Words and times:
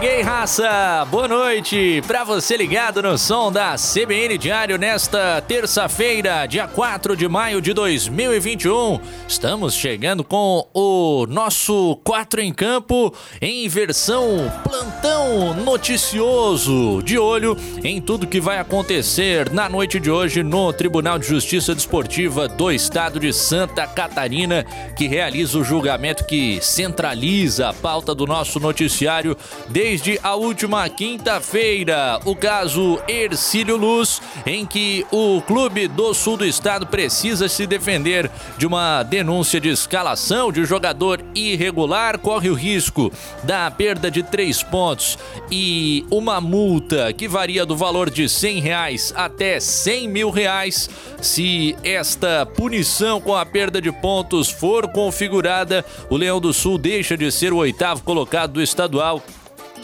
Cheguei, 0.00 0.22
raça! 0.22 1.04
Boa 1.10 1.26
noite 1.26 2.00
para 2.06 2.22
você 2.22 2.56
ligado 2.56 3.02
no 3.02 3.18
som 3.18 3.50
da 3.50 3.74
CBN 3.74 4.38
Diário 4.38 4.78
nesta 4.78 5.40
terça-feira, 5.40 6.46
dia 6.46 6.68
4 6.68 7.16
de 7.16 7.26
maio 7.26 7.60
de 7.60 7.72
2021. 7.72 9.00
Estamos 9.26 9.74
chegando 9.74 10.22
com 10.22 10.64
o 10.72 11.26
nosso 11.26 11.98
4 12.04 12.40
em 12.42 12.52
campo 12.52 13.12
em 13.42 13.68
versão 13.68 14.48
plantão 14.62 15.52
noticioso, 15.54 17.02
de 17.02 17.18
olho 17.18 17.56
em 17.82 18.00
tudo 18.00 18.28
que 18.28 18.40
vai 18.40 18.60
acontecer 18.60 19.50
na 19.50 19.68
noite 19.68 19.98
de 19.98 20.12
hoje 20.12 20.44
no 20.44 20.72
Tribunal 20.72 21.18
de 21.18 21.26
Justiça 21.26 21.74
Desportiva 21.74 22.46
do 22.46 22.70
Estado 22.70 23.18
de 23.18 23.32
Santa 23.32 23.84
Catarina, 23.84 24.64
que 24.96 25.08
realiza 25.08 25.58
o 25.58 25.64
julgamento 25.64 26.24
que 26.24 26.60
centraliza 26.62 27.70
a 27.70 27.74
pauta 27.74 28.14
do 28.14 28.26
nosso 28.26 28.60
noticiário 28.60 29.36
desde 29.68 29.87
a 30.22 30.34
última 30.34 30.86
quinta-feira. 30.90 32.20
O 32.26 32.36
caso 32.36 33.00
Ercílio 33.08 33.74
Luz, 33.74 34.20
em 34.44 34.66
que 34.66 35.06
o 35.10 35.40
clube 35.40 35.88
do 35.88 36.12
sul 36.12 36.36
do 36.36 36.44
estado 36.44 36.86
precisa 36.86 37.48
se 37.48 37.66
defender 37.66 38.30
de 38.58 38.66
uma 38.66 39.02
denúncia 39.02 39.58
de 39.58 39.70
escalação 39.70 40.52
de 40.52 40.66
jogador 40.66 41.24
irregular, 41.34 42.18
corre 42.18 42.50
o 42.50 42.54
risco 42.54 43.10
da 43.44 43.70
perda 43.70 44.10
de 44.10 44.22
três 44.22 44.62
pontos 44.62 45.16
e 45.50 46.04
uma 46.10 46.38
multa 46.38 47.10
que 47.14 47.26
varia 47.26 47.64
do 47.64 47.74
valor 47.74 48.10
de 48.10 48.28
cem 48.28 48.60
reais 48.60 49.10
até 49.16 49.58
cem 49.58 50.06
mil 50.06 50.28
reais. 50.28 50.90
Se 51.22 51.74
esta 51.82 52.44
punição 52.44 53.22
com 53.22 53.34
a 53.34 53.46
perda 53.46 53.80
de 53.80 53.90
pontos 53.90 54.50
for 54.50 54.86
configurada, 54.88 55.82
o 56.10 56.16
Leão 56.16 56.38
do 56.38 56.52
Sul 56.52 56.76
deixa 56.76 57.16
de 57.16 57.32
ser 57.32 57.54
o 57.54 57.56
oitavo 57.56 58.02
colocado 58.02 58.52
do 58.52 58.62
estadual 58.62 59.22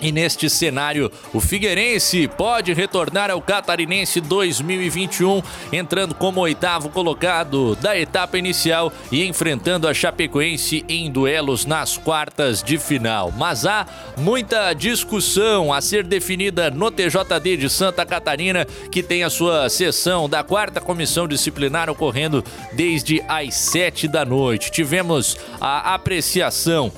e 0.05 0.13
neste 0.13 0.51
cenário, 0.51 1.11
o 1.33 1.41
Figueirense 1.41 2.29
pode 2.29 2.75
retornar 2.75 3.31
ao 3.31 3.41
Catarinense 3.41 4.21
2021, 4.21 5.43
entrando 5.73 6.15
como 6.15 6.43
oitavo 6.43 6.91
colocado 6.91 7.75
da 7.77 7.99
etapa 7.99 8.37
inicial 8.37 8.93
e 9.11 9.25
enfrentando 9.25 9.89
a 9.89 9.95
Chapecoense 9.95 10.85
em 10.91 11.11
duelos 11.11 11.65
nas 11.65 11.97
quartas 11.97 12.63
de 12.63 12.77
final. 12.77 13.33
Mas 13.33 13.65
há 13.65 13.87
muita 14.19 14.75
discussão 14.75 15.73
a 15.73 15.81
ser 15.81 16.05
definida 16.05 16.71
no 16.71 16.91
TJD 16.91 17.57
de 17.57 17.71
Santa 17.71 18.05
Catarina, 18.05 18.67
que 18.93 19.03
tem 19.03 19.25
a 19.25 19.31
sua 19.31 19.71
sessão 19.71 20.29
da 20.29 20.45
quarta 20.45 20.83
comissão 20.83 21.27
disciplinar 21.27 21.89
ocorrendo 21.89 22.45
desde 22.75 23.23
as 23.27 23.55
sete 23.55 24.07
da 24.07 24.23
noite. 24.23 24.71
Tivemos 24.71 25.39
a 25.59 25.95
apreciação 25.95 26.93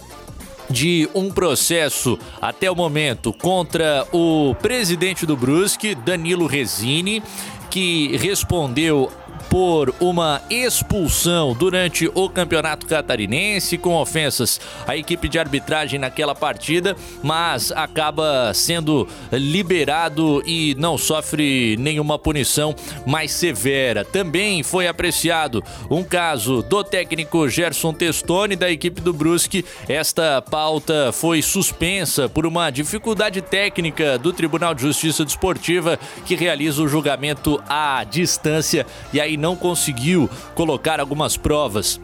de 0.70 1.08
um 1.14 1.30
processo 1.30 2.18
até 2.40 2.70
o 2.70 2.74
momento 2.74 3.32
contra 3.32 4.06
o 4.12 4.54
presidente 4.60 5.24
do 5.24 5.36
Brusque, 5.36 5.94
Danilo 5.94 6.46
Resini, 6.46 7.22
que 7.70 8.16
respondeu 8.16 9.10
por 9.48 9.94
uma 10.00 10.42
expulsão 10.50 11.54
durante 11.54 12.10
o 12.14 12.28
Campeonato 12.28 12.86
Catarinense 12.86 13.78
com 13.78 13.94
ofensas 13.94 14.60
à 14.86 14.96
equipe 14.96 15.28
de 15.28 15.38
arbitragem 15.38 15.98
naquela 15.98 16.34
partida, 16.34 16.96
mas 17.22 17.72
acaba 17.72 18.52
sendo 18.54 19.08
liberado 19.32 20.42
e 20.46 20.74
não 20.78 20.98
sofre 20.98 21.76
nenhuma 21.78 22.18
punição 22.18 22.74
mais 23.06 23.32
severa. 23.32 24.04
Também 24.04 24.62
foi 24.62 24.88
apreciado 24.88 25.62
um 25.90 26.02
caso 26.02 26.62
do 26.62 26.82
técnico 26.82 27.48
Gerson 27.48 27.92
Testoni 27.92 28.56
da 28.56 28.70
equipe 28.70 29.00
do 29.00 29.12
Brusque. 29.12 29.64
Esta 29.88 30.42
pauta 30.42 31.12
foi 31.12 31.42
suspensa 31.42 32.28
por 32.28 32.46
uma 32.46 32.70
dificuldade 32.70 33.40
técnica 33.40 34.18
do 34.18 34.32
Tribunal 34.32 34.74
de 34.74 34.82
Justiça 34.82 35.24
Desportiva 35.24 35.98
que 36.24 36.34
realiza 36.34 36.82
o 36.82 36.88
julgamento 36.88 37.62
à 37.68 38.04
distância 38.04 38.86
e 39.12 39.20
aí 39.20 39.35
não 39.36 39.56
conseguiu 39.56 40.28
colocar 40.54 41.00
algumas 41.00 41.36
provas 41.36 42.00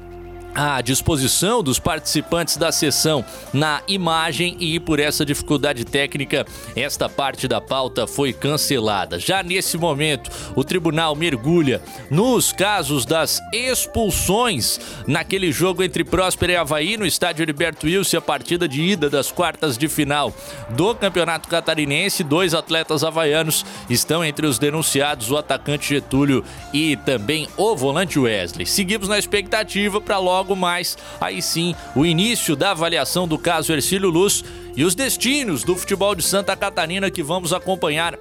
à 0.54 0.80
disposição 0.80 1.62
dos 1.62 1.78
participantes 1.78 2.56
da 2.56 2.70
sessão 2.70 3.24
na 3.52 3.82
imagem 3.88 4.56
e 4.60 4.78
por 4.78 5.00
essa 5.00 5.24
dificuldade 5.24 5.84
técnica, 5.84 6.46
esta 6.76 7.08
parte 7.08 7.46
da 7.48 7.60
pauta 7.60 8.06
foi 8.06 8.32
cancelada. 8.32 9.18
Já 9.18 9.42
nesse 9.42 9.78
momento, 9.78 10.30
o 10.54 10.64
tribunal 10.64 11.14
mergulha 11.14 11.80
nos 12.10 12.52
casos 12.52 13.04
das 13.04 13.40
expulsões 13.52 14.80
naquele 15.06 15.50
jogo 15.52 15.82
entre 15.82 16.04
Próspera 16.04 16.52
e 16.52 16.56
Havaí 16.56 16.96
no 16.96 17.06
estádio 17.06 17.42
Heriberto 17.42 17.86
Wilson, 17.86 18.18
a 18.18 18.20
partida 18.20 18.68
de 18.68 18.82
ida 18.82 19.08
das 19.08 19.30
quartas 19.30 19.78
de 19.78 19.88
final 19.88 20.34
do 20.70 20.94
Campeonato 20.94 21.48
Catarinense. 21.48 22.24
Dois 22.24 22.54
atletas 22.54 23.04
havaianos 23.04 23.64
estão 23.88 24.24
entre 24.24 24.46
os 24.46 24.58
denunciados, 24.58 25.30
o 25.30 25.36
atacante 25.36 25.88
Getúlio 25.88 26.44
e 26.72 26.96
também 26.96 27.48
o 27.56 27.76
volante 27.76 28.18
Wesley. 28.18 28.66
Seguimos 28.66 29.08
na 29.08 29.18
expectativa 29.18 30.00
para 30.00 30.18
logo 30.18 30.41
logo 30.42 30.56
mais, 30.56 30.98
aí 31.20 31.40
sim, 31.40 31.72
o 31.94 32.04
início 32.04 32.56
da 32.56 32.72
avaliação 32.72 33.28
do 33.28 33.38
caso 33.38 33.72
Ercílio 33.72 34.10
Luz 34.10 34.44
e 34.76 34.84
os 34.84 34.92
destinos 34.92 35.62
do 35.62 35.76
futebol 35.76 36.16
de 36.16 36.24
Santa 36.24 36.56
Catarina 36.56 37.10
que 37.12 37.22
vamos 37.22 37.52
acompanhar 37.52 38.18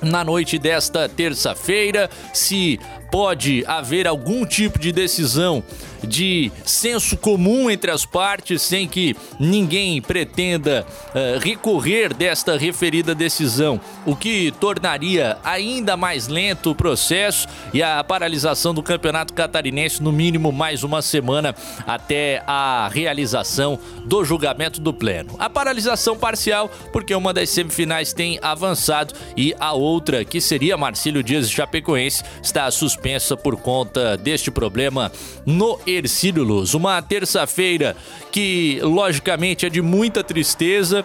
na 0.00 0.24
noite 0.24 0.58
desta 0.58 1.08
terça-feira. 1.08 2.10
Se 2.34 2.80
pode 3.12 3.62
haver 3.66 4.08
algum 4.08 4.46
tipo 4.46 4.78
de 4.78 4.90
decisão 4.90 5.62
de 6.02 6.50
senso 6.64 7.16
comum 7.16 7.70
entre 7.70 7.90
as 7.90 8.04
partes, 8.04 8.62
sem 8.62 8.88
que 8.88 9.16
ninguém 9.38 10.00
pretenda 10.00 10.84
uh, 11.08 11.38
recorrer 11.38 12.12
desta 12.12 12.56
referida 12.56 13.14
decisão, 13.14 13.80
o 14.04 14.16
que 14.16 14.52
tornaria 14.58 15.38
ainda 15.44 15.96
mais 15.96 16.26
lento 16.26 16.70
o 16.70 16.74
processo 16.74 17.46
e 17.72 17.82
a 17.82 18.02
paralisação 18.02 18.74
do 18.74 18.82
campeonato 18.82 19.32
catarinense, 19.32 20.02
no 20.02 20.10
mínimo 20.10 20.50
mais 20.50 20.82
uma 20.82 21.02
semana 21.02 21.54
até 21.86 22.42
a 22.46 22.88
realização 22.92 23.78
do 24.04 24.24
julgamento 24.24 24.80
do 24.80 24.92
Pleno. 24.92 25.36
A 25.38 25.48
paralisação 25.48 26.16
parcial, 26.16 26.70
porque 26.92 27.14
uma 27.14 27.32
das 27.32 27.50
semifinais 27.50 28.12
tem 28.12 28.38
avançado 28.42 29.14
e 29.36 29.54
a 29.60 29.72
outra, 29.72 30.24
que 30.24 30.40
seria 30.40 30.76
Marcílio 30.76 31.22
Dias 31.22 31.50
Chapecoense, 31.50 32.24
está 32.42 32.70
suspensa 33.02 33.36
por 33.36 33.56
conta 33.56 34.16
deste 34.16 34.50
problema 34.50 35.10
no 35.44 35.78
Ercílio 35.84 36.44
Luz. 36.44 36.72
Uma 36.72 37.02
terça-feira 37.02 37.96
que, 38.30 38.78
logicamente, 38.80 39.66
é 39.66 39.68
de 39.68 39.82
muita 39.82 40.22
tristeza 40.22 41.04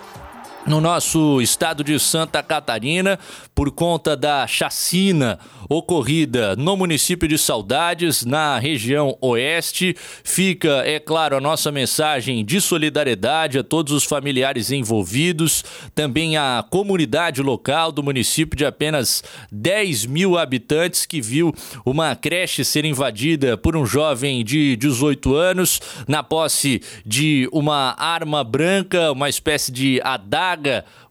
no 0.68 0.82
nosso 0.82 1.42
estado 1.42 1.82
de 1.82 1.98
Santa 1.98 2.44
Catarina 2.44 3.18
por 3.56 3.72
conta 3.72 4.18
da 4.18 4.46
chacina 4.46 5.40
ocorrida 5.70 6.56
no 6.56 6.76
município 6.76 7.28
de 7.28 7.38
Saudades, 7.38 8.26
na 8.26 8.60
região 8.60 9.18
oeste. 9.22 9.96
Fica, 10.24 10.84
é 10.86 11.00
claro, 11.00 11.38
a 11.38 11.42
nossa 11.42 11.72
mensagem 11.72 12.44
de 12.44 12.60
solidariedade 12.60 13.58
a 13.58 13.64
todos 13.64 13.94
os 13.94 14.04
familiares 14.04 14.70
envolvidos, 14.70 15.64
também 15.96 16.38
a 16.38 16.64
comunidade 16.70 17.42
local 17.42 17.92
do 17.92 18.04
município 18.04 18.58
de 18.58 18.66
apenas 18.66 19.24
10 19.52 20.06
mil 20.06 20.38
habitantes 20.38 21.06
que 21.06 21.22
viu 21.22 21.54
uma 21.86 22.16
creche 22.16 22.66
ser 22.66 22.84
invadida 22.84 23.58
por 23.58 23.76
um 23.76 23.86
jovem 23.86 24.44
de 24.44 24.76
18 24.76 25.34
anos 25.34 25.80
na 26.08 26.22
posse 26.22 26.82
de 27.06 27.50
uma 27.54 27.96
arma 27.98 28.44
branca, 28.44 29.12
uma 29.14 29.30
espécie 29.30 29.72
de 29.72 30.02
adaga 30.04 30.57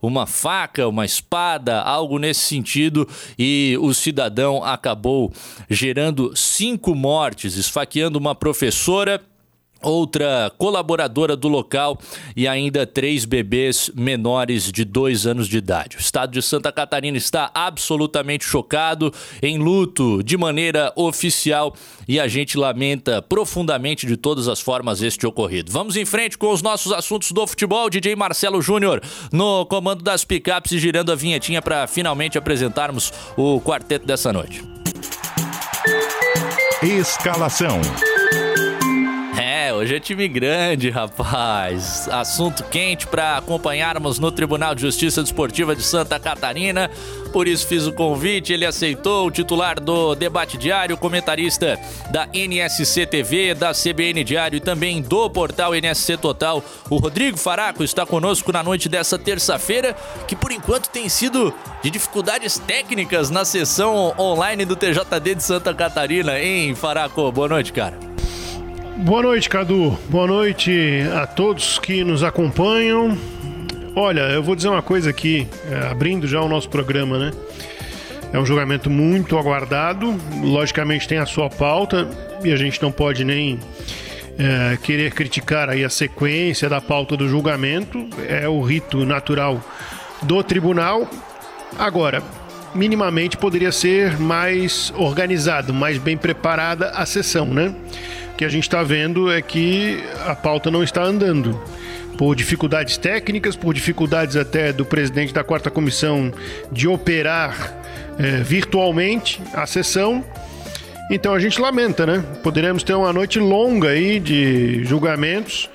uma 0.02 0.26
faca, 0.26 0.88
uma 0.88 1.04
espada, 1.04 1.80
algo 1.80 2.18
nesse 2.18 2.40
sentido, 2.40 3.08
e 3.38 3.76
o 3.80 3.92
cidadão 3.94 4.62
acabou 4.62 5.32
gerando 5.68 6.34
cinco 6.36 6.94
mortes, 6.94 7.56
esfaqueando 7.56 8.18
uma 8.18 8.34
professora 8.34 9.20
outra 9.82 10.50
colaboradora 10.58 11.36
do 11.36 11.48
local 11.48 11.98
e 12.34 12.48
ainda 12.48 12.86
três 12.86 13.24
bebês 13.24 13.90
menores 13.94 14.70
de 14.72 14.84
dois 14.84 15.26
anos 15.26 15.48
de 15.48 15.58
idade. 15.58 15.96
O 15.96 16.00
estado 16.00 16.32
de 16.32 16.42
Santa 16.42 16.72
Catarina 16.72 17.16
está 17.16 17.50
absolutamente 17.54 18.44
chocado, 18.44 19.12
em 19.42 19.58
luto 19.58 20.22
de 20.22 20.36
maneira 20.36 20.92
oficial 20.96 21.74
e 22.08 22.18
a 22.18 22.26
gente 22.28 22.58
lamenta 22.58 23.20
profundamente 23.22 24.06
de 24.06 24.16
todas 24.16 24.48
as 24.48 24.60
formas 24.60 25.02
este 25.02 25.26
ocorrido. 25.26 25.70
Vamos 25.70 25.96
em 25.96 26.04
frente 26.04 26.38
com 26.38 26.52
os 26.52 26.62
nossos 26.62 26.92
assuntos 26.92 27.32
do 27.32 27.46
futebol. 27.46 27.90
DJ 27.90 28.16
Marcelo 28.16 28.60
Júnior 28.60 29.02
no 29.32 29.66
comando 29.66 30.02
das 30.02 30.24
picapes 30.24 30.72
e 30.72 30.78
girando 30.78 31.12
a 31.12 31.14
vinhetinha 31.14 31.62
para 31.62 31.86
finalmente 31.86 32.38
apresentarmos 32.38 33.12
o 33.36 33.60
quarteto 33.60 34.06
dessa 34.06 34.32
noite. 34.32 34.64
Escalação. 36.82 37.80
Hoje 39.76 39.94
é 39.94 40.00
time 40.00 40.26
grande, 40.26 40.88
rapaz. 40.88 42.08
Assunto 42.08 42.64
quente 42.64 43.06
para 43.06 43.36
acompanharmos 43.36 44.18
no 44.18 44.32
Tribunal 44.32 44.74
de 44.74 44.80
Justiça 44.80 45.22
Desportiva 45.22 45.76
de 45.76 45.82
Santa 45.82 46.18
Catarina. 46.18 46.90
Por 47.30 47.46
isso 47.46 47.66
fiz 47.66 47.86
o 47.86 47.92
convite, 47.92 48.54
ele 48.54 48.64
aceitou. 48.64 49.26
O 49.26 49.30
titular 49.30 49.78
do 49.78 50.14
Debate 50.14 50.56
Diário, 50.56 50.96
comentarista 50.96 51.78
da 52.10 52.26
NSC 52.32 53.04
TV, 53.04 53.52
da 53.52 53.72
CBN 53.72 54.24
Diário 54.24 54.56
e 54.56 54.60
também 54.60 55.02
do 55.02 55.28
portal 55.28 55.74
NSC 55.74 56.16
Total, 56.16 56.64
o 56.88 56.96
Rodrigo 56.96 57.36
Faraco 57.36 57.84
está 57.84 58.06
conosco 58.06 58.50
na 58.50 58.62
noite 58.62 58.88
dessa 58.88 59.18
terça-feira, 59.18 59.94
que 60.26 60.34
por 60.34 60.52
enquanto 60.52 60.88
tem 60.88 61.06
sido 61.10 61.52
de 61.82 61.90
dificuldades 61.90 62.58
técnicas 62.58 63.28
na 63.28 63.44
sessão 63.44 64.14
online 64.18 64.64
do 64.64 64.74
TJD 64.74 65.34
de 65.34 65.42
Santa 65.42 65.74
Catarina, 65.74 66.40
hein, 66.40 66.74
Faraco? 66.74 67.30
Boa 67.30 67.48
noite, 67.48 67.74
cara. 67.74 68.16
Boa 68.98 69.22
noite, 69.22 69.48
Cadu. 69.50 69.96
Boa 70.08 70.26
noite 70.26 71.02
a 71.14 71.26
todos 71.26 71.78
que 71.78 72.02
nos 72.02 72.24
acompanham. 72.24 73.16
Olha, 73.94 74.22
eu 74.22 74.42
vou 74.42 74.56
dizer 74.56 74.68
uma 74.68 74.80
coisa 74.80 75.10
aqui, 75.10 75.46
é, 75.70 75.90
abrindo 75.90 76.26
já 76.26 76.40
o 76.40 76.48
nosso 76.48 76.70
programa, 76.70 77.18
né? 77.18 77.30
É 78.32 78.38
um 78.38 78.46
julgamento 78.46 78.88
muito 78.88 79.36
aguardado, 79.36 80.18
logicamente 80.42 81.06
tem 81.06 81.18
a 81.18 81.26
sua 81.26 81.50
pauta 81.50 82.08
e 82.42 82.50
a 82.50 82.56
gente 82.56 82.80
não 82.80 82.90
pode 82.90 83.22
nem 83.22 83.60
é, 84.38 84.78
querer 84.82 85.12
criticar 85.12 85.68
aí 85.68 85.84
a 85.84 85.90
sequência 85.90 86.66
da 86.66 86.80
pauta 86.80 87.18
do 87.18 87.28
julgamento, 87.28 88.08
é 88.26 88.48
o 88.48 88.62
rito 88.62 89.04
natural 89.04 89.62
do 90.22 90.42
tribunal. 90.42 91.08
Agora, 91.78 92.22
minimamente 92.74 93.36
poderia 93.36 93.72
ser 93.72 94.18
mais 94.18 94.92
organizado, 94.96 95.74
mais 95.74 95.98
bem 95.98 96.16
preparada 96.16 96.90
a 96.90 97.04
sessão, 97.04 97.46
né? 97.46 97.74
Que 98.36 98.44
a 98.44 98.48
gente 98.48 98.64
está 98.64 98.82
vendo 98.82 99.32
é 99.32 99.40
que 99.40 100.02
a 100.26 100.34
pauta 100.34 100.70
não 100.70 100.82
está 100.82 101.02
andando. 101.02 101.60
Por 102.18 102.34
dificuldades 102.34 102.96
técnicas, 102.96 103.56
por 103.56 103.74
dificuldades 103.74 104.36
até 104.36 104.72
do 104.72 104.84
presidente 104.84 105.34
da 105.34 105.44
quarta 105.44 105.70
comissão 105.70 106.32
de 106.72 106.88
operar 106.88 107.74
é, 108.18 108.38
virtualmente 108.42 109.40
a 109.52 109.66
sessão. 109.66 110.24
Então 111.10 111.34
a 111.34 111.38
gente 111.38 111.60
lamenta, 111.60 112.06
né? 112.06 112.24
Poderemos 112.42 112.82
ter 112.82 112.94
uma 112.94 113.12
noite 113.12 113.38
longa 113.38 113.90
aí 113.90 114.18
de 114.18 114.84
julgamentos. 114.84 115.68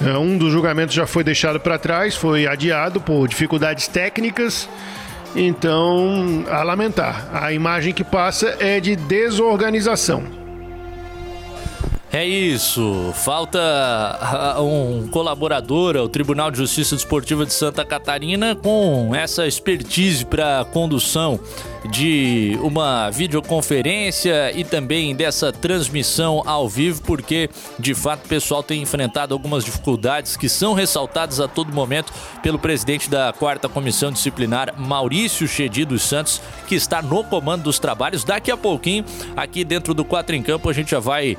É, 0.00 0.16
um 0.16 0.36
dos 0.36 0.52
julgamentos 0.52 0.94
já 0.94 1.06
foi 1.06 1.24
deixado 1.24 1.58
para 1.58 1.78
trás, 1.78 2.14
foi 2.14 2.46
adiado 2.46 3.00
por 3.00 3.26
dificuldades 3.28 3.88
técnicas. 3.88 4.68
Então, 5.34 6.44
a 6.48 6.62
lamentar. 6.62 7.28
A 7.32 7.52
imagem 7.52 7.92
que 7.92 8.02
passa 8.02 8.56
é 8.58 8.80
de 8.80 8.96
desorganização. 8.96 10.37
É 12.10 12.24
isso. 12.24 13.12
Falta 13.14 13.58
ah, 13.60 14.62
um 14.62 15.08
colaborador 15.08 15.96
ao 15.96 16.08
Tribunal 16.08 16.50
de 16.50 16.56
Justiça 16.56 16.96
Desportiva 16.96 17.44
de 17.44 17.52
Santa 17.52 17.84
Catarina 17.84 18.56
com 18.56 19.14
essa 19.14 19.46
expertise 19.46 20.24
para 20.24 20.64
condução 20.72 21.38
de 21.90 22.58
uma 22.62 23.10
videoconferência 23.10 24.52
e 24.52 24.64
também 24.64 25.14
dessa 25.14 25.52
transmissão 25.52 26.42
ao 26.44 26.68
vivo, 26.68 27.02
porque 27.02 27.48
de 27.78 27.94
fato 27.94 28.24
o 28.24 28.28
pessoal 28.28 28.62
tem 28.62 28.82
enfrentado 28.82 29.34
algumas 29.34 29.64
dificuldades 29.64 30.36
que 30.36 30.48
são 30.48 30.74
ressaltadas 30.74 31.40
a 31.40 31.46
todo 31.46 31.72
momento 31.72 32.12
pelo 32.42 32.58
presidente 32.58 33.08
da 33.08 33.32
quarta 33.32 33.68
comissão 33.68 34.10
disciplinar, 34.10 34.74
Maurício 34.78 35.46
Chedi 35.46 35.84
dos 35.84 36.02
Santos, 36.02 36.40
que 36.66 36.74
está 36.74 37.00
no 37.00 37.22
comando 37.24 37.64
dos 37.64 37.78
trabalhos. 37.78 38.24
Daqui 38.24 38.50
a 38.50 38.56
pouquinho, 38.56 39.04
aqui 39.36 39.64
dentro 39.64 39.94
do 39.94 40.04
Quatro 40.04 40.34
em 40.34 40.42
Campo, 40.42 40.68
a 40.68 40.72
gente 40.72 40.90
já 40.90 40.98
vai 40.98 41.32
uh, 41.32 41.38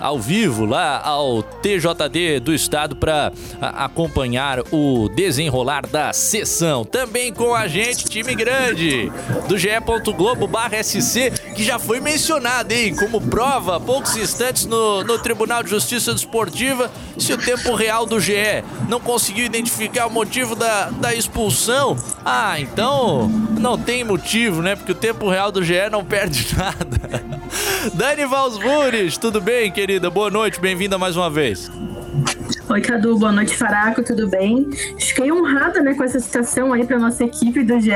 ao 0.00 0.18
vivo 0.18 0.64
lá 0.64 1.00
ao 1.00 1.42
TJD 1.42 2.40
do 2.40 2.54
Estado 2.54 2.96
para 2.96 3.32
uh, 3.34 3.58
acompanhar 3.60 4.60
o 4.72 5.08
desenrolar 5.08 5.86
da 5.86 6.12
sessão. 6.12 6.84
Também 6.84 7.32
com 7.32 7.54
a 7.54 7.66
gente, 7.66 8.04
time 8.04 8.34
grande 8.34 9.10
do 9.48 9.58
GE 9.58 9.73
ge.globo.sc, 9.80 11.30
que 11.54 11.64
já 11.64 11.78
foi 11.78 12.00
mencionado, 12.00 12.72
hein, 12.72 12.94
como 12.94 13.20
prova 13.20 13.80
poucos 13.80 14.16
instantes 14.16 14.66
no, 14.66 15.02
no 15.02 15.18
Tribunal 15.18 15.62
de 15.62 15.70
Justiça 15.70 16.12
Desportiva, 16.12 16.90
se 17.18 17.32
o 17.32 17.38
tempo 17.38 17.74
real 17.74 18.06
do 18.06 18.20
GE 18.20 18.64
não 18.88 19.00
conseguiu 19.00 19.44
identificar 19.44 20.06
o 20.06 20.10
motivo 20.10 20.54
da, 20.54 20.90
da 20.90 21.14
expulsão, 21.14 21.96
ah, 22.24 22.58
então 22.60 23.28
não 23.58 23.78
tem 23.78 24.04
motivo, 24.04 24.62
né? 24.62 24.76
Porque 24.76 24.92
o 24.92 24.96
tempo 24.96 25.28
real 25.28 25.50
do 25.50 25.62
GE 25.62 25.88
não 25.90 26.04
perde 26.04 26.46
nada. 26.56 27.24
Dani 27.94 28.26
Valsburis, 28.26 29.16
tudo 29.16 29.40
bem, 29.40 29.70
querida? 29.70 30.10
Boa 30.10 30.30
noite, 30.30 30.60
bem-vinda 30.60 30.98
mais 30.98 31.16
uma 31.16 31.30
vez. 31.30 31.70
Oi, 32.74 32.80
Cadu, 32.80 33.16
boa 33.16 33.30
noite, 33.30 33.56
Faraco, 33.56 34.02
tudo 34.02 34.26
bem? 34.28 34.68
Fiquei 34.98 35.30
honrada, 35.30 35.80
né, 35.80 35.94
com 35.94 36.02
essa 36.02 36.18
citação 36.18 36.72
aí 36.72 36.84
para 36.84 36.98
nossa 36.98 37.22
equipe 37.22 37.62
do 37.62 37.78
GE 37.78 37.92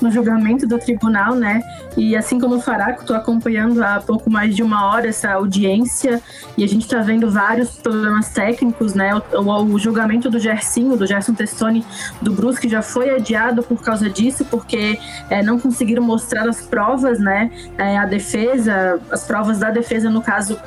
no 0.00 0.10
julgamento 0.10 0.66
do 0.66 0.78
tribunal, 0.78 1.34
né? 1.34 1.60
E 1.94 2.16
assim 2.16 2.40
como 2.40 2.56
o 2.56 2.60
Faraco, 2.62 3.02
estou 3.02 3.14
acompanhando 3.14 3.84
há 3.84 4.00
pouco 4.00 4.30
mais 4.30 4.56
de 4.56 4.62
uma 4.62 4.86
hora 4.86 5.08
essa 5.08 5.30
audiência 5.32 6.22
e 6.56 6.64
a 6.64 6.66
gente 6.66 6.86
está 6.86 7.02
vendo 7.02 7.30
vários 7.30 7.76
problemas 7.76 8.30
técnicos, 8.30 8.94
né? 8.94 9.14
O, 9.14 9.42
o, 9.42 9.64
o, 9.74 9.78
julgamento 9.78 10.30
do 10.30 10.38
Gersinho, 10.38 10.96
do 10.96 11.06
Gerson 11.06 11.34
Testoni, 11.34 11.84
do 12.22 12.32
Brusque 12.32 12.66
já 12.66 12.80
foi 12.80 13.10
adiado 13.10 13.62
por 13.62 13.82
causa 13.82 14.08
disso, 14.08 14.42
porque 14.46 14.98
é, 15.28 15.42
não 15.42 15.60
conseguiram 15.60 16.02
mostrar 16.02 16.48
as 16.48 16.62
provas, 16.62 17.18
né? 17.18 17.50
É, 17.76 17.98
a 17.98 18.06
defesa, 18.06 18.98
as 19.10 19.26
provas 19.26 19.58
da 19.58 19.68
defesa, 19.68 20.08
no 20.08 20.22
caso, 20.22 20.58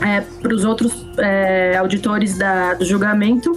é, 0.00 0.20
para 0.20 0.54
os 0.54 0.64
outros 0.64 1.06
é, 1.18 1.76
auditores 1.76 2.36
da, 2.36 2.74
do 2.74 2.84
julgamento 2.84 3.52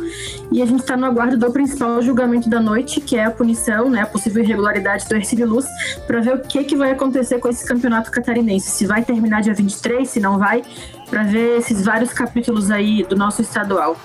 e 0.52 0.62
a 0.62 0.66
gente 0.66 0.82
está 0.82 0.98
no 0.98 1.06
aguardo 1.06 1.38
do 1.38 1.52
principal 1.52 2.02
julgamento 2.02 2.50
da 2.50 2.60
noite, 2.60 3.00
que 3.00 3.16
é 3.16 3.26
a 3.26 3.32
punição, 3.32 3.90
né, 3.90 4.02
a 4.02 4.06
possível 4.06 4.44
irregularidade 4.44 5.08
do 5.08 5.16
Ercílio 5.16 5.48
Luz, 5.48 5.66
para 6.06 6.20
ver 6.20 6.36
o 6.36 6.40
que, 6.40 6.64
que 6.64 6.76
vai 6.76 6.92
acontecer 6.92 7.40
com 7.40 7.48
esse 7.48 7.66
campeonato 7.66 8.12
catarinense, 8.12 8.70
se 8.70 8.86
vai 8.86 9.04
terminar 9.04 9.42
dia 9.42 9.54
23, 9.54 10.08
se 10.08 10.20
não 10.20 10.38
vai, 10.38 10.64
para 11.10 11.24
ver 11.24 11.58
esses 11.58 11.84
vários 11.84 12.12
capítulos 12.12 12.70
aí 12.70 13.04
do 13.04 13.16
nosso 13.16 13.42
estadual. 13.42 13.98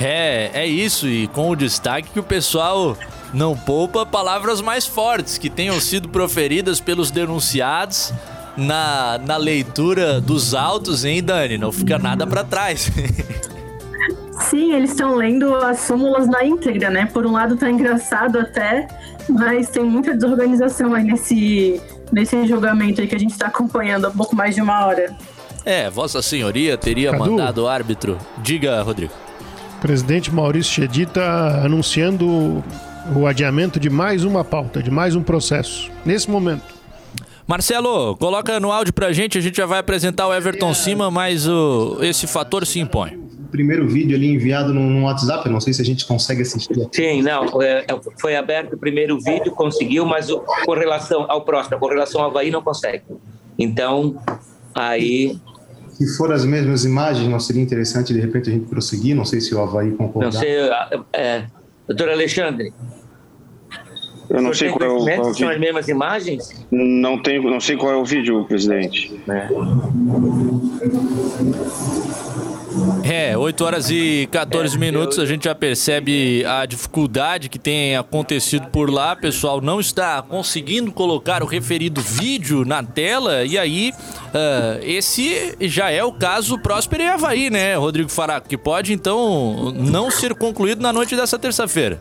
É, 0.00 0.50
é 0.54 0.66
isso, 0.66 1.06
e 1.08 1.26
com 1.28 1.50
o 1.50 1.56
destaque 1.56 2.10
que 2.10 2.20
o 2.20 2.22
pessoal 2.22 2.96
não 3.34 3.56
poupa 3.56 4.06
palavras 4.06 4.60
mais 4.60 4.86
fortes 4.86 5.38
que 5.38 5.50
tenham 5.50 5.78
sido 5.80 6.08
proferidas 6.08 6.80
pelos 6.80 7.10
denunciados 7.10 8.12
na, 8.56 9.18
na 9.24 9.36
leitura 9.36 10.20
dos 10.20 10.54
autos, 10.54 11.04
hein, 11.04 11.22
Dani? 11.22 11.58
Não 11.58 11.72
fica 11.72 11.98
nada 11.98 12.26
para 12.26 12.44
trás. 12.44 12.90
Sim, 14.48 14.72
eles 14.72 14.90
estão 14.90 15.14
lendo 15.14 15.54
as 15.54 15.80
súmulas 15.80 16.26
na 16.26 16.44
íntegra, 16.44 16.90
né? 16.90 17.06
Por 17.06 17.26
um 17.26 17.32
lado 17.32 17.56
tá 17.56 17.70
engraçado 17.70 18.38
até, 18.38 18.88
mas 19.28 19.68
tem 19.68 19.84
muita 19.84 20.14
desorganização 20.14 20.94
aí 20.94 21.04
nesse, 21.04 21.80
nesse 22.10 22.46
julgamento 22.46 23.00
aí 23.00 23.06
que 23.06 23.14
a 23.14 23.18
gente 23.18 23.32
está 23.32 23.46
acompanhando 23.46 24.06
há 24.06 24.10
pouco 24.10 24.34
mais 24.34 24.54
de 24.54 24.62
uma 24.62 24.86
hora. 24.86 25.14
É, 25.64 25.90
Vossa 25.90 26.22
Senhoria 26.22 26.76
teria 26.78 27.10
Cadu, 27.12 27.30
mandado 27.30 27.64
o 27.64 27.68
árbitro. 27.68 28.18
Diga, 28.38 28.82
Rodrigo. 28.82 29.12
O 29.76 29.80
presidente 29.80 30.32
Maurício 30.32 30.72
Chedi 30.72 31.02
está 31.02 31.62
anunciando 31.64 32.64
o 33.14 33.26
adiamento 33.26 33.78
de 33.78 33.90
mais 33.90 34.24
uma 34.24 34.42
pauta, 34.42 34.82
de 34.82 34.90
mais 34.90 35.14
um 35.14 35.22
processo, 35.22 35.90
nesse 36.04 36.30
momento. 36.30 36.79
Marcelo, 37.50 38.16
coloca 38.16 38.60
no 38.60 38.70
áudio 38.70 38.92
pra 38.92 39.12
gente, 39.12 39.36
a 39.36 39.40
gente 39.40 39.56
já 39.56 39.66
vai 39.66 39.80
apresentar 39.80 40.28
o 40.28 40.32
Everton 40.32 40.72
Cima, 40.72 41.10
mas 41.10 41.48
o, 41.48 41.98
esse 42.00 42.28
fator 42.28 42.64
se 42.64 42.78
impõe. 42.78 43.18
Primeiro 43.50 43.88
vídeo 43.88 44.16
ali 44.16 44.32
enviado 44.32 44.72
no, 44.72 44.88
no 44.88 45.02
WhatsApp, 45.02 45.48
não 45.48 45.60
sei 45.60 45.72
se 45.72 45.82
a 45.82 45.84
gente 45.84 46.06
consegue 46.06 46.42
assistir. 46.42 46.88
Sim, 46.92 47.22
não, 47.22 47.60
é, 47.60 47.86
é, 47.88 48.00
foi 48.20 48.36
aberto 48.36 48.74
o 48.74 48.78
primeiro 48.78 49.18
vídeo, 49.18 49.50
conseguiu, 49.50 50.06
mas 50.06 50.30
o, 50.30 50.38
com 50.64 50.74
relação 50.74 51.26
ao 51.28 51.44
próximo, 51.44 51.76
com 51.80 51.88
relação 51.88 52.20
ao 52.20 52.30
Havaí, 52.30 52.52
não 52.52 52.62
consegue. 52.62 53.02
Então, 53.58 54.14
aí 54.72 55.36
se 55.90 56.16
for 56.16 56.32
as 56.32 56.44
mesmas 56.44 56.84
imagens, 56.84 57.28
não 57.28 57.40
seria 57.40 57.62
interessante 57.62 58.14
de 58.14 58.20
repente 58.20 58.48
a 58.48 58.52
gente 58.52 58.66
prosseguir? 58.66 59.16
Não 59.16 59.24
sei 59.24 59.40
se 59.40 59.52
o 59.52 59.60
Havaí 59.60 59.90
concordar. 59.90 60.32
Não 60.32 60.40
sei, 60.40 60.56
é, 61.12 61.46
doutor 61.88 62.10
Alexandre, 62.10 62.72
eu 64.30 64.40
não 64.40 64.54
sei 64.54 64.70
qual 64.70 64.88
é 64.88 64.92
o, 64.92 64.98
qual 64.98 65.08
é 65.08 65.20
o 65.20 65.34
São 65.34 65.48
as 65.48 65.58
mesmas 65.58 65.88
imagens? 65.88 66.64
Não, 66.70 67.20
tenho, 67.20 67.42
não 67.50 67.58
sei 67.58 67.76
qual 67.76 67.92
é 67.92 67.96
o 67.96 68.04
vídeo, 68.04 68.44
presidente. 68.44 69.20
É. 69.28 69.48
É, 73.02 73.36
8 73.36 73.64
horas 73.64 73.90
e 73.90 74.28
14 74.30 74.76
é, 74.76 74.78
minutos, 74.78 75.18
a 75.18 75.26
gente 75.26 75.44
já 75.44 75.54
percebe 75.54 76.44
a 76.44 76.64
dificuldade 76.64 77.48
que 77.48 77.58
tem 77.58 77.96
acontecido 77.96 78.68
por 78.68 78.88
lá. 78.88 79.14
O 79.14 79.16
pessoal 79.16 79.60
não 79.60 79.80
está 79.80 80.22
conseguindo 80.22 80.92
colocar 80.92 81.42
o 81.42 81.46
referido 81.46 82.00
vídeo 82.00 82.64
na 82.64 82.84
tela. 82.84 83.44
E 83.44 83.58
aí, 83.58 83.92
uh, 83.92 84.84
esse 84.84 85.56
já 85.62 85.90
é 85.90 86.04
o 86.04 86.12
caso 86.12 86.56
Próspero 86.60 87.02
e 87.02 87.08
Havaí, 87.08 87.50
né, 87.50 87.74
Rodrigo 87.74 88.08
Faraco? 88.08 88.48
Que 88.48 88.56
pode, 88.56 88.92
então, 88.92 89.72
não 89.76 90.08
ser 90.08 90.34
concluído 90.34 90.80
na 90.80 90.92
noite 90.92 91.16
dessa 91.16 91.36
terça-feira. 91.36 92.00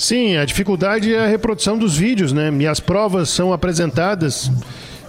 Sim, 0.00 0.38
a 0.38 0.46
dificuldade 0.46 1.14
é 1.14 1.24
a 1.24 1.26
reprodução 1.26 1.76
dos 1.76 1.94
vídeos, 1.94 2.32
né? 2.32 2.50
E 2.58 2.66
as 2.66 2.80
provas 2.80 3.28
são 3.28 3.52
apresentadas 3.52 4.50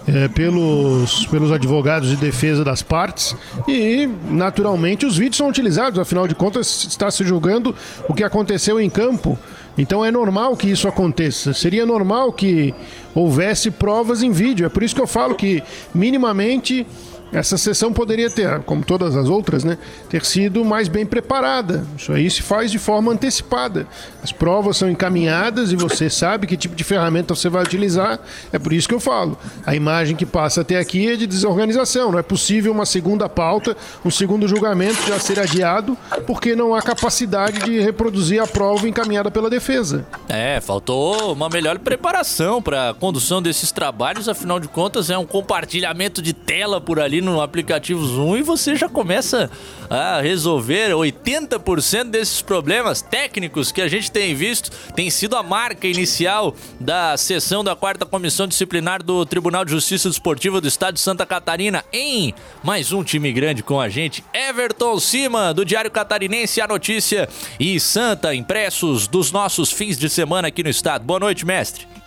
é, 0.06 0.28
pelos, 0.28 1.24
pelos 1.28 1.50
advogados 1.50 2.10
de 2.10 2.16
defesa 2.16 2.62
das 2.62 2.82
partes 2.82 3.34
e, 3.66 4.06
naturalmente, 4.28 5.06
os 5.06 5.16
vídeos 5.16 5.38
são 5.38 5.48
utilizados, 5.48 5.98
afinal 5.98 6.28
de 6.28 6.34
contas, 6.34 6.84
está 6.90 7.10
se 7.10 7.24
julgando 7.24 7.74
o 8.06 8.12
que 8.12 8.22
aconteceu 8.22 8.78
em 8.78 8.90
campo. 8.90 9.38
Então 9.78 10.04
é 10.04 10.10
normal 10.10 10.54
que 10.58 10.68
isso 10.70 10.86
aconteça. 10.86 11.54
Seria 11.54 11.86
normal 11.86 12.30
que 12.30 12.74
houvesse 13.14 13.70
provas 13.70 14.22
em 14.22 14.30
vídeo. 14.30 14.66
É 14.66 14.68
por 14.68 14.82
isso 14.82 14.94
que 14.94 15.00
eu 15.00 15.06
falo 15.06 15.34
que, 15.34 15.62
minimamente, 15.94 16.86
essa 17.32 17.56
sessão 17.56 17.92
poderia 17.92 18.30
ter, 18.30 18.60
como 18.60 18.84
todas 18.84 19.16
as 19.16 19.28
outras, 19.28 19.64
né, 19.64 19.78
ter 20.10 20.24
sido 20.24 20.64
mais 20.64 20.86
bem 20.86 21.06
preparada. 21.06 21.84
Isso 21.96 22.12
aí 22.12 22.30
se 22.30 22.42
faz 22.42 22.70
de 22.70 22.78
forma 22.78 23.12
antecipada. 23.12 23.86
As 24.22 24.30
provas 24.30 24.76
são 24.76 24.90
encaminhadas 24.90 25.72
e 25.72 25.76
você 25.76 26.10
sabe 26.10 26.46
que 26.46 26.56
tipo 26.56 26.74
de 26.74 26.84
ferramenta 26.84 27.34
você 27.34 27.48
vai 27.48 27.62
utilizar. 27.62 28.20
É 28.52 28.58
por 28.58 28.72
isso 28.72 28.86
que 28.86 28.94
eu 28.94 29.00
falo. 29.00 29.38
A 29.64 29.74
imagem 29.74 30.14
que 30.14 30.26
passa 30.26 30.60
até 30.60 30.78
aqui 30.78 31.08
é 31.08 31.16
de 31.16 31.26
desorganização. 31.26 32.12
Não 32.12 32.18
é 32.18 32.22
possível 32.22 32.70
uma 32.70 32.84
segunda 32.84 33.28
pauta, 33.28 33.74
um 34.04 34.10
segundo 34.10 34.46
julgamento 34.46 35.06
já 35.08 35.18
ser 35.18 35.40
adiado, 35.40 35.96
porque 36.26 36.54
não 36.54 36.74
há 36.74 36.82
capacidade 36.82 37.60
de 37.60 37.80
reproduzir 37.80 38.42
a 38.42 38.46
prova 38.46 38.86
encaminhada 38.86 39.30
pela 39.30 39.48
defesa. 39.48 40.04
É, 40.28 40.60
faltou 40.60 41.32
uma 41.32 41.48
melhor 41.48 41.78
preparação 41.78 42.60
para 42.60 42.90
a 42.90 42.94
condução 42.94 43.40
desses 43.40 43.72
trabalhos. 43.72 44.28
Afinal 44.28 44.60
de 44.60 44.68
contas, 44.68 45.08
é 45.08 45.16
um 45.16 45.24
compartilhamento 45.24 46.20
de 46.20 46.34
tela 46.34 46.80
por 46.80 47.00
ali 47.00 47.21
no 47.22 47.40
aplicativo 47.40 48.04
Zoom 48.04 48.36
e 48.36 48.42
você 48.42 48.76
já 48.76 48.88
começa 48.88 49.50
a 49.88 50.20
resolver 50.20 50.90
80% 50.90 52.10
desses 52.10 52.42
problemas 52.42 53.00
técnicos 53.00 53.70
que 53.70 53.80
a 53.80 53.88
gente 53.88 54.10
tem 54.10 54.34
visto. 54.34 54.70
Tem 54.94 55.08
sido 55.08 55.36
a 55.36 55.42
marca 55.42 55.86
inicial 55.86 56.54
da 56.80 57.16
sessão 57.16 57.62
da 57.62 57.76
quarta 57.76 58.04
comissão 58.04 58.46
disciplinar 58.46 59.02
do 59.02 59.24
Tribunal 59.24 59.64
de 59.64 59.70
Justiça 59.70 60.08
Desportiva 60.08 60.60
do 60.60 60.68
Estado 60.68 60.94
de 60.94 61.00
Santa 61.00 61.24
Catarina 61.24 61.84
em 61.92 62.34
mais 62.62 62.92
um 62.92 63.04
time 63.04 63.32
grande 63.32 63.62
com 63.62 63.80
a 63.80 63.88
gente. 63.88 64.24
Everton 64.34 64.98
Cima, 64.98 65.54
do 65.54 65.64
Diário 65.64 65.90
Catarinense, 65.90 66.60
a 66.60 66.66
notícia 66.66 67.28
e 67.58 67.78
Santa, 67.78 68.34
impressos 68.34 69.06
dos 69.06 69.30
nossos 69.30 69.70
fins 69.70 69.96
de 69.96 70.08
semana 70.08 70.48
aqui 70.48 70.62
no 70.62 70.70
estado. 70.70 71.04
Boa 71.04 71.20
noite, 71.20 71.46
mestre. 71.46 72.01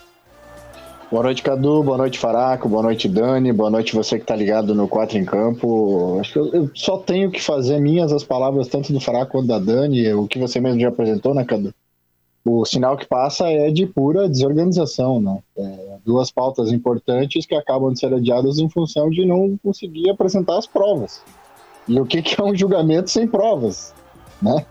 Boa 1.12 1.22
noite, 1.22 1.44
Cadu. 1.44 1.84
Boa 1.84 1.98
noite, 1.98 2.18
Faraco. 2.18 2.68
Boa 2.68 2.82
noite, 2.82 3.08
Dani. 3.08 3.54
Boa 3.54 3.70
noite, 3.70 3.96
você 3.96 4.18
que 4.18 4.26
tá 4.26 4.36
ligado 4.36 4.74
no 4.74 4.88
4 4.88 5.18
em 5.18 5.24
Campo. 5.24 6.18
Acho 6.20 6.34
que 6.34 6.40
eu, 6.40 6.54
eu, 6.54 6.72
só 6.74 6.98
tenho 6.98 7.30
que 7.30 7.40
fazer 7.40 7.80
minhas 7.80 8.12
as 8.12 8.24
palavras 8.24 8.68
tanto 8.68 8.92
do 8.92 9.00
Faraco 9.00 9.34
quanto 9.34 9.48
da 9.48 9.60
Dani, 9.60 10.12
o 10.14 10.28
que 10.28 10.40
você 10.40 10.60
mesmo 10.60 10.80
já 10.80 10.90
apresentou, 10.90 11.36
né, 11.36 11.46
Cadu? 11.46 11.74
O 12.44 12.66
sinal 12.66 12.98
que 12.98 13.06
passa 13.06 13.48
é 13.50 13.70
de 13.70 13.86
pura 13.86 14.28
desorganização, 14.28 15.22
né? 15.22 15.40
É, 15.58 15.98
duas 16.04 16.32
pautas 16.32 16.72
importantes 16.72 17.46
que 17.46 17.56
acabam 17.56 17.94
de 17.94 18.00
ser 18.00 18.12
adiadas 18.12 18.58
em 18.58 18.70
função 18.70 19.10
de 19.10 19.26
não 19.26 19.58
conseguir 19.64 20.10
apresentar 20.10 20.58
as 20.58 20.66
provas. 20.66 21.22
E 21.88 22.00
o 22.00 22.06
que, 22.06 22.22
que 22.22 22.40
é 22.40 22.44
um 22.44 22.56
julgamento 22.56 23.12
sem 23.12 23.28
provas, 23.28 23.94
né? 24.42 24.66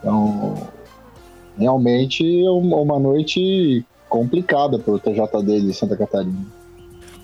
Então, 0.00 0.54
realmente 1.56 2.44
é 2.44 2.50
uma 2.50 2.98
noite 2.98 3.84
complicada 4.14 4.78
para 4.78 4.94
o 4.94 4.98
TJD 5.00 5.60
de 5.60 5.74
Santa 5.74 5.96
Catarina. 5.96 6.46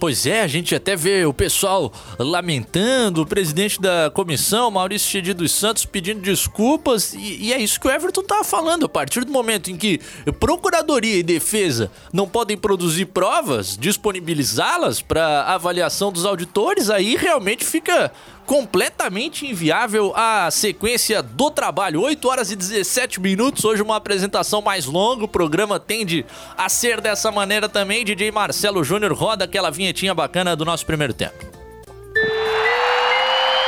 Pois 0.00 0.24
é, 0.24 0.40
a 0.40 0.46
gente 0.46 0.74
até 0.74 0.96
vê 0.96 1.26
o 1.26 1.32
pessoal 1.32 1.92
lamentando, 2.18 3.20
o 3.20 3.26
presidente 3.26 3.78
da 3.78 4.10
comissão, 4.12 4.70
Maurício 4.70 5.08
Chedi 5.08 5.34
dos 5.34 5.52
Santos, 5.52 5.84
pedindo 5.84 6.22
desculpas, 6.22 7.12
e, 7.12 7.48
e, 7.48 7.52
é 7.52 7.58
isso 7.58 7.78
que 7.78 7.86
o 7.86 7.90
Everton 7.90 8.22
tá 8.22 8.42
falando. 8.42 8.86
A 8.86 8.88
partir 8.88 9.26
do 9.26 9.30
momento 9.30 9.70
em 9.70 9.76
que 9.76 10.00
procuradoria 10.40 11.16
e 11.16 11.22
defesa 11.22 11.90
não 12.12 12.26
podem 12.26 12.56
produzir 12.56 13.04
provas, 13.06 13.76
disponibilizá-las 13.76 15.02
para 15.02 15.44
avaliação 15.44 16.10
dos 16.10 16.24
auditores, 16.24 16.88
aí 16.88 17.14
realmente 17.14 17.62
fica 17.62 18.10
completamente 18.50 19.46
inviável 19.46 20.12
a 20.16 20.50
sequência 20.50 21.22
do 21.22 21.52
trabalho. 21.52 22.00
8 22.00 22.28
horas 22.28 22.50
e 22.50 22.56
17 22.56 23.20
minutos. 23.20 23.64
Hoje, 23.64 23.80
uma 23.80 23.94
apresentação 23.94 24.60
mais 24.60 24.86
longa. 24.86 25.24
O 25.24 25.28
programa 25.28 25.78
tende 25.78 26.26
a 26.58 26.68
ser 26.68 27.00
dessa 27.00 27.30
maneira 27.30 27.68
também. 27.68 28.04
DJ 28.04 28.32
Marcelo 28.32 28.82
Júnior 28.82 29.12
roda 29.12 29.44
aquela 29.44 29.70
vinhetinha 29.70 30.12
bacana 30.12 30.56
do 30.56 30.64
nosso 30.64 30.84
primeiro 30.84 31.14
tempo. 31.14 31.46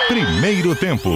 Primeiro 0.08 0.74
tempo. 0.74 1.10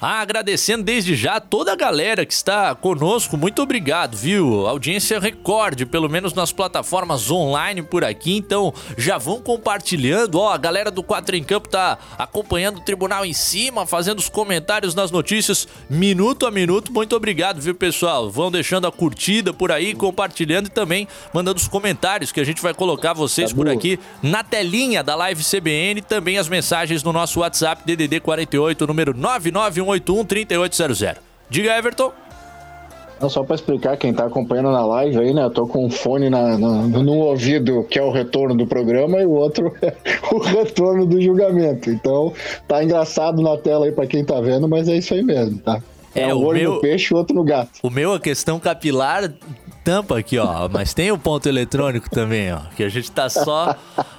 Agradecendo 0.00 0.84
desde 0.84 1.16
já 1.16 1.40
toda 1.40 1.72
a 1.72 1.76
galera 1.76 2.24
que 2.24 2.32
está 2.32 2.72
conosco, 2.72 3.36
muito 3.36 3.60
obrigado, 3.60 4.16
viu? 4.16 4.64
Audiência 4.68 5.18
recorde, 5.18 5.84
pelo 5.84 6.08
menos 6.08 6.32
nas 6.34 6.52
plataformas 6.52 7.28
online 7.32 7.82
por 7.82 8.04
aqui, 8.04 8.36
então 8.36 8.72
já 8.96 9.18
vão 9.18 9.40
compartilhando. 9.40 10.38
Ó, 10.38 10.52
a 10.52 10.56
galera 10.56 10.88
do 10.88 11.02
4 11.02 11.34
em 11.34 11.42
Campo 11.42 11.68
tá 11.68 11.98
acompanhando 12.16 12.76
o 12.76 12.80
tribunal 12.80 13.24
em 13.24 13.32
cima, 13.32 13.86
fazendo 13.86 14.20
os 14.20 14.28
comentários 14.28 14.94
nas 14.94 15.10
notícias, 15.10 15.66
minuto 15.90 16.46
a 16.46 16.50
minuto. 16.52 16.92
Muito 16.92 17.16
obrigado, 17.16 17.60
viu, 17.60 17.74
pessoal? 17.74 18.30
Vão 18.30 18.52
deixando 18.52 18.86
a 18.86 18.92
curtida 18.92 19.52
por 19.52 19.72
aí, 19.72 19.94
compartilhando 19.94 20.66
e 20.66 20.70
também 20.70 21.08
mandando 21.34 21.58
os 21.58 21.66
comentários 21.66 22.30
que 22.30 22.38
a 22.38 22.44
gente 22.44 22.62
vai 22.62 22.72
colocar 22.72 23.14
vocês 23.14 23.50
tá 23.50 23.56
por 23.56 23.68
aqui 23.68 23.98
na 24.22 24.44
telinha 24.44 25.02
da 25.02 25.16
Live 25.16 25.42
CBN, 25.42 26.02
também 26.02 26.38
as 26.38 26.48
mensagens 26.48 27.02
no 27.02 27.12
nosso 27.12 27.40
WhatsApp 27.40 27.82
DDD 27.84 28.20
48, 28.20 28.86
número 28.86 29.12
991 29.12 29.87
3181 29.96 30.24
3800. 30.24 31.22
Diga, 31.48 31.78
Everton. 31.78 32.12
Não, 33.20 33.28
só 33.28 33.42
para 33.42 33.56
explicar 33.56 33.96
quem 33.96 34.10
está 34.10 34.26
acompanhando 34.26 34.70
na 34.70 34.84
live 34.86 35.18
aí, 35.18 35.34
né? 35.34 35.42
Eu 35.42 35.50
tô 35.50 35.66
com 35.66 35.84
um 35.84 35.90
fone 35.90 36.30
na, 36.30 36.56
na, 36.56 36.82
no 36.82 37.14
ouvido, 37.14 37.84
que 37.90 37.98
é 37.98 38.02
o 38.02 38.12
retorno 38.12 38.54
do 38.54 38.66
programa, 38.66 39.20
e 39.20 39.26
o 39.26 39.30
outro 39.30 39.74
é 39.82 39.94
o 40.32 40.38
retorno 40.38 41.04
do 41.04 41.20
julgamento. 41.20 41.90
Então, 41.90 42.32
tá 42.68 42.82
engraçado 42.82 43.42
na 43.42 43.56
tela 43.56 43.86
aí 43.86 43.92
para 43.92 44.06
quem 44.06 44.24
tá 44.24 44.40
vendo, 44.40 44.68
mas 44.68 44.88
é 44.88 44.96
isso 44.96 45.14
aí 45.14 45.22
mesmo, 45.22 45.58
tá? 45.58 45.82
É, 46.14 46.22
é 46.22 46.34
um 46.34 46.44
olho 46.44 46.60
meu, 46.60 46.74
no 46.74 46.80
peixe 46.80 47.12
e 47.12 47.14
o 47.14 47.18
outro 47.18 47.34
no 47.34 47.44
gato. 47.44 47.78
O 47.82 47.90
meu, 47.90 48.12
a 48.12 48.20
questão 48.20 48.58
capilar 48.58 49.32
tampa 49.84 50.18
aqui, 50.18 50.38
ó. 50.38 50.68
Mas 50.68 50.92
tem 50.92 51.10
o 51.10 51.18
ponto 51.18 51.48
eletrônico 51.48 52.10
também, 52.10 52.52
ó. 52.52 52.60
Que 52.76 52.84
a 52.84 52.88
gente 52.88 53.10
tá 53.10 53.28
só 53.28 53.74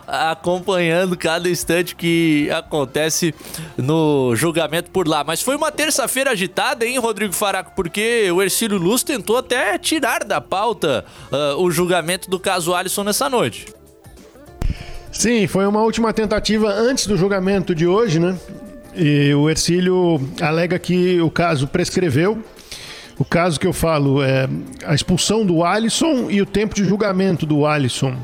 acompanhando 0.08 1.16
cada 1.16 1.48
instante 1.48 1.96
que 1.96 2.50
acontece 2.52 3.36
no 3.78 4.36
julgamento 4.36 4.90
por 4.90 5.08
lá. 5.08 5.24
Mas 5.24 5.42
foi 5.42 5.56
uma 5.56 5.72
terça-feira 5.72 6.32
agitada, 6.32 6.86
hein, 6.86 6.98
Rodrigo 6.98 7.34
Faraco? 7.34 7.74
Porque 7.76 8.32
o 8.32 8.42
Ercílio 8.42 8.78
Luz 8.78 9.04
tentou 9.04 9.38
até 9.38 9.78
tirar 9.78 10.24
da 10.24 10.42
pauta 10.42 11.06
uh, 11.32 11.62
o 11.62 11.70
julgamento 11.70 12.30
do 12.30 12.40
caso 12.40 12.74
Alisson 12.74 13.04
nessa 13.04 13.30
noite. 13.30 13.68
Sim, 15.12 15.48
foi 15.48 15.66
uma 15.68 15.82
última 15.82 16.14
tentativa 16.14 16.70
antes 16.70 17.06
do 17.08 17.18
julgamento 17.18 17.74
de 17.74 17.86
hoje, 17.86 18.20
né? 18.20 18.38
E 18.96 19.34
o 19.34 19.50
Ercílio 19.50 20.20
alega 20.42 20.78
que 20.80 21.22
o 21.22 21.30
caso 21.30 21.68
prescreveu 21.68 22.44
o 23.20 23.26
caso 23.26 23.60
que 23.60 23.68
eu 23.68 23.74
falo 23.74 24.24
é 24.24 24.48
a 24.86 24.96
expulsão 24.96 25.46
do 25.46 25.62
Alisson 25.62 26.28
e 26.30 26.42
o 26.42 26.46
tempo 26.46 26.74
de 26.74 26.86
julgamento 26.86 27.46
do 27.46 27.66
Alisson. 27.66 28.16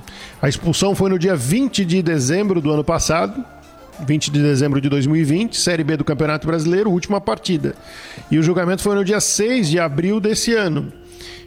A 0.41 0.47
expulsão 0.47 0.95
foi 0.95 1.09
no 1.09 1.19
dia 1.19 1.35
20 1.35 1.83
de 1.83 2.01
dezembro 2.01 2.61
do 2.61 2.71
ano 2.71 2.81
passado, 2.81 3.43
20 4.07 4.31
de 4.31 4.41
dezembro 4.41 4.79
de 4.79 4.87
2020, 4.87 5.57
Série 5.57 5.83
B 5.83 5.97
do 5.97 6.05
Campeonato 6.05 6.47
Brasileiro, 6.47 6.89
última 6.89 7.19
partida. 7.19 7.75
E 8.31 8.37
o 8.37 8.43
julgamento 8.43 8.81
foi 8.81 8.95
no 8.95 9.03
dia 9.03 9.19
6 9.19 9.69
de 9.69 9.79
abril 9.81 10.21
desse 10.21 10.53
ano. 10.53 10.93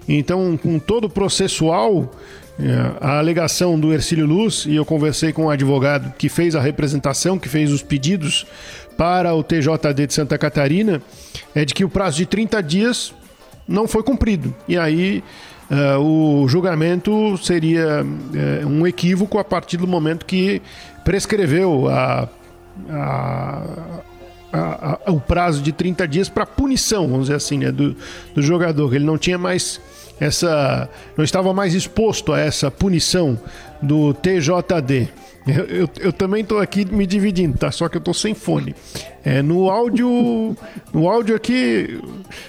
Então, 0.07 0.55
com 0.59 0.79
todo 0.79 1.05
o 1.07 1.11
processual, 1.11 2.15
é, 2.61 2.93
a 3.01 3.19
alegação 3.19 3.81
do 3.81 3.95
Ercílio 3.95 4.27
Luz, 4.27 4.67
e 4.67 4.75
eu 4.75 4.85
conversei 4.85 5.33
com 5.33 5.45
o 5.45 5.47
um 5.47 5.51
advogado 5.51 6.13
que 6.19 6.29
fez 6.29 6.55
a 6.55 6.61
representação, 6.61 7.39
que 7.39 7.49
fez 7.49 7.73
os 7.73 7.83
pedidos 7.83 8.47
para 8.99 9.33
o 9.33 9.45
TJD 9.45 10.09
de 10.09 10.13
Santa 10.13 10.37
Catarina, 10.37 11.01
é 11.55 11.65
de 11.65 11.73
que 11.73 11.85
o 11.85 11.89
prazo 11.89 12.17
de 12.17 12.27
30 12.27 12.61
dias 12.61 13.15
não 13.67 13.87
foi 13.87 14.03
cumprido. 14.03 14.53
E 14.67 14.77
aí 14.77 15.23
uh, 15.71 16.01
o 16.03 16.49
julgamento 16.49 17.39
seria 17.39 18.03
uh, 18.03 18.67
um 18.67 18.85
equívoco 18.85 19.39
a 19.39 19.45
partir 19.45 19.77
do 19.77 19.87
momento 19.87 20.27
que 20.27 20.61
prescreveu 21.05 21.89
a, 21.89 22.29
a, 22.91 23.63
a, 24.53 25.13
o 25.13 25.21
prazo 25.21 25.63
de 25.63 25.71
30 25.71 26.09
dias 26.09 26.29
para 26.29 26.45
punição, 26.45 27.07
vamos 27.07 27.27
dizer 27.27 27.37
assim, 27.37 27.59
né, 27.59 27.71
do, 27.71 27.95
do 28.35 28.43
jogador. 28.43 28.93
Ele 28.93 29.05
não 29.05 29.17
tinha 29.17 29.39
mais 29.39 29.81
essa. 30.21 30.89
não 31.17 31.25
estava 31.25 31.53
mais 31.53 31.75
exposto 31.75 32.33
a 32.33 32.41
essa 32.41 32.71
punição 32.71 33.39
do 33.83 34.13
TJD. 34.15 35.09
Eu, 35.47 35.65
eu, 35.65 35.91
eu 36.01 36.13
também 36.13 36.43
estou 36.43 36.61
aqui 36.61 36.85
me 36.85 37.07
dividindo, 37.07 37.57
tá? 37.57 37.71
Só 37.71 37.89
que 37.89 37.97
eu 37.97 38.01
estou 38.01 38.13
sem 38.13 38.35
fone. 38.35 38.75
É, 39.25 39.41
no 39.41 39.71
áudio, 39.71 40.55
no 40.93 41.09
áudio 41.09 41.35
aqui 41.35 41.99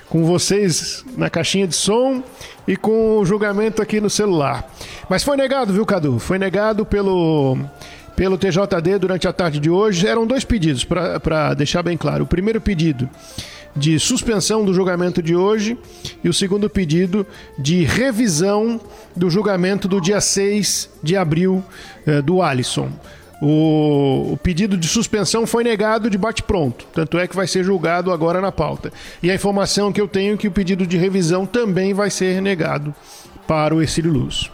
com 0.10 0.26
vocês 0.26 1.06
na 1.16 1.30
caixinha 1.30 1.66
de 1.66 1.76
som 1.76 2.22
e 2.68 2.76
com 2.76 3.20
o 3.20 3.26
julgamento 3.26 3.82
aqui 3.82 4.02
no 4.02 4.10
celular. 4.10 4.70
Mas 5.10 5.24
foi 5.24 5.38
negado, 5.38 5.72
viu, 5.72 5.86
Cadu? 5.86 6.20
Foi 6.20 6.38
negado 6.38 6.86
pelo 6.86 7.58
pelo 8.18 8.38
TJD 8.38 9.00
durante 9.00 9.30
a 9.30 9.32
tarde 9.32 9.62
de 9.62 9.70
hoje. 9.70 10.06
Eram 10.06 10.28
dois 10.28 10.44
pedidos 10.44 10.84
para 10.84 11.54
deixar 11.54 11.82
bem 11.82 11.96
claro. 11.96 12.26
O 12.26 12.28
primeiro 12.28 12.60
pedido 12.60 13.10
de 13.76 14.00
suspensão 14.00 14.66
do 14.66 14.74
julgamento 14.74 15.22
de 15.22 15.36
hoje 15.36 15.78
e 16.24 16.30
o 16.30 16.34
segundo 16.34 16.70
pedido 16.70 17.26
de 17.58 17.84
revisão 17.84 18.80
do 19.16 19.30
julgamento 19.30 19.88
do 19.88 20.02
dia 20.02 20.20
6 20.20 20.90
de 21.04 21.16
abril 21.16 21.64
eh, 22.06 22.22
do 22.22 22.42
Alisson. 22.42 22.90
O, 23.42 24.38
pedido 24.44 24.76
de 24.76 24.88
suspensão 24.88 25.48
foi 25.48 25.64
negado 25.64 26.10
de 26.10 26.18
bate-pronto, 26.18 26.86
tanto 26.94 27.18
é 27.18 27.26
que 27.26 27.36
vai 27.36 27.48
ser 27.48 27.64
julgado 27.64 28.12
agora 28.12 28.42
na 28.42 28.52
pauta. 28.52 28.92
E 29.24 29.32
a 29.32 29.36
informação 29.36 29.94
que 29.94 30.02
eu 30.02 30.10
tenho 30.10 30.34
é 30.34 30.38
que 30.38 30.48
o 30.48 30.52
pedido 30.52 30.86
de 30.86 30.98
revisão 30.98 31.46
também 31.46 31.94
vai 31.94 32.10
ser 32.10 32.42
negado 32.42 32.94
para 33.48 33.74
o 33.74 33.82
Ercílio 33.82 34.12
Luz. 34.12 34.52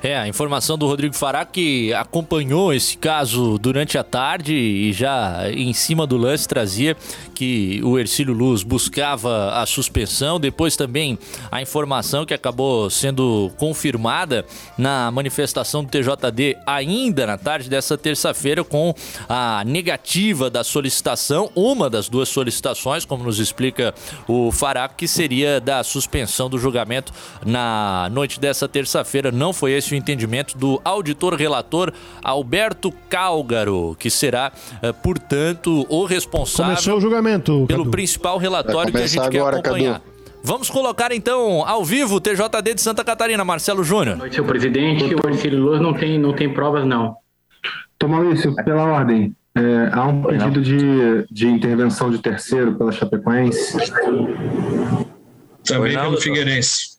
É, 0.00 0.16
a 0.16 0.28
informação 0.28 0.78
do 0.78 0.86
Rodrigo 0.86 1.14
Fará 1.14 1.44
que 1.44 1.92
acompanhou 1.92 2.72
esse 2.72 2.96
caso 2.96 3.58
durante 3.58 3.98
a 3.98 4.04
tarde 4.04 4.54
e 4.54 4.92
já 4.92 5.50
em 5.50 5.72
cima 5.72 6.06
do 6.06 6.16
lance 6.16 6.46
trazia 6.46 6.96
que 7.34 7.80
o 7.82 7.98
Ercílio 7.98 8.32
Luz 8.32 8.62
buscava 8.62 9.60
a 9.60 9.66
suspensão. 9.66 10.38
Depois 10.38 10.76
também 10.76 11.18
a 11.50 11.60
informação 11.60 12.24
que 12.24 12.32
acabou 12.32 12.88
sendo 12.88 13.50
confirmada 13.56 14.46
na 14.76 15.10
manifestação 15.10 15.82
do 15.82 15.90
TJD 15.90 16.56
ainda 16.64 17.26
na 17.26 17.36
tarde 17.36 17.68
dessa 17.68 17.98
terça-feira 17.98 18.62
com 18.62 18.94
a 19.28 19.64
negativa 19.66 20.48
da 20.48 20.62
solicitação, 20.62 21.50
uma 21.56 21.90
das 21.90 22.08
duas 22.08 22.28
solicitações, 22.28 23.04
como 23.04 23.24
nos 23.24 23.40
explica 23.40 23.92
o 24.28 24.52
Fará, 24.52 24.88
que 24.88 25.08
seria 25.08 25.60
da 25.60 25.82
suspensão 25.82 26.48
do 26.48 26.56
julgamento 26.56 27.12
na 27.44 28.08
noite 28.12 28.38
dessa 28.38 28.68
terça-feira. 28.68 29.32
Não 29.32 29.52
foi 29.52 29.72
esse 29.72 29.87
o 29.94 29.96
entendimento 29.96 30.56
do 30.56 30.80
auditor 30.84 31.34
relator 31.34 31.92
Alberto 32.22 32.92
Cálgaro, 33.08 33.96
que 33.98 34.10
será, 34.10 34.52
eh, 34.82 34.92
portanto, 34.92 35.86
o 35.88 36.04
responsável 36.04 36.74
Começou 36.74 36.96
o 36.98 37.00
julgamento, 37.00 37.64
pelo 37.66 37.84
Cadu. 37.84 37.90
principal 37.90 38.38
relatório 38.38 38.92
que 38.92 38.98
a 38.98 39.06
gente 39.06 39.20
agora, 39.20 39.60
quer 39.60 39.68
acompanhar. 39.68 40.00
Cadu. 40.00 40.18
Vamos 40.42 40.70
colocar 40.70 41.12
então 41.12 41.66
ao 41.66 41.84
vivo 41.84 42.16
o 42.16 42.20
TJD 42.20 42.74
de 42.74 42.80
Santa 42.80 43.04
Catarina, 43.04 43.44
Marcelo 43.44 43.82
Júnior. 43.82 44.16
Boa 44.16 44.18
noite, 44.18 44.34
senhor 44.36 44.46
presidente. 44.46 45.14
O 45.14 45.28
Ercílio 45.28 45.60
Luz 45.60 45.80
não 45.80 45.92
tem, 45.92 46.18
não 46.18 46.32
tem 46.32 46.52
provas, 46.52 46.86
não. 46.86 47.16
Tom 47.98 48.08
Maurício, 48.08 48.54
pela 48.54 48.84
ordem, 48.84 49.34
é, 49.54 49.90
há 49.92 50.06
um 50.06 50.22
pedido 50.22 50.62
de, 50.62 51.26
de 51.30 51.48
intervenção 51.48 52.10
de 52.10 52.18
terceiro 52.18 52.76
pela 52.76 52.92
Chapecoense. 52.92 53.76
Também 55.64 55.92
não, 55.92 56.00
pelo 56.00 56.10
doutor. 56.12 56.20
Figueirense. 56.22 56.96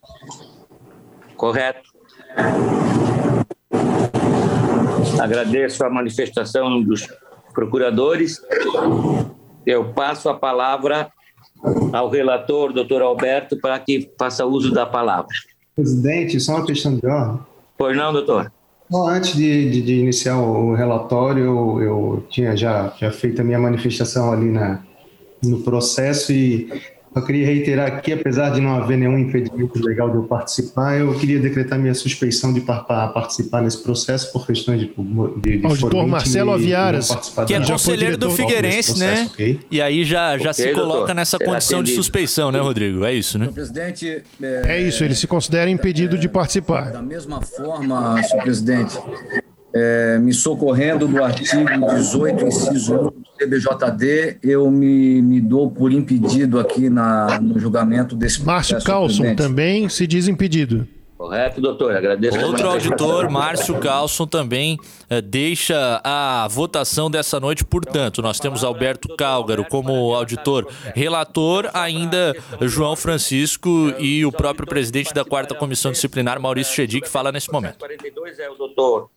Correto. 1.36 1.88
Agradeço 5.19 5.83
a 5.86 5.89
manifestação 5.89 6.81
dos 6.81 7.07
procuradores. 7.53 8.41
Eu 9.65 9.86
passo 9.93 10.29
a 10.29 10.33
palavra 10.33 11.09
ao 11.91 12.09
relator, 12.09 12.71
doutor 12.74 13.01
Alberto, 13.01 13.57
para 13.59 13.77
que 13.79 14.09
faça 14.17 14.45
uso 14.45 14.71
da 14.71 14.86
palavra. 14.86 15.27
Presidente, 15.75 16.39
só 16.39 16.55
uma 16.55 16.65
questão 16.65 16.95
de 16.95 17.05
ordem. 17.05 17.39
Pois 17.77 17.95
não, 17.95 18.12
doutor? 18.13 18.51
Bom, 18.89 19.07
antes 19.07 19.36
de, 19.36 19.69
de- 19.69 19.81
de 19.81 19.95
iniciar 20.00 20.38
o, 20.39 20.74
relatório, 20.74 21.43
eu, 21.43 21.81
eu 21.81 22.25
tinha 22.29 22.55
já, 22.57 22.91
já 23.00 23.12
feito 23.12 23.39
a 23.41 23.43
minha 23.43 23.59
manifestação 23.59 24.31
ali 24.33 24.50
na, 24.51 24.79
no 25.43 25.62
processo 25.62 26.31
e 26.33 26.69
eu 27.15 27.21
queria 27.25 27.45
reiterar 27.45 27.87
aqui, 27.87 28.13
apesar 28.13 28.49
de 28.51 28.61
não 28.61 28.75
haver 28.75 28.97
nenhum 28.97 29.17
impedimento 29.17 29.83
legal 29.83 30.09
de 30.09 30.17
eu 30.17 30.23
participar, 30.23 30.97
eu 30.99 31.13
queria 31.17 31.39
decretar 31.39 31.77
minha 31.79 31.93
suspeição 31.93 32.53
de 32.53 32.61
par- 32.61 32.85
pa- 32.85 33.07
participar 33.07 33.61
nesse 33.63 33.81
processo 33.81 34.31
por 34.31 34.45
questões 34.45 34.79
de, 34.79 34.87
de, 35.41 35.57
de 35.57 35.65
Auditor 35.65 36.07
Marcelo 36.07 36.51
Aviaras, 36.51 37.09
Que 37.47 37.53
é 37.55 37.59
conselheiro 37.65 38.17
do 38.17 38.29
Figueirense, 38.31 38.97
né? 38.99 39.07
processo, 39.07 39.33
ok? 39.33 39.59
E 39.71 39.81
aí 39.81 40.03
já, 40.03 40.37
já 40.37 40.51
Ok, 40.51 40.53
se 40.65 40.73
coloca 40.73 40.93
doutor. 40.97 41.15
nessa 41.15 41.37
Será 41.37 41.49
condição 41.51 41.77
de 41.79 41.89
atendido. 41.91 42.03
suspeição, 42.03 42.51
né, 42.51 42.59
Rodrigo? 42.59 43.03
É 43.03 43.13
isso, 43.13 43.37
né? 43.39 43.49
Presidente, 43.53 44.23
É 44.41 44.81
isso, 44.81 45.03
ele 45.03 45.15
se 45.15 45.25
considera 45.27 45.69
impedido 45.69 46.17
de 46.17 46.29
participar. 46.29 46.91
da 46.91 47.01
mesma 47.01 47.41
forma, 47.41 48.21
senhor 48.23 48.43
presidente, 48.43 48.97
é, 49.73 50.17
me 50.19 50.33
socorrendo 50.33 51.07
do 51.07 51.23
artigo 51.23 51.65
18, 51.95 52.45
inciso 52.45 52.95
1 52.95 53.03
do 53.03 53.13
CBJD, 53.38 54.38
eu 54.43 54.69
me, 54.71 55.21
me 55.21 55.39
dou 55.39 55.69
por 55.69 55.91
impedido 55.91 56.60
aqui 56.60 56.89
na, 56.89 57.39
no 57.39 57.60
julgamento 57.60 58.15
desse 58.15 58.43
Márcio 58.43 58.82
presidente. 58.82 59.38
também 59.38 59.88
se 59.89 60.08
diz 60.08 60.27
impedido. 60.27 60.88
Correto, 61.19 61.60
doutor. 61.60 61.93
Agradeço. 61.93 62.39
a 62.39 62.45
Outro 62.45 62.69
auditor, 62.69 63.29
Márcio 63.29 63.77
Carlson, 63.77 64.25
também 64.25 64.77
eh, 65.10 65.19
deixa 65.19 65.99
a 66.01 66.47
votação 66.49 67.12
dessa 67.12 67.41
noite. 67.41 67.65
Portanto, 67.65 68.21
nós 68.21 68.39
temos 68.39 68.63
Alberto 68.63 69.13
Cálgaro 69.17 69.65
como 69.65 70.15
auditor 70.15 70.65
relator, 70.95 71.69
ainda 71.73 72.34
João 72.62 72.95
Francisco 72.95 73.93
e 73.99 74.25
o 74.25 74.32
próprio 74.32 74.65
presidente 74.65 75.13
da 75.13 75.25
quarta 75.25 75.53
comissão 75.53 75.91
disciplinar, 75.91 76.39
Maurício 76.39 76.73
Chedi, 76.73 77.01
que 77.01 77.10
fala 77.10 77.34
nesse 77.34 77.51
momento. 77.51 77.79
42 77.79 78.39
é 78.39 78.49
o 78.49 78.55
doutor 78.55 79.10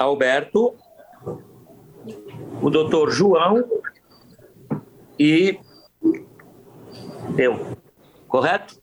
Alberto, 0.00 0.74
o 2.62 2.70
doutor 2.70 3.10
João 3.10 3.62
e 5.18 5.58
eu. 7.36 7.76
Correto? 8.26 8.80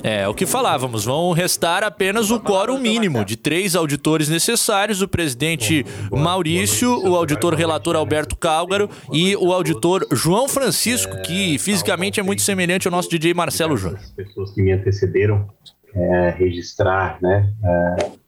É, 0.00 0.28
o 0.28 0.34
que 0.34 0.46
falávamos, 0.46 1.06
vão 1.06 1.32
restar 1.32 1.82
apenas 1.82 2.30
o 2.30 2.38
quórum 2.38 2.78
mínimo 2.78 3.24
de 3.24 3.36
três 3.36 3.74
auditores 3.74 4.28
necessários, 4.28 5.02
o 5.02 5.08
presidente 5.08 5.84
Maurício, 6.12 6.90
o 7.08 7.16
auditor 7.16 7.54
relator 7.54 7.96
Alberto 7.96 8.36
Cálgaro 8.36 8.88
e 9.10 9.34
o 9.34 9.50
auditor 9.50 10.06
João 10.12 10.46
Francisco, 10.46 11.20
que 11.22 11.58
fisicamente 11.58 12.20
é 12.20 12.22
muito 12.22 12.42
semelhante 12.42 12.86
ao 12.86 12.92
nosso 12.92 13.08
DJ 13.08 13.34
Marcelo 13.34 13.76
Júnior. 13.76 13.98
pessoas 14.14 14.52
que 14.52 14.62
me 14.62 14.72
antecederam 14.72 15.48
é, 15.94 16.30
registrar 16.38 17.18
né, 17.22 17.50
é, 17.64 18.23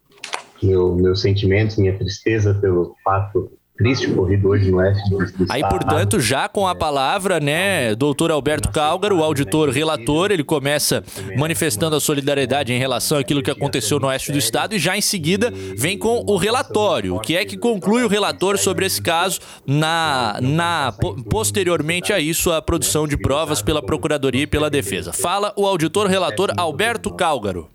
meu, 0.61 0.95
meus 0.95 1.21
sentimentos, 1.21 1.77
minha 1.77 1.97
tristeza 1.97 2.53
pelo 2.53 2.95
fato 3.03 3.51
triste 3.77 4.09
ocorrido 4.09 4.47
hoje 4.49 4.71
no 4.71 4.77
oeste 4.77 5.07
do, 5.07 5.17
do 5.19 5.45
Aí, 5.51 5.61
estado. 5.61 5.85
portanto, 5.85 6.19
já 6.19 6.49
com 6.49 6.67
a 6.67 6.73
palavra, 6.73 7.39
né, 7.39 7.93
doutor 7.93 8.31
Alberto 8.31 8.71
Cálgaro, 8.71 9.19
o 9.19 9.23
auditor 9.23 9.69
relator, 9.69 10.31
ele 10.31 10.43
começa 10.43 11.03
manifestando 11.37 11.95
a 11.95 11.99
solidariedade 11.99 12.73
em 12.73 12.79
relação 12.79 13.19
àquilo 13.19 13.43
que 13.43 13.51
aconteceu 13.51 13.99
no 13.99 14.07
oeste 14.07 14.31
do 14.31 14.37
estado 14.39 14.73
e 14.73 14.79
já 14.79 14.97
em 14.97 15.01
seguida 15.01 15.53
vem 15.77 15.95
com 15.95 16.23
o 16.27 16.37
relatório. 16.37 17.17
O 17.17 17.19
que 17.19 17.37
é 17.37 17.45
que 17.45 17.55
conclui 17.55 18.03
o 18.03 18.07
relator 18.07 18.57
sobre 18.57 18.83
esse 18.83 18.99
caso 18.99 19.39
na, 19.63 20.39
na 20.41 20.91
po- 20.99 21.15
posteriormente 21.25 22.11
a 22.11 22.19
isso 22.19 22.51
a 22.51 22.59
produção 22.59 23.07
de 23.07 23.15
provas 23.15 23.61
pela 23.61 23.83
procuradoria 23.83 24.41
e 24.41 24.47
pela 24.47 24.71
defesa. 24.71 25.13
Fala 25.13 25.53
o 25.55 25.67
auditor 25.67 26.07
relator 26.07 26.51
Alberto 26.57 27.13
Cálgaro. 27.13 27.69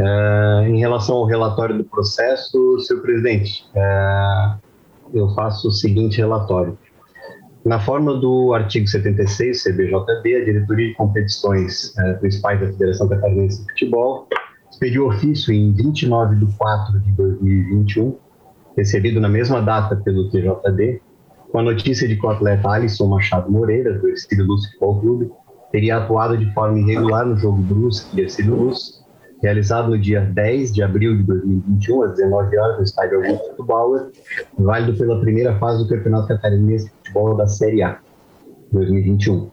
É, 0.00 0.68
em 0.68 0.78
relação 0.78 1.16
ao 1.16 1.24
relatório 1.24 1.76
do 1.76 1.84
processo, 1.84 2.78
senhor 2.80 3.02
presidente, 3.02 3.64
é, 3.74 4.54
eu 5.12 5.28
faço 5.34 5.68
o 5.68 5.72
seguinte 5.72 6.18
relatório. 6.18 6.78
Na 7.64 7.80
forma 7.80 8.14
do 8.14 8.54
artigo 8.54 8.86
76 8.86 9.64
CBJD, 9.64 10.36
a 10.36 10.44
diretoria 10.44 10.88
de 10.88 10.94
competições 10.94 11.96
é, 11.98 12.14
principais 12.14 12.60
da 12.60 12.66
Federação 12.68 13.08
Catarinense 13.08 13.60
de 13.64 13.70
Futebol 13.72 14.28
expediu 14.70 15.08
ofício 15.08 15.52
em 15.52 15.72
29 15.72 16.36
de 16.36 16.46
4 16.56 17.00
de 17.00 17.10
2021, 17.12 18.16
recebido 18.76 19.20
na 19.20 19.28
mesma 19.28 19.60
data 19.60 19.96
pelo 19.96 20.30
TJD, 20.30 21.00
com 21.50 21.58
a 21.58 21.62
notícia 21.62 22.06
de 22.06 22.14
que 22.14 22.24
o 22.24 22.30
atleta 22.30 22.68
Alisson 22.68 23.06
Machado 23.08 23.50
Moreira, 23.50 23.98
do 23.98 24.08
Ercílio 24.08 24.46
Luz 24.46 24.66
Futebol 24.66 25.00
Clube, 25.00 25.32
teria 25.72 25.96
atuado 25.96 26.38
de 26.38 26.52
forma 26.54 26.78
irregular 26.78 27.26
no 27.26 27.36
jogo 27.36 27.60
Brusque 27.60 28.16
e 28.16 28.22
Ercílio 28.22 28.54
Luz, 28.54 28.97
realizado 29.42 29.90
no 29.90 29.98
dia 29.98 30.20
10 30.20 30.74
de 30.74 30.82
abril 30.82 31.16
de 31.16 31.22
2021, 31.24 32.02
às 32.02 32.14
19 32.14 32.58
horas, 32.58 32.76
no 32.78 32.84
estádio 32.84 33.24
Augusto 33.24 33.64
Bauer, 33.64 34.10
válido 34.58 34.96
pela 34.98 35.20
primeira 35.20 35.58
fase 35.58 35.82
do 35.82 35.88
Campeonato 35.88 36.28
Catarinense 36.28 36.86
de 36.86 36.90
Futebol 36.90 37.36
da 37.36 37.46
Série 37.46 37.82
A, 37.82 37.98
2021. 38.72 39.50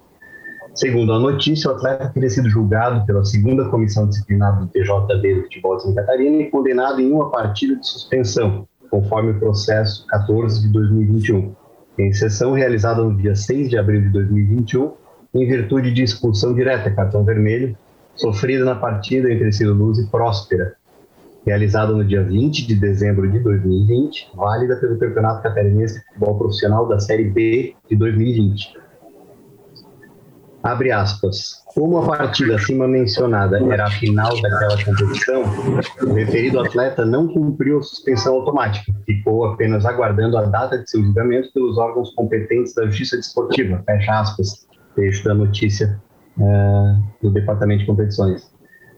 Segundo 0.74 1.14
a 1.14 1.20
notícia, 1.20 1.72
o 1.72 1.74
atleta 1.74 2.12
teria 2.14 2.30
sido 2.30 2.50
julgado 2.50 3.06
pela 3.06 3.24
segunda 3.24 3.70
comissão 3.70 4.10
disciplinar 4.10 4.60
do 4.60 4.68
TJD 4.68 5.36
do 5.36 5.42
Futebol 5.44 5.78
de 5.78 5.84
Santa 5.84 6.02
Catarina 6.02 6.42
e 6.42 6.50
condenado 6.50 7.00
em 7.00 7.12
uma 7.12 7.32
partida 7.32 7.78
de 7.78 7.88
suspensão, 7.88 8.68
conforme 8.92 9.32
o 9.32 9.40
processo 9.40 10.06
14 10.08 10.62
de 10.62 10.74
2021, 10.74 11.56
em 11.98 12.12
sessão 12.12 12.52
realizada 12.52 13.02
no 13.02 13.16
dia 13.16 13.36
6 13.36 13.70
de 13.70 13.78
abril 13.78 14.02
de 14.02 14.10
2021, 14.10 14.92
em 15.34 15.48
virtude 15.48 15.94
de 15.94 16.04
expulsão 16.04 16.54
direta, 16.54 16.92
cartão 16.92 17.24
vermelho, 17.24 17.78
sofrida 18.16 18.64
na 18.66 18.76
partida 18.76 19.32
entre 19.32 19.52
Ciro 19.52 19.74
Luz 19.74 20.00
e 20.00 20.08
Próspera, 20.08 20.76
realizada 21.46 21.92
no 21.92 22.04
dia 22.04 22.24
20 22.24 22.66
de 22.66 22.76
dezembro 22.76 23.32
de 23.32 23.40
2020, 23.40 24.32
válida 24.34 24.78
pelo 24.78 24.98
Campeonato 24.98 25.44
Catarinense 25.44 26.00
de 26.00 26.06
Futebol 26.06 26.38
Profissional 26.38 26.88
da 26.88 27.00
Série 27.00 27.26
B 27.26 27.76
de 27.90 27.96
2020. 27.96 28.86
Abre 30.64 30.92
aspas. 30.92 31.64
Como 31.76 32.00
a 32.00 32.18
partida 32.18 32.56
acima 32.56 32.88
mencionada 32.88 33.60
era 33.72 33.86
a 33.86 33.92
final 33.92 34.42
daquela 34.42 34.84
competição, 34.84 35.44
o 36.02 36.14
referido 36.14 36.60
atleta 36.60 37.06
não 37.06 37.28
cumpriu 37.28 37.78
a 37.78 37.84
suspensão 37.84 38.36
automática, 38.36 38.92
ficou 39.06 39.46
apenas 39.46 39.86
aguardando 39.86 40.38
a 40.38 40.46
data 40.46 40.80
de 40.80 40.90
seu 40.90 41.04
julgamento 41.04 41.52
pelos 41.54 41.78
órgãos 41.78 42.12
competentes 42.16 42.74
da 42.74 42.86
Justiça 42.88 43.18
Desportiva, 43.18 43.84
fecha 43.86 44.20
aspas, 44.20 44.66
fecho 44.96 45.24
da 45.26 45.36
notícia 45.36 46.02
uh, 46.38 47.04
do 47.22 47.32
Departamento 47.32 47.82
de 47.82 47.86
Competições. 47.86 48.52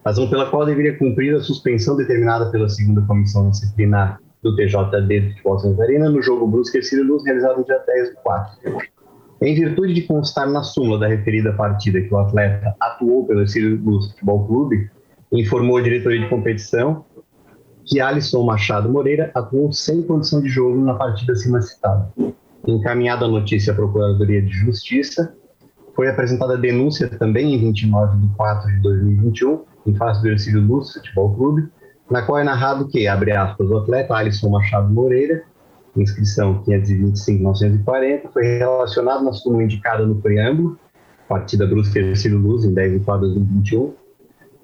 Razão 0.05 0.29
pela 0.29 0.49
qual 0.49 0.65
deveria 0.65 0.97
cumprir 0.97 1.35
a 1.35 1.41
suspensão 1.41 1.95
determinada 1.95 2.49
pela 2.49 2.69
segunda 2.69 3.01
comissão 3.01 3.49
disciplinar 3.49 4.19
do 4.41 4.55
TJD 4.55 5.19
de 5.19 5.29
Futebol 5.31 5.59
Santa 5.59 5.77
Catarina 5.77 6.09
no 6.09 6.21
jogo 6.21 6.47
Brusque 6.47 6.79
e 6.79 6.95
Luz, 7.01 7.25
realizado 7.25 7.57
no 7.57 7.65
dia 7.65 7.79
10 7.85 8.11
do 8.11 8.15
4. 8.17 8.57
Em 9.41 9.53
virtude 9.53 9.93
de 9.93 10.01
constar 10.03 10.49
na 10.49 10.63
súmula 10.63 10.99
da 10.99 11.07
referida 11.07 11.53
partida 11.53 12.01
que 12.01 12.13
o 12.13 12.17
atleta 12.17 12.75
atuou 12.79 13.25
pelo 13.25 13.47
Círio 13.47 13.79
Luz 13.83 14.11
Futebol 14.11 14.47
Clube, 14.47 14.89
informou 15.31 15.77
a 15.77 15.81
diretoria 15.81 16.21
de 16.21 16.29
competição 16.29 17.05
que 17.85 17.99
Alisson 17.99 18.43
Machado 18.43 18.89
Moreira 18.89 19.31
atuou 19.33 19.71
sem 19.71 20.01
condição 20.01 20.41
de 20.41 20.49
jogo 20.49 20.83
na 20.83 20.93
partida 20.93 21.33
acima 21.33 21.61
citada. 21.61 22.11
Encaminhada 22.65 23.25
a 23.25 23.29
notícia 23.29 23.71
à 23.71 23.75
Procuradoria 23.75 24.41
de 24.41 24.51
Justiça, 24.51 25.35
foi 25.97 26.07
apresentada 26.07 26.57
denúncia 26.57 27.09
também 27.09 27.55
em 27.55 27.59
29 27.59 28.17
de 28.19 28.27
4 28.35 28.71
de 28.71 28.81
2021, 28.81 29.63
em 29.87 29.95
face 29.95 30.21
do 30.21 30.29
Ercílio 30.29 30.61
Luz 30.61 30.93
Futebol 30.93 31.35
Clube, 31.35 31.67
na 32.09 32.21
qual 32.21 32.37
é 32.37 32.43
narrado 32.43 32.87
que, 32.87 33.05
abre 33.07 33.33
aspas, 33.33 33.67
o 33.67 33.77
atleta 33.79 34.13
Alisson 34.13 34.49
Machado 34.49 34.93
Moreira 34.93 35.43
inscrição 36.01 36.63
525.940, 36.63 38.31
foi 38.31 38.43
relacionado 38.43 39.23
na 39.23 39.33
súmula 39.33 39.63
indicada 39.63 40.05
no 40.05 40.15
preâmbulo, 40.15 40.77
partida 41.27 41.65
Brusque 41.65 41.93
Terceiro 41.93 42.37
Luz, 42.37 42.63
em 42.63 42.73
10 42.73 42.99
de 42.99 42.99
4 42.99 43.27
de 43.27 43.33
2021. 43.35 43.93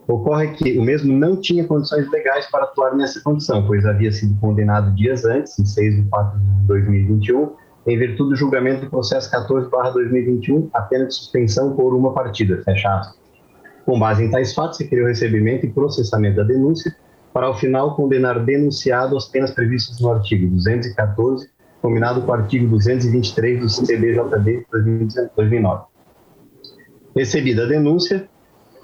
Ocorre 0.07 0.49
que 0.49 0.77
o 0.77 0.83
mesmo 0.83 1.17
não 1.17 1.37
tinha 1.37 1.65
condições 1.65 2.09
legais 2.11 2.45
para 2.51 2.65
atuar 2.65 2.95
nessa 2.95 3.21
condição, 3.21 3.65
pois 3.65 3.85
havia 3.85 4.11
sido 4.11 4.37
condenado 4.39 4.93
dias 4.95 5.23
antes, 5.25 5.57
em 5.57 5.65
6 5.65 5.95
de 5.95 6.09
4 6.09 6.39
de 6.39 6.67
2021, 6.67 7.51
em 7.85 7.97
virtude 7.97 8.29
do 8.29 8.35
julgamento 8.35 8.85
do 8.85 8.89
processo 8.89 9.29
14-2021, 9.31 10.69
a 10.73 10.81
pena 10.81 11.05
de 11.05 11.13
suspensão 11.13 11.75
por 11.75 11.93
uma 11.93 12.13
partida, 12.13 12.61
fecha 12.63 13.13
Com 13.85 13.99
base 13.99 14.23
em 14.23 14.31
tais 14.31 14.53
fatos, 14.53 14.77
se 14.77 14.87
criou 14.87 15.07
recebimento 15.07 15.65
e 15.65 15.69
processamento 15.69 16.37
da 16.37 16.43
denúncia, 16.43 16.95
para 17.33 17.47
ao 17.47 17.57
final 17.57 17.95
condenar 17.95 18.39
denunciado 18.39 19.17
as 19.17 19.25
penas 19.25 19.51
previstas 19.51 19.99
no 19.99 20.11
artigo 20.11 20.47
214, 20.47 21.49
combinado 21.81 22.21
com 22.21 22.31
o 22.31 22.33
artigo 22.33 22.67
223 22.67 23.59
do 23.59 23.85
CBJD 23.85 24.65
2009. 24.71 25.83
Recebida 27.15 27.63
a 27.63 27.67
denúncia, 27.67 28.29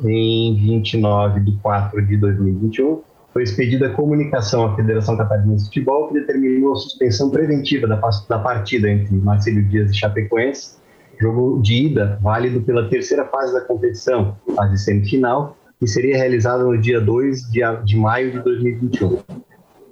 em 0.04 0.56
29 0.56 1.40
de 1.42 1.58
4 1.58 2.06
de 2.06 2.18
2021, 2.18 3.02
foi 3.34 3.44
expedida 3.44 3.90
comunicação 3.92 4.66
à 4.66 4.76
Federação 4.76 5.16
Catarinense 5.16 5.64
de 5.64 5.70
Futebol, 5.70 6.08
que 6.08 6.16
determinou 6.16 6.74
a 6.74 6.76
suspensão 6.76 7.30
preventiva 7.30 7.88
da, 7.88 8.00
da 8.28 8.40
partida 8.40 8.90
entre 8.90 9.16
Marcelo 9.16 9.62
Dias 9.64 9.92
e 9.92 9.96
Chapecoense, 9.96 10.78
jogo 11.20 11.62
de 11.62 11.88
ida 11.88 12.18
válido 12.22 12.62
pela 12.62 12.90
terceira 12.90 13.26
fase 13.26 13.54
da 13.54 13.62
competição, 13.62 14.38
fase 14.56 14.78
semifinal, 14.78 15.58
que 15.80 15.88
seria 15.88 16.18
realizada 16.18 16.64
no 16.64 16.78
dia 16.78 17.00
2 17.00 17.52
de, 17.86 17.96
maio 17.96 18.32
de 18.32 18.40
2021. 18.40 19.20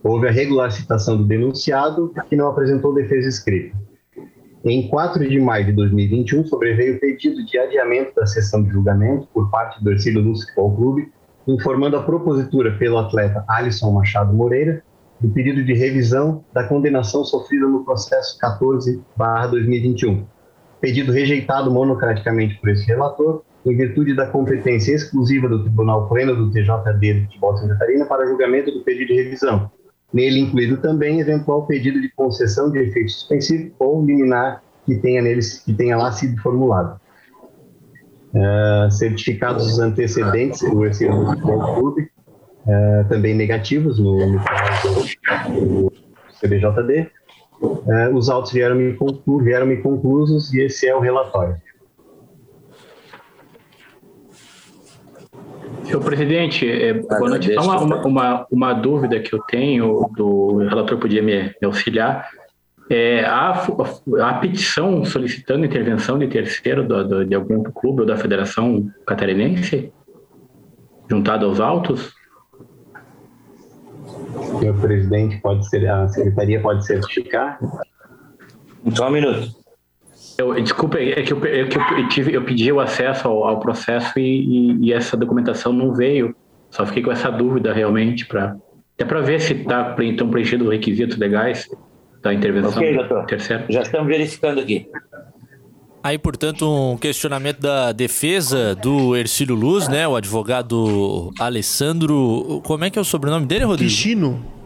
Houve 0.04 0.28
a 0.28 0.32
regular 0.32 0.71
citação 0.71 1.17
do 1.17 1.23
denunciado, 1.23 2.13
que 2.30 2.36
não 2.36 2.47
apresentou 2.47 2.93
defesa 2.93 3.28
escrita. 3.28 3.76
Em 4.65 4.88
4 4.89 5.28
de 5.30 5.39
maio 5.39 5.65
de 5.65 5.71
2021, 5.73 6.45
sobreveio 6.45 6.95
o 6.95 7.00
pedido 7.00 7.45
de 7.45 7.58
adiamento 7.58 8.13
da 8.15 8.26
sessão 8.26 8.63
de 8.63 8.69
julgamento 8.69 9.28
por 9.34 9.50
parte 9.50 9.82
do 9.84 9.91
Ercílio 9.91 10.21
Luz 10.21 10.41
Futebol 10.41 10.76
Clube, 10.76 11.12
informando 11.47 11.95
a 11.95 12.03
propositura 12.03 12.77
pelo 12.77 12.97
atleta 12.97 13.43
Alisson 13.47 13.91
Machado 13.91 14.33
Moreira 14.33 14.83
do 15.19 15.29
pedido 15.29 15.63
de 15.63 15.73
revisão 15.73 16.43
da 16.53 16.63
condenação 16.63 17.23
sofrida 17.23 17.67
no 17.67 17.83
processo 17.83 18.38
14/2021. 18.39 20.25
Pedido 20.79 21.12
rejeitado 21.12 21.71
monocraticamente 21.71 22.60
por 22.60 22.69
esse 22.69 22.86
relator, 22.86 23.41
em 23.65 23.75
virtude 23.75 24.15
da 24.15 24.27
competência 24.27 24.93
exclusiva 24.93 25.49
do 25.49 25.63
Tribunal 25.63 26.07
Pleno 26.07 26.36
do 26.36 26.51
TJD 26.51 27.27
de 27.27 27.39
Santa 27.39 27.73
Catarina 27.73 28.05
para 28.05 28.27
julgamento 28.27 28.71
do 28.71 28.81
pedido 28.81 29.07
de 29.07 29.23
revisão, 29.23 29.71
nele 30.13 30.39
incluído 30.39 30.77
também 30.77 31.19
eventual 31.19 31.65
pedido 31.65 31.99
de 31.99 32.10
concessão 32.10 32.71
de 32.71 32.79
efeito 32.79 33.12
suspensivo 33.12 33.71
ou 33.79 34.05
liminar 34.05 34.62
que 34.86 34.95
tenha, 34.95 35.21
neles, 35.21 35.60
que 35.60 35.73
tenha 35.73 35.97
lá 35.97 36.12
sido 36.12 36.39
formulado. 36.41 36.99
Uh, 38.33 38.91
certificados 38.91 39.65
os 39.65 39.79
antecedentes 39.79 40.59
do 40.59 40.85
Ercílio 40.85 41.15
do 41.15 41.25
Futebol 41.27 41.75
Clube, 41.75 42.11
uh, 42.65 43.07
também 43.07 43.33
negativos 43.33 43.97
no, 43.99 44.33
no 44.33 44.43
caso 44.43 45.05
do 45.59 45.93
CBJD, 46.39 47.09
uh, 47.61 48.13
os 48.13 48.29
autos 48.29 48.51
vieram 48.51 48.75
me, 48.75 48.93
conclu 48.93 49.39
vieram 49.39 49.65
me 49.65 49.77
conclusos 49.77 50.53
e 50.53 50.61
esse 50.61 50.87
é 50.87 50.95
o 50.95 50.99
relatório. 50.99 51.55
Senhor 55.87 56.03
presidente, 56.03 56.69
é, 56.69 56.93
boa 56.93 57.29
noite. 57.29 57.53
Só 57.53 57.61
uma, 57.61 58.05
uma, 58.05 58.47
uma, 58.51 58.73
dúvida 58.73 59.21
que 59.21 59.33
eu 59.33 59.39
tenho, 59.43 60.09
do 60.17 60.57
relator 60.57 60.97
podia 60.97 61.23
me, 61.23 61.43
me 61.43 61.65
auxiliar. 61.65 62.29
É, 62.89 63.26
a, 63.26 63.52
a, 64.21 64.34
petição 64.36 65.04
solicitando 65.04 65.65
intervenção 65.65 66.17
de 66.17 66.28
terceiro 66.28 66.88
do, 66.88 67.06
do, 67.06 67.26
de 67.26 67.36
algum 67.36 67.62
clube 67.63 68.02
ou 68.02 68.06
da 68.06 68.15
Federação 68.15 68.89
Catarinense, 69.06 69.91
juntada 71.10 71.45
aos 71.45 71.60
autos? 71.60 72.15
Senhor 74.60 74.80
presidente, 74.80 75.38
pode 75.41 75.67
ser, 75.69 75.89
a 75.89 76.08
secretaria 76.08 76.62
pode 76.62 76.86
certificar? 76.86 77.60
Só 78.93 79.10
um 79.10 79.12
minuto. 79.12 79.52
Eu, 80.38 80.54
desculpa, 80.62 81.00
é 81.00 81.23
que 81.23 81.34
eu, 81.34 81.45
é 81.45 81.65
que 81.65 81.78
eu, 81.78 82.08
tive, 82.10 82.34
eu 82.34 82.43
pedi 82.43 82.71
o 82.71 82.80
acesso 82.80 83.28
ao, 83.28 83.43
ao 83.43 83.60
processo 83.60 84.17
e, 84.17 84.21
e, 84.21 84.86
e, 84.86 84.93
essa 84.93 85.17
documentação 85.17 85.73
não 85.73 85.93
veio. 85.93 86.34
Só 86.69 86.86
fiquei 86.86 87.04
com 87.04 87.12
essa 87.12 87.30
dúvida 87.30 87.73
realmente 87.73 88.26
para 88.26 88.56
até 88.93 89.06
para 89.06 89.21
ver 89.21 89.39
se 89.39 89.54
está 89.54 89.95
então 90.00 90.30
preenchido 90.30 90.65
os 90.65 90.71
requisitos 90.71 91.17
legais 91.17 91.69
da 92.27 92.33
intervenção 92.33 92.71
okay, 92.71 92.95
doutor. 92.95 93.25
terceiro. 93.25 93.63
Já 93.69 93.81
estamos 93.81 94.07
verificando 94.07 94.59
aqui. 94.59 94.87
Aí, 96.03 96.17
portanto, 96.17 96.65
um 96.69 96.97
questionamento 96.97 97.59
da 97.59 97.91
defesa 97.91 98.75
do 98.75 99.15
Ercílio 99.15 99.55
Luz, 99.55 99.87
né? 99.87 100.07
O 100.07 100.15
advogado 100.15 101.33
Alessandro. 101.39 102.61
Como 102.63 102.83
é 102.85 102.89
que 102.89 102.97
é 102.97 103.01
o 103.01 103.05
sobrenome 103.05 103.45
dele, 103.45 103.65
Rodrigo? 103.65 103.89
Quixino. 103.89 104.56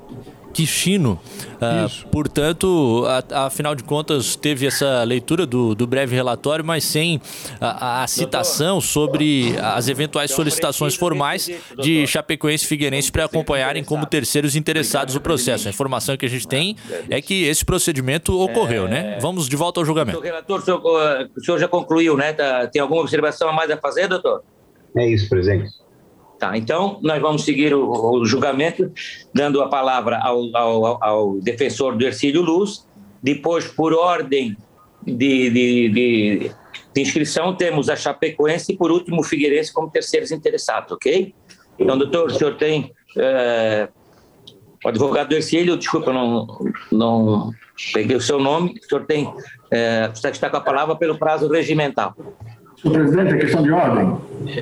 Quixino. 0.54 1.20
Uh, 1.56 2.10
portanto, 2.10 3.06
a, 3.32 3.46
afinal 3.46 3.76
de 3.76 3.84
contas, 3.84 4.36
teve 4.36 4.66
essa 4.66 5.04
leitura 5.04 5.46
do, 5.46 5.76
do 5.76 5.86
breve 5.86 6.16
relatório, 6.16 6.64
mas 6.66 6.84
sem 6.84 7.22
a, 7.60 8.04
a 8.04 8.08
citação 8.08 8.82
sobre 8.82 9.56
as 9.62 9.88
eventuais 9.88 10.32
solicitações 10.32 10.96
formais 10.96 11.50
de 11.80 12.06
Chapecoense 12.08 12.66
e 12.66 12.68
Figueirense 12.68 13.12
para 13.12 13.26
acompanharem 13.26 13.84
como 13.84 14.06
terceiros 14.06 14.56
interessados 14.56 15.16
o 15.16 15.22
processo. 15.22 15.68
A 15.68 15.72
informação 15.72 16.18
que 16.18 16.26
a 16.26 16.30
gente 16.30 16.48
tem 16.48 16.76
é 17.10 17.22
que 17.22 17.44
esse 17.44 17.64
procedimento 17.64 18.40
ocorreu, 18.40 18.88
né? 18.88 19.18
Vamos 19.22 19.48
de 19.48 19.56
volta 19.56 19.80
ao 19.80 19.86
julgamento. 19.86 20.20
Relator, 20.20 20.60
o 20.60 20.64
senhor, 20.64 20.82
o 21.36 21.44
senhor 21.44 21.60
já 21.60 21.68
concluiu, 21.68 22.18
né? 22.18 22.34
Tá, 22.34 22.68
tem 22.68 22.82
alguma 22.82 23.02
observação 23.02 23.50
a 23.50 23.54
mais 23.54 23.70
a 23.70 23.78
fazer, 23.78 24.08
doutor? 24.08 24.44
É 24.96 25.08
isso, 25.08 25.30
presidente. 25.30 25.81
Tá, 26.42 26.58
então, 26.58 26.98
nós 27.04 27.22
vamos 27.22 27.46
seguir 27.46 27.72
o, 27.72 27.88
o 27.88 28.26
julgamento, 28.26 28.92
dando 29.32 29.62
a 29.62 29.70
palavra 29.70 30.18
ao, 30.18 30.58
ao, 30.58 31.04
ao, 31.04 31.40
defensor 31.40 31.96
do 31.96 32.04
Ercílio 32.04 32.42
Luz. 32.42 32.84
Depois, 33.22 33.68
por 33.68 33.94
ordem 33.94 34.58
de, 35.06 35.52
de, 35.52 35.90
de, 35.90 36.52
de, 36.96 37.00
inscrição, 37.00 37.56
temos 37.56 37.90
a 37.92 37.96
Chapecoense 37.96 38.74
e, 38.74 38.76
por 38.76 38.90
último, 38.90 39.22
o 39.22 39.24
Figueirense 39.24 39.72
como 39.72 39.92
terceiros 39.92 40.32
interessados, 40.32 40.92
ok? 40.92 41.32
Então, 41.78 41.96
doutor, 41.96 42.32
o 42.32 42.34
senhor 42.34 42.56
tem. 42.58 42.92
É, 43.16 43.88
o 44.84 44.90
advogado 44.90 45.30
do 45.30 45.36
Ercílio, 45.36 45.78
desculpa, 45.78 46.12
não, 46.12 46.48
não 46.92 47.52
peguei 47.94 48.18
o 48.18 48.22
seu 48.22 48.40
nome. 48.40 48.80
O 48.84 48.90
senhor 48.90 49.06
tem. 49.06 49.32
É, 49.70 50.08
você 50.08 50.28
está 50.28 50.50
com 50.50 50.58
a 50.58 50.62
palavra 50.62 50.96
pelo 50.96 51.20
prazo 51.20 51.48
regimental. 51.48 52.16
Senhor 52.82 52.94
presidente, 52.96 53.36
é 53.36 53.38
questão 53.38 53.62
de 53.62 53.72
ordem. 53.72 54.18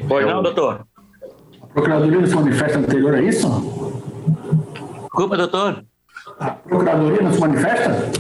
Pois 0.10 0.26
não, 0.28 0.44
doutor? 0.44 0.86
Procuradoria 1.80 2.20
não 2.20 2.28
se 2.28 2.36
manifesta 2.36 2.78
anterior 2.78 3.16
a 3.16 3.22
isso? 3.22 3.48
Desculpa, 5.02 5.38
doutor. 5.38 5.86
A 6.38 6.52
Procuradoria 6.52 7.22
não 7.22 7.32
se 7.32 7.40
manifesta? 7.40 8.12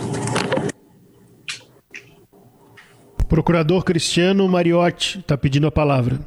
Procurador 3.27 3.83
Cristiano 3.83 4.47
Mariotti 4.47 5.19
está 5.19 5.37
pedindo 5.37 5.67
a 5.67 5.71
palavra. 5.71 6.19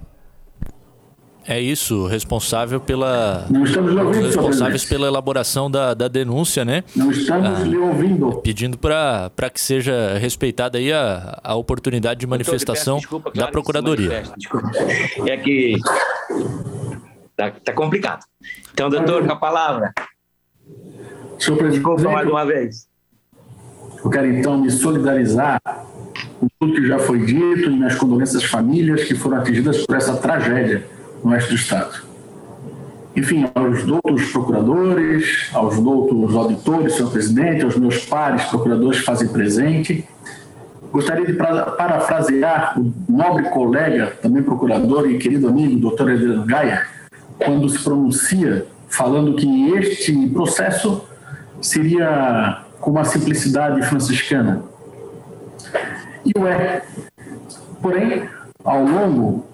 É 1.46 1.58
isso, 1.58 2.06
responsável 2.06 2.78
pela. 2.78 3.46
Não 3.50 3.64
estamos 3.64 3.92
lhe 3.92 3.98
ouvindo, 3.98 4.26
responsáveis 4.26 4.84
pela 4.84 5.08
elaboração 5.08 5.70
da, 5.70 5.94
da 5.94 6.06
denúncia, 6.08 6.64
né? 6.64 6.84
Não 6.94 7.10
estamos 7.10 7.60
ah, 7.60 7.64
lhe 7.64 7.76
ouvindo. 7.78 8.40
Pedindo 8.42 8.78
para 8.78 9.50
que 9.52 9.60
seja 9.60 10.18
respeitada 10.18 10.78
aí 10.78 10.92
a, 10.92 11.40
a 11.42 11.54
oportunidade 11.56 12.20
de 12.20 12.26
manifestação 12.26 12.98
desculpa, 12.98 13.32
claro, 13.32 13.46
da 13.46 13.50
Procuradoria. 13.50 14.22
É 15.26 15.36
que 15.38 15.78
tá, 17.36 17.50
tá 17.50 17.72
complicado. 17.72 18.24
Então, 18.72 18.88
doutor, 18.88 19.26
com 19.26 19.32
a 19.32 19.36
palavra. 19.36 19.92
Senhor 21.38 21.56
presidente, 21.56 21.84
desculpa 21.84 22.10
mais 22.10 22.28
uma 22.28 22.46
vez. 22.46 22.88
Eu 24.04 24.10
quero 24.10 24.26
então 24.26 24.60
me 24.60 24.70
solidarizar 24.70 25.60
com 26.38 26.48
tudo 26.58 26.74
que 26.74 26.86
já 26.86 26.98
foi 26.98 27.24
dito 27.24 27.70
e 27.70 27.70
minhas 27.70 27.94
condolências 27.94 28.42
às 28.42 28.50
famílias 28.50 29.04
que 29.04 29.14
foram 29.14 29.38
atingidas 29.38 29.86
por 29.86 29.96
essa 29.96 30.16
tragédia 30.16 30.84
no 31.22 31.30
oeste 31.30 31.50
do 31.50 31.54
Estado. 31.54 32.12
Enfim, 33.14 33.48
aos 33.54 33.84
doutos 33.84 34.32
procuradores, 34.32 35.50
aos 35.52 35.78
doutos 35.78 36.34
auditores, 36.34 36.94
senhor 36.94 37.12
presidente, 37.12 37.64
aos 37.64 37.76
meus 37.76 38.04
pares 38.06 38.44
procuradores 38.44 39.00
que 39.00 39.04
fazem 39.04 39.28
presente, 39.28 40.08
gostaria 40.90 41.26
de 41.26 41.34
parafrasear 41.34 42.78
o 42.80 42.92
nobre 43.08 43.44
colega, 43.50 44.16
também 44.22 44.42
procurador 44.42 45.10
e 45.10 45.18
querido 45.18 45.48
amigo, 45.48 45.78
doutor 45.78 46.10
Eduardo 46.10 46.44
Gaia, 46.44 46.86
quando 47.44 47.68
se 47.68 47.78
pronuncia 47.78 48.66
falando 48.88 49.35
que 49.35 49.70
este 49.70 50.28
processo 50.28 51.05
seria 51.61 52.62
com 52.81 52.90
uma 52.90 53.05
simplicidade 53.05 53.83
franciscana. 53.83 54.62
E 56.24 56.38
o 56.38 56.46
é. 56.46 56.83
Porém, 57.81 58.28
ao 58.64 58.85
longo 58.85 59.46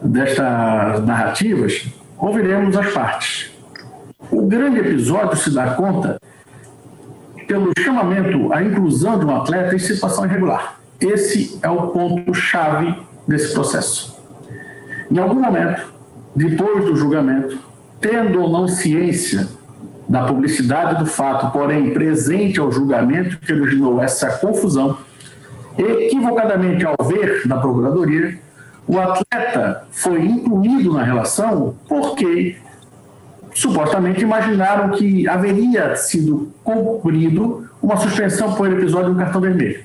destas 0.00 1.04
narrativas, 1.04 1.86
ouviremos 2.18 2.76
as 2.76 2.92
partes. 2.92 3.50
O 4.30 4.46
grande 4.46 4.80
episódio 4.80 5.36
se 5.36 5.50
dá 5.50 5.74
conta 5.74 6.20
pelo 7.46 7.72
chamamento 7.78 8.52
à 8.52 8.62
inclusão 8.62 9.18
de 9.18 9.24
um 9.24 9.36
atleta 9.36 9.74
em 9.74 9.78
situação 9.78 10.24
irregular. 10.24 10.80
Esse 11.00 11.58
é 11.62 11.68
o 11.68 11.88
ponto-chave 11.88 12.96
desse 13.26 13.52
processo. 13.52 14.16
Em 15.10 15.18
algum 15.18 15.40
momento, 15.40 15.95
depois 16.36 16.84
do 16.84 16.94
julgamento, 16.94 17.58
tendo 18.00 18.42
ou 18.42 18.50
não 18.50 18.68
ciência 18.68 19.48
da 20.06 20.24
publicidade 20.24 21.00
do 21.02 21.06
fato, 21.06 21.50
porém 21.50 21.94
presente 21.94 22.60
ao 22.60 22.70
julgamento 22.70 23.38
que 23.38 23.52
originou 23.52 24.00
essa 24.02 24.38
confusão, 24.38 24.98
equivocadamente 25.76 26.84
ao 26.84 26.94
ver 27.04 27.42
na 27.46 27.56
Procuradoria, 27.56 28.38
o 28.86 29.00
atleta 29.00 29.84
foi 29.90 30.24
incluído 30.24 30.92
na 30.92 31.02
relação 31.02 31.74
porque 31.88 32.56
supostamente 33.52 34.22
imaginaram 34.22 34.90
que 34.90 35.26
haveria 35.26 35.96
sido 35.96 36.52
cumprido 36.62 37.68
uma 37.82 37.96
suspensão 37.96 38.52
por 38.52 38.70
episódio 38.70 39.12
do 39.12 39.18
cartão 39.18 39.40
vermelho. 39.40 39.82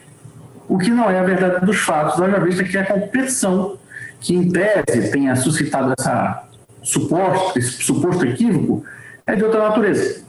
O 0.68 0.78
que 0.78 0.90
não 0.90 1.10
é 1.10 1.20
a 1.20 1.24
verdade 1.24 1.66
dos 1.66 1.78
fatos, 1.78 2.22
haja 2.22 2.40
vista 2.40 2.64
que 2.64 2.78
a 2.78 2.86
competição, 2.86 3.78
que 4.22 4.36
em 4.36 4.50
tese 4.50 5.12
tenha 5.12 5.36
suscitado 5.36 5.94
essa 6.00 6.44
suposto, 6.82 7.60
esse 7.60 7.84
suposto 7.84 8.26
equívoco, 8.26 8.86
é 9.26 9.36
de 9.36 9.44
outra 9.44 9.68
natureza. 9.68 10.24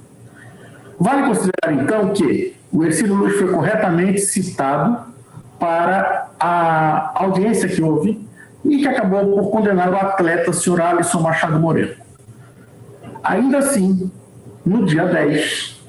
Vale 0.99 1.27
considerar, 1.27 1.73
então, 1.73 2.13
que 2.13 2.57
o 2.73 2.85
Ercílio 2.85 3.15
Luz 3.15 3.37
foi 3.37 3.53
corretamente 3.53 4.21
citado 4.21 5.13
para 5.59 6.31
a 6.41 7.23
audiência 7.23 7.69
que 7.69 7.83
houve 7.83 8.27
e 8.65 8.79
que 8.79 8.89
acabou 8.89 9.37
por 9.37 9.51
condenar 9.51 9.93
o 9.93 9.97
atleta 9.97 10.53
senhor 10.53 10.81
Alisson 10.81 11.21
Machado 11.21 11.59
Moreira. 11.59 11.97
Ainda 13.23 13.59
assim, 13.59 14.11
no 14.65 14.85
dia 14.85 15.05
10, 15.07 15.82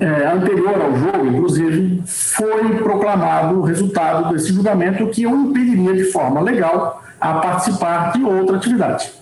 é, 0.00 0.26
anterior 0.26 0.80
ao 0.80 0.96
jogo, 0.96 1.26
inclusive, 1.26 2.02
foi 2.06 2.74
proclamado 2.78 3.58
o 3.58 3.62
resultado 3.62 4.32
desse 4.32 4.50
julgamento 4.50 5.06
que 5.08 5.26
o 5.26 5.48
impediria 5.48 5.94
de 5.94 6.04
forma 6.04 6.40
legal 6.40 7.02
a 7.20 7.34
participar 7.34 8.12
de 8.12 8.24
outra 8.24 8.56
atividade 8.56 9.12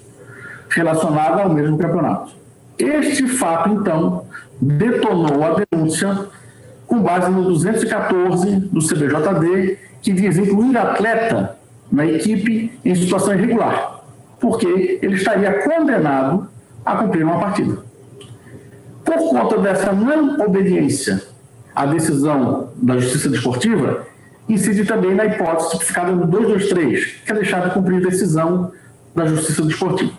relacionada 0.70 1.42
ao 1.42 1.50
mesmo 1.50 1.76
campeonato. 1.76 2.32
Este 2.78 3.26
fato, 3.26 3.70
então, 3.70 4.24
detonou 4.60 5.44
a 5.44 5.64
denúncia 5.68 6.26
com 6.86 7.00
base 7.00 7.28
no 7.30 7.42
214 7.44 8.56
do 8.56 8.80
CBJD 8.80 9.78
que 10.00 10.12
diz 10.12 10.38
incluir 10.38 10.76
atleta 10.76 11.56
na 11.90 12.06
equipe 12.06 12.78
em 12.84 12.94
situação 12.94 13.34
irregular, 13.34 14.00
porque 14.38 15.00
ele 15.02 15.16
estaria 15.16 15.52
condenado 15.64 16.48
a 16.84 16.96
cumprir 16.96 17.24
uma 17.24 17.40
partida. 17.40 17.87
Por 19.08 19.30
conta 19.30 19.58
dessa 19.58 19.92
não 19.92 20.38
obediência 20.40 21.22
à 21.74 21.86
decisão 21.86 22.70
da 22.76 22.98
Justiça 22.98 23.30
Desportiva, 23.30 24.06
incide 24.48 24.84
também 24.84 25.14
na 25.14 25.24
hipótese 25.24 25.70
tipificada 25.70 26.12
no 26.12 26.26
223, 26.26 27.04
que 27.24 27.32
é 27.32 27.34
deixar 27.34 27.66
de 27.66 27.74
cumprir 27.74 27.96
a 27.96 28.10
decisão 28.10 28.70
da 29.14 29.26
Justiça 29.26 29.62
Desportiva. 29.62 30.12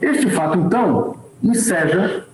Este 0.00 0.30
fato, 0.30 0.58
então, 0.58 1.16
enseja 1.42 2.24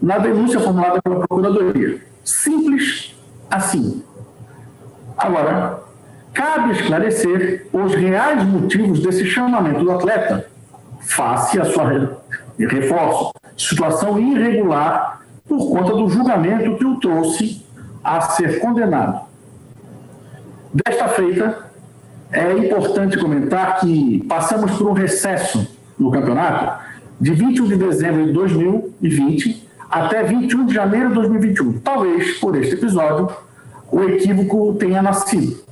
na 0.00 0.18
denúncia 0.18 0.60
formulada 0.60 1.02
pela 1.02 1.26
Procuradoria. 1.26 2.00
Simples 2.22 3.16
assim. 3.50 4.04
Agora, 5.16 5.80
Cabe 6.38 6.70
esclarecer 6.70 7.66
os 7.72 7.96
reais 7.96 8.44
motivos 8.44 9.00
desse 9.00 9.26
chamamento 9.26 9.82
do 9.82 9.90
atleta, 9.90 10.46
face 11.00 11.60
a 11.60 11.64
sua, 11.64 12.22
reforço, 12.66 13.32
situação 13.56 14.18
irregular 14.18 15.22
por 15.46 15.70
conta 15.70 15.94
do 15.94 16.08
julgamento 16.08 16.76
que 16.76 16.84
o 16.84 16.96
trouxe 17.00 17.64
a 18.02 18.20
ser 18.20 18.60
condenado. 18.60 19.26
Desta 20.72 21.08
feita, 21.08 21.68
é 22.30 22.52
importante 22.58 23.18
comentar 23.18 23.80
que 23.80 24.24
passamos 24.28 24.72
por 24.72 24.88
um 24.88 24.92
recesso 24.92 25.66
no 25.98 26.10
campeonato 26.10 26.84
de 27.20 27.32
21 27.32 27.68
de 27.68 27.76
dezembro 27.76 28.26
de 28.26 28.32
2020 28.32 29.68
até 29.90 30.22
21 30.22 30.66
de 30.66 30.74
janeiro 30.74 31.08
de 31.08 31.14
2021. 31.14 31.78
Talvez, 31.80 32.38
por 32.38 32.56
este 32.56 32.74
episódio, 32.74 33.30
o 33.90 34.02
equívoco 34.04 34.74
tenha 34.74 35.00
nascido. 35.00 35.64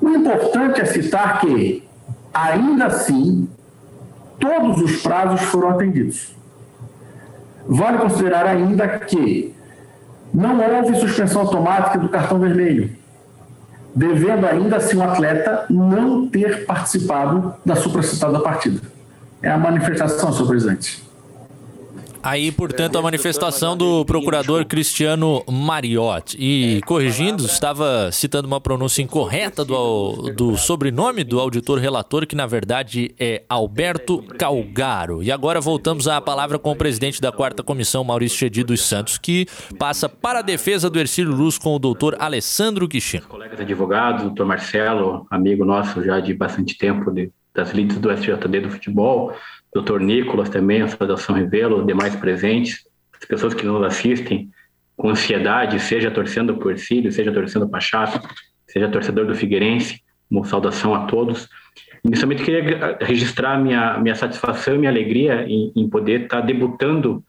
O 0.00 0.08
importante 0.08 0.80
é 0.80 0.84
citar 0.84 1.40
que, 1.40 1.84
ainda 2.32 2.86
assim, 2.86 3.48
todos 4.38 4.80
os 4.80 5.02
prazos 5.02 5.40
foram 5.42 5.70
atendidos. 5.70 6.34
Vale 7.66 7.98
considerar 7.98 8.46
ainda 8.46 8.86
que 8.98 9.54
não 10.32 10.58
houve 10.58 10.96
suspensão 10.96 11.42
automática 11.42 11.98
do 11.98 12.08
cartão 12.08 12.38
vermelho, 12.38 12.90
devendo 13.94 14.46
ainda 14.46 14.76
assim 14.76 14.96
o 14.96 15.02
atleta 15.02 15.66
não 15.70 16.26
ter 16.26 16.66
participado 16.66 17.54
da 17.64 17.76
supracitada 17.76 18.40
partida. 18.40 18.80
É 19.40 19.50
a 19.50 19.58
manifestação, 19.58 20.32
senhor 20.32 20.48
presidente. 20.48 21.03
Aí, 22.24 22.50
portanto, 22.50 22.96
a 22.96 23.02
manifestação 23.02 23.76
do 23.76 24.02
procurador 24.06 24.64
Cristiano 24.64 25.44
Mariotti. 25.46 26.38
E, 26.40 26.80
corrigindo, 26.86 27.44
estava 27.44 28.10
citando 28.10 28.48
uma 28.48 28.58
pronúncia 28.58 29.02
incorreta 29.02 29.62
do, 29.62 30.32
do 30.34 30.56
sobrenome 30.56 31.22
do 31.22 31.38
auditor 31.38 31.78
relator, 31.78 32.26
que 32.26 32.34
na 32.34 32.46
verdade 32.46 33.14
é 33.20 33.42
Alberto 33.46 34.22
Calgaro. 34.38 35.22
E 35.22 35.30
agora 35.30 35.60
voltamos 35.60 36.08
à 36.08 36.18
palavra 36.18 36.58
com 36.58 36.70
o 36.70 36.76
presidente 36.76 37.20
da 37.20 37.30
quarta 37.30 37.62
comissão, 37.62 38.02
Maurício 38.02 38.38
Chedi 38.38 38.64
dos 38.64 38.80
Santos, 38.80 39.18
que 39.18 39.46
passa 39.78 40.08
para 40.08 40.38
a 40.38 40.42
defesa 40.42 40.88
do 40.88 40.98
Ercílio 40.98 41.34
Luz 41.34 41.58
com 41.58 41.76
o 41.76 41.78
doutor 41.78 42.16
Alessandro 42.18 42.88
Quixino. 42.88 43.26
Colegas 43.26 43.60
advogados, 43.60 44.22
doutor 44.22 44.46
Marcelo, 44.46 45.26
amigo 45.30 45.62
nosso 45.62 46.02
já 46.02 46.20
de 46.20 46.32
bastante 46.32 46.78
tempo 46.78 47.10
de, 47.10 47.30
das 47.52 47.72
lides 47.72 47.98
do 47.98 48.10
SJD 48.10 48.60
do 48.60 48.70
futebol, 48.70 49.34
Dr. 49.74 50.00
Nicolas 50.00 50.48
também, 50.48 50.82
a 50.82 50.88
Saudação 50.88 51.34
Revelo, 51.34 51.84
demais 51.84 52.14
presentes, 52.14 52.86
as 53.12 53.26
pessoas 53.26 53.54
que 53.54 53.66
nos 53.66 53.82
assistem 53.82 54.50
com 54.96 55.08
ansiedade, 55.08 55.80
seja 55.80 56.10
torcendo 56.10 56.56
por 56.56 56.78
Cílio, 56.78 57.10
seja 57.10 57.32
torcendo 57.32 57.68
para 57.68 57.80
Chape, 57.80 58.20
seja 58.66 58.88
torcedor 58.88 59.26
do 59.26 59.34
Figueirense, 59.34 60.00
uma 60.30 60.44
saudação 60.44 60.94
a 60.94 61.06
todos. 61.06 61.48
Inicialmente 62.04 62.44
queria 62.44 62.98
registrar 63.00 63.58
minha, 63.58 63.98
minha 63.98 64.14
satisfação 64.14 64.74
e 64.74 64.78
minha 64.78 64.90
alegria 64.90 65.44
em, 65.48 65.72
em 65.74 65.88
poder 65.88 66.22
estar 66.22 66.40
debutando 66.40 67.24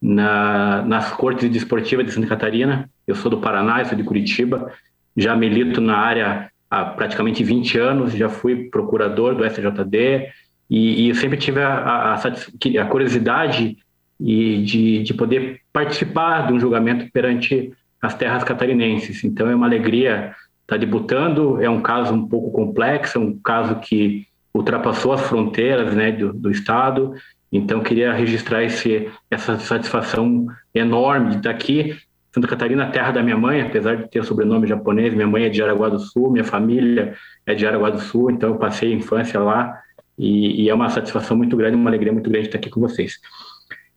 na, 0.00 0.82
nas 0.82 1.12
cortes 1.12 1.48
desportivas 1.50 2.04
de 2.04 2.12
Santa 2.12 2.26
Catarina. 2.26 2.90
Eu 3.06 3.14
sou 3.14 3.30
do 3.30 3.38
Paraná, 3.38 3.84
sou 3.84 3.96
de 3.96 4.04
Curitiba, 4.04 4.72
já 5.16 5.34
milito 5.34 5.80
na 5.80 5.96
área 5.96 6.50
há 6.70 6.84
praticamente 6.84 7.42
20 7.42 7.78
anos, 7.78 8.12
já 8.12 8.28
fui 8.28 8.68
procurador 8.70 9.34
do 9.34 9.44
SJD, 9.44 10.28
e, 10.70 11.02
e 11.02 11.08
eu 11.08 11.14
sempre 11.16 11.36
tive 11.36 11.60
a, 11.60 12.14
a, 12.14 12.14
a 12.14 12.84
curiosidade 12.86 13.76
e 14.20 14.62
de, 14.62 15.02
de 15.02 15.14
poder 15.14 15.60
participar 15.72 16.46
de 16.46 16.52
um 16.52 16.60
julgamento 16.60 17.10
perante 17.12 17.72
as 18.00 18.14
terras 18.14 18.44
catarinenses. 18.44 19.24
Então 19.24 19.50
é 19.50 19.54
uma 19.54 19.66
alegria 19.66 20.34
estar 20.62 20.76
debutando, 20.76 21.60
é 21.60 21.68
um 21.68 21.80
caso 21.80 22.14
um 22.14 22.28
pouco 22.28 22.52
complexo, 22.52 23.18
é 23.18 23.20
um 23.20 23.36
caso 23.38 23.76
que 23.76 24.26
ultrapassou 24.54 25.12
as 25.12 25.22
fronteiras 25.22 25.94
né, 25.94 26.12
do, 26.12 26.32
do 26.32 26.50
Estado. 26.50 27.14
Então, 27.52 27.80
queria 27.80 28.12
registrar 28.12 28.62
esse, 28.62 29.10
essa 29.28 29.58
satisfação 29.58 30.46
enorme 30.72 31.30
de 31.30 31.36
estar 31.38 31.50
aqui. 31.50 31.96
Santa 32.32 32.46
Catarina, 32.46 32.86
terra 32.86 33.10
da 33.10 33.22
minha 33.24 33.36
mãe, 33.36 33.60
apesar 33.60 33.96
de 33.96 34.08
ter 34.08 34.24
sobrenome 34.24 34.68
japonês, 34.68 35.12
minha 35.12 35.26
mãe 35.26 35.44
é 35.44 35.48
de 35.48 35.58
Jaraguá 35.58 35.88
do 35.88 35.98
Sul, 35.98 36.30
minha 36.30 36.44
família 36.44 37.14
é 37.44 37.54
de 37.54 37.62
Jaraguá 37.62 37.90
do 37.90 37.98
Sul, 37.98 38.30
então 38.30 38.50
eu 38.50 38.56
passei 38.56 38.92
a 38.92 38.96
infância 38.96 39.40
lá 39.40 39.76
e, 40.18 40.64
e 40.64 40.68
é 40.68 40.74
uma 40.74 40.88
satisfação 40.88 41.36
muito 41.36 41.56
grande, 41.56 41.76
uma 41.76 41.90
alegria 41.90 42.12
muito 42.12 42.28
grande 42.30 42.46
estar 42.46 42.58
aqui 42.58 42.70
com 42.70 42.80
vocês. 42.80 43.18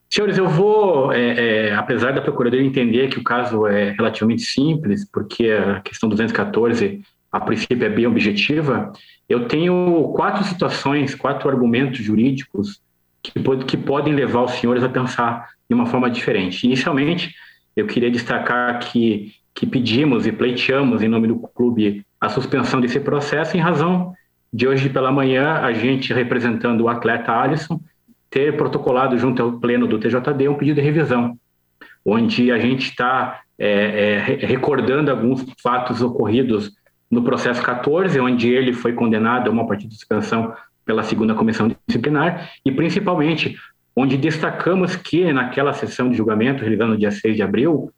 Senhores, 0.10 0.38
eu 0.38 0.48
vou, 0.48 1.12
é, 1.12 1.70
é, 1.70 1.74
apesar 1.74 2.14
da 2.14 2.22
Procuradoria 2.22 2.64
entender 2.64 3.10
que 3.10 3.18
o 3.18 3.24
caso 3.24 3.66
é 3.66 3.92
relativamente 3.92 4.44
simples, 4.44 5.10
porque 5.12 5.50
a 5.50 5.82
questão 5.82 6.08
214, 6.08 7.02
a 7.32 7.40
princípio, 7.40 7.84
é 7.84 7.90
bem 7.90 8.06
objetiva, 8.06 8.94
eu 9.28 9.48
tenho 9.48 10.14
quatro 10.16 10.44
situações, 10.44 11.16
quatro 11.16 11.50
argumentos 11.50 11.98
jurídicos 11.98 12.80
que, 13.24 13.40
pode, 13.40 13.66
que 13.66 13.76
podem 13.76 14.14
levar 14.14 14.44
os 14.44 14.52
senhores 14.52 14.84
a 14.84 14.90
pensar 14.90 15.50
de 15.68 15.74
uma 15.74 15.88
forma 15.88 16.12
diferente. 16.12 16.64
Inicialmente, 16.68 17.34
eu 17.76 17.88
queria 17.88 18.12
destacar 18.12 18.78
que, 18.80 19.32
que 19.56 19.66
pedimos 19.66 20.28
e 20.28 20.32
pleiteamos, 20.32 21.02
em 21.02 21.08
nome 21.08 21.28
do 21.28 21.40
clube, 21.40 22.06
a 22.22 22.30
suspensão 22.30 22.80
desse 22.80 23.00
processo 23.00 23.58
em 23.58 23.60
razão 23.60 24.14
de 24.54 24.68
hoje 24.68 24.88
pela 24.88 25.12
manhã 25.12 25.56
a 25.56 25.74
gente, 25.74 26.14
representando 26.14 26.82
o 26.82 26.90
atleta 26.90 27.32
Alisson, 27.32 27.82
ter 28.30 28.56
protocolado 28.56 29.18
junto 29.18 29.42
ao 29.42 29.54
pleno 29.54 29.88
do 29.88 29.98
TJD 29.98 30.48
um 30.48 30.56
pedido 30.56 30.76
de 30.76 30.82
revisão, 30.82 31.36
onde 32.06 32.52
a 32.52 32.60
gente 32.60 32.90
está 32.90 33.42
é, 33.58 34.18
é, 34.42 34.46
recordando 34.46 35.10
alguns 35.10 35.44
fatos 35.62 36.02
ocorridos 36.02 36.72
no 37.10 37.24
processo 37.24 37.62
14, 37.64 38.20
onde 38.20 38.50
ele 38.50 38.74
foi 38.74 38.94
condenado 38.94 39.48
a 39.48 39.52
uma 39.52 39.66
partida 39.66 39.90
de 39.90 39.96
suspensão 39.96 40.54
pela 40.86 41.04
segunda 41.04 41.34
comissão 41.34 41.74
disciplinar, 41.88 42.52
e 42.66 42.72
principalmente 42.72 43.56
onde 43.96 44.18
destacamos 44.18 44.96
que 44.96 45.32
naquela 45.32 45.74
sessão 45.74 46.10
de 46.10 46.18
julgamento, 46.18 46.62
realizada 46.62 46.92
no 46.92 46.98
dia 46.98 47.12
6 47.12 47.36
de 47.36 47.44
abril, 47.44 47.92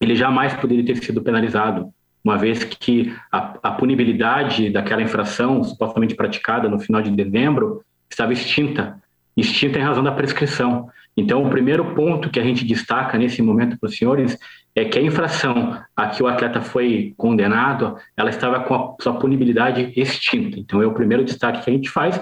ele 0.00 0.16
jamais 0.16 0.52
poderia 0.54 0.84
ter 0.84 0.96
sido 0.96 1.22
penalizado, 1.22 1.92
uma 2.24 2.38
vez 2.38 2.62
que 2.64 3.14
a, 3.30 3.58
a 3.62 3.70
punibilidade 3.72 4.70
daquela 4.70 5.02
infração 5.02 5.62
supostamente 5.64 6.14
praticada 6.14 6.68
no 6.68 6.78
final 6.78 7.02
de 7.02 7.10
dezembro 7.10 7.82
estava 8.08 8.32
extinta, 8.32 9.00
extinta 9.36 9.78
em 9.78 9.82
razão 9.82 10.04
da 10.04 10.12
prescrição. 10.12 10.88
Então, 11.16 11.44
o 11.44 11.50
primeiro 11.50 11.94
ponto 11.94 12.30
que 12.30 12.40
a 12.40 12.44
gente 12.44 12.64
destaca 12.64 13.18
nesse 13.18 13.42
momento 13.42 13.78
para 13.78 13.88
os 13.88 13.96
senhores 13.96 14.38
é 14.74 14.84
que 14.84 14.98
a 14.98 15.02
infração 15.02 15.78
a 15.94 16.06
que 16.06 16.22
o 16.22 16.26
atleta 16.26 16.62
foi 16.62 17.12
condenado, 17.16 17.96
ela 18.16 18.30
estava 18.30 18.60
com 18.60 18.74
a 18.74 18.94
sua 19.02 19.14
punibilidade 19.14 19.92
extinta. 19.96 20.58
Então, 20.58 20.80
é 20.80 20.86
o 20.86 20.94
primeiro 20.94 21.24
destaque 21.24 21.62
que 21.62 21.70
a 21.70 21.72
gente 21.72 21.90
faz. 21.90 22.20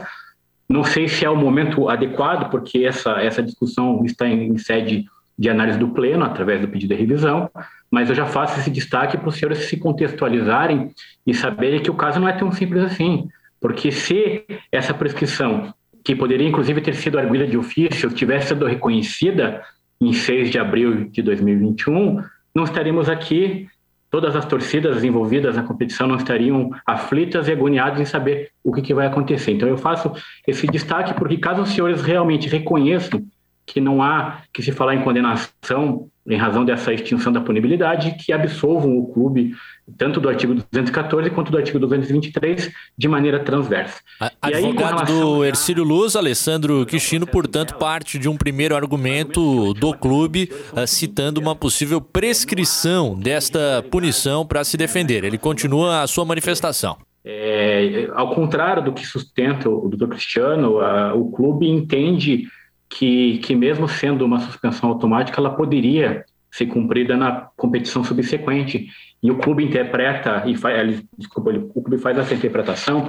Não 0.69 0.83
sei 0.83 1.09
se 1.09 1.25
é 1.25 1.31
o 1.31 1.37
momento 1.37 1.89
adequado, 1.89 2.51
porque 2.51 2.85
essa, 2.85 3.13
essa 3.23 3.43
discussão 3.43 4.05
está 4.05 4.27
em, 4.27 4.49
em 4.49 4.59
sede 4.59 5.07
de 5.39 5.49
análise 5.49 5.79
do 5.79 5.89
pleno, 5.89 6.25
através 6.25 6.61
do 6.61 6.69
pedido 6.69 6.95
de 6.95 7.01
revisão, 7.01 7.51
mas 7.91 8.09
eu 8.09 8.15
já 8.15 8.27
faço 8.27 8.61
esse 8.61 8.71
destaque 8.71 9.19
para 9.19 9.29
os 9.29 9.37
senhores 9.37 9.65
se 9.65 9.77
contextualizarem 9.77 10.93
e 11.27 11.35
saberem 11.35 11.83
que 11.83 11.91
o 11.91 11.95
caso 11.95 12.21
não 12.21 12.29
é 12.29 12.33
tão 12.33 12.53
simples 12.53 12.85
assim. 12.85 13.29
Porque 13.61 13.91
se 13.91 14.45
essa 14.71 14.95
prescrição 14.95 15.75
que 16.05 16.15
poderia 16.15 16.49
inclusive 16.49 16.81
ter 16.81 16.95
sido 16.95 17.19
arguida 17.19 17.47
de 17.47 17.59
ofício, 17.59 18.11
tivesse 18.11 18.49
sido 18.49 18.65
reconhecida 18.67 19.63
em 20.01 20.13
6 20.13 20.51
de 20.51 20.59
abril 20.59 21.11
de 21.11 21.21
2021, 21.21 22.23
não 22.55 22.65
estaríamos 22.65 23.09
aqui, 23.09 23.69
todas 24.11 24.35
as 24.35 24.47
torcidas 24.47 25.05
envolvidas 25.05 25.57
na 25.57 25.63
competição 25.63 26.07
não 26.07 26.17
estariam 26.17 26.71
aflitas 26.87 27.49
e 27.49 27.53
agoniadas 27.53 28.01
em 28.01 28.05
saber 28.05 28.51
o 28.65 28.73
que, 28.73 28.83
que 28.83 28.95
vai 28.95 29.07
acontecer. 29.07 29.53
Então 29.53 29.69
eu 29.69 29.77
faço 29.77 30.13
esse 30.47 30.67
destaque 30.67 31.13
porque 31.15 31.37
caso 31.37 31.63
os 31.63 31.71
senhores 31.71 32.03
realmente 32.03 32.49
reconheçam 32.49 33.23
que 33.67 33.81
não 33.81 34.03
há 34.03 34.43
que 34.53 34.63
se 34.63 34.73
falar 34.73 34.95
em 34.95 35.03
condenação 35.03 36.09
em 36.31 36.37
razão 36.37 36.65
dessa 36.65 36.93
extinção 36.93 37.33
da 37.33 37.41
punibilidade, 37.41 38.13
que 38.13 38.33
absolvam 38.33 38.97
o 38.97 39.13
clube 39.13 39.55
tanto 39.99 40.21
do 40.21 40.29
artigo 40.29 40.55
214 40.55 41.31
quanto 41.31 41.51
do 41.51 41.59
artigo 41.59 41.79
223 41.79 42.71
de 42.97 43.09
maneira 43.09 43.41
transversa. 43.41 44.01
A, 44.21 44.31
advogado 44.41 44.99
relação... 44.99 45.21
do 45.21 45.45
Ercílio 45.45 45.83
Luz, 45.83 46.15
Alessandro 46.15 46.87
Quixino, 46.87 47.27
portanto, 47.27 47.75
parte 47.75 48.19
de 48.19 48.29
um 48.29 48.37
primeiro 48.37 48.77
argumento 48.77 49.75
do 49.75 49.93
clube 49.93 50.51
uh, 50.73 50.87
citando 50.87 51.41
uma 51.41 51.57
possível 51.57 52.01
prescrição 52.01 53.19
desta 53.19 53.85
punição 53.91 54.47
para 54.47 54.63
se 54.63 54.77
defender. 54.77 55.25
Ele 55.25 55.39
continua 55.39 56.03
a 56.03 56.07
sua 56.07 56.25
manifestação. 56.25 56.97
É, 57.25 58.09
ao 58.15 58.35
contrário 58.35 58.83
do 58.83 58.93
que 58.93 59.05
sustenta 59.05 59.69
o 59.69 59.89
doutor 59.89 60.09
Cristiano, 60.09 60.79
o 61.15 61.31
clube 61.31 61.69
entende 61.69 62.47
que, 62.91 63.39
que 63.39 63.55
mesmo 63.55 63.89
sendo 63.89 64.27
uma 64.27 64.41
suspensão 64.41 64.91
automática, 64.91 65.41
ela 65.41 65.51
poderia 65.51 66.25
ser 66.51 66.67
cumprida 66.67 67.17
na 67.17 67.49
competição 67.57 68.03
subsequente. 68.03 68.89
E 69.23 69.31
o 69.31 69.39
clube 69.39 69.65
interpreta, 69.65 70.43
e 70.47 70.57
faz, 70.57 71.03
desculpa, 71.17 71.51
o 71.51 71.83
clube 71.83 71.99
faz 71.99 72.19
essa 72.19 72.35
interpretação 72.35 73.09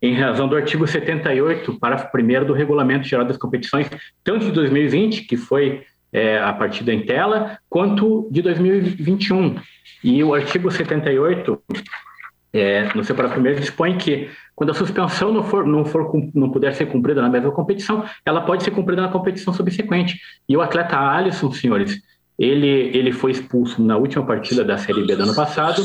em 0.00 0.14
razão 0.14 0.48
do 0.48 0.56
artigo 0.56 0.86
78, 0.86 1.78
parágrafo 1.78 2.10
1 2.16 2.44
do 2.44 2.52
Regulamento 2.52 3.06
Geral 3.06 3.24
das 3.24 3.36
Competições, 3.36 3.88
tanto 4.22 4.46
de 4.46 4.52
2020, 4.52 5.22
que 5.22 5.36
foi 5.36 5.82
é, 6.12 6.38
a 6.38 6.52
partida 6.52 6.92
em 6.92 7.04
tela, 7.04 7.58
quanto 7.68 8.28
de 8.30 8.42
2021. 8.42 9.56
E 10.02 10.22
o 10.22 10.34
artigo 10.34 10.70
78, 10.70 11.60
é, 12.54 12.88
no 12.94 13.02
seu 13.02 13.16
parágrafo 13.16 13.42
1, 13.42 13.54
dispõe 13.56 13.98
que 13.98 14.30
quando 14.54 14.70
a 14.70 14.74
suspensão 14.74 15.32
não, 15.32 15.42
for, 15.42 15.66
não, 15.66 15.84
for, 15.84 16.08
não 16.32 16.48
puder 16.48 16.72
ser 16.72 16.86
cumprida 16.86 17.20
na 17.20 17.28
mesma 17.28 17.50
competição, 17.50 18.04
ela 18.24 18.42
pode 18.42 18.62
ser 18.62 18.70
cumprida 18.70 19.02
na 19.02 19.08
competição 19.08 19.52
subsequente. 19.52 20.20
E 20.48 20.56
o 20.56 20.62
atleta 20.62 20.96
Alisson, 20.96 21.50
senhores, 21.50 22.00
ele, 22.38 22.68
ele 22.96 23.10
foi 23.10 23.32
expulso 23.32 23.82
na 23.82 23.96
última 23.96 24.24
partida 24.24 24.64
da 24.64 24.78
Série 24.78 25.04
B 25.04 25.16
do 25.16 25.24
ano 25.24 25.34
passado 25.34 25.84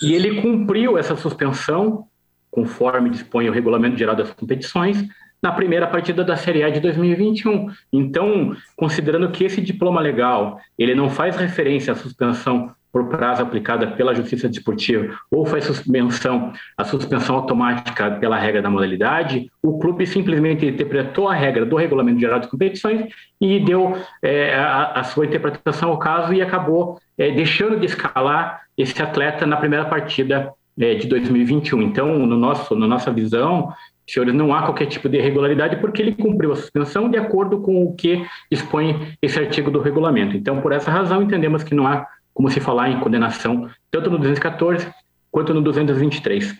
e 0.00 0.14
ele 0.14 0.40
cumpriu 0.40 0.96
essa 0.96 1.16
suspensão, 1.16 2.06
conforme 2.48 3.10
dispõe 3.10 3.48
o 3.48 3.52
Regulamento 3.52 3.96
Geral 3.96 4.14
das 4.14 4.30
Competições, 4.30 5.04
na 5.42 5.50
primeira 5.50 5.88
partida 5.88 6.22
da 6.22 6.36
Série 6.36 6.62
A 6.62 6.70
de 6.70 6.78
2021. 6.78 7.68
Então, 7.92 8.54
considerando 8.76 9.28
que 9.32 9.42
esse 9.42 9.60
diploma 9.60 10.00
legal 10.00 10.60
ele 10.78 10.94
não 10.94 11.10
faz 11.10 11.34
referência 11.34 11.92
à 11.92 11.96
suspensão 11.96 12.72
por 12.92 13.08
prazo 13.08 13.42
aplicada 13.42 13.86
pela 13.86 14.14
Justiça 14.14 14.48
Desportiva 14.48 15.16
ou 15.30 15.46
faz 15.46 15.64
suspensão, 15.64 16.52
a 16.76 16.84
suspensão 16.84 17.36
automática 17.36 18.10
pela 18.10 18.38
regra 18.38 18.60
da 18.60 18.68
modalidade, 18.68 19.50
o 19.62 19.78
clube 19.78 20.06
simplesmente 20.06 20.66
interpretou 20.66 21.28
a 21.28 21.34
regra 21.34 21.64
do 21.64 21.74
Regulamento 21.74 22.20
Geral 22.20 22.38
de 22.38 22.48
Competições 22.48 23.06
e 23.40 23.58
deu 23.60 23.96
é, 24.22 24.54
a, 24.54 25.00
a, 25.00 25.04
sua 25.04 25.24
interpretação 25.24 25.90
ao 25.90 25.98
caso 25.98 26.34
e 26.34 26.42
acabou 26.42 27.00
é, 27.16 27.30
deixando 27.30 27.80
de 27.80 27.86
escalar 27.86 28.60
esse 28.76 29.00
atleta 29.02 29.46
na 29.46 29.56
primeira 29.56 29.86
partida 29.86 30.52
é, 30.78 30.94
de 30.94 31.06
2021. 31.06 31.82
Então, 31.82 32.18
no 32.26 32.36
nosso, 32.36 32.74
na 32.74 32.86
nossa 32.86 33.10
visão, 33.10 33.72
senhores, 34.06 34.34
não 34.34 34.54
há 34.54 34.62
qualquer 34.62 34.86
tipo 34.86 35.08
de 35.08 35.18
irregularidade 35.18 35.76
porque 35.76 36.02
ele 36.02 36.14
cumpriu 36.14 36.52
a 36.52 36.56
suspensão 36.56 37.08
de 37.08 37.16
acordo 37.16 37.60
com 37.60 37.84
o 37.84 37.94
que 37.94 38.24
expõe 38.50 39.14
esse 39.22 39.38
artigo 39.38 39.70
do 39.70 39.80
regulamento. 39.80 40.36
Então, 40.36 40.60
por 40.60 40.72
essa 40.72 40.90
razão, 40.90 41.22
entendemos 41.22 41.62
que 41.62 41.74
não 41.74 41.86
há 41.86 42.06
como 42.34 42.50
se 42.50 42.60
falar 42.60 42.90
em 42.90 43.00
condenação, 43.00 43.68
tanto 43.90 44.10
no 44.10 44.18
214 44.18 44.92
quanto 45.30 45.54
no 45.54 45.62
223. 45.62 46.54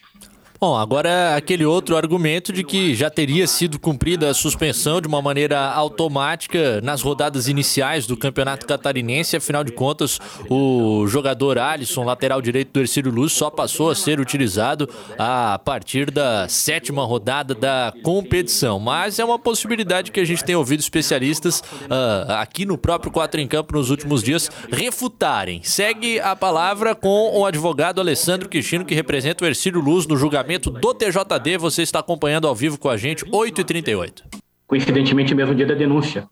Bom, 0.63 0.77
agora 0.77 1.35
aquele 1.35 1.65
outro 1.65 1.97
argumento 1.97 2.53
de 2.53 2.63
que 2.63 2.95
já 2.95 3.11
teria 3.11 3.49
sido 3.49 3.81
cumprida 3.81 4.31
a 4.31 4.33
suspensão 4.33 5.01
de 5.01 5.09
uma 5.09 5.21
maneira 5.21 5.59
automática 5.59 6.81
nas 6.81 7.03
rodadas 7.03 7.49
iniciais 7.49 8.07
do 8.07 8.17
Campeonato 8.17 8.65
Catarinense, 8.65 9.35
afinal 9.35 9.65
de 9.65 9.73
contas, 9.73 10.21
o 10.49 11.05
jogador 11.09 11.59
Alisson, 11.59 12.05
lateral 12.05 12.41
direito 12.41 12.75
do 12.75 12.79
Ercílio 12.79 13.11
Luz, 13.11 13.33
só 13.33 13.51
passou 13.51 13.91
a 13.91 13.95
ser 13.97 14.21
utilizado 14.21 14.89
a 15.19 15.59
partir 15.65 16.13
da 16.13 16.47
sétima 16.47 17.05
rodada 17.05 17.57
da 17.57 17.93
competição. 18.05 18.79
Mas 18.79 19.19
é 19.19 19.25
uma 19.25 19.41
possibilidade 19.41 20.13
que 20.13 20.21
a 20.21 20.25
gente 20.25 20.45
tem 20.45 20.55
ouvido 20.55 20.79
especialistas 20.79 21.59
uh, 21.59 22.35
aqui 22.39 22.65
no 22.65 22.79
próprio 22.79 23.11
Quatro 23.11 23.41
em 23.41 23.49
Campo 23.49 23.75
nos 23.75 23.91
últimos 23.91 24.23
dias 24.23 24.49
refutarem. 24.71 25.61
Segue 25.65 26.21
a 26.21 26.37
palavra 26.37 26.95
com 26.95 27.37
o 27.37 27.45
advogado 27.45 28.01
Alessandro 28.01 28.49
Quixino, 28.49 28.85
que 28.85 28.95
representa 28.95 29.45
o 29.45 29.49
Ercílio 29.49 29.81
Luz 29.81 30.07
no 30.07 30.17
julgamento 30.17 30.52
do 30.59 30.95
TJD. 30.95 31.59
Você 31.59 31.83
está 31.83 31.99
acompanhando 32.01 32.47
ao 32.47 32.55
vivo 32.55 32.79
com 32.79 32.89
a 32.89 32.97
gente, 32.97 33.25
8h38. 33.25 34.23
Coincidentemente, 34.67 35.35
mesmo 35.35 35.55
dia 35.55 35.67
da 35.67 35.75
denúncia. 35.75 36.29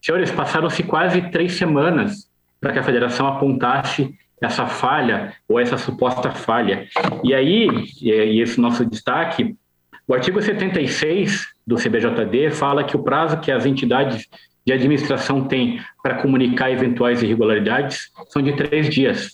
Senhores, 0.00 0.30
passaram-se 0.30 0.82
quase 0.82 1.20
três 1.30 1.54
semanas 1.54 2.28
para 2.60 2.72
que 2.72 2.78
a 2.78 2.82
federação 2.82 3.26
apontasse 3.26 4.14
essa 4.40 4.66
falha 4.66 5.34
ou 5.48 5.58
essa 5.58 5.76
suposta 5.76 6.30
falha. 6.30 6.86
E 7.24 7.34
aí, 7.34 7.68
e 8.00 8.40
esse 8.40 8.60
nosso 8.60 8.84
destaque, 8.84 9.56
o 10.06 10.14
artigo 10.14 10.40
76 10.40 11.48
do 11.66 11.76
CBJD 11.76 12.50
fala 12.50 12.84
que 12.84 12.96
o 12.96 13.02
prazo 13.02 13.40
que 13.40 13.50
as 13.50 13.66
entidades 13.66 14.28
de 14.64 14.72
administração 14.72 15.44
têm 15.44 15.80
para 16.02 16.22
comunicar 16.22 16.70
eventuais 16.70 17.22
irregularidades 17.22 18.10
são 18.28 18.42
de 18.42 18.52
três 18.52 18.88
dias. 18.88 19.30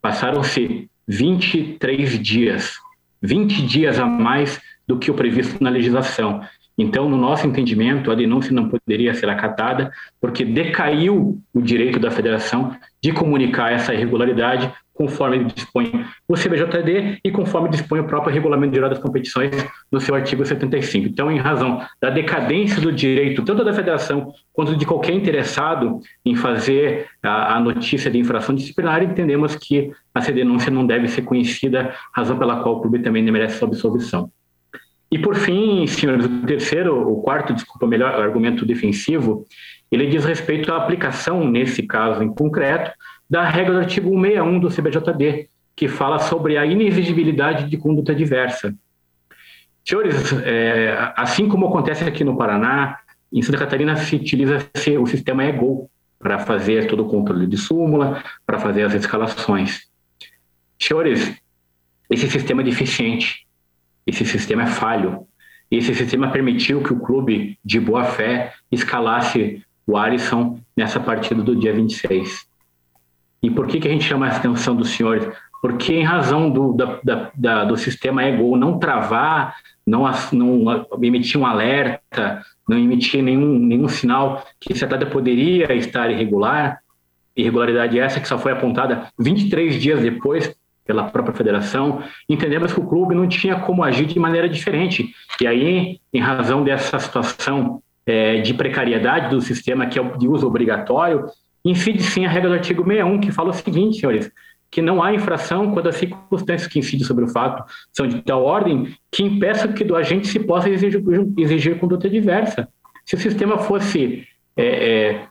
Passaram-se 0.00 0.88
23 1.06 2.20
dias 2.20 2.74
20 3.22 3.62
dias 3.66 3.98
a 3.98 4.06
mais 4.06 4.60
do 4.86 4.98
que 4.98 5.10
o 5.10 5.14
previsto 5.14 5.62
na 5.62 5.70
legislação. 5.70 6.40
Então, 6.78 7.08
no 7.08 7.16
nosso 7.16 7.44
entendimento, 7.44 8.10
a 8.10 8.14
denúncia 8.14 8.52
não 8.52 8.68
poderia 8.68 9.12
ser 9.12 9.28
acatada, 9.28 9.92
porque 10.20 10.44
decaiu 10.44 11.42
o 11.52 11.60
direito 11.60 11.98
da 11.98 12.10
federação 12.10 12.76
de 13.02 13.12
comunicar 13.12 13.72
essa 13.72 13.92
irregularidade 13.92 14.72
conforme 14.98 15.44
dispõe 15.44 16.04
o 16.26 16.34
CBJD 16.34 17.20
e 17.24 17.30
conforme 17.30 17.68
dispõe 17.68 18.00
o 18.00 18.04
próprio 18.04 18.34
Regulamento 18.34 18.74
Geral 18.74 18.90
das 18.90 18.98
Competições 18.98 19.52
no 19.92 20.00
seu 20.00 20.12
artigo 20.12 20.44
75. 20.44 21.06
Então, 21.06 21.30
em 21.30 21.38
razão 21.38 21.80
da 22.02 22.10
decadência 22.10 22.82
do 22.82 22.90
direito, 22.90 23.44
tanto 23.44 23.64
da 23.64 23.72
federação 23.72 24.32
quanto 24.52 24.74
de 24.74 24.84
qualquer 24.84 25.12
interessado 25.14 26.00
em 26.26 26.34
fazer 26.34 27.06
a, 27.22 27.54
a 27.56 27.60
notícia 27.60 28.10
de 28.10 28.18
infração 28.18 28.52
disciplinar, 28.52 29.00
entendemos 29.04 29.54
que 29.54 29.92
essa 30.12 30.32
denúncia 30.32 30.68
não 30.68 30.84
deve 30.84 31.06
ser 31.06 31.22
conhecida, 31.22 31.94
razão 32.12 32.36
pela 32.36 32.60
qual 32.60 32.78
o 32.78 32.80
clube 32.80 32.98
também 32.98 33.22
merece 33.22 33.58
sua 33.58 33.68
absolvição. 33.68 34.28
E 35.12 35.16
por 35.16 35.36
fim, 35.36 35.86
senhores, 35.86 36.26
o 36.26 36.44
terceiro, 36.44 37.08
o 37.08 37.22
quarto, 37.22 37.54
desculpa, 37.54 37.86
melhor, 37.86 38.12
argumento 38.14 38.66
defensivo, 38.66 39.46
ele 39.92 40.08
diz 40.08 40.24
respeito 40.24 40.72
à 40.72 40.76
aplicação, 40.76 41.48
nesse 41.48 41.84
caso 41.84 42.22
em 42.22 42.28
concreto, 42.28 42.90
da 43.28 43.48
regra 43.48 43.74
do 43.74 43.80
artigo 43.80 44.08
161 44.10 44.60
do 44.60 44.68
CBJD, 44.68 45.48
que 45.76 45.86
fala 45.86 46.18
sobre 46.18 46.56
a 46.56 46.66
inexigibilidade 46.66 47.68
de 47.68 47.76
conduta 47.76 48.14
diversa. 48.14 48.74
Senhores, 49.84 50.32
é, 50.44 51.12
assim 51.16 51.48
como 51.48 51.66
acontece 51.66 52.04
aqui 52.04 52.24
no 52.24 52.36
Paraná, 52.36 52.98
em 53.32 53.42
Santa 53.42 53.58
Catarina 53.58 53.96
se 53.96 54.16
utiliza 54.16 54.58
o 55.00 55.06
sistema 55.06 55.44
EGO 55.44 55.90
para 56.18 56.38
fazer 56.38 56.86
todo 56.86 57.04
o 57.04 57.08
controle 57.08 57.46
de 57.46 57.56
súmula, 57.56 58.22
para 58.44 58.58
fazer 58.58 58.82
as 58.82 58.94
escalações. 58.94 59.88
Senhores, 60.78 61.34
esse 62.10 62.28
sistema 62.28 62.62
é 62.62 62.64
deficiente, 62.64 63.46
esse 64.06 64.24
sistema 64.24 64.62
é 64.62 64.66
falho. 64.66 65.26
Esse 65.70 65.94
sistema 65.94 66.30
permitiu 66.30 66.82
que 66.82 66.92
o 66.92 67.00
clube, 67.00 67.58
de 67.62 67.78
boa 67.78 68.04
fé, 68.04 68.54
escalasse 68.72 69.62
o 69.86 69.98
Alisson 69.98 70.58
nessa 70.74 70.98
partida 70.98 71.42
do 71.42 71.54
dia 71.54 71.74
26. 71.74 72.47
E 73.42 73.50
por 73.50 73.66
que, 73.66 73.80
que 73.80 73.88
a 73.88 73.90
gente 73.90 74.04
chama 74.04 74.26
a 74.26 74.36
atenção 74.36 74.74
dos 74.74 74.90
senhores? 74.90 75.28
Porque, 75.60 75.92
em 75.94 76.04
razão 76.04 76.50
do, 76.50 76.72
da, 76.72 77.00
da, 77.02 77.30
da, 77.34 77.64
do 77.64 77.76
sistema 77.76 78.24
EGO 78.24 78.56
não 78.56 78.78
travar, 78.78 79.56
não, 79.86 80.04
não 80.32 80.86
emitir 81.02 81.40
um 81.40 81.46
alerta, 81.46 82.42
não 82.68 82.78
emitir 82.78 83.22
nenhum, 83.22 83.58
nenhum 83.58 83.88
sinal 83.88 84.44
que 84.60 84.72
esse 84.72 84.86
poderia 85.06 85.72
estar 85.74 86.10
irregular, 86.10 86.80
irregularidade 87.36 87.98
essa 87.98 88.20
que 88.20 88.28
só 88.28 88.38
foi 88.38 88.52
apontada 88.52 89.08
23 89.18 89.80
dias 89.80 90.00
depois 90.00 90.54
pela 90.84 91.04
própria 91.04 91.34
federação, 91.34 92.02
entendemos 92.28 92.72
que 92.72 92.80
o 92.80 92.86
clube 92.86 93.14
não 93.14 93.28
tinha 93.28 93.60
como 93.60 93.84
agir 93.84 94.06
de 94.06 94.18
maneira 94.18 94.48
diferente. 94.48 95.12
E 95.38 95.46
aí, 95.46 96.00
em 96.12 96.20
razão 96.20 96.64
dessa 96.64 96.98
situação 96.98 97.82
é, 98.06 98.40
de 98.40 98.54
precariedade 98.54 99.28
do 99.28 99.40
sistema, 99.40 99.86
que 99.86 99.98
é 99.98 100.02
de 100.02 100.26
uso 100.26 100.46
obrigatório, 100.46 101.26
incide 101.70 102.02
sim 102.02 102.24
a 102.24 102.28
regra 102.28 102.48
do 102.48 102.54
artigo 102.54 102.84
61, 102.84 103.20
que 103.20 103.32
fala 103.32 103.50
o 103.50 103.52
seguinte, 103.52 104.00
senhores, 104.00 104.30
que 104.70 104.82
não 104.82 105.02
há 105.02 105.14
infração 105.14 105.72
quando 105.72 105.88
as 105.88 105.96
circunstâncias 105.96 106.70
que 106.70 106.78
incidem 106.78 107.06
sobre 107.06 107.24
o 107.24 107.28
fato 107.28 107.64
são 107.92 108.06
de 108.06 108.20
tal 108.22 108.44
ordem 108.44 108.94
que 109.10 109.22
impeça 109.22 109.68
que 109.68 109.84
do 109.84 109.96
agente 109.96 110.28
se 110.28 110.38
possa 110.40 110.68
exigir, 110.68 111.02
exigir 111.36 111.78
conduta 111.78 112.08
diversa. 112.08 112.68
Se 113.04 113.14
o 113.14 113.18
sistema 113.18 113.58
fosse 113.58 114.26
é, 114.56 114.66
é, 114.66 115.26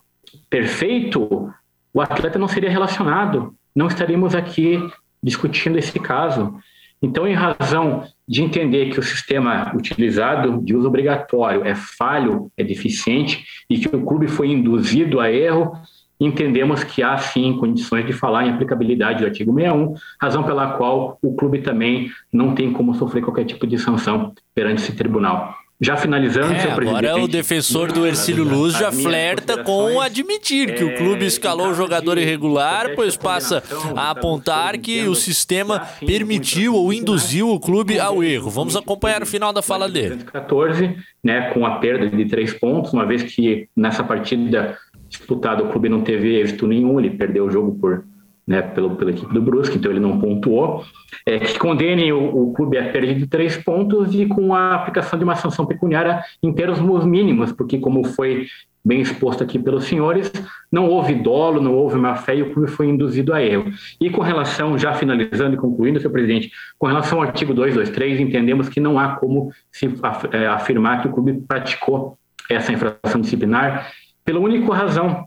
perfeito, 0.49 1.51
o 1.93 2.01
atleta 2.01 2.39
não 2.39 2.47
seria 2.47 2.69
relacionado, 2.69 3.55
não 3.75 3.87
estaríamos 3.87 4.33
aqui 4.33 4.79
discutindo 5.21 5.77
esse 5.77 5.99
caso. 5.99 6.57
Então, 6.99 7.27
em 7.27 7.35
razão 7.35 8.03
de 8.27 8.41
entender 8.41 8.89
que 8.89 8.99
o 8.99 9.03
sistema 9.03 9.71
utilizado 9.75 10.59
de 10.63 10.75
uso 10.75 10.87
obrigatório 10.87 11.63
é 11.63 11.75
falho, 11.75 12.51
é 12.57 12.63
deficiente 12.63 13.45
e 13.69 13.77
que 13.77 13.95
o 13.95 14.03
clube 14.03 14.27
foi 14.27 14.49
induzido 14.49 15.19
a 15.19 15.31
erro, 15.31 15.73
entendemos 16.19 16.83
que 16.83 17.03
há 17.03 17.17
sim 17.17 17.57
condições 17.57 18.05
de 18.05 18.13
falar 18.13 18.45
em 18.45 18.51
aplicabilidade 18.51 19.19
do 19.19 19.25
artigo 19.25 19.53
61, 19.53 19.95
razão 20.19 20.43
pela 20.43 20.71
qual 20.73 21.17
o 21.21 21.35
clube 21.35 21.59
também 21.59 22.11
não 22.31 22.53
tem 22.53 22.71
como 22.71 22.95
sofrer 22.95 23.23
qualquer 23.23 23.45
tipo 23.45 23.67
de 23.67 23.77
sanção 23.77 24.33
perante 24.53 24.81
esse 24.81 24.95
tribunal. 24.95 25.55
Já 25.79 25.95
finalizando, 25.95 26.53
é, 26.53 26.71
agora 26.71 27.21
o 27.21 27.27
defensor 27.27 27.91
do 27.91 28.07
Ercílio 28.07 28.43
Luz 28.43 28.73
já 28.73 28.91
flerta 28.91 29.63
com 29.63 30.01
admitir 30.01 30.73
que 30.73 30.83
o 30.83 30.95
clube 30.95 31.23
é, 31.23 31.27
escalou 31.27 31.69
o 31.69 31.73
jogador 31.75 32.17
irregular, 32.17 32.95
pois 32.95 33.15
passa 33.15 33.61
a 33.95 34.09
apontar 34.09 34.79
que 34.79 35.07
o 35.07 35.13
sistema 35.13 35.87
permitiu 36.03 36.73
ou 36.73 36.91
induziu 36.91 37.49
o 37.49 37.59
clube 37.59 37.99
ao 37.99 38.23
erro. 38.23 38.49
Vamos 38.49 38.75
acompanhar 38.75 39.21
o 39.21 39.27
final 39.27 39.53
da 39.53 39.61
fala 39.61 39.87
dele. 39.87 40.23
14, 40.23 40.97
né, 41.23 41.51
com 41.51 41.63
a 41.63 41.75
perda 41.75 42.09
de 42.09 42.25
três 42.25 42.51
pontos, 42.53 42.91
uma 42.91 43.05
vez 43.05 43.21
que 43.21 43.69
nessa 43.75 44.03
partida 44.03 44.75
disputado, 45.07 45.63
o 45.63 45.69
clube 45.69 45.89
não 45.89 46.01
teve 46.01 46.39
êxito 46.39 46.67
nenhum, 46.67 46.99
ele 46.99 47.11
perdeu 47.11 47.45
o 47.45 47.51
jogo 47.51 47.77
por, 47.79 48.03
né, 48.47 48.61
pelo, 48.61 48.95
pela 48.95 49.11
equipe 49.11 49.33
do 49.33 49.41
Brusque, 49.41 49.77
então 49.77 49.91
ele 49.91 49.99
não 49.99 50.19
pontuou, 50.19 50.83
é, 51.25 51.39
que 51.39 51.59
condene 51.59 52.11
o, 52.13 52.49
o 52.49 52.53
clube 52.53 52.77
a 52.77 52.91
perda 52.91 53.13
de 53.13 53.27
três 53.27 53.57
pontos 53.57 54.15
e 54.15 54.25
com 54.25 54.53
a 54.55 54.75
aplicação 54.75 55.19
de 55.19 55.25
uma 55.25 55.35
sanção 55.35 55.65
pecuniária 55.65 56.21
em 56.41 56.53
termos 56.53 57.05
mínimos, 57.05 57.51
porque 57.51 57.77
como 57.77 58.05
foi 58.05 58.47
bem 58.87 59.01
exposto 59.01 59.43
aqui 59.43 59.59
pelos 59.59 59.83
senhores, 59.83 60.31
não 60.71 60.87
houve 60.87 61.13
dolo, 61.13 61.61
não 61.61 61.73
houve 61.73 61.97
má 61.97 62.15
fé 62.15 62.37
e 62.37 62.41
o 62.41 62.53
clube 62.53 62.71
foi 62.71 62.87
induzido 62.87 63.33
a 63.33 63.43
erro. 63.43 63.65
E 63.99 64.09
com 64.09 64.21
relação, 64.21 64.77
já 64.77 64.93
finalizando 64.93 65.55
e 65.55 65.57
concluindo, 65.57 65.99
senhor 65.99 66.11
presidente, 66.11 66.49
com 66.79 66.87
relação 66.87 67.19
ao 67.19 67.25
artigo 67.25 67.53
223, 67.53 68.21
entendemos 68.21 68.69
que 68.69 68.79
não 68.79 68.97
há 68.97 69.17
como 69.17 69.51
se 69.69 69.93
é, 70.31 70.47
afirmar 70.47 71.01
que 71.01 71.09
o 71.09 71.11
clube 71.11 71.33
praticou 71.45 72.17
essa 72.49 72.71
infração 72.71 73.19
disciplinar 73.19 73.91
pela 74.27 74.41
única 74.41 74.73
razão, 74.73 75.25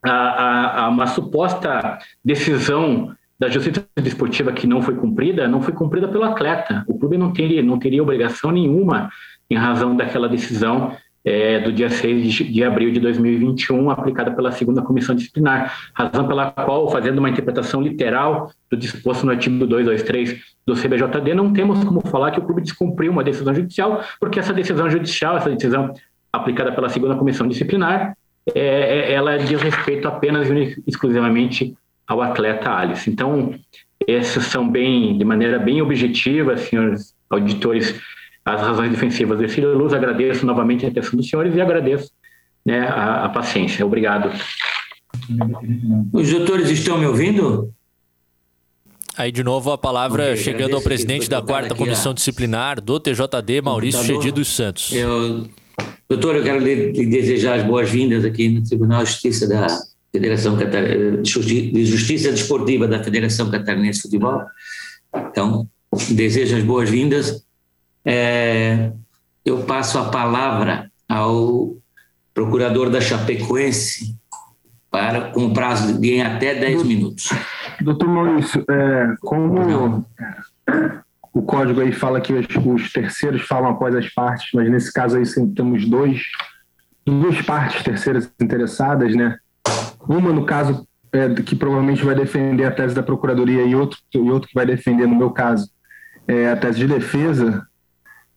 a, 0.00 0.10
a, 0.10 0.84
a 0.84 0.88
uma 0.88 1.08
suposta 1.08 1.98
decisão 2.24 3.12
da 3.36 3.48
justiça 3.48 3.84
desportiva 4.00 4.52
que 4.52 4.64
não 4.64 4.80
foi 4.80 4.94
cumprida, 4.94 5.48
não 5.48 5.60
foi 5.60 5.74
cumprida 5.74 6.06
pelo 6.06 6.22
atleta. 6.22 6.84
O 6.86 6.96
clube 6.96 7.18
não 7.18 7.32
teria, 7.32 7.60
não 7.64 7.80
teria 7.80 8.00
obrigação 8.00 8.52
nenhuma 8.52 9.10
em 9.50 9.56
razão 9.56 9.96
daquela 9.96 10.28
decisão 10.28 10.92
é, 11.24 11.58
do 11.58 11.72
dia 11.72 11.90
6 11.90 12.32
de, 12.32 12.44
de, 12.44 12.62
abril 12.62 12.92
de 12.92 13.00
2021, 13.00 13.90
aplicada 13.90 14.30
pela 14.30 14.52
segunda 14.52 14.82
comissão 14.82 15.16
disciplinar, 15.16 15.76
razão 15.92 16.28
pela 16.28 16.52
qual, 16.52 16.88
fazendo 16.92 17.18
uma 17.18 17.28
interpretação 17.28 17.82
literal 17.82 18.52
do 18.70 18.76
disposto 18.76 19.26
no 19.26 19.32
artigo 19.32 19.66
223 19.66 20.40
do 20.64 20.74
CBJD, 20.74 21.34
não 21.34 21.52
temos 21.52 21.82
como 21.82 22.00
falar 22.02 22.30
que 22.30 22.38
o 22.38 22.44
clube 22.44 22.62
descumpriu 22.62 23.10
uma 23.10 23.24
decisão 23.24 23.52
judicial, 23.52 24.00
porque 24.20 24.38
essa 24.38 24.54
decisão 24.54 24.88
judicial, 24.88 25.36
essa 25.36 25.50
decisão 25.50 25.92
aplicada 26.32 26.72
pela 26.72 26.88
segunda 26.88 27.16
comissão 27.16 27.48
disciplinar, 27.48 28.14
é, 28.54 29.10
é, 29.10 29.12
ela 29.12 29.36
diz 29.36 29.60
respeito 29.60 30.06
apenas 30.06 30.48
e 30.48 30.82
exclusivamente 30.86 31.76
ao 32.06 32.22
atleta 32.22 32.70
Alice. 32.70 33.08
Então, 33.10 33.54
essas 34.06 34.44
são 34.44 34.68
bem, 34.68 35.18
de 35.18 35.24
maneira 35.24 35.58
bem 35.58 35.82
objetiva, 35.82 36.56
senhores 36.56 37.14
auditores, 37.28 38.00
as 38.44 38.60
razões 38.60 38.90
defensivas 38.90 39.38
desse 39.38 39.60
Luz. 39.60 39.92
Agradeço 39.92 40.46
novamente 40.46 40.86
a 40.86 40.88
atenção 40.88 41.16
dos 41.16 41.28
senhores 41.28 41.54
e 41.54 41.60
agradeço 41.60 42.10
né, 42.64 42.86
a, 42.88 43.24
a 43.24 43.28
paciência. 43.28 43.84
Obrigado. 43.84 44.30
Os 46.12 46.30
doutores 46.30 46.70
estão 46.70 46.98
me 46.98 47.06
ouvindo? 47.06 47.72
Aí, 49.16 49.32
de 49.32 49.42
novo, 49.42 49.72
a 49.72 49.76
palavra 49.76 50.24
okay, 50.24 50.36
chegando 50.36 50.76
ao 50.76 50.82
presidente 50.82 51.28
da 51.28 51.42
quarta 51.42 51.74
comissão 51.74 52.12
a... 52.12 52.14
disciplinar 52.14 52.80
do 52.80 53.00
TJD, 53.00 53.60
Maurício 53.60 54.04
Chedi 54.04 54.30
dos 54.30 54.48
Santos. 54.48 54.92
Eu 54.92 55.48
Doutor, 56.08 56.36
eu 56.36 56.42
quero 56.42 56.58
lhe, 56.58 56.92
lhe 56.92 57.06
desejar 57.06 57.58
as 57.58 57.66
boas-vindas 57.66 58.24
aqui 58.24 58.48
no 58.48 58.64
Tribunal 58.64 59.04
de 59.04 59.10
Justiça 59.10 59.46
da 59.46 59.66
Federação 60.10 60.56
Catar... 60.56 60.82
de 61.22 61.84
Justiça 61.84 62.30
Desportiva 62.30 62.88
da 62.88 63.02
Federação 63.02 63.50
Catarinense 63.50 63.98
de 63.98 64.02
Futebol. 64.02 64.42
Então, 65.14 65.68
desejo 66.10 66.56
as 66.56 66.62
boas-vindas. 66.62 67.44
É, 68.04 68.90
eu 69.44 69.64
passo 69.64 69.98
a 69.98 70.08
palavra 70.08 70.90
ao 71.08 71.76
procurador 72.32 72.88
da 72.88 73.00
Chapecoense 73.00 74.16
para 74.90 75.30
com 75.32 75.52
prazo 75.52 76.00
de 76.00 76.20
até 76.20 76.54
10 76.54 76.84
minutos. 76.84 77.28
Doutor 77.80 78.08
Maurício, 78.08 78.64
é, 78.68 79.14
como 79.20 80.04
o 81.32 81.42
código 81.42 81.80
aí 81.80 81.92
fala 81.92 82.20
que 82.20 82.32
os, 82.32 82.46
os, 82.64 82.92
terceiros 82.92 83.42
falam 83.42 83.70
após 83.70 83.94
as 83.94 84.08
partes, 84.08 84.48
mas 84.54 84.70
nesse 84.70 84.92
caso 84.92 85.16
aí 85.16 85.24
temos 85.54 85.88
dois, 85.88 86.22
duas 87.04 87.40
partes 87.42 87.82
terceiras 87.82 88.30
interessadas, 88.40 89.14
né? 89.14 89.36
Uma, 90.00 90.32
no 90.32 90.44
caso, 90.44 90.86
é, 91.12 91.28
que 91.34 91.54
provavelmente 91.54 92.04
vai 92.04 92.14
defender 92.14 92.64
a 92.64 92.70
tese 92.70 92.94
da 92.94 93.02
Procuradoria 93.02 93.62
e 93.62 93.74
outro, 93.74 93.98
e 94.14 94.18
outro 94.18 94.48
que 94.48 94.54
vai 94.54 94.66
defender, 94.66 95.06
no 95.06 95.16
meu 95.16 95.30
caso, 95.30 95.70
é, 96.26 96.50
a 96.50 96.56
tese 96.56 96.78
de 96.78 96.86
defesa. 96.86 97.66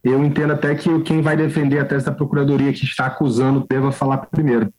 Eu 0.04 0.24
entendo 0.24 0.54
até 0.54 0.74
que 0.74 1.02
quem 1.02 1.22
vai 1.22 1.38
defender 1.38 1.80
a 1.80 1.86
tese 1.86 2.06
da 2.06 2.12
Procuradoria 2.12 2.74
que 2.74 2.84
está 2.84 3.06
acusando 3.06 3.66
deva 3.70 3.92
falar 3.92 4.18
primeiro. 4.18 4.74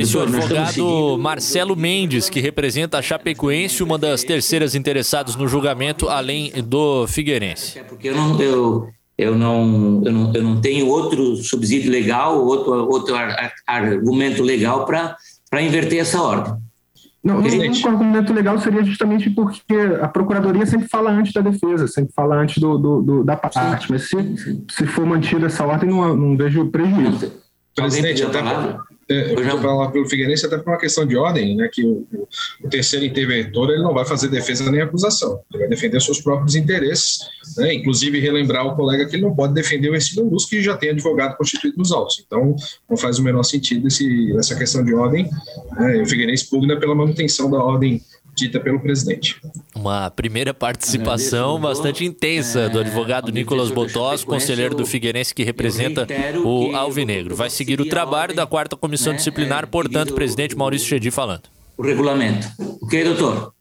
Esse 0.00 0.16
é 0.16 0.20
o 0.20 0.22
advogado 0.22 1.18
Marcelo 1.18 1.76
Mendes, 1.76 2.30
que 2.30 2.40
representa 2.40 2.98
a 2.98 3.02
Chapecoense, 3.02 3.82
uma 3.82 3.98
das 3.98 4.22
terceiras 4.22 4.74
interessadas 4.74 5.36
no 5.36 5.48
julgamento, 5.48 6.08
além 6.08 6.52
do 6.62 7.06
Figueirense. 7.06 7.80
Porque 7.88 8.08
eu, 8.08 8.16
não, 8.16 8.40
eu, 8.40 8.88
eu 9.16 9.36
não, 9.36 10.02
eu 10.04 10.12
não, 10.12 10.34
eu 10.34 10.42
não 10.42 10.60
tenho 10.60 10.86
outro 10.86 11.36
subsídio 11.36 11.90
legal, 11.90 12.44
outro, 12.44 12.72
outro 12.88 13.14
argumento 13.66 14.42
legal 14.42 14.84
para 14.84 15.62
inverter 15.62 16.00
essa 16.00 16.22
ordem. 16.22 16.54
Não, 17.22 17.40
um 17.40 17.88
argumento 17.88 18.32
legal 18.32 18.58
seria 18.60 18.82
justamente 18.84 19.28
porque 19.28 19.74
a 20.00 20.06
Procuradoria 20.06 20.64
sempre 20.64 20.88
fala 20.88 21.10
antes 21.10 21.32
da 21.32 21.40
defesa, 21.40 21.88
sempre 21.88 22.12
fala 22.14 22.36
antes 22.36 22.58
do, 22.58 22.78
do, 22.78 23.02
do 23.02 23.24
da 23.24 23.36
parte, 23.36 23.90
mas 23.90 24.08
se, 24.08 24.16
se 24.70 24.86
for 24.86 25.04
mantida 25.04 25.46
essa 25.46 25.66
ordem, 25.66 25.90
não, 25.90 26.16
não 26.16 26.36
vejo 26.36 26.70
prejuízo. 26.70 27.32
Presidente, 27.82 28.22
até, 28.22 28.38
é, 29.10 29.32
eu 29.32 29.42
vou 29.42 29.62
falar 29.62 29.90
pelo 29.90 30.06
Figueirense 30.06 30.44
até 30.44 30.58
por 30.58 30.70
uma 30.70 30.78
questão 30.78 31.06
de 31.06 31.16
ordem, 31.16 31.56
né, 31.56 31.68
que 31.72 31.82
o, 31.82 32.06
o, 32.62 32.68
terceiro 32.68 33.06
interventor 33.06 33.70
ele 33.70 33.82
não 33.82 33.94
vai 33.94 34.04
fazer 34.04 34.28
defesa 34.28 34.70
nem 34.70 34.82
acusação, 34.82 35.40
ele 35.50 35.60
vai 35.60 35.68
defender 35.68 35.98
seus 36.02 36.20
próprios 36.20 36.54
interesses, 36.54 37.20
né, 37.56 37.72
inclusive 37.72 38.20
relembrar 38.20 38.66
o 38.66 38.76
colega 38.76 39.06
que 39.06 39.16
ele 39.16 39.22
não 39.22 39.34
pode 39.34 39.54
defender 39.54 39.88
o 39.88 39.94
Ercílio 39.94 40.28
Luz, 40.28 40.44
que 40.44 40.62
já 40.62 40.76
tem 40.76 40.90
advogado 40.90 41.38
constituído 41.38 41.78
nos 41.78 41.90
autos. 41.90 42.22
Então, 42.26 42.54
não 42.88 42.98
faz 42.98 43.18
o 43.18 43.22
menor 43.22 43.44
sentido 43.44 43.88
esse, 43.88 44.36
essa 44.36 44.54
questão 44.54 44.84
de 44.84 44.94
ordem. 44.94 45.30
Né, 45.78 46.02
o 46.02 46.06
Figueirense 46.06 46.48
pugna 46.50 46.78
pela 46.78 46.94
manutenção 46.94 47.50
da 47.50 47.58
ordem 47.58 48.02
dita 48.38 48.60
pelo 48.60 48.80
presidente. 48.80 49.40
Uma 49.74 50.10
primeira 50.10 50.54
participação 50.54 51.60
bastante 51.60 52.04
intensa 52.04 52.68
do 52.68 52.80
advogado 52.80 53.32
Nicolas 53.32 53.70
Botós, 53.70 54.24
conselheiro 54.24 54.74
do 54.74 54.86
Figueirense 54.86 55.34
que 55.34 55.42
representa 55.42 56.06
o 56.44 56.74
Alvinegro. 56.74 57.34
Vai 57.34 57.50
seguir 57.50 57.80
o 57.80 57.88
trabalho 57.88 58.34
da 58.34 58.46
quarta 58.46 58.76
comissão 58.76 59.14
disciplinar, 59.14 59.66
portanto, 59.66 60.14
presidente 60.14 60.56
Maurício 60.56 60.88
Chedi 60.88 61.10
falando. 61.10 61.42
O 61.76 61.82
regulamento. 61.82 62.48
Ok, 62.82 63.04
doutor? 63.04 63.52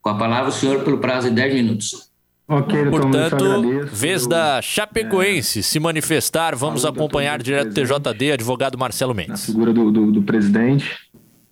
Com 0.00 0.10
a 0.10 0.14
palavra 0.18 0.50
o 0.50 0.52
senhor 0.52 0.84
pelo 0.84 0.98
prazo 0.98 1.28
de 1.28 1.34
10 1.34 1.54
minutos. 1.54 2.14
Ok, 2.46 2.84
doutor, 2.84 3.00
Portanto, 3.00 3.86
vez 3.90 4.26
da 4.26 4.60
Chapecoense 4.60 5.62
se 5.62 5.80
manifestar, 5.80 6.54
vamos 6.54 6.84
acompanhar 6.84 7.42
direto 7.42 7.68
do 7.68 7.74
TJD, 7.74 8.32
advogado 8.32 8.76
Marcelo 8.76 9.14
Mendes. 9.14 9.44
A 9.44 9.46
figura 9.46 9.72
do, 9.72 9.90
do, 9.90 10.12
do 10.12 10.22
presidente, 10.22 10.94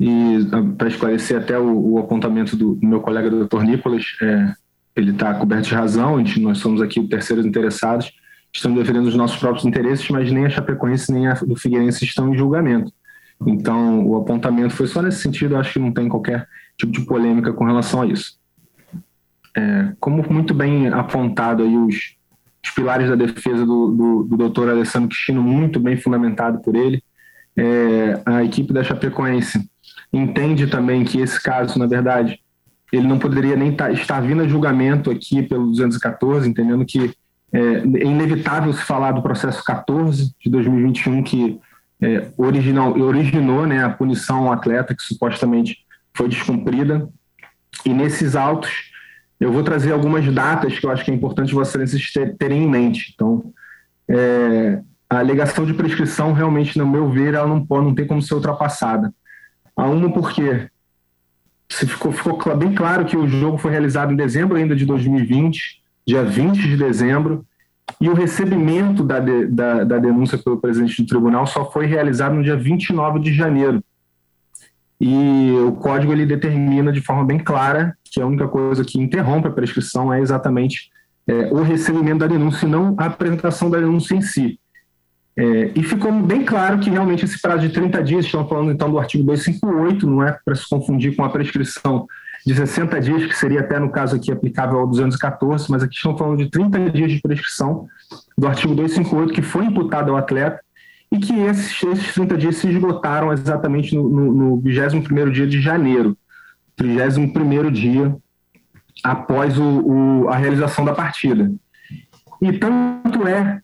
e 0.02 0.48
ah, 0.50 0.74
para 0.76 0.88
esclarecer 0.88 1.38
até 1.38 1.56
o, 1.56 1.92
o 1.92 1.98
apontamento 1.98 2.56
do, 2.56 2.74
do, 2.74 2.84
meu 2.84 3.00
colega 3.00 3.30
doutor 3.30 3.62
Nicolas, 3.62 4.04
é, 4.20 4.52
ele 4.96 5.12
está 5.12 5.32
coberto 5.32 5.68
de 5.68 5.74
razão, 5.76 6.18
gente, 6.18 6.40
nós 6.40 6.58
somos 6.58 6.82
aqui 6.82 7.06
terceiros 7.06 7.46
interessados, 7.46 8.12
estamos 8.52 8.80
defendendo 8.80 9.06
os 9.06 9.14
nossos 9.14 9.36
próprios 9.36 9.64
interesses, 9.64 10.08
mas 10.10 10.32
nem 10.32 10.44
a 10.44 10.50
Chapecoense 10.50 11.12
nem 11.12 11.28
a 11.28 11.34
do 11.34 11.54
Figueirense 11.54 12.04
estão 12.04 12.34
em 12.34 12.36
julgamento. 12.36 12.92
Então, 13.46 14.04
o 14.04 14.16
apontamento 14.16 14.74
foi 14.74 14.88
só 14.88 15.00
nesse 15.00 15.20
sentido, 15.20 15.56
acho 15.56 15.74
que 15.74 15.78
não 15.78 15.92
tem 15.92 16.08
qualquer 16.08 16.48
tipo 16.76 16.90
de 16.90 17.02
polêmica 17.02 17.52
com 17.52 17.64
relação 17.64 18.02
a 18.02 18.06
isso. 18.06 18.36
É, 19.56 19.92
como 20.00 20.24
muito 20.28 20.52
bem 20.52 20.88
apontado 20.88 21.62
aí 21.62 21.76
os, 21.76 22.16
os 22.64 22.70
pilares 22.74 23.08
da 23.08 23.14
defesa 23.14 23.64
do, 23.64 23.92
do, 23.92 24.22
do 24.24 24.36
doutor 24.36 24.68
Alessandro 24.68 25.10
Cristino, 25.10 25.40
muito 25.40 25.78
bem 25.78 25.96
fundamentado 25.96 26.60
por 26.60 26.74
ele, 26.74 27.04
é, 27.56 28.20
a 28.26 28.42
equipe 28.42 28.72
da 28.72 28.82
Chapecoense 28.82 29.70
entende 30.12 30.66
também 30.66 31.04
que 31.04 31.20
esse 31.20 31.40
caso, 31.42 31.78
na 31.78 31.86
verdade, 31.86 32.40
ele 32.92 33.06
não 33.06 33.18
poderia 33.18 33.56
nem 33.56 33.72
tá, 33.72 33.90
estar 33.90 34.20
vindo 34.20 34.42
a 34.42 34.48
julgamento 34.48 35.10
aqui 35.10 35.42
pelo 35.42 35.68
214, 35.68 36.48
entendendo 36.48 36.84
que 36.84 37.14
é, 37.52 37.58
é 37.58 38.04
inevitável 38.04 38.72
se 38.72 38.82
falar 38.82 39.12
do 39.12 39.22
processo 39.22 39.64
14 39.64 40.34
de 40.40 40.50
2021, 40.50 41.22
que 41.22 41.60
é, 42.02 42.28
original, 42.36 42.98
originou 42.98 43.66
né, 43.66 43.82
a 43.82 43.90
punição 43.90 44.48
ao 44.48 44.52
atleta, 44.52 44.94
que 44.94 45.02
supostamente 45.02 45.78
foi 46.14 46.28
descumprida. 46.28 47.08
E 47.86 47.90
nesses 47.94 48.36
autos, 48.36 48.90
eu 49.40 49.50
vou 49.52 49.62
trazer 49.62 49.92
algumas 49.92 50.26
datas 50.32 50.78
que 50.78 50.84
eu 50.84 50.90
acho 50.90 51.04
que 51.04 51.10
é 51.10 51.14
importante 51.14 51.54
vocês 51.54 52.12
terem 52.38 52.64
em 52.64 52.68
mente. 52.68 53.12
Então, 53.14 53.52
é, 54.08 54.80
a 55.08 55.18
alegação 55.18 55.64
de 55.64 55.74
prescrição, 55.74 56.32
realmente, 56.32 56.78
no 56.78 56.86
meu 56.86 57.08
ver, 57.10 57.34
ela 57.34 57.46
não, 57.46 57.64
pode, 57.64 57.86
não 57.86 57.94
tem 57.94 58.06
como 58.06 58.20
ser 58.20 58.34
ultrapassada. 58.34 59.12
A 59.76 59.86
uma 59.86 60.12
porque 60.12 60.68
ficou, 61.68 62.12
ficou 62.12 62.56
bem 62.56 62.74
claro 62.74 63.04
que 63.04 63.16
o 63.16 63.26
jogo 63.26 63.58
foi 63.58 63.70
realizado 63.70 64.12
em 64.12 64.16
dezembro 64.16 64.56
ainda 64.56 64.76
de 64.76 64.84
2020, 64.84 65.82
dia 66.06 66.24
20 66.24 66.60
de 66.60 66.76
dezembro, 66.76 67.44
e 68.00 68.08
o 68.08 68.14
recebimento 68.14 69.02
da, 69.02 69.18
de, 69.18 69.46
da, 69.46 69.84
da, 69.84 69.98
denúncia 69.98 70.38
pelo 70.38 70.58
presidente 70.58 71.02
do 71.02 71.08
tribunal 71.08 71.46
só 71.46 71.70
foi 71.70 71.86
realizado 71.86 72.34
no 72.34 72.42
dia 72.42 72.56
29 72.56 73.20
de 73.20 73.32
janeiro. 73.32 73.82
E 75.00 75.52
o 75.66 75.72
código 75.72 76.12
ele 76.12 76.24
determina 76.24 76.92
de 76.92 77.00
forma 77.00 77.24
bem 77.24 77.38
clara 77.38 77.96
que 78.04 78.20
a 78.20 78.26
única 78.26 78.46
coisa 78.46 78.84
que 78.84 79.00
interrompe 79.00 79.48
a 79.48 79.52
prescrição 79.52 80.12
é 80.12 80.20
exatamente 80.20 80.90
é, 81.26 81.52
o 81.52 81.62
recebimento 81.62 82.18
da 82.18 82.26
denúncia 82.26 82.66
e 82.66 82.68
não 82.68 82.94
a 82.98 83.06
apresentação 83.06 83.68
da 83.68 83.78
denúncia 83.78 84.14
em 84.14 84.20
si. 84.20 84.60
É, 85.36 85.72
e 85.74 85.82
ficou 85.82 86.12
bem 86.12 86.44
claro 86.44 86.78
que 86.78 86.90
realmente 86.90 87.24
esse 87.24 87.40
prazo 87.40 87.66
de 87.66 87.70
30 87.72 88.02
dias, 88.02 88.26
estamos 88.26 88.48
falando 88.48 88.70
então 88.70 88.90
do 88.90 88.98
artigo 88.98 89.24
258, 89.24 90.06
não 90.06 90.22
é 90.22 90.38
para 90.44 90.54
se 90.54 90.68
confundir 90.68 91.16
com 91.16 91.24
a 91.24 91.30
prescrição 91.30 92.06
de 92.44 92.54
60 92.54 93.00
dias, 93.00 93.26
que 93.26 93.36
seria 93.36 93.60
até 93.60 93.78
no 93.78 93.90
caso 93.90 94.16
aqui 94.16 94.30
aplicável 94.30 94.80
ao 94.80 94.86
214, 94.86 95.70
mas 95.70 95.82
aqui 95.82 95.94
estamos 95.94 96.18
falando 96.18 96.38
de 96.38 96.50
30 96.50 96.90
dias 96.90 97.12
de 97.12 97.20
prescrição 97.20 97.86
do 98.36 98.46
artigo 98.46 98.74
258, 98.74 99.32
que 99.32 99.42
foi 99.42 99.64
imputado 99.64 100.10
ao 100.10 100.16
atleta, 100.16 100.60
e 101.10 101.18
que 101.18 101.32
esses, 101.40 101.82
esses 101.82 102.14
30 102.14 102.36
dias 102.36 102.56
se 102.56 102.68
esgotaram 102.68 103.32
exatamente 103.32 103.94
no, 103.94 104.08
no, 104.08 104.32
no 104.32 104.60
21 104.60 105.30
dia 105.30 105.46
de 105.46 105.60
janeiro, 105.60 106.16
31 106.76 107.70
dia 107.70 108.16
após 109.04 109.58
o, 109.58 109.62
o, 109.64 110.28
a 110.28 110.36
realização 110.36 110.84
da 110.84 110.94
partida. 110.94 111.52
E 112.40 112.52
tanto 112.52 113.26
é 113.26 113.60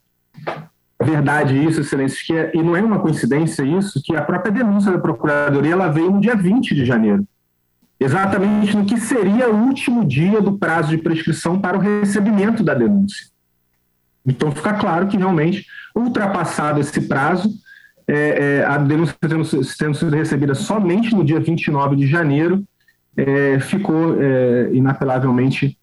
verdade 1.05 1.63
isso, 1.65 1.81
excelência, 1.81 2.19
que 2.25 2.33
é, 2.33 2.51
e 2.55 2.63
não 2.63 2.77
é 2.77 2.83
uma 2.83 2.99
coincidência 2.99 3.63
isso, 3.63 4.03
que 4.03 4.17
a 4.17 4.23
própria 4.23 4.53
denúncia 4.53 4.91
da 4.91 4.99
Procuradoria 4.99 5.73
ela 5.73 5.89
veio 5.89 6.11
no 6.11 6.21
dia 6.21 6.35
20 6.35 6.75
de 6.75 6.85
janeiro, 6.85 7.27
exatamente 8.01 8.77
no 8.77 8.85
que 8.85 8.99
seria 8.99 9.49
o 9.49 9.67
último 9.67 10.05
dia 10.05 10.41
do 10.41 10.59
prazo 10.59 10.91
de 10.91 10.99
prescrição 10.99 11.61
para 11.61 11.77
o 11.77 11.81
recebimento 11.81 12.63
da 12.63 12.75
denúncia. 12.75 13.27
Então 14.27 14.51
fica 14.51 14.75
claro 14.75 15.07
que 15.07 15.17
realmente, 15.17 15.67
ultrapassado 15.95 16.81
esse 16.81 17.01
prazo, 17.03 17.49
é, 18.07 18.59
é, 18.61 18.65
a 18.65 18.77
denúncia 18.79 19.15
tendo, 19.21 19.45
tendo, 19.79 19.95
sido 19.95 20.17
recebida 20.17 20.55
somente 20.55 21.15
no 21.15 21.25
dia 21.25 21.39
29 21.39 21.97
de 21.97 22.07
janeiro, 22.07 22.65
é, 23.17 23.61
ficou 23.61 24.21
é, 24.21 24.71
inapelavelmente 24.73 25.79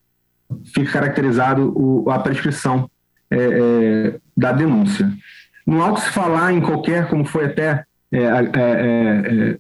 fica 0.64 0.92
caracterizado 0.92 1.74
o, 1.76 2.10
a 2.10 2.20
prescrição 2.20 2.90
é, 3.30 3.38
é, 3.38 4.20
da 4.36 4.52
denúncia. 4.52 5.12
No 5.66 5.82
ao 5.82 5.98
se 5.98 6.10
falar 6.10 6.54
em 6.54 6.62
qualquer, 6.62 7.10
como 7.10 7.26
foi 7.26 7.46
até 7.46 7.86
é, 8.12 8.24
é, 8.24 8.52
é, 8.56 9.58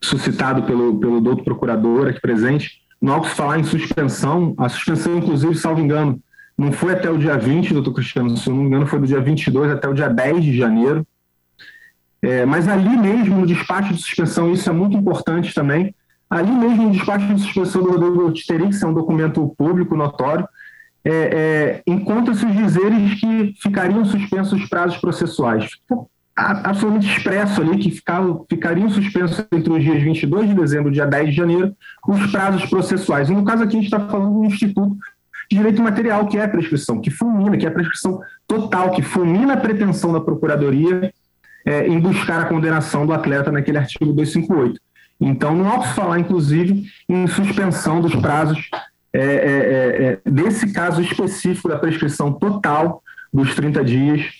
suscitado 0.00 0.62
pelo, 0.62 0.98
pelo 0.98 1.20
doutor 1.20 1.44
procurador 1.44 2.08
aqui 2.08 2.20
presente, 2.20 2.80
no 3.00 3.12
ao 3.12 3.24
se 3.24 3.34
falar 3.34 3.58
em 3.58 3.64
suspensão, 3.64 4.54
a 4.56 4.68
suspensão, 4.68 5.16
inclusive, 5.18 5.54
salvo 5.54 5.80
engano, 5.80 6.20
não 6.56 6.72
foi 6.72 6.92
até 6.92 7.08
o 7.08 7.18
dia 7.18 7.36
20, 7.36 7.72
doutor 7.72 7.94
Cristiano, 7.94 8.36
se 8.36 8.48
não 8.48 8.56
me 8.56 8.64
engano, 8.64 8.86
foi 8.86 8.98
do 8.98 9.06
dia 9.06 9.20
22 9.20 9.70
até 9.70 9.88
o 9.88 9.94
dia 9.94 10.08
10 10.08 10.42
de 10.42 10.56
janeiro. 10.56 11.06
É, 12.20 12.44
mas 12.44 12.66
ali 12.66 12.96
mesmo, 12.96 13.40
no 13.40 13.46
despacho 13.46 13.94
de 13.94 14.00
suspensão, 14.00 14.52
isso 14.52 14.68
é 14.68 14.72
muito 14.72 14.96
importante 14.96 15.54
também, 15.54 15.94
ali 16.28 16.50
mesmo 16.50 16.84
no 16.84 16.90
despacho 16.90 17.32
de 17.32 17.40
suspensão 17.40 17.82
do 17.82 17.90
Rodrigo 17.92 18.32
Titerix, 18.32 18.82
é 18.82 18.86
um 18.86 18.92
documento 18.92 19.54
público 19.56 19.96
notório, 19.96 20.48
é, 21.08 21.12
é, 21.12 21.82
encontra-se 21.86 22.44
os 22.44 22.54
dizeres 22.54 23.18
que 23.18 23.54
ficariam 23.62 24.04
suspensos 24.04 24.60
os 24.60 24.68
prazos 24.68 24.98
processuais. 24.98 25.70
Absolutamente 26.36 27.10
expresso 27.10 27.62
ali 27.62 27.78
que 27.78 27.90
ficavam, 27.90 28.44
ficariam 28.48 28.90
suspensos 28.90 29.44
entre 29.50 29.72
os 29.72 29.82
dias 29.82 30.02
22 30.02 30.50
de 30.50 30.54
dezembro 30.54 30.90
e 30.90 30.92
dia 30.92 31.06
10 31.06 31.30
de 31.30 31.34
janeiro 31.34 31.74
os 32.06 32.30
prazos 32.30 32.64
processuais. 32.66 33.30
E 33.30 33.32
no 33.32 33.42
caso 33.42 33.62
aqui 33.62 33.76
a 33.76 33.80
gente 33.80 33.92
está 33.92 34.00
falando 34.06 34.34
do 34.34 34.44
Instituto 34.44 34.96
de 35.50 35.56
Direito 35.56 35.82
Material, 35.82 36.26
que 36.26 36.36
é 36.36 36.44
a 36.44 36.48
prescrição, 36.48 37.00
que 37.00 37.10
fulmina, 37.10 37.56
que 37.56 37.64
é 37.64 37.68
a 37.70 37.72
prescrição 37.72 38.20
total, 38.46 38.90
que 38.90 39.00
fulmina 39.00 39.54
a 39.54 39.56
pretensão 39.56 40.12
da 40.12 40.20
Procuradoria 40.20 41.12
é, 41.64 41.88
em 41.88 41.98
buscar 41.98 42.42
a 42.42 42.44
condenação 42.44 43.06
do 43.06 43.14
atleta 43.14 43.50
naquele 43.50 43.78
artigo 43.78 44.12
258. 44.12 44.78
Então, 45.20 45.56
não 45.56 45.72
há 45.72 45.78
que 45.80 45.94
falar, 45.94 46.18
inclusive, 46.18 46.84
em 47.08 47.26
suspensão 47.26 48.00
dos 48.00 48.14
prazos 48.14 48.70
é, 49.12 49.20
é, 49.20 49.24
é, 49.24 50.20
é, 50.24 50.30
desse 50.30 50.72
caso 50.72 51.00
específico 51.00 51.68
da 51.68 51.78
prescrição 51.78 52.32
total 52.32 53.02
dos 53.32 53.54
30 53.54 53.84
dias 53.84 54.30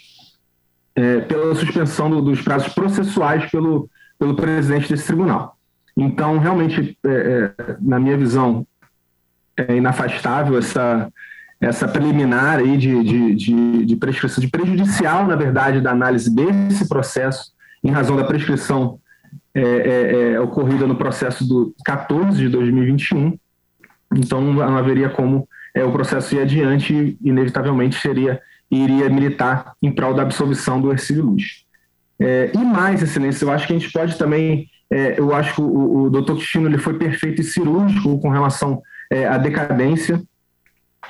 é, 0.94 1.20
pela 1.20 1.54
suspensão 1.54 2.10
do, 2.10 2.20
dos 2.20 2.42
prazos 2.42 2.72
processuais 2.72 3.50
pelo, 3.50 3.88
pelo 4.18 4.34
presidente 4.34 4.88
desse 4.88 5.06
tribunal. 5.06 5.56
Então, 5.96 6.38
realmente, 6.38 6.96
na 7.80 7.98
minha 7.98 8.16
visão, 8.16 8.64
é 9.56 9.76
inafastável 9.76 10.56
essa, 10.56 11.12
essa 11.60 11.88
preliminar 11.88 12.58
aí 12.58 12.76
de, 12.76 13.02
de, 13.02 13.34
de, 13.34 13.84
de 13.84 13.96
prescrição, 13.96 14.40
de 14.40 14.48
prejudicial, 14.48 15.26
na 15.26 15.34
verdade, 15.34 15.80
da 15.80 15.90
análise 15.90 16.32
desse 16.32 16.88
processo, 16.88 17.52
em 17.82 17.90
razão 17.90 18.16
da 18.16 18.24
prescrição 18.24 19.00
é, 19.54 19.60
é, 19.60 20.32
é, 20.32 20.40
ocorrida 20.40 20.86
no 20.86 20.94
processo 20.94 21.46
do 21.46 21.74
14 21.84 22.38
de 22.38 22.48
2021, 22.48 23.36
então 24.14 24.40
não 24.40 24.76
haveria 24.76 25.08
como 25.08 25.48
é, 25.74 25.84
o 25.84 25.92
processo 25.92 26.34
ir 26.34 26.40
adiante 26.40 26.94
e, 26.94 27.18
inevitavelmente, 27.28 28.00
seria 28.00 28.40
iria 28.70 29.08
militar 29.08 29.72
em 29.82 29.90
prol 29.90 30.12
da 30.12 30.22
absolvição 30.22 30.80
do 30.80 30.92
Ercílio 30.92 31.24
Luz. 31.24 31.64
É, 32.20 32.50
e 32.52 32.58
mais, 32.58 33.02
excelência, 33.02 33.44
eu 33.44 33.50
acho 33.50 33.66
que 33.66 33.72
a 33.72 33.78
gente 33.78 33.90
pode 33.90 34.18
também, 34.18 34.68
é, 34.90 35.18
eu 35.18 35.34
acho 35.34 35.54
que 35.54 35.60
o, 35.60 36.02
o 36.02 36.10
doutor 36.10 36.36
Cristino 36.36 36.68
ele 36.68 36.78
foi 36.78 36.94
perfeito 36.94 37.40
e 37.40 37.44
cirúrgico 37.44 38.18
com 38.20 38.28
relação 38.28 38.82
é, 39.10 39.26
à 39.26 39.38
decadência, 39.38 40.20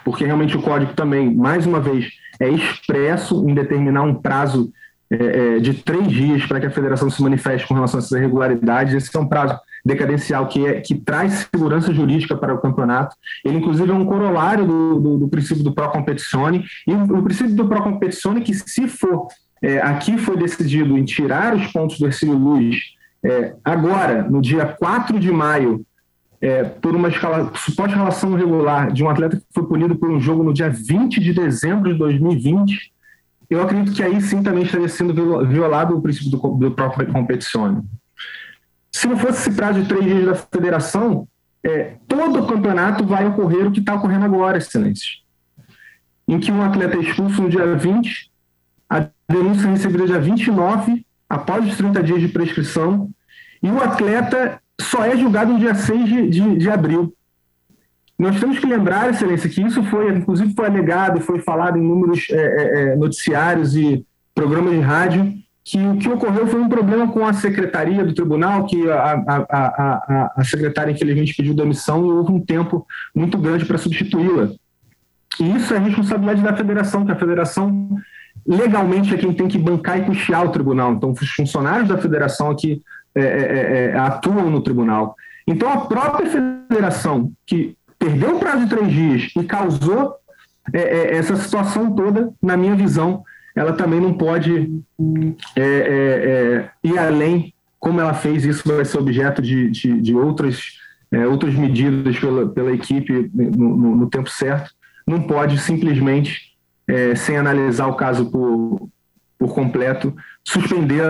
porque 0.05 0.25
realmente 0.25 0.57
o 0.57 0.63
código 0.63 0.93
também, 0.93 1.35
mais 1.35 1.67
uma 1.67 1.81
vez, 1.81 2.11
é 2.39 2.49
expresso 2.49 3.49
em 3.49 3.55
determinar 3.55 4.03
um 4.03 4.15
prazo 4.15 4.73
é, 5.11 5.17
é, 5.17 5.59
de 5.59 5.75
três 5.75 6.07
dias 6.09 6.45
para 6.47 6.61
que 6.61 6.67
a 6.67 6.71
federação 6.71 7.11
se 7.11 7.23
manifeste 7.23 7.67
com 7.67 7.75
relação 7.75 7.99
a 7.99 8.03
essas 8.03 8.13
irregularidades. 8.13 8.95
Esse 8.95 9.17
é 9.17 9.21
um 9.21 9.27
prazo 9.27 9.59
decadencial 9.85 10.47
que, 10.47 10.67
é, 10.67 10.81
que 10.81 10.95
traz 10.95 11.49
segurança 11.53 11.93
jurídica 11.93 12.37
para 12.37 12.55
o 12.55 12.61
campeonato. 12.61 13.15
Ele, 13.45 13.59
inclusive, 13.59 13.91
é 13.91 13.95
um 13.95 14.05
corolário 14.05 14.67
do, 14.67 15.01
do, 15.01 15.19
do 15.19 15.29
princípio 15.29 15.63
do 15.63 15.73
pro 15.73 15.91
competitione. 15.91 16.65
E 16.87 16.93
o, 16.93 17.23
princípio 17.23 17.55
do 17.55 17.69
pro 17.69 17.83
competitione, 17.83 18.41
que 18.41 18.55
se 18.55 18.89
for 18.89 19.29
é, 19.63 19.79
aqui 19.79 20.17
foi 20.19 20.37
decidido 20.37 20.97
em 20.97 21.05
tirar 21.05 21.55
os 21.55 21.67
pontos 21.69 21.99
do 21.99 22.07
Ercílio 22.07 22.37
Luz 22.37 22.77
é, 23.25 23.55
agora, 23.65 24.23
no 24.23 24.41
dia 24.41 24.65
4 24.65 25.19
de 25.19 25.31
maio, 25.33 25.85
é, 26.41 26.63
por 26.63 26.95
uma 26.95 27.09
escala, 27.09 27.51
suposta 27.57 27.97
relação 27.97 28.35
regular 28.35 28.93
de 28.93 29.03
um 29.03 29.11
atleta 29.11 29.37
que 29.37 29.43
foi 29.53 29.67
punido 29.67 29.97
por 29.97 30.09
um 30.09 30.21
jogo 30.21 30.45
no 30.45 30.55
dia 30.55 30.71
20 30.71 31.21
de 31.21 31.33
dezembro 31.33 31.93
de 31.93 31.99
2020, 31.99 32.93
eu 33.51 33.63
acredito 33.63 33.95
que 33.95 34.03
aí 34.03 34.21
sim 34.21 34.43
também 34.43 34.63
estaria 34.63 34.89
sendo 34.89 35.47
violado 35.47 35.97
o 35.97 36.03
princípio 36.03 36.31
do, 36.31 36.39
do 36.55 36.71
próprio 36.71 37.11
competição. 37.13 37.83
Se 38.91 39.07
não 39.07 39.17
fosse 39.17 39.41
esse 39.41 39.57
prazo 39.57 39.83
de 39.83 39.89
três 39.89 40.05
dias 40.05 40.27
da 40.27 40.35
federação, 40.35 41.29
é, 41.63 41.97
todo 42.07 42.43
o 42.43 42.47
campeonato 42.47 43.05
vai 43.05 43.27
ocorrer 43.27 43.67
o 43.67 43.73
que 43.73 43.81
está 43.81 43.95
ocorrendo 43.95 44.25
agora, 44.25 44.59
excelência. 44.59 45.09
Em 46.27 46.39
que 46.39 46.53
um 46.53 46.63
atleta 46.63 46.97
é 46.97 47.01
expulso 47.01 47.43
no 47.43 47.49
dia 47.49 47.75
20, 47.75 48.31
a 48.89 49.09
denúncia 49.29 49.67
é 49.67 49.71
recebida 49.71 50.07
dia 50.07 50.21
29, 50.21 51.05
após 51.29 51.67
os 51.67 51.77
30 51.77 52.03
dias 52.03 52.21
de 52.21 52.29
prescrição, 52.29 53.11
e 53.63 53.69
o 53.69 53.83
atleta 53.83 54.61
só 54.81 55.05
é 55.05 55.17
julgado 55.17 55.53
no 55.53 55.59
dia 55.59 55.75
6 55.75 56.09
de, 56.09 56.31
de, 56.31 56.57
de 56.57 56.71
abril. 56.71 57.13
Nós 58.19 58.41
temos 58.41 58.59
que 58.59 58.67
lembrar, 58.67 59.11
Excelência, 59.11 59.49
que 59.49 59.63
isso 59.63 59.83
foi, 59.85 60.13
inclusive, 60.13 60.53
foi 60.55 60.67
alegado 60.67 61.21
foi 61.21 61.39
falado 61.39 61.79
em 61.79 61.83
números 61.83 62.27
é, 62.31 62.37
é, 62.37 62.83
é, 62.93 62.97
noticiários 62.97 63.77
e 63.77 64.05
programas 64.35 64.73
de 64.73 64.81
rádio, 64.81 65.35
que 65.69 65.79
o 65.79 65.99
que 65.99 66.09
ocorreu 66.09 66.47
foi 66.47 66.61
um 66.63 66.69
problema 66.69 67.09
com 67.09 67.27
a 67.27 67.35
secretaria 67.35 68.03
do 68.03 68.15
tribunal, 68.15 68.65
que 68.65 68.91
a, 68.91 69.23
a, 69.27 69.47
a, 69.51 70.33
a 70.35 70.45
secretária, 70.45 70.91
infelizmente, 70.91 71.35
pediu 71.35 71.53
demissão 71.53 72.07
e 72.07 72.11
houve 72.11 72.33
um 72.33 72.41
tempo 72.41 72.87
muito 73.15 73.37
grande 73.37 73.67
para 73.67 73.77
substituí-la. 73.77 74.49
E 75.39 75.57
isso 75.57 75.75
é 75.75 75.79
responsabilidade 75.79 76.41
da 76.41 76.57
federação, 76.57 77.05
que 77.05 77.13
a 77.13 77.17
federação 77.17 77.99
legalmente 78.47 79.15
é 79.15 79.19
quem 79.19 79.31
tem 79.35 79.47
que 79.47 79.59
bancar 79.59 79.99
e 79.99 80.07
custear 80.07 80.47
o 80.47 80.53
tribunal. 80.53 80.95
Então, 80.95 81.13
os 81.13 81.31
funcionários 81.33 81.87
da 81.87 81.99
federação 81.99 82.51
aqui 82.51 82.83
é, 83.15 83.21
é, 83.21 83.27
é, 83.27 83.85
é, 83.91 83.99
atuam 83.99 84.51
no 84.51 84.63
tribunal. 84.63 85.15
Então, 85.47 85.71
a 85.71 85.83
própria 85.83 86.31
federação, 86.31 87.31
que 87.45 87.77
perdeu 87.99 88.37
o 88.37 88.41
prazo 88.41 88.65
de 88.65 88.71
três 88.71 88.91
dias 88.91 89.33
e 89.37 89.45
causou 89.45 90.15
é, 90.73 90.81
é, 90.81 91.17
essa 91.17 91.37
situação 91.37 91.95
toda, 91.95 92.33
na 92.43 92.57
minha 92.57 92.75
visão, 92.75 93.23
ela 93.59 93.73
também 93.73 94.01
não 94.01 94.15
pode 94.15 94.71
ir 94.99 96.99
além, 96.99 97.53
como 97.81 98.01
ela 98.01 98.15
fez, 98.15 98.45
isso 98.45 98.69
vai 98.69 98.85
ser 98.85 98.99
objeto 98.99 99.43
de, 99.43 99.69
de, 99.71 100.01
de 100.01 100.15
outras, 100.15 100.79
outras 101.29 101.55
medidas 101.55 102.19
pela, 102.19 102.49
pela 102.49 102.73
equipe 102.73 103.31
no, 103.35 103.77
no, 103.77 103.97
no 103.97 104.11
tempo 104.11 104.31
certo, 104.31 104.71
não 105.05 105.23
pode 105.23 105.59
simplesmente, 105.59 106.57
sem 107.17 107.37
analisar 107.37 107.89
o 107.89 107.95
caso 107.95 108.31
por, 108.31 108.89
por 109.39 109.55
completo, 109.55 110.15
suspender 110.45 111.03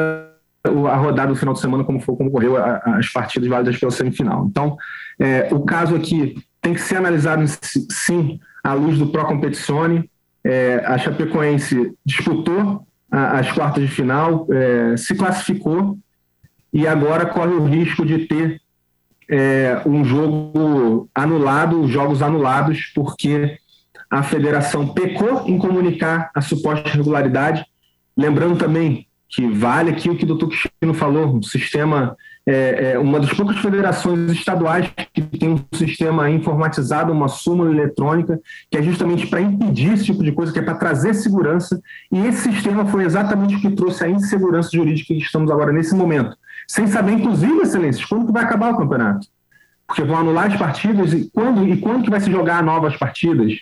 a 0.64 0.96
rodada 0.96 1.32
do 1.32 1.36
final 1.36 1.52
de 1.52 1.60
semana, 1.60 1.84
como, 1.84 2.00
foi, 2.00 2.16
como 2.16 2.30
ocorreu 2.30 2.56
as 2.56 3.10
partidas 3.10 3.48
válidas 3.48 3.78
pela 3.78 3.92
semifinal. 3.92 4.46
Então, 4.46 4.76
é, 5.18 5.48
o 5.52 5.60
caso 5.60 5.94
aqui 5.94 6.36
tem 6.62 6.72
que 6.72 6.80
ser 6.80 6.96
analisado, 6.96 7.44
sim, 7.90 8.40
à 8.64 8.72
luz 8.72 8.98
do 8.98 9.08
Pro 9.08 9.26
Competizione. 9.26 10.10
É, 10.50 10.82
a 10.86 10.96
Chapecoense 10.96 11.92
disputou 12.06 12.82
a, 13.10 13.38
as 13.38 13.52
quartas 13.52 13.82
de 13.82 13.90
final, 13.90 14.46
é, 14.50 14.96
se 14.96 15.14
classificou 15.14 15.98
e 16.72 16.86
agora 16.86 17.26
corre 17.26 17.52
o 17.52 17.66
risco 17.66 18.02
de 18.06 18.20
ter 18.20 18.58
é, 19.28 19.82
um 19.84 20.02
jogo 20.02 21.06
anulado, 21.14 21.86
jogos 21.86 22.22
anulados, 22.22 22.90
porque 22.94 23.58
a 24.08 24.22
federação 24.22 24.88
pecou 24.88 25.46
em 25.46 25.58
comunicar 25.58 26.30
a 26.34 26.40
suposta 26.40 26.88
irregularidade. 26.88 27.62
Lembrando 28.16 28.56
também 28.56 29.06
que 29.28 29.46
vale 29.46 29.90
aqui 29.90 30.08
o 30.08 30.16
que 30.16 30.24
o 30.24 30.28
doutor 30.28 30.48
Cristiano 30.48 30.94
falou, 30.94 31.26
um 31.36 31.42
sistema, 31.42 32.16
é, 32.50 32.92
é, 32.92 32.98
uma 32.98 33.20
das 33.20 33.30
poucas 33.34 33.58
federações 33.58 34.30
estaduais 34.30 34.90
que 35.12 35.20
tem 35.20 35.50
um 35.50 35.58
sistema 35.76 36.30
informatizado, 36.30 37.12
uma 37.12 37.28
súmula 37.28 37.70
eletrônica, 37.70 38.40
que 38.70 38.78
é 38.78 38.82
justamente 38.82 39.26
para 39.26 39.42
impedir 39.42 39.92
esse 39.92 40.06
tipo 40.06 40.24
de 40.24 40.32
coisa, 40.32 40.50
que 40.50 40.58
é 40.58 40.62
para 40.62 40.74
trazer 40.74 41.12
segurança, 41.12 41.78
e 42.10 42.26
esse 42.26 42.50
sistema 42.50 42.86
foi 42.86 43.04
exatamente 43.04 43.56
o 43.56 43.60
que 43.60 43.70
trouxe 43.72 44.02
a 44.02 44.08
insegurança 44.08 44.70
jurídica 44.72 45.12
que 45.12 45.20
estamos 45.20 45.50
agora 45.50 45.70
nesse 45.72 45.94
momento, 45.94 46.34
sem 46.66 46.86
saber, 46.86 47.12
inclusive, 47.12 47.60
excelências, 47.60 48.06
quando 48.06 48.26
que 48.26 48.32
vai 48.32 48.44
acabar 48.44 48.72
o 48.72 48.78
campeonato. 48.78 49.26
Porque 49.86 50.02
vão 50.02 50.16
anular 50.16 50.46
as 50.46 50.56
partidas 50.56 51.12
e 51.12 51.30
quando, 51.30 51.68
e 51.68 51.76
quando 51.76 52.04
que 52.04 52.10
vai 52.10 52.20
se 52.20 52.30
jogar 52.30 52.62
novas 52.62 52.96
partidas? 52.96 53.52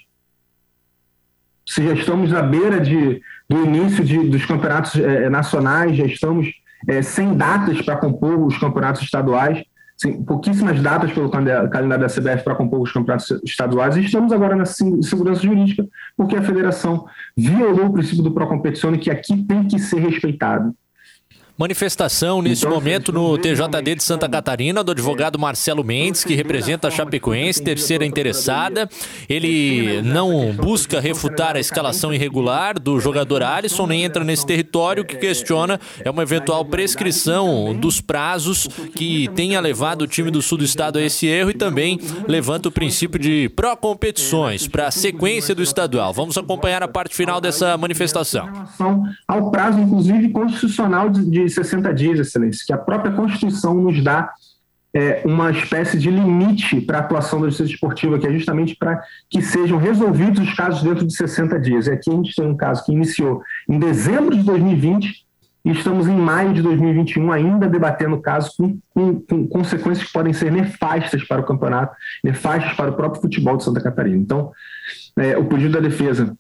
Se 1.67 1.85
já 1.85 1.93
estamos 1.93 2.33
à 2.33 2.41
beira 2.41 2.79
de, 2.79 3.21
do 3.49 3.65
início 3.65 4.05
de, 4.05 4.29
dos 4.29 4.47
campeonatos 4.47 4.95
é, 4.95 5.29
nacionais, 5.29 5.97
já 5.97 6.05
estamos 6.05 6.53
é, 6.89 7.03
sem 7.03 7.35
datas 7.37 7.81
para 7.83 7.97
compor 7.97 8.39
os 8.41 8.57
campeonatos 8.59 9.03
estaduais, 9.03 9.63
sem, 9.97 10.23
pouquíssimas 10.23 10.81
datas 10.81 11.13
pelo 11.13 11.31
calendário 11.31 12.01
da 12.01 12.07
CBF 12.07 12.45
para 12.45 12.55
compor 12.55 12.81
os 12.81 12.93
campeonatos 12.93 13.31
estaduais, 13.45 13.97
e 13.97 14.05
estamos 14.05 14.33
agora 14.33 14.55
na 14.55 14.67
segurança 14.67 15.43
jurídica, 15.43 15.87
porque 16.17 16.37
a 16.37 16.43
federação 16.43 17.07
violou 17.37 17.87
o 17.87 17.93
princípio 17.93 18.23
do 18.23 18.33
pró-competição 18.33 18.97
que 18.97 19.11
aqui 19.11 19.43
tem 19.45 19.67
que 19.67 19.79
ser 19.79 20.01
respeitado. 20.01 20.75
Manifestação 21.59 22.43
nesse 22.43 22.67
então, 22.67 22.75
momento 22.75 23.11
no 23.11 23.39
TJD 23.39 23.95
de 23.95 24.03
Santa 24.03 24.29
Catarina 24.29 24.85
do 24.85 24.93
advogado 24.93 25.39
Marcelo 25.39 25.83
Mendes, 25.83 26.23
que 26.23 26.35
representa 26.35 26.89
a 26.89 26.91
Chapecoense, 26.91 27.63
terceira 27.63 28.05
interessada. 28.05 28.87
Ele 29.27 30.03
não 30.03 30.53
busca 30.53 31.01
refutar 31.01 31.57
a 31.57 31.59
escalação 31.61 32.13
irregular 32.13 32.79
do 32.79 33.01
jogador 33.01 33.43
Alisson, 33.43 33.87
nem 33.87 34.05
entra 34.05 34.23
nesse 34.23 34.45
território. 34.45 35.03
O 35.03 35.07
que 35.07 35.17
questiona 35.17 35.81
é 36.05 36.11
uma 36.11 36.23
eventual 36.23 36.63
prescrição 36.63 37.75
dos 37.75 38.03
prazos 38.03 38.69
que 38.95 39.27
tenha 39.29 39.59
levado 39.59 40.03
o 40.03 40.07
time 40.07 40.31
do 40.31 40.43
sul 40.43 40.59
do 40.59 40.65
estado 40.65 40.99
a 40.99 41.03
esse 41.03 41.27
erro 41.27 41.49
e 41.49 41.55
também 41.55 41.99
levanta 42.29 42.69
o 42.69 42.73
princípio 42.73 43.19
de 43.19 43.49
pró-competições 43.57 44.69
para 44.69 44.89
a 44.89 44.91
sequência 44.91 45.55
do 45.55 45.63
estadual. 45.63 46.13
Vamos 46.13 46.37
acompanhar 46.37 46.83
a 46.83 46.89
parte 46.89 47.15
final 47.15 47.41
dessa 47.41 47.79
manifestação. 47.79 48.47
Ao 49.27 49.51
prazo, 49.51 49.81
inclusive, 49.81 50.29
constitucional 50.29 51.09
de 51.09 51.46
60 51.49 51.93
dias, 51.95 52.19
Excelência, 52.19 52.65
que 52.67 52.73
a 52.73 52.79
própria 52.79 53.13
Constituição 53.13 53.75
nos 53.75 54.03
dá 54.03 54.33
é, 54.97 55.23
uma 55.27 55.51
espécie 55.51 55.99
de 55.99 56.11
limite 56.11 56.81
para 56.81 56.99
a 56.99 57.01
atuação 57.01 57.41
da 57.41 57.49
justiça 57.49 57.71
esportiva, 57.71 58.19
que 58.19 58.27
é 58.27 58.33
justamente 58.33 58.75
para 58.75 59.03
que 59.29 59.43
sejam 59.43 59.77
resolvidos 59.77 60.41
os 60.41 60.55
casos 60.55 60.83
dentro 60.83 61.07
de 61.07 61.15
60 61.15 61.61
dias. 61.61 61.87
E 61.87 61.91
aqui 61.91 62.11
a 62.11 62.15
gente 62.15 62.35
tem 62.35 62.47
um 62.47 62.57
caso 62.57 62.83
que 62.85 62.93
iniciou 62.93 63.43
em 63.69 63.79
dezembro 63.79 64.35
de 64.35 64.43
2020 64.43 65.27
e 65.67 65.71
estamos 65.73 66.07
em 66.07 66.17
maio 66.17 66.55
de 66.55 66.63
2021 66.63 67.31
ainda 67.31 67.69
debatendo 67.69 68.15
o 68.15 68.23
caso 68.23 68.53
com, 68.57 68.79
com, 68.95 69.21
com 69.21 69.49
consequências 69.49 70.07
que 70.07 70.13
podem 70.13 70.33
ser 70.33 70.51
nefastas 70.51 71.25
para 71.25 71.43
o 71.43 71.45
campeonato, 71.45 71.95
nefastas 72.25 72.73
para 72.75 72.91
o 72.91 72.95
próprio 72.95 73.21
futebol 73.21 73.57
de 73.57 73.65
Santa 73.65 73.83
Catarina. 73.83 74.17
Então, 74.17 74.51
é, 75.19 75.37
o 75.37 75.45
pedido 75.45 75.73
da 75.73 75.81
defesa 75.81 76.35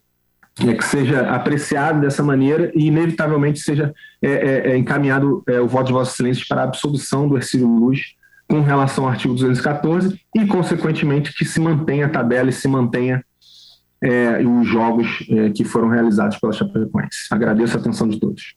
é, 0.64 0.74
que 0.74 0.84
seja 0.84 1.28
apreciado 1.30 2.00
dessa 2.00 2.22
maneira 2.22 2.72
e, 2.74 2.86
inevitavelmente, 2.86 3.58
seja 3.58 3.94
é, 4.22 4.30
é, 4.30 4.70
é 4.70 4.76
encaminhado 4.76 5.42
é, 5.46 5.60
o 5.60 5.68
voto 5.68 5.88
de 5.88 5.92
Vossa 5.92 6.12
Excelência 6.12 6.44
para 6.48 6.62
a 6.62 6.64
absolvição 6.64 7.28
do 7.28 7.36
Ercílio 7.36 7.68
Luz 7.68 8.14
com 8.48 8.60
relação 8.60 9.04
ao 9.04 9.10
artigo 9.10 9.34
214 9.34 10.18
e, 10.34 10.46
consequentemente, 10.46 11.34
que 11.34 11.44
se 11.44 11.60
mantenha 11.60 12.06
a 12.06 12.08
tabela 12.08 12.48
e 12.48 12.52
se 12.52 12.68
mantenha 12.68 13.24
é, 14.00 14.38
os 14.46 14.66
jogos 14.66 15.26
que 15.54 15.64
foram 15.64 15.88
realizados 15.88 16.38
pela 16.38 16.52
Chapecoense. 16.52 17.26
Agradeço 17.30 17.76
a 17.76 17.80
atenção 17.80 18.08
de 18.08 18.20
todos. 18.20 18.54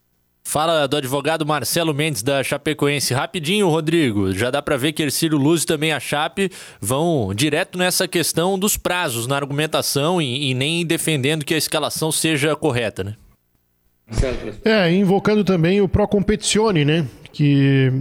Fala 0.49 0.87
do 0.87 0.97
advogado 0.97 1.45
Marcelo 1.45 1.93
Mendes 1.93 2.23
da 2.23 2.43
Chapecoense. 2.43 3.13
Rapidinho, 3.13 3.69
Rodrigo. 3.69 4.33
Já 4.33 4.49
dá 4.49 4.63
para 4.63 4.77
ver 4.77 4.93
que 4.93 5.03
Ercílio 5.03 5.37
Luz 5.37 5.61
e 5.61 5.65
também 5.67 5.91
a 5.91 5.99
Chape 5.99 6.49
vão 6.81 7.31
direto 7.35 7.77
nessa 7.77 8.07
questão 8.07 8.57
dos 8.57 8.75
prazos 8.75 9.27
na 9.27 9.35
argumentação 9.35 10.19
e, 10.19 10.49
e 10.49 10.55
nem 10.55 10.83
defendendo 10.83 11.45
que 11.45 11.53
a 11.53 11.57
escalação 11.57 12.11
seja 12.11 12.55
correta, 12.55 13.03
né? 13.03 13.15
É, 14.65 14.91
invocando 14.91 15.43
também 15.43 15.81
o 15.81 15.87
Pro 15.87 16.07
Competizione, 16.07 16.83
né? 16.83 17.05
Que 17.31 17.93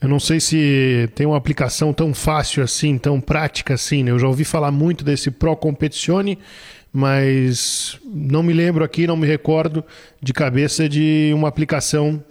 eu 0.00 0.08
não 0.08 0.20
sei 0.20 0.38
se 0.38 1.10
tem 1.16 1.26
uma 1.26 1.36
aplicação 1.36 1.92
tão 1.92 2.14
fácil 2.14 2.62
assim, 2.62 2.96
tão 2.96 3.20
prática 3.20 3.74
assim, 3.74 4.04
né? 4.04 4.12
Eu 4.12 4.20
já 4.20 4.28
ouvi 4.28 4.44
falar 4.44 4.70
muito 4.70 5.04
desse 5.04 5.32
Pro 5.32 5.56
Competizione, 5.56 6.38
mas 6.96 8.00
não 8.06 8.42
me 8.42 8.54
lembro 8.54 8.82
aqui, 8.82 9.06
não 9.06 9.18
me 9.18 9.26
recordo 9.26 9.84
de 10.22 10.32
cabeça 10.32 10.88
de 10.88 11.30
uma 11.34 11.46
aplicação 11.46 12.24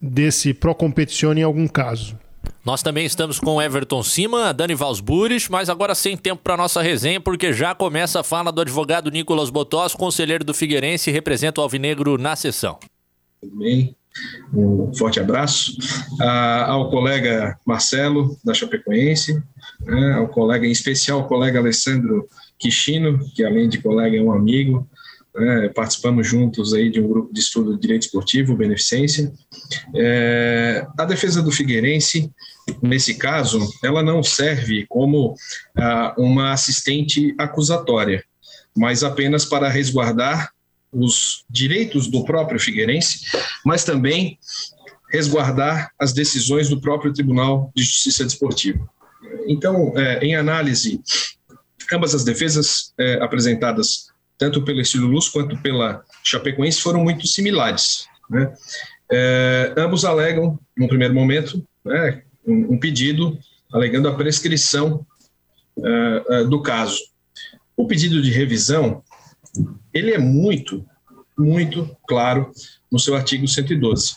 desse 0.00 0.54
Pro 0.54 0.76
Competizione 0.76 1.40
em 1.40 1.44
algum 1.44 1.66
caso. 1.66 2.16
Nós 2.64 2.84
também 2.84 3.04
estamos 3.04 3.40
com 3.40 3.60
Everton 3.60 4.00
Cima, 4.00 4.54
Dani 4.54 4.76
Valsburis, 4.76 5.48
mas 5.48 5.68
agora 5.68 5.92
sem 5.92 6.16
tempo 6.16 6.40
para 6.40 6.56
nossa 6.56 6.80
resenha, 6.80 7.20
porque 7.20 7.52
já 7.52 7.74
começa 7.74 8.20
a 8.20 8.22
fala 8.22 8.52
do 8.52 8.60
advogado 8.60 9.10
Nicolas 9.10 9.50
Botós, 9.50 9.92
conselheiro 9.92 10.44
do 10.44 10.54
Figueirense 10.54 11.10
e 11.10 11.12
representa 11.12 11.60
o 11.60 11.64
Alvinegro 11.64 12.16
na 12.16 12.36
sessão. 12.36 12.78
Tudo 13.40 13.56
bem? 13.56 13.96
Um 14.54 14.94
forte 14.94 15.18
abraço 15.18 15.76
ah, 16.20 16.66
ao 16.68 16.90
colega 16.90 17.58
Marcelo, 17.66 18.36
da 18.44 18.54
Chapecoense, 18.54 19.42
né, 19.80 20.12
ao 20.12 20.28
colega, 20.28 20.64
em 20.64 20.70
especial 20.70 21.22
ao 21.22 21.26
colega 21.26 21.58
Alessandro 21.58 22.28
Quixino, 22.62 23.18
que 23.34 23.44
além 23.44 23.68
de 23.68 23.82
colega 23.82 24.16
é 24.16 24.22
um 24.22 24.32
amigo, 24.32 24.88
né, 25.34 25.68
participamos 25.70 26.28
juntos 26.28 26.72
aí 26.72 26.88
de 26.88 27.00
um 27.00 27.08
grupo 27.08 27.32
de 27.34 27.40
estudo 27.40 27.74
de 27.74 27.80
direito 27.80 28.02
esportivo, 28.02 28.56
Beneficência. 28.56 29.32
É, 29.94 30.86
a 30.96 31.04
defesa 31.04 31.42
do 31.42 31.50
Figueirense, 31.50 32.30
nesse 32.80 33.14
caso, 33.14 33.58
ela 33.82 34.02
não 34.02 34.22
serve 34.22 34.86
como 34.88 35.34
ah, 35.76 36.14
uma 36.16 36.52
assistente 36.52 37.34
acusatória, 37.36 38.22
mas 38.76 39.02
apenas 39.02 39.44
para 39.44 39.68
resguardar 39.68 40.52
os 40.92 41.44
direitos 41.50 42.06
do 42.06 42.24
próprio 42.24 42.60
Figueirense, 42.60 43.22
mas 43.64 43.82
também 43.82 44.38
resguardar 45.10 45.90
as 45.98 46.12
decisões 46.12 46.68
do 46.68 46.80
próprio 46.80 47.12
Tribunal 47.12 47.72
de 47.74 47.82
Justiça 47.82 48.24
Desportiva. 48.24 48.88
Então, 49.46 49.92
é, 49.96 50.24
em 50.24 50.36
análise, 50.36 51.00
ambas 51.92 52.14
as 52.14 52.24
defesas 52.24 52.92
é, 52.98 53.14
apresentadas 53.22 54.06
tanto 54.38 54.64
pelo 54.64 54.80
Estilo 54.80 55.06
Luz 55.06 55.28
quanto 55.28 55.56
pela 55.58 56.04
Chapecoense 56.24 56.80
foram 56.80 57.02
muito 57.02 57.26
similares. 57.26 58.06
Né? 58.28 58.52
É, 59.10 59.74
ambos 59.76 60.04
alegam, 60.04 60.58
no 60.76 60.88
primeiro 60.88 61.14
momento, 61.14 61.64
né, 61.84 62.22
um, 62.46 62.74
um, 62.74 62.78
pedido 62.78 63.38
alegando 63.72 64.08
a 64.08 64.14
prescrição 64.14 65.06
é, 65.78 66.24
é, 66.28 66.44
do 66.44 66.60
caso. 66.60 66.98
O 67.76 67.86
pedido 67.86 68.20
de 68.20 68.30
revisão 68.30 69.02
ele 69.92 70.12
é 70.12 70.18
muito, 70.18 70.84
muito 71.38 71.94
claro 72.08 72.50
no 72.90 72.98
seu 72.98 73.14
artigo 73.14 73.46
112. 73.46 74.16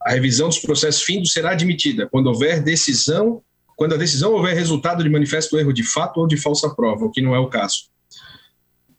A 0.00 0.10
revisão 0.10 0.48
dos 0.48 0.58
processos 0.58 1.02
findos 1.02 1.32
será 1.32 1.50
admitida 1.50 2.08
quando 2.10 2.28
houver 2.28 2.62
decisão, 2.62 3.42
quando 3.76 3.94
a 3.94 3.98
decisão 3.98 4.32
houver 4.32 4.54
resultado 4.54 5.04
de 5.04 5.10
manifesto 5.10 5.58
erro 5.58 5.72
de 5.72 5.84
fato 5.84 6.18
ou 6.18 6.26
de 6.26 6.36
falsa 6.38 6.74
prova, 6.74 7.04
o 7.04 7.10
que 7.10 7.20
não 7.20 7.34
é 7.34 7.38
o 7.38 7.48
caso. 7.48 7.84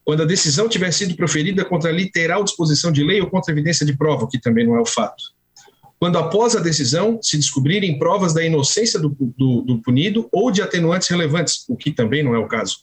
Quando 0.06 0.22
a 0.22 0.26
decisão 0.26 0.70
tiver 0.70 0.92
sido 0.92 1.16
proferida 1.16 1.66
contra 1.66 1.92
literal 1.92 2.44
disposição 2.44 2.92
de 2.92 3.04
lei 3.04 3.20
ou 3.20 3.30
contra 3.30 3.52
evidência 3.52 3.86
de 3.86 3.98
prova, 3.98 4.24
o 4.24 4.28
que 4.28 4.40
também 4.40 4.66
não 4.66 4.76
é 4.76 4.80
o 4.80 4.86
fato. 4.86 5.36
Quando 6.00 6.20
após 6.20 6.56
a 6.56 6.60
decisão 6.60 7.20
se 7.22 7.38
descobrirem 7.38 7.98
provas 7.98 8.32
da 8.32 8.46
inocência 8.46 9.00
do, 9.00 9.10
do, 9.36 9.64
do 9.64 9.82
punido 9.82 10.30
ou 10.32 10.52
de 10.52 10.62
atenuantes 10.62 11.08
relevantes, 11.08 11.66
o 11.68 11.76
que 11.76 11.92
também 11.92 12.24
não 12.24 12.36
é 12.36 12.38
o 12.38 12.48
caso. 12.48 12.78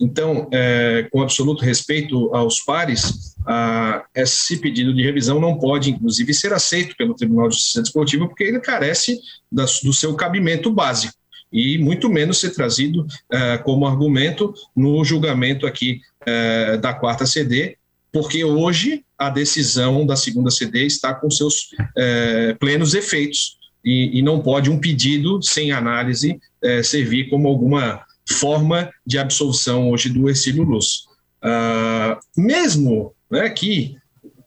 Então, 0.00 0.48
é, 0.52 1.08
com 1.10 1.20
absoluto 1.20 1.64
respeito 1.64 2.32
aos 2.32 2.60
pares, 2.60 3.34
a, 3.44 4.04
esse 4.14 4.56
pedido 4.58 4.94
de 4.94 5.02
revisão 5.02 5.40
não 5.40 5.58
pode, 5.58 5.90
inclusive, 5.90 6.32
ser 6.32 6.52
aceito 6.52 6.96
pelo 6.96 7.14
Tribunal 7.14 7.48
de 7.48 7.56
Justiça 7.56 7.82
Desportiva, 7.82 8.28
porque 8.28 8.44
ele 8.44 8.60
carece 8.60 9.18
da, 9.50 9.64
do 9.82 9.92
seu 9.92 10.14
cabimento 10.14 10.70
básico 10.70 11.23
e 11.54 11.78
muito 11.78 12.10
menos 12.10 12.38
ser 12.38 12.50
trazido 12.50 13.06
é, 13.30 13.56
como 13.58 13.86
argumento 13.86 14.52
no 14.74 15.04
julgamento 15.04 15.68
aqui 15.68 16.00
é, 16.26 16.76
da 16.78 16.92
quarta 16.92 17.24
CD, 17.24 17.76
porque 18.12 18.44
hoje 18.44 19.04
a 19.16 19.30
decisão 19.30 20.04
da 20.04 20.16
segunda 20.16 20.50
CD 20.50 20.84
está 20.84 21.14
com 21.14 21.30
seus 21.30 21.70
é, 21.96 22.54
plenos 22.58 22.92
efeitos 22.92 23.56
e, 23.84 24.18
e, 24.18 24.22
não 24.22 24.40
pode 24.40 24.68
um 24.68 24.80
pedido 24.80 25.40
sem 25.42 25.70
análise 25.70 26.40
servir 26.82 27.28
como 27.28 27.46
alguma 27.46 28.02
forma 28.26 28.90
de 29.06 29.18
absolvição 29.18 29.90
hoje 29.90 30.08
do 30.08 30.26
Ercílio 30.26 30.62
Luz. 30.62 31.04
Uh, 31.44 32.16
mesmo 32.40 33.14
né, 33.30 33.50
que 33.50 33.96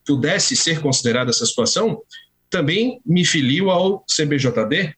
pudesse 0.03 0.55
ser 0.55 0.81
considerada 0.81 1.29
essa 1.29 1.45
situação, 1.45 2.01
também 2.49 2.99
me 3.05 3.23
filio 3.23 3.69
ao 3.69 4.03
CBJD, 4.05 4.95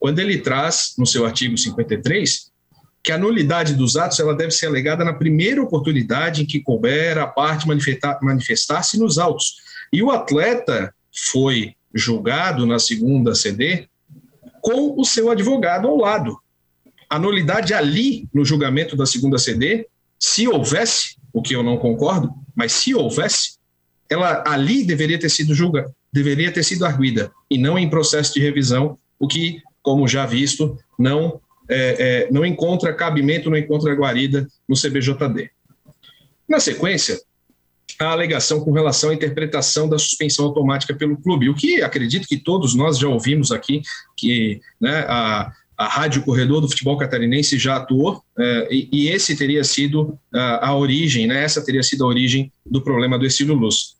quando 0.00 0.18
ele 0.18 0.38
traz, 0.38 0.94
no 0.98 1.06
seu 1.06 1.24
artigo 1.24 1.56
53, 1.56 2.50
que 3.04 3.12
a 3.12 3.18
nulidade 3.18 3.74
dos 3.74 3.96
atos 3.96 4.18
ela 4.18 4.34
deve 4.34 4.50
ser 4.50 4.66
alegada 4.66 5.04
na 5.04 5.12
primeira 5.12 5.62
oportunidade 5.62 6.42
em 6.42 6.46
que 6.46 6.60
couber 6.60 7.16
a 7.18 7.26
parte 7.26 7.68
manifestar-se 7.68 8.98
nos 8.98 9.16
autos. 9.16 9.54
E 9.92 10.02
o 10.02 10.10
atleta 10.10 10.92
foi 11.32 11.74
julgado 11.94 12.66
na 12.66 12.80
segunda 12.80 13.34
CD 13.34 13.86
com 14.60 15.00
o 15.00 15.04
seu 15.04 15.30
advogado 15.30 15.86
ao 15.86 15.96
lado 15.96 16.36
a 17.10 17.18
nulidade 17.18 17.74
ali 17.74 18.28
no 18.32 18.44
julgamento 18.44 18.96
da 18.96 19.04
segunda 19.04 19.36
CD, 19.36 19.88
se 20.16 20.46
houvesse, 20.46 21.16
o 21.32 21.42
que 21.42 21.56
eu 21.56 21.62
não 21.62 21.76
concordo, 21.76 22.32
mas 22.54 22.72
se 22.72 22.94
houvesse, 22.94 23.58
ela 24.08 24.44
ali 24.46 24.84
deveria 24.84 25.18
ter 25.18 25.28
sido 25.28 25.52
julgada, 25.52 25.92
deveria 26.12 26.52
ter 26.52 26.62
sido 26.62 26.86
arguida 26.86 27.32
e 27.50 27.58
não 27.58 27.76
em 27.76 27.90
processo 27.90 28.34
de 28.34 28.40
revisão, 28.40 28.96
o 29.18 29.26
que, 29.26 29.60
como 29.82 30.08
já 30.08 30.26
visto, 30.26 30.78
não 30.98 31.40
é, 31.68 32.26
é, 32.26 32.28
não 32.32 32.44
encontra 32.44 32.92
cabimento, 32.92 33.48
não 33.48 33.56
encontra 33.56 33.94
guarida 33.94 34.46
no 34.68 34.74
CBJD. 34.74 35.50
Na 36.48 36.58
sequência, 36.58 37.20
a 38.00 38.10
alegação 38.10 38.60
com 38.60 38.72
relação 38.72 39.10
à 39.10 39.14
interpretação 39.14 39.88
da 39.88 39.98
suspensão 39.98 40.46
automática 40.46 40.94
pelo 40.94 41.16
clube, 41.16 41.48
o 41.48 41.54
que 41.54 41.80
acredito 41.82 42.26
que 42.26 42.36
todos 42.36 42.74
nós 42.74 42.98
já 42.98 43.08
ouvimos 43.08 43.52
aqui, 43.52 43.82
que 44.16 44.60
né, 44.80 45.04
a, 45.06 45.52
a 45.76 45.86
Rádio 45.86 46.22
Corredor 46.22 46.60
do 46.60 46.68
Futebol 46.68 46.98
Catarinense 46.98 47.56
já 47.56 47.76
atuou, 47.76 48.22
é, 48.38 48.68
e, 48.70 48.88
e, 48.92 49.08
esse 49.08 49.36
teria 49.36 49.62
sido 49.62 50.18
a, 50.34 50.74
origem, 50.74 51.26
né, 51.26 51.44
essa 51.44 51.64
teria 51.64 51.82
sido 51.82 52.04
a 52.04 52.08
origem 52.08 52.52
do 52.66 52.82
problema 52.82 53.18
do 53.18 53.26
Exílio 53.26 53.54
Luz. 53.54 53.94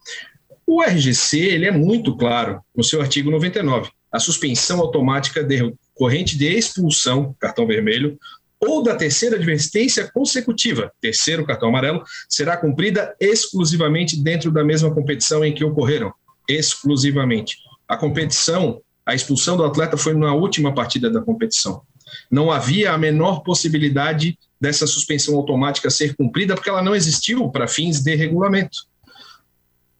O 0.67 0.81
RGC 0.81 1.39
ele 1.39 1.65
é 1.65 1.71
muito 1.71 2.17
claro 2.17 2.61
no 2.75 2.83
seu 2.83 3.01
artigo 3.01 3.31
99. 3.31 3.89
A 4.11 4.19
suspensão 4.19 4.79
automática 4.79 5.43
decorrente 5.43 6.37
de 6.37 6.47
expulsão, 6.47 7.35
cartão 7.39 7.65
vermelho, 7.65 8.17
ou 8.59 8.83
da 8.83 8.95
terceira 8.95 9.37
advertência 9.37 10.11
consecutiva, 10.11 10.91
terceiro 11.01 11.45
cartão 11.45 11.69
amarelo, 11.69 12.03
será 12.29 12.57
cumprida 12.57 13.15
exclusivamente 13.19 14.21
dentro 14.21 14.51
da 14.51 14.63
mesma 14.63 14.93
competição 14.93 15.43
em 15.43 15.53
que 15.53 15.63
ocorreram. 15.63 16.13
Exclusivamente. 16.47 17.57
A 17.87 17.97
competição 17.97 18.81
a 19.05 19.15
expulsão 19.15 19.57
do 19.57 19.65
atleta 19.65 19.97
foi 19.97 20.13
na 20.13 20.33
última 20.33 20.73
partida 20.73 21.09
da 21.09 21.21
competição. 21.21 21.81
Não 22.29 22.51
havia 22.51 22.91
a 22.91 22.97
menor 22.97 23.41
possibilidade 23.41 24.37
dessa 24.59 24.85
suspensão 24.85 25.35
automática 25.35 25.89
ser 25.89 26.15
cumprida, 26.15 26.55
porque 26.55 26.69
ela 26.69 26.83
não 26.83 26.95
existiu 26.95 27.49
para 27.49 27.67
fins 27.67 28.01
de 28.01 28.15
regulamento. 28.15 28.79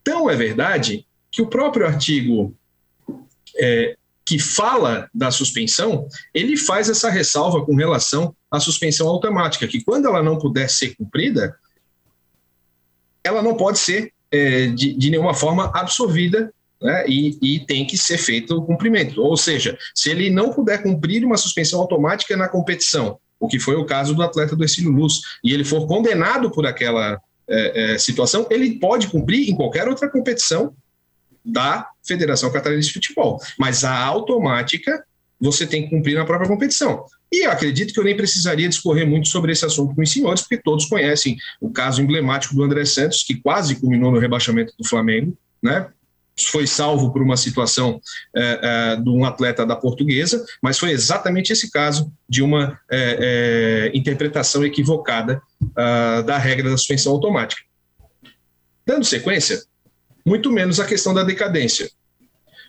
Então, 0.01 0.29
é 0.29 0.35
verdade 0.35 1.05
que 1.31 1.41
o 1.41 1.47
próprio 1.47 1.85
artigo 1.85 2.55
é, 3.57 3.97
que 4.31 4.39
fala 4.39 5.09
da 5.13 5.29
suspensão, 5.29 6.07
ele 6.33 6.55
faz 6.55 6.87
essa 6.87 7.09
ressalva 7.09 7.65
com 7.65 7.75
relação 7.75 8.33
à 8.49 8.61
suspensão 8.61 9.09
automática, 9.09 9.67
que 9.67 9.83
quando 9.83 10.07
ela 10.07 10.23
não 10.23 10.39
puder 10.39 10.69
ser 10.69 10.95
cumprida, 10.95 11.53
ela 13.21 13.41
não 13.41 13.57
pode 13.57 13.77
ser 13.77 14.13
é, 14.31 14.67
de, 14.67 14.93
de 14.93 15.09
nenhuma 15.09 15.33
forma 15.33 15.69
absorvida 15.75 16.49
né, 16.81 17.03
e, 17.09 17.37
e, 17.41 17.59
tem 17.65 17.85
que 17.85 17.97
ser 17.97 18.17
feito 18.17 18.55
o 18.55 18.63
cumprimento. 18.65 19.21
Ou 19.21 19.35
seja, 19.35 19.77
se 19.93 20.09
ele 20.09 20.29
não 20.29 20.53
puder 20.53 20.81
cumprir 20.81 21.25
uma 21.25 21.35
suspensão 21.35 21.81
automática 21.81 22.37
na 22.37 22.47
competição, 22.47 23.19
o 23.37 23.49
que 23.49 23.59
foi 23.59 23.75
o 23.75 23.85
caso 23.85 24.15
do 24.15 24.23
atleta 24.23 24.55
do 24.55 24.63
Ercílio 24.63 24.91
Luz, 24.91 25.19
e 25.43 25.53
ele 25.53 25.65
for 25.65 25.85
condenado 25.87 26.49
por 26.51 26.65
aquela 26.65 27.19
é, 27.49 27.95
é, 27.95 27.97
situação, 27.97 28.47
ele 28.49 28.79
pode 28.79 29.09
cumprir 29.09 29.49
em 29.49 29.55
qualquer 29.57 29.89
outra 29.89 30.09
competição 30.09 30.73
da 31.43 31.87
Federação 32.03 32.51
Catarinense 32.51 32.87
de 32.87 32.93
Futebol. 32.93 33.39
Mas 33.57 33.83
a 33.83 33.95
automática 33.95 35.03
você 35.39 35.65
tem 35.65 35.83
que 35.83 35.89
cumprir 35.89 36.15
na 36.15 36.25
própria 36.25 36.47
competição. 36.47 37.03
E 37.31 37.45
acredito 37.45 37.93
que 37.93 37.99
eu 37.99 38.03
nem 38.03 38.15
precisaria 38.15 38.69
discorrer 38.69 39.07
muito 39.07 39.27
sobre 39.27 39.51
esse 39.51 39.65
assunto 39.65 39.95
com 39.95 40.01
os 40.01 40.11
senhores, 40.11 40.41
porque 40.41 40.57
todos 40.57 40.85
conhecem 40.85 41.37
o 41.59 41.71
caso 41.71 42.01
emblemático 42.01 42.53
do 42.53 42.63
André 42.63 42.85
Santos, 42.85 43.23
que 43.23 43.35
quase 43.35 43.75
culminou 43.75 44.11
no 44.11 44.19
rebaixamento 44.19 44.73
do 44.77 44.87
Flamengo, 44.87 45.35
né? 45.63 45.87
foi 46.49 46.65
salvo 46.65 47.11
por 47.11 47.21
uma 47.21 47.37
situação 47.37 48.01
é, 48.35 48.59
é, 48.61 48.95
de 48.95 49.09
um 49.09 49.25
atleta 49.25 49.65
da 49.65 49.75
portuguesa, 49.75 50.43
mas 50.61 50.79
foi 50.79 50.91
exatamente 50.91 51.51
esse 51.51 51.69
caso 51.69 52.11
de 52.27 52.41
uma 52.41 52.79
é, 52.89 53.91
é 53.91 53.97
interpretação 53.97 54.65
equivocada 54.65 55.41
uh, 55.61 56.23
da 56.23 56.37
regra 56.37 56.69
da 56.69 56.77
suspensão 56.77 57.11
automática. 57.13 57.61
Dando 58.85 59.05
sequência, 59.05 59.61
muito 60.25 60.51
menos 60.51 60.79
a 60.79 60.85
questão 60.85 61.13
da 61.13 61.23
decadência. 61.23 61.89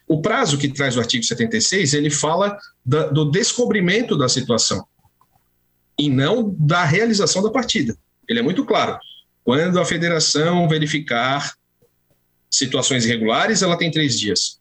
O 0.07 0.21
prazo 0.21 0.59
que 0.59 0.69
traz 0.69 0.97
o 0.97 1.01
artigo 1.01 1.25
76, 1.25 1.95
ele 1.95 2.11
fala 2.11 2.59
da, 2.85 3.07
do 3.07 3.31
descobrimento 3.31 4.17
da 4.17 4.29
situação 4.29 4.85
e 5.99 6.11
não 6.11 6.55
da 6.59 6.85
realização 6.85 7.43
da 7.43 7.51
partida. 7.51 7.97
Ele 8.29 8.41
é 8.41 8.43
muito 8.43 8.65
claro. 8.65 8.99
Quando 9.45 9.79
a 9.81 9.85
federação 9.85 10.69
verificar 10.69 11.55
situações 12.51 13.05
irregulares, 13.05 13.63
ela 13.63 13.77
tem 13.77 13.91
três 13.91 14.19
dias. 14.19 14.61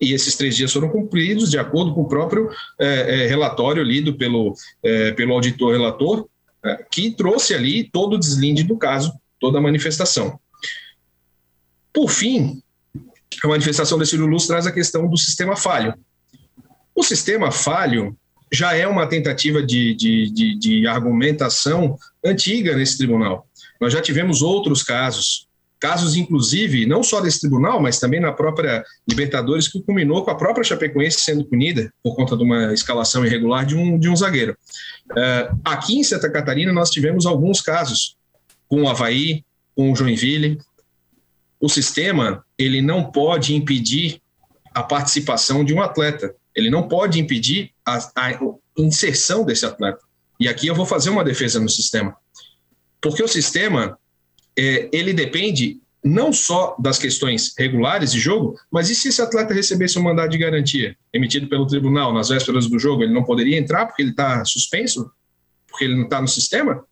E 0.00 0.12
esses 0.12 0.36
três 0.36 0.56
dias 0.56 0.72
foram 0.72 0.88
cumpridos 0.88 1.50
de 1.50 1.58
acordo 1.58 1.94
com 1.94 2.02
o 2.02 2.08
próprio 2.08 2.50
é, 2.78 3.24
é, 3.24 3.26
relatório 3.26 3.82
lido 3.82 4.16
pelo, 4.16 4.54
é, 4.82 5.12
pelo 5.12 5.32
auditor 5.32 5.72
relator, 5.72 6.28
é, 6.64 6.84
que 6.90 7.10
trouxe 7.10 7.54
ali 7.54 7.88
todo 7.90 8.14
o 8.14 8.18
deslinde 8.18 8.62
do 8.62 8.76
caso, 8.76 9.12
toda 9.40 9.58
a 9.58 9.62
manifestação. 9.62 10.38
Por 11.94 12.10
fim, 12.10 12.60
a 13.42 13.48
manifestação 13.48 13.96
desse 13.96 14.16
Luz 14.16 14.48
traz 14.48 14.66
a 14.66 14.72
questão 14.72 15.08
do 15.08 15.16
sistema 15.16 15.56
falho. 15.56 15.94
O 16.92 17.04
sistema 17.04 17.52
falho 17.52 18.16
já 18.52 18.74
é 18.74 18.86
uma 18.86 19.06
tentativa 19.06 19.62
de, 19.62 19.94
de, 19.94 20.30
de, 20.30 20.58
de 20.58 20.86
argumentação 20.86 21.96
antiga 22.24 22.76
nesse 22.76 22.98
tribunal. 22.98 23.46
Nós 23.80 23.92
já 23.92 24.00
tivemos 24.00 24.42
outros 24.42 24.82
casos, 24.82 25.46
casos 25.78 26.16
inclusive 26.16 26.86
não 26.86 27.02
só 27.02 27.20
desse 27.20 27.40
tribunal, 27.40 27.80
mas 27.80 27.98
também 27.98 28.20
na 28.20 28.32
própria 28.32 28.84
Libertadores, 29.08 29.68
que 29.68 29.82
culminou 29.82 30.24
com 30.24 30.30
a 30.30 30.36
própria 30.36 30.64
Chapecoense 30.64 31.20
sendo 31.20 31.44
punida 31.44 31.92
por 32.02 32.16
conta 32.16 32.36
de 32.36 32.42
uma 32.42 32.72
escalação 32.72 33.24
irregular 33.24 33.64
de 33.64 33.76
um, 33.76 33.98
de 33.98 34.08
um 34.08 34.16
zagueiro. 34.16 34.56
Uh, 35.10 35.60
aqui 35.64 35.98
em 35.98 36.04
Santa 36.04 36.30
Catarina 36.30 36.72
nós 36.72 36.90
tivemos 36.90 37.26
alguns 37.26 37.60
casos, 37.60 38.16
com 38.68 38.82
o 38.82 38.88
Havaí, 38.88 39.44
com 39.76 39.92
o 39.92 39.96
Joinville. 39.96 40.58
O 41.64 41.68
sistema 41.70 42.44
ele 42.58 42.82
não 42.82 43.10
pode 43.10 43.54
impedir 43.54 44.20
a 44.74 44.82
participação 44.82 45.64
de 45.64 45.72
um 45.72 45.80
atleta, 45.80 46.34
ele 46.54 46.68
não 46.68 46.86
pode 46.86 47.18
impedir 47.18 47.70
a, 47.82 47.96
a 48.16 48.38
inserção 48.76 49.46
desse 49.46 49.64
atleta. 49.64 50.00
E 50.38 50.46
aqui 50.46 50.66
eu 50.66 50.74
vou 50.74 50.84
fazer 50.84 51.08
uma 51.08 51.24
defesa 51.24 51.58
no 51.58 51.70
sistema. 51.70 52.14
Porque 53.00 53.22
o 53.22 53.26
sistema, 53.26 53.98
é, 54.54 54.90
ele 54.92 55.14
depende 55.14 55.80
não 56.04 56.34
só 56.34 56.76
das 56.78 56.98
questões 56.98 57.54
regulares 57.56 58.12
de 58.12 58.20
jogo, 58.20 58.58
mas 58.70 58.90
e 58.90 58.94
se 58.94 59.08
esse 59.08 59.22
atleta 59.22 59.54
recebesse 59.54 59.98
um 59.98 60.02
mandado 60.02 60.32
de 60.32 60.36
garantia 60.36 60.94
emitido 61.14 61.48
pelo 61.48 61.66
tribunal 61.66 62.12
nas 62.12 62.28
vésperas 62.28 62.66
do 62.66 62.78
jogo, 62.78 63.02
ele 63.02 63.14
não 63.14 63.24
poderia 63.24 63.56
entrar 63.58 63.86
porque 63.86 64.02
ele 64.02 64.10
está 64.10 64.44
suspenso? 64.44 65.10
Porque 65.66 65.86
ele 65.86 65.96
não 65.96 66.04
está 66.04 66.20
no 66.20 66.28
sistema? 66.28 66.84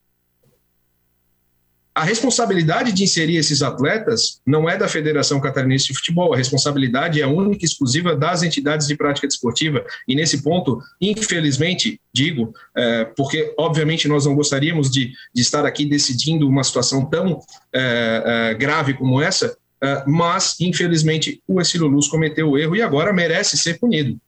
A 1.95 2.05
responsabilidade 2.05 2.91
de 2.93 3.05
inserir 3.05 3.37
esses 3.37 3.61
atletas 3.61 4.41
não 4.47 4.69
é 4.69 4.79
da 4.79 4.89
Federação 4.89 5.39
Catarinense 5.41 5.89
de 5.89 5.95
Futebol, 5.95 6.33
a 6.33 6.37
responsabilidade 6.37 7.21
é 7.21 7.27
única 7.27 7.65
e 7.65 7.69
exclusiva 7.69 8.17
das 8.17 8.43
entidades 8.43 8.87
de 8.87 8.97
prática 8.97 9.27
desportiva. 9.27 9.85
E 10.09 10.15
nesse 10.15 10.43
ponto, 10.43 10.81
infelizmente, 11.01 12.01
digo, 12.11 12.55
é, 12.75 13.05
porque 13.05 13.53
obviamente 13.59 14.09
nós 14.09 14.25
não 14.25 14.35
gostaríamos 14.35 14.91
de, 14.91 15.13
de, 15.35 15.43
estar 15.43 15.67
aqui 15.67 15.85
decidindo 15.85 16.49
uma 16.49 16.65
situação 16.65 17.05
tão 17.05 17.41
é, 17.75 18.23
é, 18.25 18.55
grave 18.55 18.95
como 18.95 19.21
essa, 19.21 19.55
é, 19.83 20.03
mas 20.07 20.57
infelizmente 20.61 21.43
o 21.47 21.61
Exílio 21.61 21.89
Luz 21.89 22.09
cometeu 22.09 22.51
o 22.51 22.59
erro 22.59 22.75
e 22.75 22.81
agora 22.81 23.13
merece 23.13 23.59
ser 23.59 23.79
punido. 23.79 24.19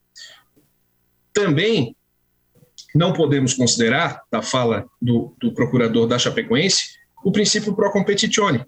Também 1.32 1.96
não 2.94 3.12
podemos 3.12 3.54
considerar, 3.54 4.20
da 4.30 4.42
fala 4.42 4.84
do, 5.00 5.34
do 5.40 5.52
procurador 5.52 6.06
da 6.06 6.18
Chapecoense, 6.18 6.93
o 7.24 7.32
princípio 7.32 7.74
pro 7.74 7.90
competitione, 7.90 8.64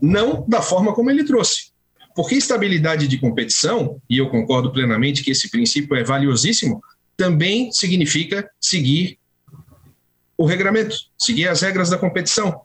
não 0.00 0.44
da 0.48 0.62
forma 0.62 0.94
como 0.94 1.10
ele 1.10 1.24
trouxe. 1.24 1.70
Porque 2.16 2.34
estabilidade 2.34 3.06
de 3.06 3.18
competição, 3.18 4.00
e 4.08 4.18
eu 4.18 4.28
concordo 4.30 4.72
plenamente 4.72 5.22
que 5.22 5.30
esse 5.30 5.50
princípio 5.50 5.94
é 5.94 6.02
valiosíssimo, 6.02 6.82
também 7.16 7.70
significa 7.70 8.48
seguir 8.60 9.18
o 10.36 10.46
regramento, 10.46 10.96
seguir 11.18 11.48
as 11.48 11.60
regras 11.60 11.90
da 11.90 11.98
competição. 11.98 12.62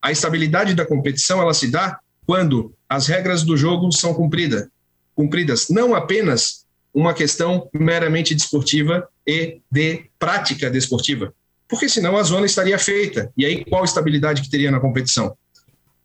A 0.00 0.12
estabilidade 0.12 0.74
da 0.74 0.86
competição 0.86 1.40
ela 1.40 1.54
se 1.54 1.70
dá 1.70 1.98
quando 2.26 2.72
as 2.88 3.06
regras 3.06 3.42
do 3.42 3.56
jogo 3.56 3.90
são 3.90 4.14
cumpridas, 4.14 4.68
cumpridas 5.14 5.68
não 5.68 5.94
apenas 5.94 6.64
uma 6.94 7.14
questão 7.14 7.68
meramente 7.72 8.34
desportiva 8.34 9.08
e 9.26 9.60
de 9.70 10.10
prática 10.18 10.70
desportiva, 10.70 11.34
porque 11.72 11.88
senão 11.88 12.18
a 12.18 12.22
zona 12.22 12.44
estaria 12.44 12.78
feita. 12.78 13.32
E 13.34 13.46
aí 13.46 13.64
qual 13.64 13.82
estabilidade 13.82 14.42
que 14.42 14.50
teria 14.50 14.70
na 14.70 14.78
competição? 14.78 15.34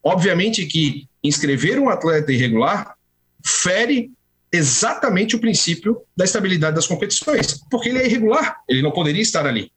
Obviamente 0.01 0.65
que 0.65 1.09
inscrever 1.21 1.77
um 1.77 1.89
atleta 1.89 2.31
irregular 2.31 2.95
fere 3.45 4.09
exatamente 4.49 5.35
o 5.35 5.41
princípio 5.41 6.01
da 6.15 6.23
estabilidade 6.23 6.77
das 6.77 6.87
competições, 6.87 7.59
porque 7.69 7.89
ele 7.89 7.99
é 7.99 8.05
irregular, 8.05 8.55
ele 8.65 8.81
não 8.81 8.91
poderia 8.91 9.21
estar 9.21 9.45
ali. 9.45 9.69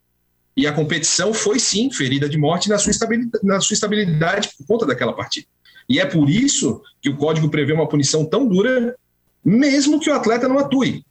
E 0.56 0.64
a 0.64 0.72
competição 0.72 1.34
foi 1.34 1.58
sim 1.58 1.90
ferida 1.90 2.28
de 2.28 2.38
morte 2.38 2.68
na 2.68 2.78
sua 2.78 2.92
estabilidade, 2.92 3.44
na 3.44 3.60
sua 3.60 3.74
estabilidade 3.74 4.50
por 4.58 4.66
conta 4.68 4.86
daquela 4.86 5.12
partida. 5.12 5.48
E 5.88 5.98
é 5.98 6.06
por 6.06 6.30
isso 6.30 6.80
que 7.02 7.10
o 7.10 7.16
código 7.16 7.50
prevê 7.50 7.72
uma 7.72 7.88
punição 7.88 8.24
tão 8.24 8.46
dura, 8.46 8.94
mesmo 9.44 9.98
que 9.98 10.08
o 10.08 10.14
atleta 10.14 10.46
não 10.46 10.60
atue 10.60 11.04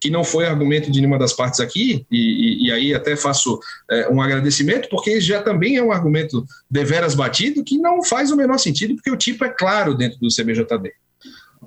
que 0.00 0.10
não 0.10 0.22
foi 0.22 0.46
argumento 0.46 0.90
de 0.90 1.00
nenhuma 1.00 1.18
das 1.18 1.32
partes 1.32 1.60
aqui, 1.60 2.04
e, 2.10 2.16
e, 2.16 2.66
e 2.66 2.72
aí 2.72 2.94
até 2.94 3.16
faço 3.16 3.58
é, 3.90 4.08
um 4.08 4.20
agradecimento, 4.20 4.88
porque 4.88 5.20
já 5.20 5.42
também 5.42 5.76
é 5.76 5.82
um 5.82 5.92
argumento 5.92 6.44
deveras 6.70 7.14
batido 7.14 7.64
que 7.64 7.78
não 7.78 8.02
faz 8.02 8.30
o 8.30 8.36
menor 8.36 8.58
sentido, 8.58 8.94
porque 8.94 9.10
o 9.10 9.16
tipo 9.16 9.44
é 9.44 9.48
claro 9.48 9.94
dentro 9.94 10.18
do 10.18 10.28
CBJD. 10.28 10.92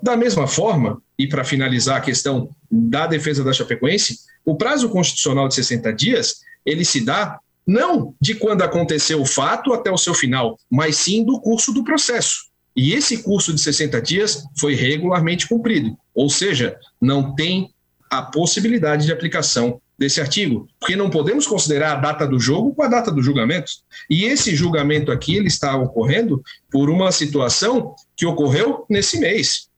Da 0.01 0.15
mesma 0.15 0.47
forma, 0.47 1.01
e 1.17 1.27
para 1.27 1.43
finalizar 1.43 1.97
a 1.97 2.01
questão 2.01 2.49
da 2.71 3.07
defesa 3.07 3.43
da 3.43 3.51
Chapecoense, 3.51 4.19
o 4.45 4.55
prazo 4.55 4.89
constitucional 4.89 5.47
de 5.47 5.55
60 5.55 5.91
dias, 5.93 6.35
ele 6.65 6.85
se 6.85 7.01
dá 7.01 7.39
não 7.65 8.15
de 8.19 8.33
quando 8.35 8.63
aconteceu 8.63 9.21
o 9.21 9.25
fato 9.25 9.73
até 9.73 9.91
o 9.91 9.97
seu 9.97 10.13
final, 10.13 10.57
mas 10.69 10.95
sim 10.95 11.23
do 11.23 11.39
curso 11.39 11.71
do 11.71 11.83
processo. 11.83 12.49
E 12.75 12.93
esse 12.93 13.21
curso 13.23 13.53
de 13.53 13.59
60 13.59 14.01
dias 14.01 14.43
foi 14.57 14.73
regularmente 14.73 15.47
cumprido, 15.47 15.97
ou 16.15 16.29
seja, 16.29 16.77
não 17.01 17.35
tem 17.35 17.73
a 18.09 18.21
possibilidade 18.21 19.05
de 19.05 19.11
aplicação 19.11 19.81
desse 19.97 20.21
artigo, 20.21 20.67
porque 20.79 20.95
não 20.95 21.09
podemos 21.09 21.45
considerar 21.45 21.91
a 21.91 21.99
data 21.99 22.25
do 22.25 22.39
jogo 22.39 22.73
com 22.73 22.81
a 22.81 22.87
data 22.87 23.11
do 23.11 23.21
julgamento. 23.21 23.71
E 24.09 24.23
esse 24.23 24.55
julgamento 24.55 25.11
aqui 25.11 25.35
ele 25.35 25.47
está 25.47 25.75
ocorrendo 25.75 26.41
por 26.71 26.89
uma 26.89 27.11
situação 27.11 27.93
que 28.15 28.25
ocorreu 28.25 28.85
nesse 28.89 29.19
mês. 29.19 29.69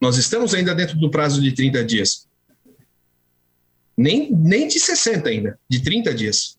Nós 0.00 0.16
estamos 0.16 0.52
ainda 0.52 0.74
dentro 0.74 0.98
do 0.98 1.10
prazo 1.10 1.40
de 1.40 1.52
30 1.52 1.84
dias. 1.84 2.26
Nem, 3.96 4.32
nem 4.32 4.68
de 4.68 4.78
60 4.78 5.28
ainda, 5.28 5.58
de 5.68 5.80
30 5.80 6.14
dias. 6.14 6.56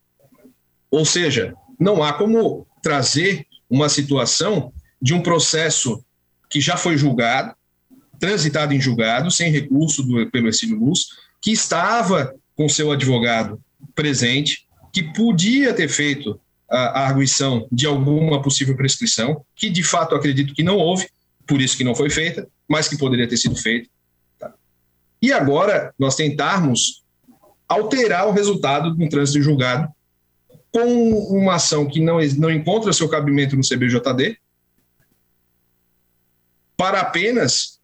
Ou 0.89 1.05
seja, 1.05 1.53
não 1.79 2.03
há 2.03 2.13
como 2.13 2.67
trazer 2.81 3.45
uma 3.69 3.87
situação 3.87 4.73
de 5.01 5.13
um 5.13 5.21
processo 5.21 6.03
que 6.49 6.59
já 6.59 6.75
foi 6.75 6.97
julgado, 6.97 7.53
transitado 8.19 8.73
em 8.73 8.81
julgado, 8.81 9.31
sem 9.31 9.51
recurso 9.51 10.03
do, 10.03 10.29
pelo 10.29 10.47
Ercílio 10.47 10.77
Luz, 10.77 11.07
que 11.41 11.51
estava 11.51 12.35
com 12.55 12.67
seu 12.67 12.91
advogado 12.91 13.59
presente, 13.95 14.67
que 14.91 15.03
podia 15.13 15.73
ter 15.73 15.87
feito 15.87 16.39
a, 16.69 16.77
a 16.77 17.07
arguição 17.07 17.67
de 17.71 17.85
alguma 17.85 18.41
possível 18.41 18.75
prescrição, 18.75 19.43
que 19.55 19.69
de 19.69 19.83
fato 19.83 20.15
acredito 20.15 20.53
que 20.53 20.63
não 20.63 20.77
houve, 20.77 21.07
por 21.47 21.61
isso 21.61 21.77
que 21.77 21.83
não 21.83 21.95
foi 21.95 22.09
feita, 22.09 22.47
mas 22.67 22.87
que 22.87 22.97
poderia 22.97 23.27
ter 23.27 23.37
sido 23.37 23.55
feita. 23.55 23.89
Tá? 24.37 24.53
E 25.21 25.31
agora 25.31 25.93
nós 25.97 26.15
tentarmos 26.15 27.03
alterar 27.67 28.27
o 28.27 28.31
resultado 28.31 28.95
de 28.95 29.03
um 29.03 29.09
trânsito 29.09 29.39
em 29.39 29.41
julgado 29.41 29.87
com 30.71 31.13
uma 31.35 31.55
ação 31.55 31.87
que 31.87 31.99
não, 31.99 32.19
não 32.37 32.51
encontra 32.51 32.93
seu 32.93 33.09
cabimento 33.09 33.55
no 33.55 33.63
CBJD, 33.63 34.37
para 36.77 37.01
apenas 37.01 37.78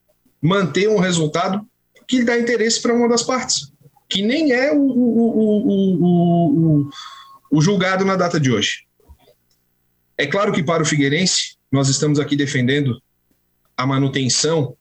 manter 0.45 0.87
um 0.87 0.99
resultado 0.99 1.65
que 2.07 2.23
dá 2.23 2.37
interesse 2.37 2.79
para 2.79 2.93
uma 2.93 3.09
das 3.09 3.23
partes, 3.23 3.71
que 4.07 4.21
nem 4.21 4.51
é 4.51 4.71
o, 4.71 4.79
o, 4.79 5.39
o, 6.83 6.89
o, 7.51 7.61
julgado 7.61 8.05
na 8.05 8.15
data 8.15 8.39
de 8.39 8.51
hoje. 8.51 8.85
É 10.15 10.27
claro 10.27 10.53
que 10.53 10.61
para 10.61 10.83
o 10.83 10.85
Figueirense, 10.85 11.57
nós 11.71 11.89
estamos 11.89 12.19
aqui 12.19 12.35
defendendo 12.35 13.01
a 13.75 13.87
manutenção 13.87 14.77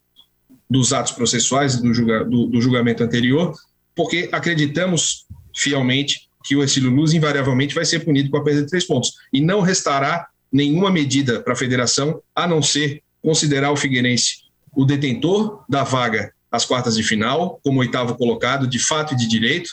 dos 0.69 0.93
atos 0.93 1.13
processuais 1.13 1.81
do, 1.81 1.95
julga, 1.95 2.25
do, 2.25 2.47
do 2.47 2.61
julgamento 2.61 3.03
anterior, 3.03 3.55
porque 3.95 4.29
acreditamos 4.33 5.25
fielmente 5.57 6.29
que 6.45 6.55
o 6.55 6.63
Exílio 6.63 6.91
Luz 6.91 7.15
invariavelmente 7.15 7.75
vai 7.75 7.87
ser 7.87 8.01
punido 8.01 8.29
com 8.29 8.37
a 8.37 8.45
perda 8.45 8.63
de 8.63 8.69
três 8.69 8.85
pontos. 8.85 9.15
E 9.33 9.41
não 9.41 9.63
restará 9.63 10.29
nenhuma 10.53 10.91
medida 10.91 11.41
para 11.41 11.55
a 11.55 11.57
federação, 11.57 12.23
a 12.35 12.47
não 12.47 12.61
ser 12.61 13.03
considerar 13.23 13.73
o 13.73 13.77
Figueirense 13.77 14.44
o 14.77 14.85
detentor 14.85 15.65
da 15.69 15.83
vaga 15.85 16.33
às 16.51 16.65
quartas 16.65 16.97
de 16.97 17.03
final, 17.03 17.61
como 17.65 17.81
oitavo 17.81 18.17
colocado, 18.17 18.67
de 18.67 18.79
fato 18.79 19.15
e 19.15 19.17
de 19.17 19.27
direito, 19.27 19.71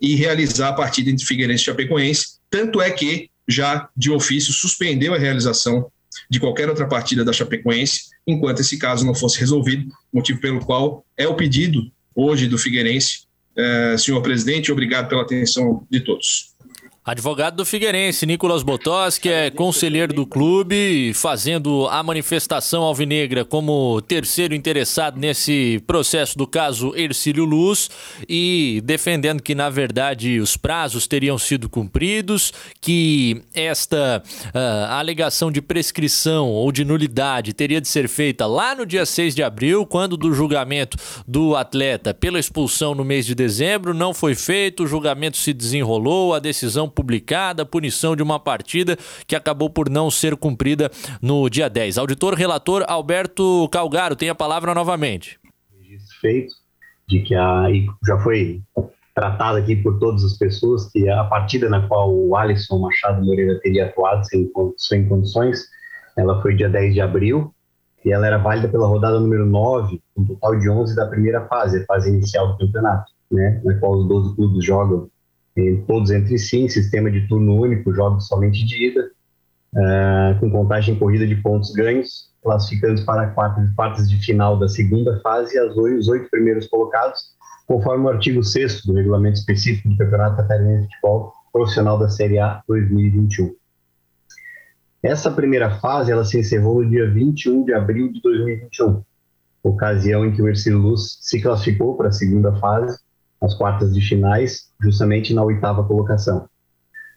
e 0.00 0.14
realizar 0.14 0.68
a 0.68 0.72
partida 0.72 1.10
entre 1.10 1.24
Figueirense 1.24 1.62
e 1.62 1.66
Chapecoense. 1.66 2.38
Tanto 2.50 2.80
é 2.80 2.90
que, 2.90 3.30
já 3.48 3.88
de 3.96 4.10
ofício, 4.10 4.52
suspendeu 4.52 5.14
a 5.14 5.18
realização 5.18 5.90
de 6.28 6.40
qualquer 6.40 6.68
outra 6.68 6.86
partida 6.86 7.24
da 7.24 7.32
Chapecoense, 7.32 8.10
enquanto 8.26 8.60
esse 8.60 8.78
caso 8.78 9.04
não 9.04 9.14
fosse 9.14 9.38
resolvido, 9.38 9.90
motivo 10.12 10.40
pelo 10.40 10.60
qual 10.60 11.04
é 11.16 11.26
o 11.26 11.34
pedido 11.34 11.90
hoje 12.14 12.46
do 12.46 12.58
Figueirense. 12.58 13.24
É, 13.56 13.96
senhor 13.98 14.22
presidente, 14.22 14.72
obrigado 14.72 15.08
pela 15.08 15.22
atenção 15.22 15.86
de 15.90 16.00
todos. 16.00 16.49
Advogado 17.10 17.56
do 17.56 17.64
Figueirense, 17.64 18.24
Nicolas 18.24 18.62
Botós, 18.62 19.18
que 19.18 19.28
é 19.28 19.50
conselheiro 19.50 20.14
do 20.14 20.24
clube, 20.24 21.12
fazendo 21.12 21.88
a 21.88 22.00
manifestação 22.04 22.84
alvinegra 22.84 23.44
como 23.44 24.00
terceiro 24.02 24.54
interessado 24.54 25.18
nesse 25.18 25.82
processo 25.88 26.38
do 26.38 26.46
caso 26.46 26.94
Ercílio 26.94 27.44
Luz 27.44 27.90
e 28.28 28.80
defendendo 28.84 29.42
que, 29.42 29.56
na 29.56 29.68
verdade, 29.68 30.38
os 30.38 30.56
prazos 30.56 31.08
teriam 31.08 31.36
sido 31.36 31.68
cumpridos, 31.68 32.52
que 32.80 33.42
esta 33.52 34.22
uh, 34.54 34.92
alegação 34.92 35.50
de 35.50 35.60
prescrição 35.60 36.48
ou 36.48 36.70
de 36.70 36.84
nulidade 36.84 37.52
teria 37.52 37.80
de 37.80 37.88
ser 37.88 38.08
feita 38.08 38.46
lá 38.46 38.72
no 38.72 38.86
dia 38.86 39.04
6 39.04 39.34
de 39.34 39.42
abril, 39.42 39.84
quando 39.84 40.16
do 40.16 40.32
julgamento 40.32 40.96
do 41.26 41.56
atleta 41.56 42.14
pela 42.14 42.38
expulsão 42.38 42.94
no 42.94 43.04
mês 43.04 43.26
de 43.26 43.34
dezembro, 43.34 43.92
não 43.92 44.14
foi 44.14 44.36
feito, 44.36 44.84
o 44.84 44.86
julgamento 44.86 45.38
se 45.38 45.52
desenrolou, 45.52 46.32
a 46.32 46.38
decisão 46.38 46.88
publicada, 47.00 47.64
punição 47.64 48.14
de 48.14 48.22
uma 48.22 48.38
partida 48.38 48.94
que 49.26 49.34
acabou 49.34 49.70
por 49.70 49.88
não 49.88 50.10
ser 50.10 50.36
cumprida 50.36 50.90
no 51.22 51.48
dia 51.48 51.66
10. 51.70 51.96
Auditor 51.96 52.34
relator 52.34 52.84
Alberto 52.86 53.66
Calgaro 53.72 54.14
tem 54.14 54.28
a 54.28 54.34
palavra 54.34 54.74
novamente. 54.74 55.40
Feito 56.20 56.52
de 57.08 57.20
que 57.20 57.34
a 57.34 57.68
já 58.06 58.18
foi 58.18 58.60
tratada 59.14 59.58
aqui 59.58 59.76
por 59.76 59.98
todas 59.98 60.22
as 60.22 60.36
pessoas 60.36 60.92
que 60.92 61.08
a 61.08 61.24
partida 61.24 61.70
na 61.70 61.88
qual 61.88 62.14
o 62.14 62.36
Alisson 62.36 62.78
Machado 62.78 63.24
Moreira 63.24 63.58
teria 63.60 63.86
atuado 63.86 64.26
sem, 64.26 64.50
sem 64.76 65.08
condições, 65.08 65.64
ela 66.18 66.40
foi 66.42 66.54
dia 66.54 66.68
10 66.68 66.92
de 66.92 67.00
abril 67.00 67.54
e 68.04 68.12
ela 68.12 68.26
era 68.26 68.36
válida 68.36 68.68
pela 68.68 68.86
rodada 68.86 69.18
número 69.18 69.46
9, 69.46 70.02
um 70.18 70.26
total 70.26 70.58
de 70.58 70.68
11 70.68 70.94
da 70.94 71.06
primeira 71.06 71.46
fase, 71.46 71.82
a 71.82 71.84
fase 71.86 72.10
inicial 72.10 72.48
do 72.48 72.58
campeonato, 72.58 73.10
né, 73.32 73.58
na 73.64 73.74
qual 73.78 73.92
os 73.92 74.06
12 74.06 74.36
clubes 74.36 74.64
jogam 74.64 75.08
todos 75.86 76.10
entre 76.10 76.38
si, 76.38 76.58
em 76.58 76.68
sistema 76.68 77.10
de 77.10 77.26
turno 77.26 77.60
único, 77.60 77.92
jogos 77.92 78.26
somente 78.26 78.64
de 78.64 78.88
ida, 78.88 79.10
uh, 79.74 80.40
com 80.40 80.50
contagem 80.50 80.94
corrida 80.96 81.26
de 81.26 81.36
pontos 81.36 81.72
ganhos, 81.72 82.30
classificando 82.42 83.04
para 83.04 83.28
quartas, 83.28 83.68
quartas 83.74 84.08
de 84.08 84.16
final 84.16 84.58
da 84.58 84.68
segunda 84.68 85.20
fase 85.20 85.58
as 85.58 85.76
os 85.76 86.08
oito 86.08 86.28
primeiros 86.30 86.66
colocados, 86.68 87.20
conforme 87.66 88.04
o 88.04 88.08
artigo 88.08 88.42
6 88.42 88.84
do 88.84 88.94
regulamento 88.94 89.38
específico 89.38 89.88
do 89.88 89.96
Campeonato 89.96 90.36
Catarinense 90.36 90.88
de 90.88 90.94
Futebol 90.96 91.32
Profissional 91.52 91.98
da 91.98 92.08
Série 92.08 92.38
A 92.38 92.62
2021. 92.66 93.54
Essa 95.02 95.30
primeira 95.30 95.78
fase 95.78 96.12
ela 96.12 96.24
se 96.24 96.38
encerrou 96.38 96.82
no 96.82 96.90
dia 96.90 97.10
21 97.10 97.64
de 97.64 97.72
abril 97.72 98.12
de 98.12 98.20
2021, 98.20 99.02
ocasião 99.62 100.26
em 100.26 100.32
que 100.32 100.42
o 100.42 100.48
Ercílio 100.48 100.78
Luz 100.78 101.18
se 101.20 101.40
classificou 101.40 101.96
para 101.96 102.08
a 102.08 102.12
segunda 102.12 102.54
fase 102.56 102.98
as 103.40 103.54
quartas 103.54 103.94
de 103.94 104.00
finais, 104.00 104.68
justamente 104.80 105.32
na 105.32 105.42
oitava 105.42 105.84
colocação. 105.84 106.48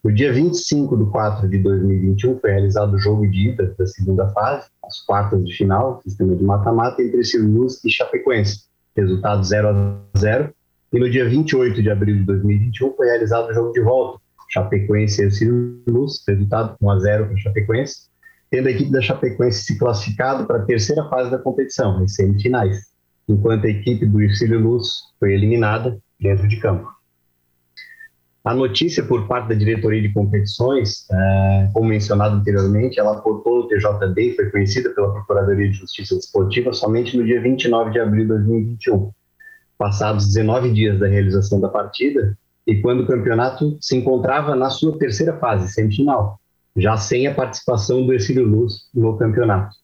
No 0.04 0.12
dia 0.12 0.34
25 0.34 0.98
de 0.98 1.06
4 1.12 1.48
de 1.48 1.58
2021 1.60 2.40
foi 2.40 2.52
realizado 2.52 2.94
o 2.94 3.00
jogo 3.00 3.26
de 3.26 3.50
ida 3.50 3.74
da 3.78 3.86
segunda 3.86 4.28
fase, 4.30 4.68
as 4.86 5.00
quartas 5.06 5.46
de 5.46 5.54
final, 5.54 6.02
sistema 6.04 6.36
de 6.36 6.44
mata-mata, 6.44 7.02
entre 7.02 7.24
Cirlus 7.24 7.84
e 7.86 7.90
Chapecoense, 7.90 8.66
resultado 8.98 9.44
0 9.44 9.70
a 9.70 10.18
0 10.18 10.54
E 10.92 11.00
no 11.00 11.10
dia 11.10 11.28
28 11.28 11.82
de 11.82 11.90
abril 11.90 12.18
de 12.18 12.24
2021 12.24 12.94
foi 12.96 13.08
realizado 13.08 13.50
o 13.50 13.54
jogo 13.54 13.72
de 13.72 13.82
volta, 13.82 14.20
Chapecoense 14.50 15.26
e 15.26 15.32
Cirlus, 15.32 16.22
resultado 16.28 16.76
1 16.82 16.90
a 16.90 17.00
0 17.00 17.26
para 17.28 17.38
Chapecoense, 17.38 18.10
tendo 18.52 18.68
a 18.68 18.72
equipe 18.72 18.92
da 18.92 19.02
Chapecoense 19.02 19.64
se 19.64 19.80
classificado 19.80 20.46
para 20.46 20.58
a 20.58 20.66
terceira 20.66 21.08
fase 21.10 21.32
da 21.32 21.38
competição, 21.38 22.04
as 22.04 22.14
semifinais, 22.14 22.92
enquanto 23.28 23.66
a 23.66 23.70
equipe 23.70 24.06
do 24.06 24.22
Ercílio 24.22 24.60
Luz 24.60 24.90
foi 25.18 25.34
eliminada 25.34 25.98
dentro 26.20 26.48
de 26.48 26.58
campo. 26.58 26.94
A 28.44 28.54
notícia 28.54 29.02
por 29.04 29.26
parte 29.26 29.48
da 29.50 29.56
diretoria 29.56 30.02
de 30.02 30.12
competições, 30.12 31.08
é, 31.10 31.70
como 31.74 31.88
mencionado 31.88 32.36
anteriormente, 32.36 33.00
ela 33.00 33.14
aportou 33.14 33.64
no 33.64 33.68
TJD 33.70 34.22
e 34.22 34.36
foi 34.36 34.50
conhecida 34.52 34.90
pela 34.90 35.14
Procuradoria 35.14 35.70
de 35.70 35.78
Justiça 35.78 36.16
Desportiva 36.16 36.74
somente 36.74 37.16
no 37.16 37.24
dia 37.24 37.42
29 37.42 37.92
de 37.92 38.00
abril 38.02 38.24
de 38.24 38.28
2021, 38.30 39.12
passados 39.78 40.28
19 40.28 40.72
dias 40.72 41.00
da 41.00 41.08
realização 41.08 41.62
da 41.62 41.70
partida 41.70 42.38
e 42.68 42.82
quando 42.82 43.04
o 43.04 43.08
campeonato 43.08 43.78
se 43.80 43.96
encontrava 43.96 44.56
na 44.56 44.70
sua 44.70 44.98
terceira 44.98 45.38
fase, 45.38 45.72
semifinal, 45.72 46.38
já 46.76 46.98
sem 46.98 47.28
a 47.28 47.34
participação 47.34 48.06
do 48.06 48.14
Ercílio 48.14 48.46
Luz 48.46 48.90
no 48.94 49.18
campeonato. 49.18 49.76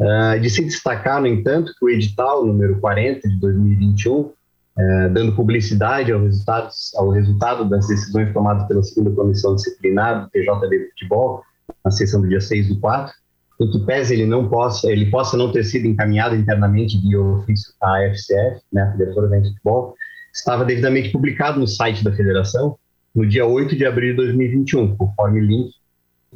Uh, 0.00 0.38
de 0.40 0.48
se 0.48 0.64
destacar, 0.64 1.20
no 1.20 1.26
entanto, 1.26 1.72
que 1.76 1.84
o 1.84 1.88
edital 1.90 2.46
número 2.46 2.78
40 2.80 3.28
de 3.28 3.36
2021 3.40 4.32
é, 4.78 5.08
dando 5.08 5.34
publicidade 5.34 6.12
ao, 6.12 6.22
resultados, 6.22 6.94
ao 6.94 7.10
resultado 7.10 7.68
das 7.68 7.88
decisões 7.88 8.32
tomadas 8.32 8.66
pela 8.68 8.82
segunda 8.82 9.10
comissão 9.10 9.56
disciplinar 9.56 10.22
do 10.22 10.30
TJD 10.30 10.78
de 10.78 10.90
futebol, 10.90 11.42
na 11.84 11.90
sessão 11.90 12.20
do 12.20 12.28
dia 12.28 12.40
6 12.40 12.68
do 12.68 12.78
4, 12.78 13.12
em 13.60 13.70
que 13.70 13.78
pese 13.80 14.14
ele 14.14 14.24
não 14.24 14.48
possa, 14.48 14.90
ele 14.90 15.10
possa 15.10 15.36
não 15.36 15.50
ter 15.50 15.64
sido 15.64 15.86
encaminhado 15.86 16.36
internamente 16.36 16.96
via 17.00 17.20
ofício 17.20 17.72
à 17.82 18.02
FCF, 18.04 18.60
né, 18.72 18.82
a 18.82 18.92
Federação 18.92 19.28
de 19.28 19.48
Futebol, 19.48 19.94
estava 20.32 20.64
devidamente 20.64 21.10
publicado 21.10 21.58
no 21.58 21.66
site 21.66 22.04
da 22.04 22.12
federação 22.12 22.78
no 23.12 23.26
dia 23.26 23.44
8 23.44 23.74
de 23.74 23.84
abril 23.84 24.10
de 24.10 24.16
2021, 24.18 24.96
conforme 24.96 25.40
link 25.40 25.72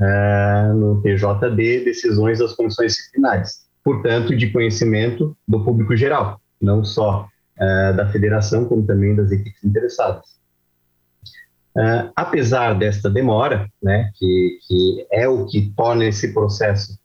é, 0.00 0.72
no 0.74 1.00
TJD, 1.00 1.84
decisões 1.84 2.40
das 2.40 2.54
comissões 2.54 2.94
disciplinares. 2.94 3.66
Portanto, 3.84 4.34
de 4.34 4.50
conhecimento 4.50 5.36
do 5.46 5.64
público 5.64 5.96
geral, 5.96 6.40
não 6.60 6.82
só 6.82 7.28
uh, 7.62 7.96
da 7.96 8.08
federação, 8.10 8.64
como 8.64 8.84
também 8.84 9.14
das 9.14 9.30
equipes 9.30 9.62
interessadas. 9.62 10.24
Uh, 11.76 12.12
apesar 12.14 12.74
desta 12.74 13.08
demora, 13.08 13.66
né, 13.82 14.10
que, 14.16 14.58
que 14.66 15.06
é 15.10 15.26
o 15.28 15.46
que 15.46 15.72
torna 15.74 16.04
esse 16.04 16.34
processo, 16.34 16.98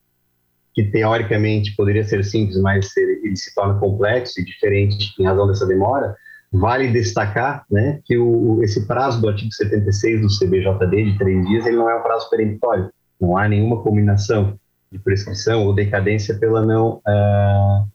que 0.74 0.84
teoricamente 0.84 1.76
poderia 1.76 2.04
ser 2.04 2.24
simples, 2.24 2.60
mas 2.60 2.96
ele 2.98 3.36
se 3.36 3.54
torna 3.56 3.80
complexo 3.80 4.40
e 4.40 4.46
diferente 4.46 5.14
em 5.20 5.26
razão 5.26 5.48
dessa 5.48 5.66
demora, 5.66 6.16
vale 6.52 6.92
destacar 6.92 7.66
né, 7.70 8.00
que 8.06 8.18
o, 8.18 8.62
esse 8.62 8.86
prazo 8.86 9.22
do 9.22 9.30
artigo 9.30 9.52
76 9.52 10.22
do 10.22 10.28
CBJD 10.28 11.12
de 11.12 11.18
três 11.18 11.48
dias 11.48 11.66
ele 11.66 11.78
não 11.78 11.90
é 11.90 11.96
um 11.96 12.04
prazo 12.04 12.30
peremptório, 12.30 12.92
não 13.20 13.38
há 13.38 13.48
nenhuma 13.48 13.82
combinação 13.82 14.60
de 14.92 15.00
prescrição 15.00 15.66
ou 15.66 15.74
decadência 15.74 16.36
pela 16.36 16.66
não 16.66 17.02
uh, 17.08 17.88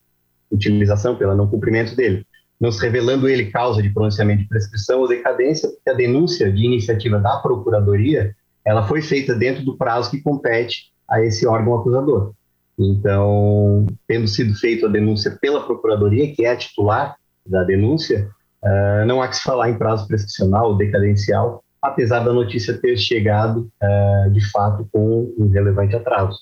utilização, 0.50 1.16
pelo 1.16 1.36
não 1.36 1.46
cumprimento 1.46 1.94
dele 1.94 2.26
não 2.62 2.70
se 2.70 2.80
revelando 2.80 3.28
ele 3.28 3.50
causa 3.50 3.82
de 3.82 3.90
pronunciamento 3.90 4.42
de 4.42 4.48
prescrição 4.48 5.00
ou 5.00 5.08
decadência, 5.08 5.68
porque 5.68 5.90
a 5.90 5.94
denúncia 5.94 6.50
de 6.52 6.64
iniciativa 6.64 7.18
da 7.18 7.38
Procuradoria 7.38 8.36
ela 8.64 8.86
foi 8.86 9.02
feita 9.02 9.34
dentro 9.34 9.64
do 9.64 9.76
prazo 9.76 10.12
que 10.12 10.22
compete 10.22 10.92
a 11.10 11.20
esse 11.20 11.44
órgão 11.44 11.74
acusador. 11.74 12.32
Então, 12.78 13.84
tendo 14.06 14.28
sido 14.28 14.54
feita 14.54 14.86
a 14.86 14.88
denúncia 14.88 15.36
pela 15.40 15.66
Procuradoria, 15.66 16.32
que 16.32 16.44
é 16.44 16.52
a 16.52 16.56
titular 16.56 17.16
da 17.44 17.64
denúncia, 17.64 18.30
uh, 18.62 19.04
não 19.06 19.20
há 19.20 19.26
que 19.26 19.36
se 19.36 19.42
falar 19.42 19.68
em 19.68 19.76
prazo 19.76 20.06
prescricional 20.06 20.68
ou 20.68 20.76
decadencial, 20.76 21.64
apesar 21.82 22.20
da 22.20 22.32
notícia 22.32 22.78
ter 22.78 22.96
chegado, 22.96 23.68
uh, 23.82 24.30
de 24.30 24.50
fato, 24.52 24.88
com 24.92 25.34
um 25.36 25.48
relevante 25.48 25.96
atraso. 25.96 26.38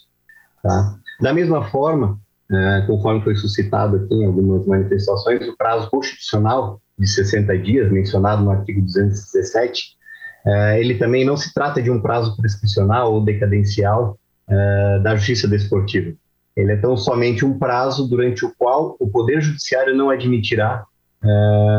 Tá? 0.62 0.98
Da 1.18 1.32
mesma 1.32 1.64
forma, 1.70 2.20
é, 2.52 2.82
conforme 2.86 3.22
foi 3.22 3.36
suscitado 3.36 3.96
aqui 3.96 4.14
em 4.14 4.26
algumas 4.26 4.66
manifestações, 4.66 5.46
o 5.48 5.56
prazo 5.56 5.88
constitucional 5.88 6.80
de 6.98 7.06
60 7.06 7.56
dias, 7.58 7.92
mencionado 7.92 8.42
no 8.42 8.50
artigo 8.50 8.80
217, 8.80 9.96
é, 10.44 10.80
ele 10.80 10.96
também 10.96 11.24
não 11.24 11.36
se 11.36 11.54
trata 11.54 11.80
de 11.80 11.90
um 11.90 12.00
prazo 12.00 12.36
prescricional 12.36 13.14
ou 13.14 13.24
decadencial 13.24 14.18
é, 14.48 14.98
da 14.98 15.14
justiça 15.14 15.46
desportiva. 15.46 16.12
Ele 16.56 16.72
é 16.72 16.76
tão 16.76 16.96
somente 16.96 17.44
um 17.44 17.56
prazo 17.56 18.08
durante 18.08 18.44
o 18.44 18.52
qual 18.58 18.96
o 18.98 19.08
Poder 19.08 19.40
Judiciário 19.40 19.94
não 19.94 20.10
admitirá 20.10 20.84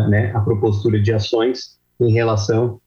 né, 0.07 0.31
a 0.33 0.39
propostura 0.39 1.01
de 1.01 1.11
ações 1.11 1.77
em 1.99 2.13
relação 2.13 2.79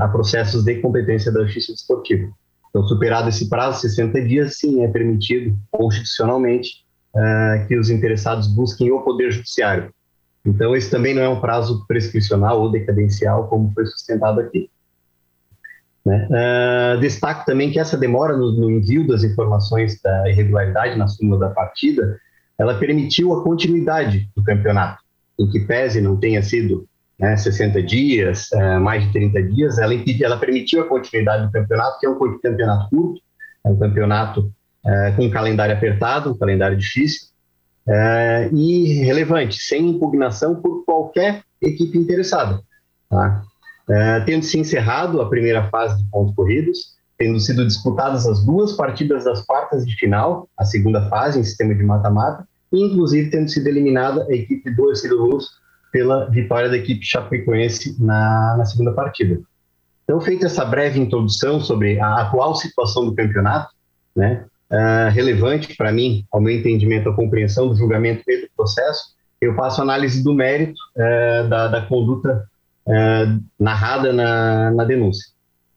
a 0.00 0.08
processos 0.08 0.64
de 0.64 0.76
competência 0.76 1.30
da 1.30 1.42
justiça 1.42 1.72
desportiva. 1.72 2.30
Então, 2.70 2.82
superado 2.84 3.28
esse 3.28 3.48
prazo, 3.48 3.80
60 3.80 4.22
dias, 4.22 4.58
sim, 4.58 4.82
é 4.82 4.88
permitido 4.88 5.56
constitucionalmente 5.70 6.86
uh, 7.14 7.66
que 7.66 7.76
os 7.76 7.90
interessados 7.90 8.46
busquem 8.48 8.90
o 8.90 9.00
Poder 9.02 9.30
Judiciário. 9.30 9.92
Então, 10.44 10.74
esse 10.74 10.90
também 10.90 11.14
não 11.14 11.22
é 11.22 11.28
um 11.28 11.40
prazo 11.40 11.84
prescricional 11.86 12.60
ou 12.60 12.70
decadencial, 12.70 13.48
como 13.48 13.72
foi 13.74 13.86
sustentado 13.86 14.40
aqui. 14.40 14.70
Né? 16.04 16.26
Uh, 16.30 17.00
destaco 17.00 17.44
também 17.44 17.70
que 17.70 17.78
essa 17.78 17.96
demora 17.96 18.36
no, 18.36 18.52
no, 18.52 18.70
envio 18.70 19.06
das 19.06 19.24
informações 19.24 20.00
da 20.00 20.30
irregularidade 20.30 20.96
na 20.96 21.06
súmula 21.06 21.38
da 21.38 21.50
partida, 21.50 22.18
ela 22.58 22.78
permitiu 22.78 23.34
a 23.34 23.42
continuidade 23.42 24.28
do 24.34 24.42
campeonato, 24.42 25.02
em 25.38 25.48
que 25.50 25.60
pese 25.60 26.00
não 26.00 26.16
tenha 26.16 26.42
sido 26.42 26.88
né, 27.18 27.36
60 27.36 27.82
dias, 27.82 28.48
uh, 28.52 28.80
mais 28.80 29.04
de 29.04 29.12
30 29.12 29.42
dias, 29.42 29.78
ela, 29.78 29.92
ela 29.94 30.38
permitiu 30.38 30.82
a 30.82 30.86
continuidade 30.86 31.46
do 31.46 31.52
campeonato, 31.52 31.98
que 32.00 32.06
é 32.06 32.08
um 32.08 32.38
campeonato 32.40 32.88
curto, 32.88 33.20
é 33.66 33.68
um 33.68 33.78
campeonato 33.78 34.52
é, 34.88 35.12
com 35.12 35.26
um 35.26 35.30
calendário 35.30 35.74
apertado, 35.76 36.30
um 36.30 36.38
calendário 36.38 36.76
difícil 36.76 37.28
é, 37.86 38.48
e 38.52 39.02
relevante, 39.04 39.60
sem 39.60 39.90
impugnação 39.90 40.56
por 40.56 40.84
qualquer 40.84 41.42
equipe 41.60 41.98
interessada. 41.98 42.60
Tá? 43.10 43.42
uh, 43.88 44.24
tendo 44.24 44.44
se 44.44 44.58
encerrado 44.58 45.20
a 45.20 45.28
primeira 45.28 45.68
fase 45.70 46.02
de 46.02 46.10
pontos 46.10 46.34
corridos, 46.34 46.96
tendo 47.16 47.40
sido 47.40 47.66
disputadas 47.66 48.26
as 48.26 48.44
duas 48.44 48.72
partidas 48.72 49.24
das 49.24 49.42
quartas 49.44 49.84
de 49.86 49.94
final, 49.96 50.48
a 50.56 50.64
segunda 50.64 51.08
fase 51.08 51.40
em 51.40 51.44
sistema 51.44 51.74
de 51.74 51.82
mata-mata, 51.82 52.46
inclusive 52.72 53.30
tendo 53.30 53.48
sido 53.48 53.66
eliminada 53.66 54.24
a 54.28 54.34
equipe 54.34 54.70
do 54.70 54.90
Ercílio 54.90 55.16
Luz 55.16 55.46
pela 55.90 56.26
vitória 56.26 56.68
da 56.68 56.76
equipe 56.76 57.04
chapecoense 57.04 57.96
na, 57.98 58.56
na 58.58 58.64
segunda 58.64 58.92
partida. 58.92 59.40
Então, 60.04 60.20
feita 60.20 60.46
essa 60.46 60.64
breve 60.64 61.00
introdução 61.00 61.60
sobre 61.60 61.98
a 61.98 62.22
atual 62.22 62.54
situação 62.54 63.06
do 63.06 63.14
campeonato, 63.14 63.74
né, 64.14 64.44
uh, 64.70 65.10
relevante 65.10 65.76
para 65.76 65.92
mim, 65.92 66.24
ao 66.30 66.40
meu 66.40 66.54
entendimento, 66.54 67.08
a 67.08 67.14
compreensão 67.14 67.68
do 67.68 67.76
julgamento 67.76 68.22
e 68.28 68.42
do 68.42 68.48
processo, 68.56 69.16
eu 69.40 69.54
faço 69.54 69.80
análise 69.80 70.22
do 70.22 70.34
mérito 70.34 70.80
uh, 70.96 71.48
da, 71.48 71.68
da, 71.68 71.82
conduta 71.82 72.48
uh, 72.86 73.44
narrada 73.58 74.12
na, 74.12 74.70
na, 74.70 74.84
denúncia. 74.84 75.32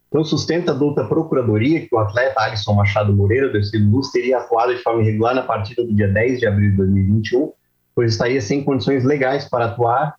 Então, 0.07 0.23
sustenta 0.23 0.71
a 0.71 0.75
douta 0.75 1.05
procuradoria 1.05 1.81
que 1.81 1.95
o 1.95 1.99
atleta 1.99 2.41
Alisson 2.41 2.73
Machado 2.73 3.13
Moreira, 3.13 3.49
do 3.49 3.57
Estilo 3.57 3.89
Luz, 3.91 4.11
teria 4.11 4.39
atuado 4.39 4.75
de 4.75 4.81
forma 4.81 5.01
irregular 5.01 5.33
na 5.33 5.43
partida 5.43 5.83
do 5.83 5.93
dia 5.95 6.07
10 6.07 6.39
de 6.39 6.47
abril 6.47 6.71
de 6.71 6.77
2021, 6.77 7.53
pois 7.95 8.11
estaria 8.11 8.41
sem 8.41 8.63
condições 8.63 9.05
legais 9.05 9.47
para 9.47 9.65
atuar, 9.65 10.15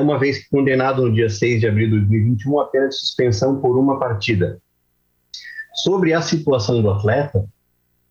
uma 0.00 0.18
vez 0.18 0.38
que 0.38 0.50
condenado 0.50 1.02
no 1.02 1.12
dia 1.12 1.28
6 1.28 1.60
de 1.60 1.68
abril 1.68 1.88
de 1.88 1.96
2021 1.96 2.58
apenas 2.58 2.94
de 2.94 3.00
suspensão 3.00 3.60
por 3.60 3.76
uma 3.78 3.98
partida. 3.98 4.58
Sobre 5.74 6.14
a 6.14 6.22
situação 6.22 6.80
do 6.80 6.90
atleta, 6.90 7.44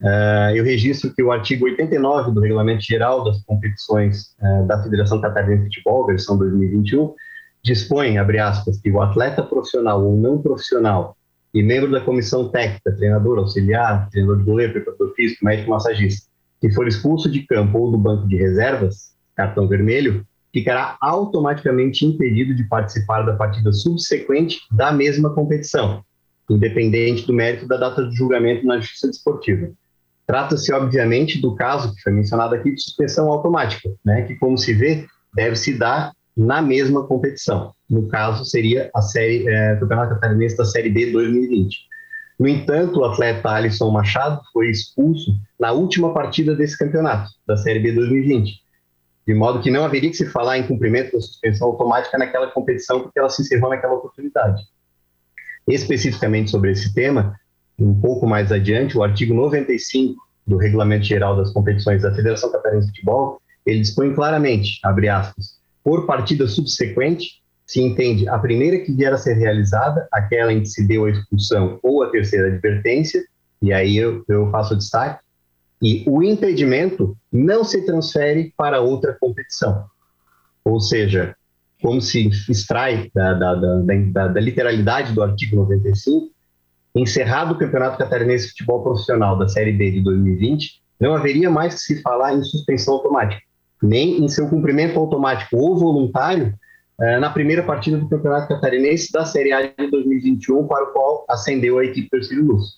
Uh, 0.01 0.53
eu 0.55 0.63
registro 0.63 1.11
que 1.13 1.23
o 1.23 1.31
artigo 1.31 1.65
89 1.65 2.31
do 2.31 2.39
Regulamento 2.39 2.83
Geral 2.83 3.23
das 3.23 3.41
Competições 3.43 4.35
uh, 4.39 4.67
da 4.67 4.81
Federação 4.83 5.19
Catarinense 5.19 5.69
de 5.69 5.75
Futebol, 5.77 6.05
versão 6.05 6.37
2021, 6.37 7.13
dispõe, 7.63 8.17
abre 8.17 8.39
aspas, 8.39 8.79
que 8.79 8.91
o 8.91 9.01
atleta 9.01 9.41
profissional 9.41 10.03
ou 10.03 10.15
não 10.15 10.41
profissional 10.41 11.17
e 11.53 11.63
membro 11.63 11.89
da 11.89 12.01
comissão 12.01 12.49
técnica, 12.49 12.95
treinador, 12.95 13.39
auxiliar, 13.39 14.07
treinador 14.09 14.37
de 14.37 14.43
goleiro, 14.43 14.73
preparador 14.73 15.13
físico, 15.15 15.43
médico 15.43 15.71
massagista, 15.71 16.27
que 16.61 16.71
for 16.71 16.87
expulso 16.87 17.29
de 17.29 17.41
campo 17.47 17.79
ou 17.79 17.91
do 17.91 17.97
banco 17.97 18.27
de 18.27 18.35
reservas, 18.35 19.15
cartão 19.35 19.67
vermelho, 19.67 20.25
ficará 20.53 20.97
automaticamente 21.01 22.05
impedido 22.05 22.53
de 22.53 22.63
participar 22.63 23.23
da 23.23 23.35
partida 23.35 23.71
subsequente 23.71 24.59
da 24.71 24.91
mesma 24.91 25.33
competição, 25.33 26.03
independente 26.49 27.25
do 27.25 27.33
mérito 27.33 27.67
da 27.67 27.77
data 27.77 28.07
de 28.07 28.15
julgamento 28.15 28.65
na 28.65 28.79
Justiça 28.79 29.07
Desportiva. 29.07 29.71
Trata-se, 30.27 30.73
obviamente, 30.73 31.39
do 31.39 31.55
caso 31.55 31.95
que 31.95 32.01
foi 32.01 32.11
mencionado 32.11 32.53
aqui 32.53 32.69
de 32.71 32.81
suspensão 32.81 33.31
automática, 33.31 33.89
né, 34.05 34.23
que, 34.23 34.35
como 34.35 34.57
se 34.57 34.73
vê, 34.73 35.07
deve 35.33 35.55
se 35.55 35.77
dar 35.77 36.11
na 36.35 36.61
mesma 36.61 37.07
competição. 37.07 37.73
No 37.89 38.09
caso, 38.09 38.43
seria 38.43 38.91
a 38.93 39.01
série 39.01 39.47
é, 39.47 39.77
Campeonato 39.77 40.15
Catarinense 40.15 40.57
da 40.57 40.65
Série 40.65 40.89
B 40.89 41.11
2020. 41.11 41.77
No 42.37 42.47
entanto, 42.47 42.99
o 42.99 43.05
atleta 43.05 43.49
Alisson 43.49 43.89
Machado 43.89 44.41
foi 44.51 44.69
expulso 44.69 45.31
na 45.57 45.71
última 45.71 46.13
partida 46.13 46.53
desse 46.53 46.77
campeonato, 46.77 47.31
da 47.47 47.55
Série 47.55 47.79
B 47.79 47.93
2020, 47.93 48.61
de 49.25 49.33
modo 49.33 49.61
que 49.61 49.71
não 49.71 49.85
haveria 49.85 50.09
que 50.09 50.17
se 50.17 50.27
falar 50.27 50.57
em 50.57 50.67
cumprimento 50.67 51.13
da 51.13 51.21
suspensão 51.21 51.69
automática 51.69 52.17
naquela 52.17 52.51
competição, 52.51 52.99
porque 52.99 53.17
ela 53.17 53.29
se 53.29 53.41
encerrou 53.41 53.69
naquela 53.69 53.93
oportunidade. 53.93 54.61
Especificamente 55.67 56.51
sobre 56.51 56.71
esse 56.71 56.93
tema, 56.93 57.35
um 57.79 57.93
pouco 57.99 58.25
mais 58.25 58.51
adiante, 58.51 58.97
o 58.97 59.03
artigo 59.03 59.33
95 59.33 60.15
do 60.45 60.57
Regulamento 60.57 61.05
Geral 61.05 61.35
das 61.35 61.51
Competições 61.51 62.01
da 62.01 62.13
Federação 62.13 62.51
Catarinense 62.51 62.87
de 62.87 62.93
Futebol, 62.93 63.41
ele 63.65 63.81
dispõe 63.81 64.13
claramente, 64.13 64.79
abre 64.83 65.09
aspas, 65.09 65.57
por 65.83 66.05
partida 66.05 66.47
subsequente, 66.47 67.41
se 67.65 67.81
entende 67.81 68.27
a 68.29 68.39
primeira 68.39 68.79
que 68.79 68.93
vier 68.93 69.13
a 69.13 69.17
ser 69.17 69.33
realizada, 69.33 70.07
aquela 70.11 70.53
em 70.53 70.61
que 70.61 70.69
se 70.69 70.87
deu 70.87 71.05
a 71.05 71.11
expulsão 71.11 71.79
ou 71.83 72.01
a 72.01 72.09
terceira 72.09 72.47
advertência, 72.47 73.23
e 73.61 73.73
aí 73.73 73.97
eu, 73.97 74.23
eu 74.29 74.49
faço 74.51 74.73
o 74.73 74.77
destaque, 74.77 75.21
e 75.81 76.03
o 76.07 76.23
impedimento 76.23 77.15
não 77.31 77.63
se 77.63 77.85
transfere 77.85 78.53
para 78.57 78.79
outra 78.79 79.15
competição. 79.19 79.85
Ou 80.63 80.79
seja, 80.79 81.35
como 81.81 82.01
se 82.01 82.29
extrai 82.49 83.11
da, 83.13 83.33
da, 83.33 83.55
da, 83.55 84.27
da, 84.29 84.41
literalidade 84.41 85.13
do 85.13 85.21
artigo 85.21 85.55
95, 85.57 86.31
encerrado 86.97 87.53
o 87.53 87.57
Campeonato 87.57 87.97
Catarinense 87.97 88.45
de 88.45 88.51
Futebol 88.51 88.83
Profissional 88.83 89.37
da 89.37 89.47
Série 89.47 89.73
B 89.73 89.91
de 89.91 90.01
2020, 90.01 90.81
não 90.99 91.15
haveria 91.15 91.49
mais 91.49 91.75
que 91.75 91.79
se 91.81 92.01
falar 92.01 92.33
em 92.33 92.43
suspensão 92.43 92.95
automática, 92.95 93.41
nem 93.81 94.23
em 94.23 94.27
seu 94.27 94.49
cumprimento 94.49 94.99
automático 94.99 95.55
ou 95.57 95.77
voluntário 95.77 96.53
eh, 96.99 97.19
na 97.19 97.29
primeira 97.29 97.61
partida 97.61 97.97
do 97.97 98.09
Campeonato 98.09 98.47
Catarinense 98.47 99.11
da 99.11 99.25
Série 99.25 99.53
A 99.53 99.61
de 99.61 99.91
2021, 99.91 100.67
para 100.67 100.85
o 100.85 100.93
qual 100.93 101.25
ascendeu 101.29 101.77
a 101.77 101.85
equipe 101.85 102.09
Terceiro 102.09 102.43
Luz. 102.43 102.77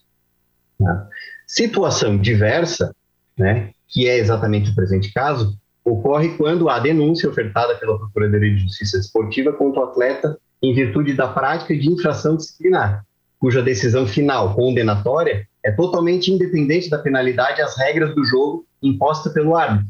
Né? 0.79 1.07
Situação 1.47 2.17
diversa, 2.17 2.93
né, 3.37 3.71
que 3.87 4.07
é 4.07 4.17
exatamente 4.17 4.71
o 4.71 4.75
presente 4.75 5.13
caso, 5.13 5.57
ocorre 5.83 6.35
quando 6.37 6.69
há 6.69 6.79
denúncia 6.79 7.29
ofertada 7.29 7.75
pela 7.75 7.97
Procuradoria 7.97 8.53
de 8.53 8.61
Justiça 8.61 8.97
Esportiva 8.97 9.53
contra 9.53 9.81
o 9.81 9.83
atleta 9.85 10.37
em 10.61 10.73
virtude 10.73 11.13
da 11.13 11.27
prática 11.27 11.75
de 11.75 11.89
infração 11.89 12.35
disciplinar, 12.35 13.05
cuja 13.39 13.61
decisão 13.61 14.05
final 14.05 14.53
condenatória 14.53 15.47
é 15.63 15.71
totalmente 15.71 16.31
independente 16.31 16.89
da 16.89 16.99
penalidade 16.99 17.61
às 17.61 17.77
regras 17.77 18.13
do 18.13 18.23
jogo 18.23 18.65
imposta 18.83 19.29
pelo 19.29 19.55
árbitro, 19.55 19.87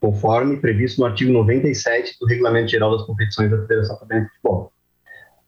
conforme 0.00 0.56
previsto 0.58 1.00
no 1.00 1.06
artigo 1.06 1.32
97 1.32 2.16
do 2.20 2.26
Regulamento 2.26 2.70
Geral 2.70 2.96
das 2.96 3.06
Competições 3.06 3.50
da 3.50 3.60
Federação 3.62 3.96
Catarinense 3.98 4.30
de 4.30 4.36
Futebol. 4.36 4.72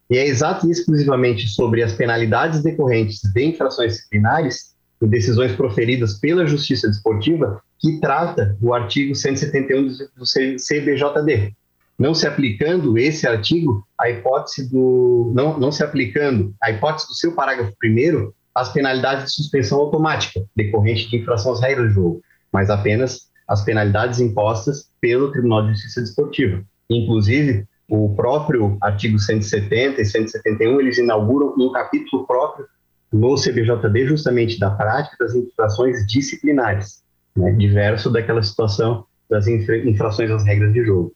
E 0.08 0.18
é 0.18 0.26
exato 0.26 0.66
e 0.66 0.70
exclusivamente 0.70 1.46
sobre 1.48 1.82
as 1.82 1.92
penalidades 1.92 2.62
decorrentes 2.62 3.20
de 3.22 3.44
infrações 3.44 3.94
disciplinares 3.94 4.74
e 5.00 5.06
decisões 5.06 5.52
proferidas 5.52 6.18
pela 6.18 6.46
Justiça 6.46 6.88
Desportiva 6.88 7.62
que 7.78 7.98
trata 8.00 8.56
o 8.60 8.74
artigo 8.74 9.14
171 9.14 9.86
do 9.86 10.24
CBJD, 10.56 11.54
não 12.00 12.14
se 12.14 12.26
aplicando 12.26 12.96
esse 12.96 13.26
artigo 13.26 13.86
a 14.00 14.08
hipótese 14.08 14.70
do 14.70 15.32
não, 15.34 15.60
não 15.60 15.70
se 15.70 15.84
aplicando 15.84 16.54
a 16.62 16.70
hipótese 16.70 17.06
do 17.06 17.14
seu 17.14 17.34
parágrafo 17.34 17.76
primeiro 17.78 18.34
as 18.54 18.72
penalidades 18.72 19.26
de 19.26 19.32
suspensão 19.32 19.78
automática 19.78 20.40
decorrente 20.56 21.10
de 21.10 21.18
infração 21.18 21.52
às 21.52 21.60
regras 21.60 21.88
do 21.88 21.94
jogo, 21.94 22.22
mas 22.50 22.70
apenas 22.70 23.28
as 23.46 23.62
penalidades 23.62 24.18
impostas 24.18 24.90
pelo 24.98 25.30
Tribunal 25.30 25.62
de 25.62 25.72
Justiça 25.74 26.00
Desportiva. 26.00 26.64
Inclusive, 26.88 27.66
o 27.86 28.14
próprio 28.14 28.78
artigo 28.80 29.18
170 29.18 30.00
e 30.00 30.04
171 30.04 30.80
eles 30.80 30.96
inauguram 30.96 31.54
um 31.58 31.70
capítulo 31.70 32.26
próprio 32.26 32.66
no 33.12 33.34
CBJD 33.34 34.06
justamente 34.06 34.58
da 34.58 34.70
prática 34.70 35.16
das 35.20 35.34
infrações 35.34 36.06
disciplinares, 36.06 37.02
né, 37.36 37.52
diverso 37.52 38.10
daquela 38.10 38.42
situação 38.42 39.04
das 39.28 39.46
infrações 39.46 40.30
às 40.30 40.44
regras 40.44 40.72
de 40.72 40.82
jogo. 40.84 41.14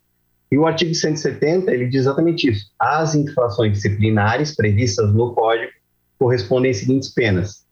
E 0.54 0.56
o 0.56 0.68
artigo 0.68 0.94
170, 0.94 1.68
ele 1.74 1.88
diz 1.88 2.02
exatamente 2.02 2.48
isso. 2.48 2.70
As 2.78 3.16
infrações 3.16 3.72
disciplinares 3.72 4.54
previstas 4.54 5.12
no 5.12 5.34
Código 5.34 5.72
correspondem 6.16 6.70
às 6.70 6.76
seguintes 6.76 7.12
penas. 7.12 7.64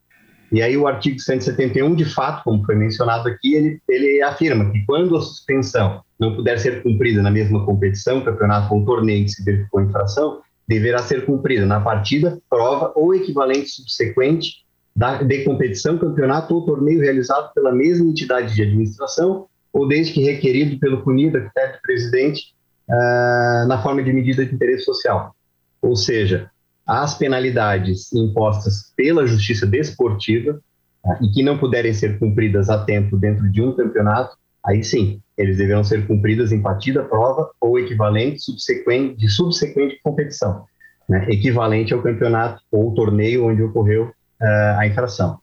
E 0.51 0.61
aí 0.61 0.75
o 0.75 0.85
artigo 0.85 1.17
171, 1.17 1.95
de 1.95 2.03
fato, 2.03 2.43
como 2.43 2.61
foi 2.65 2.75
mencionado 2.75 3.29
aqui, 3.29 3.53
ele, 3.53 3.81
ele 3.87 4.21
afirma 4.21 4.69
que 4.69 4.85
quando 4.85 5.15
a 5.15 5.21
suspensão 5.21 6.01
não 6.19 6.35
puder 6.35 6.59
ser 6.59 6.83
cumprida 6.83 7.21
na 7.21 7.31
mesma 7.31 7.65
competição, 7.65 8.19
campeonato 8.19 8.75
ou 8.75 8.83
torneio 8.83 9.23
que 9.23 9.31
se 9.31 9.45
verificou 9.45 9.79
infração, 9.81 10.41
deverá 10.67 10.97
ser 10.99 11.25
cumprida 11.25 11.65
na 11.65 11.79
partida, 11.79 12.37
prova 12.49 12.91
ou 12.97 13.15
equivalente 13.15 13.69
subsequente 13.69 14.57
da, 14.93 15.23
de 15.23 15.45
competição, 15.45 15.97
campeonato 15.97 16.53
ou 16.53 16.65
torneio 16.65 16.99
realizado 16.99 17.53
pela 17.53 17.71
mesma 17.71 18.09
entidade 18.09 18.53
de 18.53 18.61
administração 18.61 19.47
ou 19.71 19.87
desde 19.87 20.11
que 20.11 20.21
requerido 20.21 20.77
pelo 20.79 21.01
punido, 21.01 21.37
arquiteto 21.37 21.79
presidente, 21.81 22.52
uh, 22.89 23.67
na 23.67 23.81
forma 23.81 24.03
de 24.03 24.11
medida 24.11 24.45
de 24.45 24.53
interesse 24.53 24.83
social. 24.83 25.35
Ou 25.81 25.95
seja, 25.95 26.49
as 26.85 27.17
penalidades 27.17 28.11
impostas 28.13 28.93
pela 28.95 29.25
justiça 29.25 29.65
desportiva 29.65 30.59
uh, 31.05 31.23
e 31.23 31.29
que 31.29 31.43
não 31.43 31.57
puderem 31.57 31.93
ser 31.93 32.19
cumpridas 32.19 32.69
a 32.69 32.83
tempo 32.83 33.17
dentro 33.17 33.49
de 33.49 33.61
um 33.61 33.73
campeonato, 33.75 34.37
aí 34.65 34.83
sim, 34.83 35.21
eles 35.37 35.57
deverão 35.57 35.83
ser 35.83 36.05
cumpridas 36.07 36.51
em 36.51 36.61
partida, 36.61 37.03
prova 37.03 37.49
ou 37.59 37.79
equivalente 37.79 38.39
subsequente, 38.39 39.17
de 39.17 39.29
subsequente 39.29 39.99
competição, 40.03 40.65
né, 41.07 41.25
equivalente 41.29 41.93
ao 41.93 42.01
campeonato 42.01 42.61
ou 42.71 42.93
torneio 42.93 43.45
onde 43.45 43.61
ocorreu 43.61 44.05
uh, 44.05 44.79
a 44.79 44.87
infração. 44.87 45.39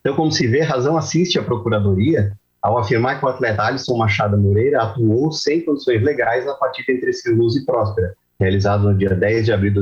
Então, 0.00 0.14
como 0.14 0.32
se 0.32 0.46
vê, 0.46 0.62
razão 0.62 0.96
assiste 0.96 1.38
à 1.38 1.42
Procuradoria 1.42 2.32
ao 2.62 2.78
afirmar 2.78 3.18
que 3.18 3.24
o 3.24 3.28
atleta 3.28 3.62
Alisson 3.62 3.96
Machado 3.96 4.36
Moreira 4.36 4.82
atuou 4.82 5.30
sem 5.30 5.64
condições 5.64 6.02
legais 6.02 6.44
na 6.44 6.54
partida 6.54 6.92
entre 6.92 7.12
Luz 7.32 7.56
e 7.56 7.64
Próspera, 7.64 8.14
realizada 8.38 8.82
no 8.82 8.96
dia 8.96 9.14
10 9.14 9.44
de 9.44 9.52
abril 9.52 9.72
de 9.72 9.80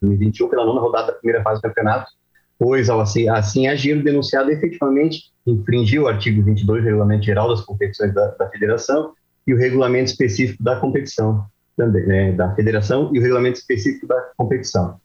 2021 0.00 0.48
pela 0.48 0.64
nona 0.64 0.80
rodada 0.80 1.08
da 1.08 1.12
primeira 1.12 1.42
fase 1.42 1.60
do 1.60 1.68
campeonato, 1.68 2.10
pois, 2.58 2.90
ao 2.90 3.00
assim, 3.00 3.28
assim 3.28 3.68
agir, 3.68 3.96
o 3.96 4.02
denunciado 4.02 4.50
efetivamente 4.50 5.30
infringiu 5.46 6.04
o 6.04 6.08
artigo 6.08 6.42
22 6.42 6.82
do 6.82 6.84
Regulamento 6.84 7.24
Geral 7.24 7.48
das 7.48 7.60
Competições 7.60 8.12
da, 8.12 8.28
da 8.32 8.48
Federação 8.48 9.12
e 9.46 9.54
o 9.54 9.56
regulamento 9.56 10.10
específico 10.10 10.62
da 10.62 10.76
competição, 10.76 11.46
também, 11.76 12.04
né, 12.06 12.32
da 12.32 12.54
federação 12.54 13.10
e 13.14 13.18
o 13.18 13.22
regulamento 13.22 13.58
específico 13.58 14.06
da 14.06 14.20
competição. 14.36 15.00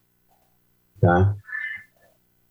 Tá? 0.99 1.35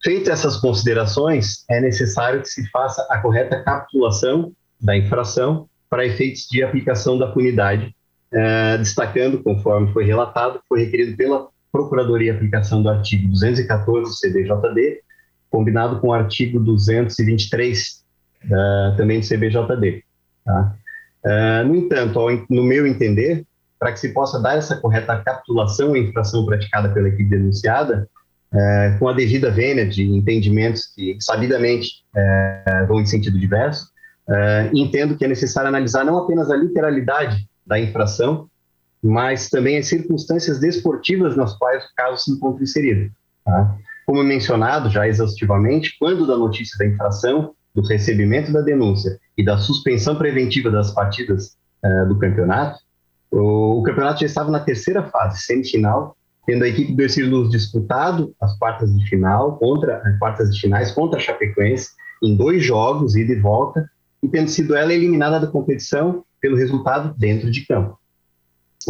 Feitas 0.05 0.41
essas 0.41 0.57
considerações, 0.57 1.65
é 1.71 1.81
necessário 1.81 2.43
que 2.43 2.49
se 2.49 2.69
faça 2.71 3.07
a 3.09 3.19
correta 3.19 3.63
capitulação 3.63 4.53
da 4.81 4.97
infração 4.97 5.69
para 5.89 6.05
efeitos 6.05 6.49
de 6.51 6.63
aplicação 6.63 7.19
da 7.19 7.29
punidade, 7.29 7.95
eh, 8.33 8.79
destacando, 8.79 9.43
conforme 9.43 9.93
foi 9.93 10.05
relatado, 10.05 10.61
foi 10.69 10.85
requerido 10.85 11.17
pela 11.17 11.53
Procuradoria 11.73 12.35
a 12.35 12.37
aplicação 12.37 12.83
do 12.83 12.91
artigo 12.91 13.27
214 13.29 14.11
do 14.11 14.15
CBJD, 14.15 15.01
combinado 15.49 16.01
com 16.01 16.09
o 16.09 16.13
artigo 16.13 16.61
223 16.61 18.05
uh, 18.45 18.97
também 18.99 19.21
do 19.21 19.27
CBJD. 19.27 20.05
Tá? 20.45 20.77
Uh, 21.25 21.67
no 21.67 21.77
entanto, 21.77 22.19
ao, 22.19 22.29
no 22.51 22.63
meu 22.63 22.87
entender, 22.87 23.47
para 23.79 23.91
que 23.91 24.01
se 24.01 24.11
possa 24.11 24.39
dar 24.39 24.59
essa 24.59 24.77
correta 24.77 25.17
capitulação 25.25 25.95
à 25.95 25.99
infração 25.99 26.45
praticada 26.45 26.91
pela 26.91 27.09
equipe 27.09 27.31
denunciada, 27.31 28.07
uh, 28.53 28.99
com 28.99 29.09
a 29.09 29.13
devida 29.13 29.51
vênia 29.51 29.87
de 29.87 30.05
entendimentos 30.05 30.87
que 30.95 31.17
sabidamente 31.21 32.05
uh, 32.15 32.87
vão 32.87 33.01
em 33.01 33.07
sentido 33.07 33.39
diverso, 33.39 33.91
entendo 34.73 35.17
que 35.17 35.25
é 35.25 35.29
necessário 35.29 35.69
analisar 35.69 36.05
não 36.05 36.17
apenas 36.17 36.49
a 36.49 36.57
literalidade 36.57 37.45
da 37.67 37.79
infração, 37.79 38.49
mas 39.03 39.51
também 39.51 39.77
as 39.77 39.89
circunstâncias 39.89 40.61
desportivas 40.61 41.37
nas 41.37 41.59
quais 41.59 41.85
o 41.85 41.89
caso 41.97 42.23
se 42.23 42.31
encontra 42.31 42.63
inserido. 42.63 43.11
Tá? 43.45 43.77
Como 44.07 44.23
mencionado 44.23 44.89
já 44.89 45.09
exaustivamente, 45.09 45.97
quando 45.99 46.27
da 46.27 46.37
notícia 46.37 46.79
da 46.79 46.87
infração, 46.87 47.53
do 47.75 47.83
recebimento 47.83 48.53
da 48.53 48.61
denúncia 48.61 49.19
e 49.37 49.45
da 49.45 49.57
suspensão 49.59 50.17
preventiva 50.17 50.71
das 50.71 50.93
partidas 50.93 51.57
uh, 51.85 52.07
do 52.07 52.19
campeonato, 52.19 52.79
o, 53.31 53.81
o, 53.81 53.83
campeonato 53.83 54.21
já 54.21 54.27
estava 54.27 54.51
na 54.51 54.61
terceira 54.61 55.03
fase, 55.05 55.41
semifinal, 55.41 56.17
tendo 56.47 56.65
a 56.65 56.69
equipe 56.69 56.95
do 56.95 57.03
Ercílio 57.03 57.49
disputado 57.49 58.35
as 58.41 58.57
quartas 58.59 58.95
de 58.97 59.09
final 59.09 59.57
contra 59.59 59.99
as 59.99 60.19
quartas 60.19 60.55
de 60.55 60.61
finais 60.61 60.91
contra 60.91 61.19
a 61.19 61.23
Chapecoense 61.23 61.91
em 62.23 62.37
dois 62.37 62.65
jogos 62.65 63.17
ida 63.17 63.33
e 63.33 63.41
volta 63.41 63.89
e 64.23 64.29
tendo 64.29 64.49
sido 64.49 64.75
ela 64.75 64.93
eliminada 64.93 65.41
da 65.41 65.47
competição 65.47 66.25
pelo 66.41 66.57
resultado 66.57 67.15
dentro 67.19 67.51
de 67.51 67.67
campo. 67.67 67.99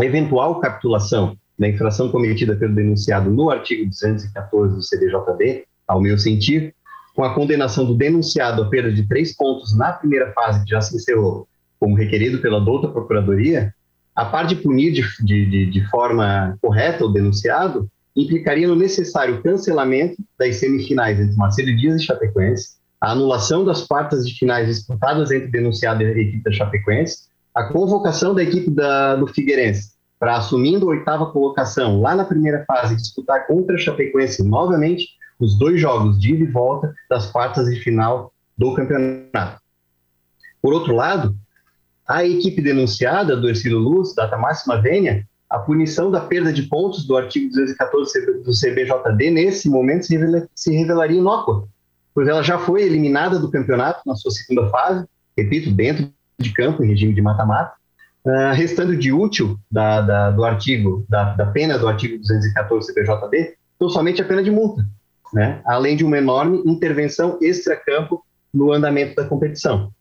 A 0.01 0.05
eventual 0.05 0.61
capitulação 0.61 1.37
da 1.59 1.69
infração 1.69 2.11
cometida 2.11 2.57
pelo 2.57 2.75
denunciado 2.75 3.31
no 3.31 3.51
artigo 3.51 3.89
214 3.89 4.75
do 4.75 4.83
CDJD, 4.83 5.65
ao 5.87 6.01
meu 6.01 6.19
sentir, 6.19 6.75
com 7.15 7.23
a 7.23 7.35
condenação 7.35 7.85
do 7.85 7.95
denunciado 7.95 8.63
à 8.63 8.69
perda 8.69 8.91
de 8.93 9.07
três 9.07 9.37
pontos 9.37 9.77
na 9.77 9.93
primeira 9.93 10.33
fase 10.33 10.65
que 10.65 10.71
já 10.71 10.81
se 10.81 10.97
encerrou, 10.97 11.47
como 11.79 11.97
requerido 11.97 12.39
pela 12.39 12.61
douta 12.61 12.89
Procuradoria, 12.89 13.75
a 14.15 14.25
par 14.25 14.47
de 14.47 14.57
punir 14.57 14.93
de, 14.93 15.03
de, 15.25 15.67
de 15.67 15.91
forma 15.91 16.57
correta 16.61 17.05
o 17.05 17.13
denunciado, 17.13 17.91
implicaria 18.15 18.69
no 18.69 18.77
necessário 18.77 19.43
cancelamento 19.43 20.17
das 20.39 20.57
semifinais 20.57 21.19
entre 21.19 21.37
Marcelo 21.37 21.75
Dias 21.77 22.01
e 22.01 22.05
Chapecoense, 22.05 22.77
a 23.01 23.13
anulação 23.13 23.65
das 23.65 23.87
quartas 23.87 24.27
de 24.27 24.39
finais 24.39 24.69
disputadas 24.69 25.31
entre 25.31 25.49
denunciado 25.49 26.03
e 26.03 26.07
a 26.07 26.11
equipe 26.11 26.45
da 26.45 26.53
Chapecoense, 26.53 27.29
a 27.55 27.65
convocação 27.65 28.35
da 28.35 28.43
equipe 28.43 28.71
da, 28.71 29.17
do 29.17 29.27
Figueirense 29.27 29.93
para 30.23 30.37
assumindo 30.37 30.87
a 30.87 30.91
oitava 30.91 31.27
colocação 31.33 32.01
lá 32.01 32.15
na 32.15 32.25
primeira 32.25 32.65
fase 32.65 32.95
disputar 32.95 33.45
contra 33.49 33.75
a 33.75 33.79
Chapecoense 33.79 34.45
novamente 34.45 35.09
os 35.41 35.59
dois 35.59 35.81
jogos 35.81 36.17
de 36.21 36.35
ida 36.35 36.45
e 36.45 36.47
volta 36.47 36.95
das 37.11 37.27
quartas 37.27 37.67
de 37.67 37.81
final 37.81 38.33
do 38.57 38.73
campeonato. 38.73 39.61
Por 40.63 40.73
outro 40.73 40.95
lado, 40.95 41.37
a 42.07 42.25
equipe 42.25 42.61
denunciada 42.61 43.37
do 43.37 43.49
Ercílio 43.49 43.79
Luz, 43.79 44.15
data 44.15 44.37
máxima 44.37 44.81
vênia, 44.81 45.27
a 45.49 45.59
punição 45.59 46.11
da 46.11 46.21
perda 46.21 46.53
de 46.53 46.63
pontos 46.63 47.05
do 47.07 47.17
artigo 47.17 47.51
214 47.51 48.43
do 48.43 48.53
CBJD 48.53 49.31
nesse 49.31 49.69
momento 49.69 50.07
se, 50.07 50.17
revela, 50.17 50.49
se 50.55 50.75
revelaria 50.75 51.19
inócua, 51.19 51.69
pois 52.15 52.27
ela 52.27 52.43
já 52.43 52.59
foi 52.59 52.83
eliminada 52.83 53.39
do 53.39 53.51
campeonato 53.51 54.01
na 54.07 54.15
sua 54.15 54.31
segunda 54.31 54.69
fase, 54.71 55.05
repito, 55.37 55.71
dentro 55.71 56.11
de 56.39 56.53
campo, 56.53 56.83
em 56.83 56.89
regime 56.89 57.13
de 57.13 57.21
mata-mata, 57.21 57.75
uh, 58.25 58.55
restando 58.55 58.97
de 58.97 59.13
útil 59.13 59.59
da, 59.71 60.01
da, 60.01 60.31
do 60.31 60.43
artigo, 60.43 61.05
da, 61.09 61.35
da, 61.35 61.47
pena 61.47 61.79
do 61.79 61.87
artigo 61.87 62.19
214 62.19 62.87
CPJD, 62.87 63.55
então 63.77 63.89
somente 63.91 64.23
a 64.23 64.25
pena 64.25 64.43
de 64.43 64.51
multa, 64.51 64.87
né? 65.35 65.61
além 65.67 65.97
de 65.97 66.05
uma 66.05 66.17
enorme 66.17 66.63
intervenção 66.65 67.39
extra-campo 67.43 68.25
no 68.53 68.73
andamento 68.73 69.15
da 69.15 69.27
competição. 69.27 69.93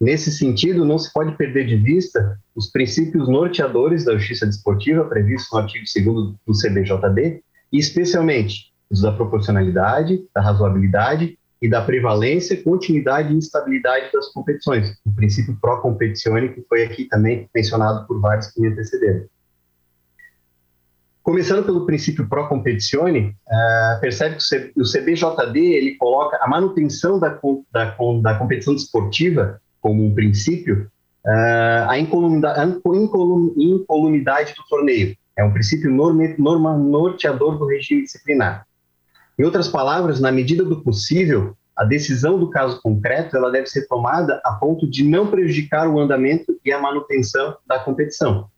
Nesse 0.00 0.30
sentido, 0.30 0.84
não 0.84 0.98
se 0.98 1.10
pode 1.12 1.36
perder 1.36 1.66
de 1.66 1.76
vista 1.76 2.38
os 2.54 2.70
princípios 2.70 3.28
norteadores 3.28 4.04
da 4.04 4.16
justiça 4.16 4.46
desportiva 4.46 5.04
previstos 5.04 5.50
no 5.52 5.58
artigo 5.58 5.84
2 5.94 6.34
do 6.46 6.52
CBJD, 6.52 7.42
e 7.72 7.78
especialmente 7.78 8.72
os 8.90 9.02
da 9.02 9.10
proporcionalidade, 9.12 10.24
da 10.34 10.42
razoabilidade 10.42 11.38
e 11.60 11.68
da 11.68 11.80
prevalência, 11.80 12.62
continuidade 12.62 13.32
e 13.32 13.36
instabilidade 13.36 14.12
das 14.12 14.28
competições, 14.28 14.94
o 15.04 15.12
princípio 15.12 15.56
pró-competitione, 15.60 16.50
que 16.50 16.62
foi 16.68 16.84
aqui 16.84 17.06
também 17.06 17.48
mencionado 17.54 18.06
por 18.06 18.20
vários 18.20 18.48
que 18.48 18.60
me 18.60 18.68
antecederam. 18.68 19.24
Começando 21.22 21.64
pelo 21.64 21.86
princípio 21.86 22.28
pró-competitione, 22.28 23.34
uh, 23.48 24.00
percebe 24.00 24.36
que 24.36 24.80
o 24.80 24.84
CBJD 24.84 25.58
ele 25.58 25.96
coloca 25.96 26.38
a 26.40 26.46
manutenção 26.46 27.18
da, 27.18 27.40
da, 27.72 27.96
da 28.22 28.38
competição 28.38 28.74
desportiva 28.74 29.60
como 29.86 30.04
um 30.04 30.12
princípio, 30.12 30.90
uh, 31.24 31.88
a 31.88 31.96
incolumidade, 31.96 32.80
incolumidade 33.56 34.52
do 34.56 34.64
torneio. 34.68 35.16
É 35.38 35.44
um 35.44 35.52
princípio 35.52 35.88
norma, 35.92 36.24
norma, 36.36 36.76
norteador 36.76 37.56
do 37.56 37.66
regime 37.66 38.02
disciplinar. 38.02 38.66
Em 39.38 39.44
outras 39.44 39.68
palavras, 39.68 40.18
na 40.18 40.32
medida 40.32 40.64
do 40.64 40.82
possível, 40.82 41.56
a 41.76 41.84
decisão 41.84 42.36
do 42.36 42.50
caso 42.50 42.82
concreto 42.82 43.36
ela 43.36 43.48
deve 43.48 43.68
ser 43.68 43.86
tomada 43.86 44.40
a 44.44 44.54
ponto 44.54 44.90
de 44.90 45.04
não 45.04 45.28
prejudicar 45.28 45.88
o 45.88 46.00
andamento 46.00 46.58
e 46.64 46.72
a 46.72 46.80
manutenção 46.80 47.56
da 47.64 47.78
competição. 47.78 48.48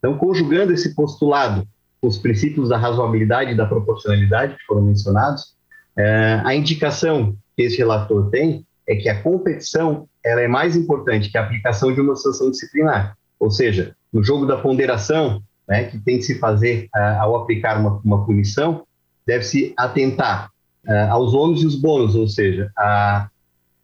Então, 0.00 0.18
conjugando 0.18 0.72
esse 0.72 0.92
postulado 0.92 1.64
com 2.00 2.08
os 2.08 2.18
princípios 2.18 2.70
da 2.70 2.76
razoabilidade 2.76 3.52
e 3.52 3.56
da 3.56 3.64
proporcionalidade 3.64 4.56
que 4.56 4.64
foram 4.64 4.82
mencionados, 4.82 5.54
é, 5.96 6.42
a 6.44 6.52
indicação 6.52 7.36
que 7.56 7.62
esse 7.62 7.76
relator 7.76 8.28
tem 8.30 8.66
é 8.86 8.96
que 8.96 9.08
a 9.08 9.22
competição 9.22 10.08
ela 10.24 10.40
é 10.40 10.48
mais 10.48 10.76
importante 10.76 11.30
que 11.30 11.38
a 11.38 11.42
aplicação 11.42 11.92
de 11.92 12.00
uma 12.00 12.16
sanção 12.16 12.50
disciplinar. 12.50 13.16
Ou 13.38 13.50
seja, 13.50 13.94
no 14.12 14.22
jogo 14.22 14.46
da 14.46 14.56
ponderação, 14.56 15.42
né, 15.68 15.84
que 15.84 15.98
tem 15.98 16.18
que 16.18 16.24
se 16.24 16.38
fazer 16.38 16.88
uh, 16.94 17.20
ao 17.20 17.36
aplicar 17.36 17.78
uma, 17.78 18.00
uma 18.04 18.24
punição, 18.24 18.86
deve-se 19.26 19.74
atentar 19.76 20.50
uh, 20.86 21.10
aos 21.10 21.34
ônus 21.34 21.62
e 21.62 21.66
os 21.66 21.74
bônus, 21.74 22.14
ou 22.14 22.28
seja, 22.28 22.70
a, 22.76 23.28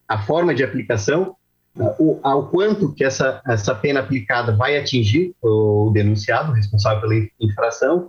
a 0.09 0.19
forma 0.23 0.55
de 0.55 0.63
aplicação, 0.63 1.35
uh, 1.77 1.95
o, 1.99 2.21
ao 2.23 2.49
quanto 2.49 2.93
que 2.93 3.05
essa, 3.05 3.43
essa 3.47 3.75
pena 3.75 4.01
aplicada 4.01 4.57
vai 4.57 4.77
atingir 4.77 5.35
o 5.43 5.91
denunciado, 5.93 6.53
o 6.53 6.55
responsável 6.55 7.01
pela 7.01 7.27
infração, 7.41 8.09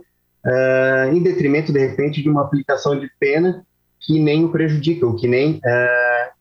em 1.12 1.22
detrimento, 1.22 1.72
de 1.72 1.78
repente, 1.78 2.20
de 2.20 2.28
uma 2.28 2.42
aplicação 2.42 2.98
de 2.98 3.08
pena 3.20 3.64
que 4.02 4.18
nem 4.18 4.44
o 4.44 4.50
prejudica, 4.50 5.06
ou 5.06 5.16
que 5.16 5.28
nem 5.28 5.60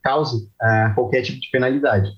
cause 0.04 0.50
qualquer 0.96 1.22
tipo 1.22 1.40
de 1.40 1.50
penalidade. 1.52 2.10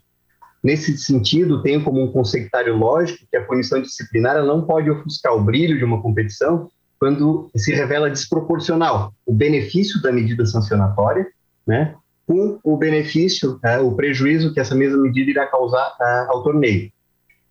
Nesse 0.64 0.98
sentido, 0.98 1.62
tenho 1.62 1.84
como 1.84 2.02
um 2.02 2.12
conceituário 2.12 2.78
lógico 2.78 3.26
que 3.30 3.36
a 3.36 3.44
punição 3.44 3.82
disciplinar 3.82 4.42
não 4.46 4.66
pode 4.66 4.90
ofuscar 4.90 5.34
o 5.34 5.44
brilho 5.44 5.78
de 5.78 5.84
uma 5.84 6.02
competição 6.02 6.70
quando 6.98 7.52
se 7.54 7.74
revela 7.74 8.10
desproporcional 8.10 9.14
o 9.26 9.34
benefício 9.34 10.02
da 10.02 10.10
medida 10.10 10.46
sancionatória, 10.46 11.28
né, 11.68 11.96
com 12.26 12.58
o 12.64 12.78
benefício, 12.78 13.60
é, 13.62 13.80
o 13.80 13.92
prejuízo 13.94 14.54
que 14.54 14.60
essa 14.62 14.74
mesma 14.74 15.02
medida 15.02 15.30
irá 15.30 15.46
causar 15.48 15.94
ao 16.30 16.42
torneio. 16.42 16.90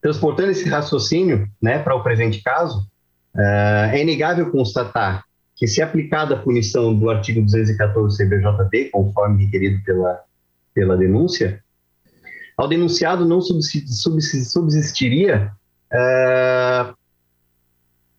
Transportando 0.01 0.51
esse 0.51 0.67
raciocínio 0.67 1.47
né, 1.61 1.79
para 1.79 1.95
o 1.95 2.03
presente 2.03 2.43
caso, 2.43 2.87
é 3.37 4.01
inegável 4.01 4.51
constatar 4.51 5.23
que, 5.63 5.69
se 5.69 5.81
aplicada 5.81 6.35
a 6.35 6.39
punição 6.39 6.93
do 6.93 7.09
artigo 7.09 7.41
214 7.41 8.19
CBJD, 8.19 8.91
conforme 8.91 9.45
requerido 9.45 9.81
pela, 9.85 10.21
pela 10.75 10.97
denúncia, 10.97 11.63
ao 12.57 12.67
denunciado 12.67 13.25
não 13.25 13.41
subsistiria 13.41 15.53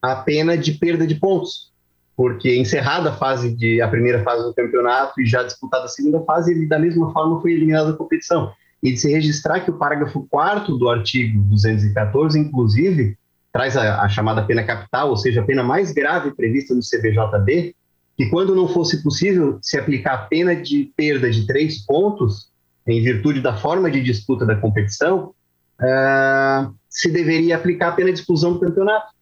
a 0.02 0.16
pena 0.24 0.58
de 0.58 0.72
perda 0.72 1.06
de 1.06 1.16
pontos, 1.16 1.74
porque 2.16 2.56
encerrada 2.56 3.10
a 3.10 3.18
fase 3.18 3.54
de 3.54 3.82
a 3.82 3.90
primeira 3.90 4.24
fase 4.24 4.42
do 4.42 4.54
campeonato 4.54 5.20
e 5.20 5.26
já 5.26 5.44
disputada 5.44 5.84
a 5.84 5.90
segunda 5.90 6.22
fase, 6.22 6.54
ele 6.54 6.66
da 6.66 6.80
mesma 6.80 7.12
forma 7.12 7.42
foi 7.42 7.52
eliminado 7.52 7.92
da 7.92 7.98
competição. 7.98 8.54
E 8.82 8.94
de 8.94 8.98
se 8.98 9.12
registrar 9.12 9.60
que 9.60 9.70
o 9.70 9.78
parágrafo 9.78 10.26
4 10.30 10.78
do 10.78 10.88
artigo 10.88 11.42
214, 11.50 12.40
inclusive, 12.40 13.18
traz 13.54 13.78
a, 13.78 14.02
a, 14.02 14.10
chamada 14.10 14.44
pena 14.44 14.64
capital, 14.64 15.12
ou 15.12 15.16
seja, 15.16 15.42
a 15.42 15.46
pena 15.46 15.64
mais 15.64 15.92
grave 15.92 16.32
prevista 16.32 16.74
no 16.74 16.82
CBJD, 16.82 17.76
que 18.18 18.30
quando 18.30 18.56
não 18.56 18.68
fosse 18.68 19.04
possível 19.04 19.60
se 19.62 19.78
aplicar 19.78 20.14
a 20.16 20.18
pena 20.26 20.56
de 20.56 20.92
perda 20.98 21.30
de 21.30 21.46
três 21.46 21.86
pontos, 21.86 22.52
em 22.88 23.02
virtude 23.02 23.42
da 23.42 23.56
forma 23.56 23.90
de 23.92 24.02
disputa 24.02 24.44
da 24.46 24.56
competição, 24.56 25.34
uh, 25.80 26.74
se 26.90 27.12
deveria 27.12 27.56
aplicar 27.56 27.90
a 27.90 27.92
pena 27.92 28.12
de 28.12 28.20
exclusão 28.20 28.54
do 28.54 28.60
campeonato. 28.60 29.14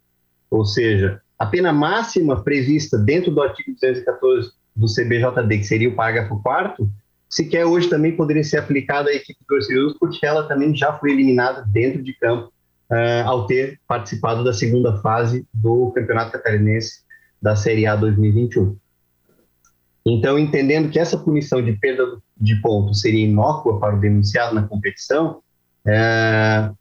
Ou 0.50 0.66
seja, 0.66 1.22
a 1.38 1.46
pena 1.46 1.74
máxima 1.74 2.42
prevista 2.42 2.98
dentro 2.98 3.32
do 3.32 3.42
artigo 3.42 3.74
214 3.74 4.52
do 4.76 4.88
CBJD, 4.88 5.58
que 5.58 5.64
seria 5.66 5.90
o 5.90 5.96
parágrafo 5.96 6.42
4 6.42 6.90
sequer 7.32 7.66
hoje 7.66 7.90
também 7.90 8.16
poderia 8.16 8.44
ser 8.44 8.58
aplicada 8.58 9.10
à 9.10 9.14
equipe 9.14 9.40
do 9.48 9.56
Orceus, 9.56 9.96
porque 9.98 10.26
ela 10.26 10.44
também 10.44 10.76
já 10.76 10.92
foi 10.94 11.12
eliminada 11.12 11.64
dentro 11.66 12.04
de 12.04 12.14
campo 12.14 12.51
uh, 12.92 13.28
ao 13.28 13.48
ter 13.48 13.80
participado 13.88 14.44
da 14.44 14.54
segunda 14.54 14.98
fase 14.98 15.46
do 15.54 15.92
Campeonato 15.92 16.34
Catarinense 16.34 17.02
da 17.42 17.56
Série 17.56 17.88
A 17.88 17.96
2021. 17.96 18.78
Então, 20.06 20.38
entendendo 20.38 20.90
que 20.90 21.00
essa 21.00 21.18
punição 21.18 21.64
de 21.64 21.74
perda 21.74 22.04
de 22.40 22.56
pontos 22.62 23.02
seria 23.02 23.26
inócua 23.26 23.80
para 23.80 23.96
o 23.96 24.00
denunciado 24.00 24.54
na 24.54 24.68
competição, 24.68 25.42
é, 25.86 26.72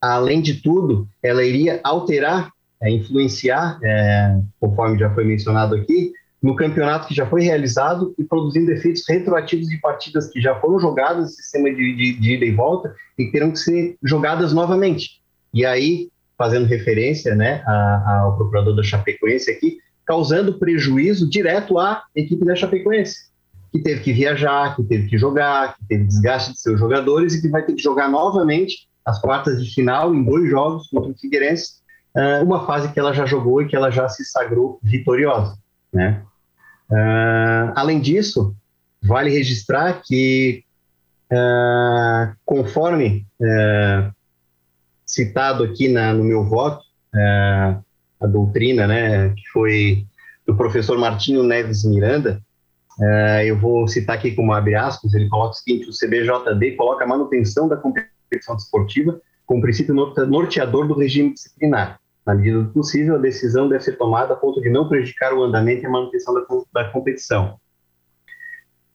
além 0.00 0.40
de 0.40 0.62
tudo, 0.62 1.08
ela 1.22 1.44
iria 1.44 1.80
alterar, 1.82 2.50
é, 2.80 2.90
influenciar, 2.90 3.80
conforme 4.60 4.98
já 4.98 5.12
foi 5.12 5.24
mencionado 5.24 5.74
aqui, 5.74 6.12
no 6.44 6.54
campeonato 6.54 7.08
que 7.08 7.14
já 7.14 7.24
foi 7.24 7.42
realizado 7.42 8.14
e 8.18 8.22
produzindo 8.22 8.70
efeitos 8.70 9.02
retroativos 9.08 9.66
de 9.66 9.78
partidas 9.78 10.28
que 10.28 10.42
já 10.42 10.54
foram 10.60 10.78
jogadas 10.78 11.22
no 11.22 11.28
sistema 11.28 11.70
de, 11.70 11.96
de, 11.96 12.20
de 12.20 12.34
ida 12.34 12.44
e 12.44 12.50
volta 12.50 12.94
e 13.18 13.30
terão 13.30 13.50
que 13.50 13.58
ser 13.58 13.96
jogadas 14.02 14.52
novamente. 14.52 15.22
E 15.54 15.64
aí, 15.64 16.10
fazendo 16.36 16.66
referência 16.66 17.34
né, 17.34 17.64
ao 17.66 18.36
procurador 18.36 18.76
da 18.76 18.82
Chapecoense 18.82 19.50
aqui, 19.50 19.78
causando 20.04 20.58
prejuízo 20.58 21.30
direto 21.30 21.78
à 21.78 22.04
equipe 22.14 22.44
da 22.44 22.54
Chapecoense, 22.54 23.30
que 23.72 23.78
teve 23.78 24.02
que 24.02 24.12
viajar, 24.12 24.76
que 24.76 24.82
teve 24.82 25.08
que 25.08 25.16
jogar, 25.16 25.78
que 25.78 25.86
teve 25.88 26.04
desgaste 26.04 26.52
de 26.52 26.60
seus 26.60 26.78
jogadores 26.78 27.34
e 27.34 27.40
que 27.40 27.48
vai 27.48 27.64
ter 27.64 27.72
que 27.72 27.82
jogar 27.82 28.10
novamente 28.10 28.86
as 29.02 29.18
quartas 29.18 29.64
de 29.64 29.74
final 29.74 30.14
em 30.14 30.22
dois 30.22 30.50
jogos 30.50 30.88
contra 30.88 31.10
o 31.10 31.16
Figueirense, 31.16 31.76
uma 32.42 32.66
fase 32.66 32.92
que 32.92 33.00
ela 33.00 33.14
já 33.14 33.24
jogou 33.24 33.62
e 33.62 33.66
que 33.66 33.74
ela 33.74 33.90
já 33.90 34.10
se 34.10 34.26
sagrou 34.26 34.78
vitoriosa. 34.82 35.56
Né? 35.90 36.22
Uh, 36.90 37.72
além 37.74 38.00
disso, 38.00 38.54
vale 39.02 39.30
registrar 39.30 40.02
que, 40.04 40.64
uh, 41.32 42.34
conforme 42.44 43.26
uh, 43.40 44.12
citado 45.04 45.64
aqui 45.64 45.88
na, 45.88 46.12
no 46.12 46.24
meu 46.24 46.44
voto, 46.44 46.84
a 48.20 48.26
doutrina, 48.26 48.88
né, 48.88 49.28
que 49.28 49.48
foi 49.52 50.04
do 50.44 50.56
professor 50.56 50.98
Martinho 50.98 51.44
Neves 51.44 51.84
Miranda, 51.84 52.42
eu 53.46 53.56
vou 53.56 53.86
citar 53.86 54.16
aqui 54.16 54.32
como 54.32 54.52
abre 54.52 54.74
aspas, 54.74 55.14
ele 55.14 55.28
coloca 55.28 55.50
o 55.50 55.54
seguinte, 55.54 55.88
o 55.88 55.92
CBJD 55.92 56.72
coloca 56.72 57.04
a 57.04 57.06
manutenção 57.06 57.68
da 57.68 57.76
competição 57.76 58.56
desportiva 58.56 59.20
como 59.46 59.62
princípio 59.62 59.94
norteador 59.94 60.88
do 60.88 60.94
regime 60.94 61.34
disciplinar, 61.34 62.00
na 62.26 62.34
medida 62.34 62.62
do 62.62 62.70
possível, 62.70 63.16
a 63.16 63.18
decisão 63.18 63.68
deve 63.68 63.84
ser 63.84 63.96
tomada 63.96 64.32
a 64.32 64.36
ponto 64.36 64.60
de 64.60 64.70
não 64.70 64.88
prejudicar 64.88 65.34
o 65.34 65.42
andamento 65.42 65.82
e 65.82 65.86
a 65.86 65.90
manutenção 65.90 66.34
da, 66.34 66.42
da 66.72 66.90
competição. 66.90 67.58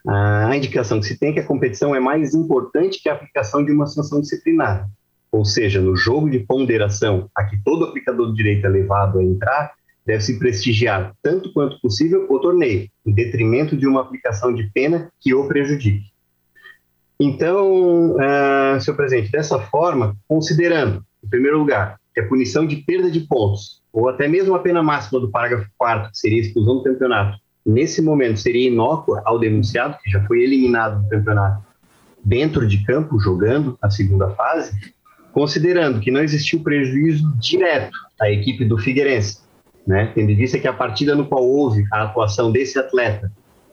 A 0.08 0.56
indicação 0.56 1.00
que 1.00 1.06
se 1.06 1.20
tem 1.20 1.30
é 1.30 1.34
que 1.34 1.40
a 1.42 1.46
competição 1.46 1.94
é 1.94 2.00
mais 2.00 2.34
importante 2.34 3.02
que 3.02 3.10
a 3.10 3.14
aplicação 3.14 3.64
de 3.64 3.72
uma 3.72 3.86
sanção 3.86 4.22
disciplinar. 4.22 4.90
Ou 5.32 5.46
seja, 5.46 5.80
no 5.80 5.96
jogo 5.96 6.30
de 6.30 6.40
ponderação 6.40 7.30
a 7.36 7.44
que 7.44 7.62
todo 7.64 7.86
aplicador 7.86 8.32
de 8.32 8.38
direito 8.38 8.66
é 8.66 8.70
levado 8.70 9.20
a 9.20 9.24
entrar, 9.24 9.74
deve-se 10.06 10.40
prestigiar, 10.40 11.14
tanto 11.22 11.54
quanto 11.54 11.80
possível, 11.80 12.26
o 12.28 12.40
torneio, 12.40 12.90
em 13.06 13.12
detrimento 13.12 13.78
de 13.78 13.86
uma 13.86 14.02
aplicação 14.02 14.52
de 14.52 14.64
pena 14.74 15.12
que 15.20 15.36
o 15.36 15.48
prejudique. 15.48 16.08
Então, 17.20 18.16
uh, 18.16 18.80
senhor 18.80 18.96
presidente, 18.96 19.32
dessa 19.32 19.60
forma, 19.60 20.16
considerando, 20.28 21.04
em 21.24 21.30
primeiro 21.30 21.60
lugar, 21.60 22.00
a 22.20 22.28
punição 22.28 22.66
de 22.66 22.78
perda 22.78 23.10
de 23.10 23.22
pontos, 23.22 23.82
ou 23.92 24.10
até 24.10 24.28
mesmo 24.28 24.56
a 24.56 24.60
pena 24.60 24.84
máxima 24.84 25.20
do 25.20 25.32
parágrafo 25.32 25.70
4 25.78 26.12
que 26.12 26.18
seria 26.18 26.42
exclusão 26.42 26.78
do 26.78 26.84
campeonato, 26.84 27.38
nesse 27.66 28.02
momento 28.02 28.40
seria 28.40 28.68
inócua 28.68 29.22
ao 29.26 29.40
denunciado, 29.40 29.98
que 30.04 30.10
já 30.10 30.24
foi 30.26 30.44
eliminado 30.44 31.04
do 31.04 31.10
campeonato, 31.10 31.64
dentro 32.24 32.68
de 32.68 32.84
campo, 32.86 33.20
jogando 33.20 33.78
a 33.82 33.90
segunda 33.90 34.30
fase, 34.32 34.94
considerando 35.32 36.00
que 36.00 36.12
não 36.12 36.22
existiu 36.22 36.62
prejuízo 36.62 37.34
direto 37.38 37.96
à 38.20 38.30
equipe 38.30 38.66
do 38.66 38.78
Figueirense, 38.78 39.40
né? 39.86 40.12
tendo 40.14 40.32
em 40.32 40.36
vista 40.36 40.60
que 40.60 40.68
a 40.68 40.74
partida 40.74 41.16
no 41.16 41.26
qual 41.26 41.44
houve 41.44 41.86
a 41.92 42.04
atuação 42.04 42.52
desse 42.52 42.78
atleta 42.78 43.32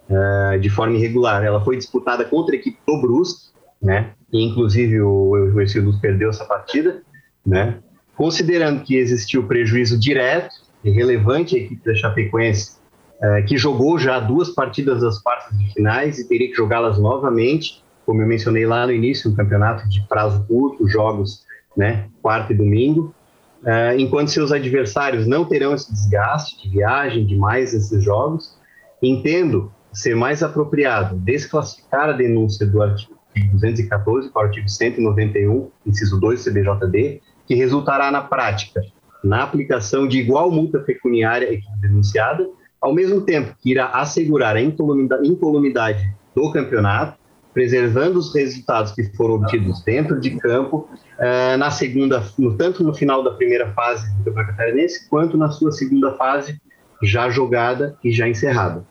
uh, 0.08 0.58
de 0.58 0.70
forma 0.70 0.96
irregular, 0.96 1.42
ela 1.42 1.64
foi 1.64 1.76
disputada 1.76 2.24
contra 2.24 2.54
a 2.54 2.58
equipe 2.58 2.78
do 2.86 3.00
Brusque, 3.00 3.50
né? 3.82 4.12
e 4.32 4.44
inclusive 4.44 5.00
o, 5.00 5.32
o 5.32 6.00
perdeu 6.00 6.30
essa 6.30 6.44
partida, 6.44 7.02
né? 7.44 7.78
Considerando 8.16 8.82
que 8.82 8.96
existiu 8.96 9.46
prejuízo 9.46 9.98
direto 9.98 10.54
e 10.82 10.90
relevante 10.90 11.54
à 11.54 11.58
equipe 11.58 11.84
da 11.84 11.94
Chapecoense, 11.94 12.76
eh, 13.20 13.42
que 13.42 13.56
jogou 13.56 13.98
já 13.98 14.20
duas 14.20 14.50
partidas 14.50 15.00
das 15.00 15.18
quartas 15.18 15.56
de 15.58 15.72
finais 15.72 16.18
e 16.18 16.28
teria 16.28 16.48
que 16.48 16.54
jogá-las 16.54 16.98
novamente, 16.98 17.82
como 18.04 18.22
eu 18.22 18.26
mencionei 18.26 18.66
lá 18.66 18.86
no 18.86 18.92
início, 18.92 19.30
um 19.30 19.34
campeonato 19.34 19.88
de 19.88 20.00
prazo 20.08 20.44
curto, 20.46 20.88
jogos 20.88 21.44
né, 21.76 22.08
quarta 22.22 22.52
e 22.52 22.56
domingo, 22.56 23.14
uh, 23.62 23.98
enquanto 23.98 24.30
seus 24.30 24.52
adversários 24.52 25.26
não 25.26 25.44
terão 25.44 25.74
esse 25.74 25.92
desgaste 25.92 26.62
de 26.62 26.70
viagem 26.70 27.26
demais 27.26 27.74
esses 27.74 28.02
jogos, 28.02 28.56
entendo 29.02 29.72
ser 29.92 30.14
mais 30.14 30.42
apropriado 30.42 31.16
desclassificar 31.16 32.08
a 32.08 32.12
denúncia 32.12 32.66
do 32.66 32.82
artigo 32.82 33.16
214 33.52 34.30
para 34.30 34.42
o 34.42 34.44
artigo 34.46 34.68
191, 34.68 35.70
inciso 35.86 36.18
2 36.18 36.44
do 36.44 36.50
CBJD, 36.50 37.20
que 37.46 37.54
resultará 37.54 38.10
na 38.10 38.22
prática 38.22 38.82
na 39.26 39.42
aplicação 39.42 40.06
de 40.06 40.18
igual 40.18 40.50
multa 40.50 40.78
pecuniária 40.78 41.58
denunciada, 41.80 42.48
ao 42.80 42.94
mesmo 42.94 43.22
tempo 43.22 43.54
que 43.60 43.72
irá 43.72 43.86
assegurar 43.86 44.56
a 44.56 44.60
incolumidade 44.60 46.14
do 46.34 46.52
campeonato, 46.52 47.18
preservando 47.52 48.18
os 48.18 48.34
resultados 48.34 48.92
que 48.92 49.02
foram 49.16 49.36
obtidos 49.36 49.82
dentro 49.82 50.20
de 50.20 50.36
campo, 50.36 50.88
eh, 51.18 51.56
na 51.56 51.70
segunda, 51.70 52.22
tanto 52.58 52.84
no 52.84 52.94
final 52.94 53.24
da 53.24 53.30
primeira 53.30 53.72
fase 53.72 54.06
do 54.18 54.24
Campeonato 54.24 54.50
Catarinense, 54.50 55.08
quanto 55.08 55.38
na 55.38 55.50
sua 55.50 55.72
segunda 55.72 56.12
fase, 56.12 56.60
já 57.02 57.30
jogada 57.30 57.96
e 58.04 58.12
já 58.12 58.28
encerrada. 58.28 58.84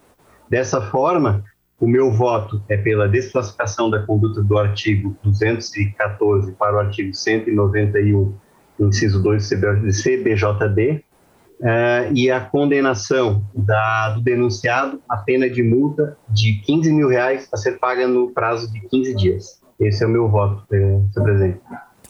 Dessa 0.49 0.81
forma, 0.81 1.43
o 1.79 1.87
meu 1.87 2.11
voto 2.11 2.61
é 2.67 2.75
pela 2.75 3.07
desclassificação 3.07 3.89
da 3.89 4.01
conduta 4.01 4.41
do 4.41 4.57
artigo 4.57 5.15
214 5.23 6.51
para 6.53 6.75
o 6.75 6.79
artigo 6.79 7.13
191 7.13 8.33
inciso 8.79 9.21
2 9.21 9.49
do 9.49 9.91
CBJD, 9.91 11.03
uh, 11.59 12.13
e 12.13 12.29
a 12.29 12.39
condenação 12.39 13.43
da, 13.53 14.09
do 14.09 14.21
denunciado 14.21 15.01
a 15.09 15.17
pena 15.17 15.49
de 15.49 15.63
multa 15.63 16.17
de 16.29 16.61
15 16.65 16.91
mil 16.91 17.07
reais 17.07 17.47
a 17.53 17.57
ser 17.57 17.79
paga 17.79 18.07
no 18.07 18.31
prazo 18.31 18.71
de 18.71 18.81
15 18.81 19.15
dias. 19.15 19.61
Esse 19.79 20.03
é 20.03 20.07
o 20.07 20.09
meu 20.09 20.29
voto, 20.29 20.63
eh, 20.71 21.01
senhor 21.11 21.25
presidente. 21.25 21.59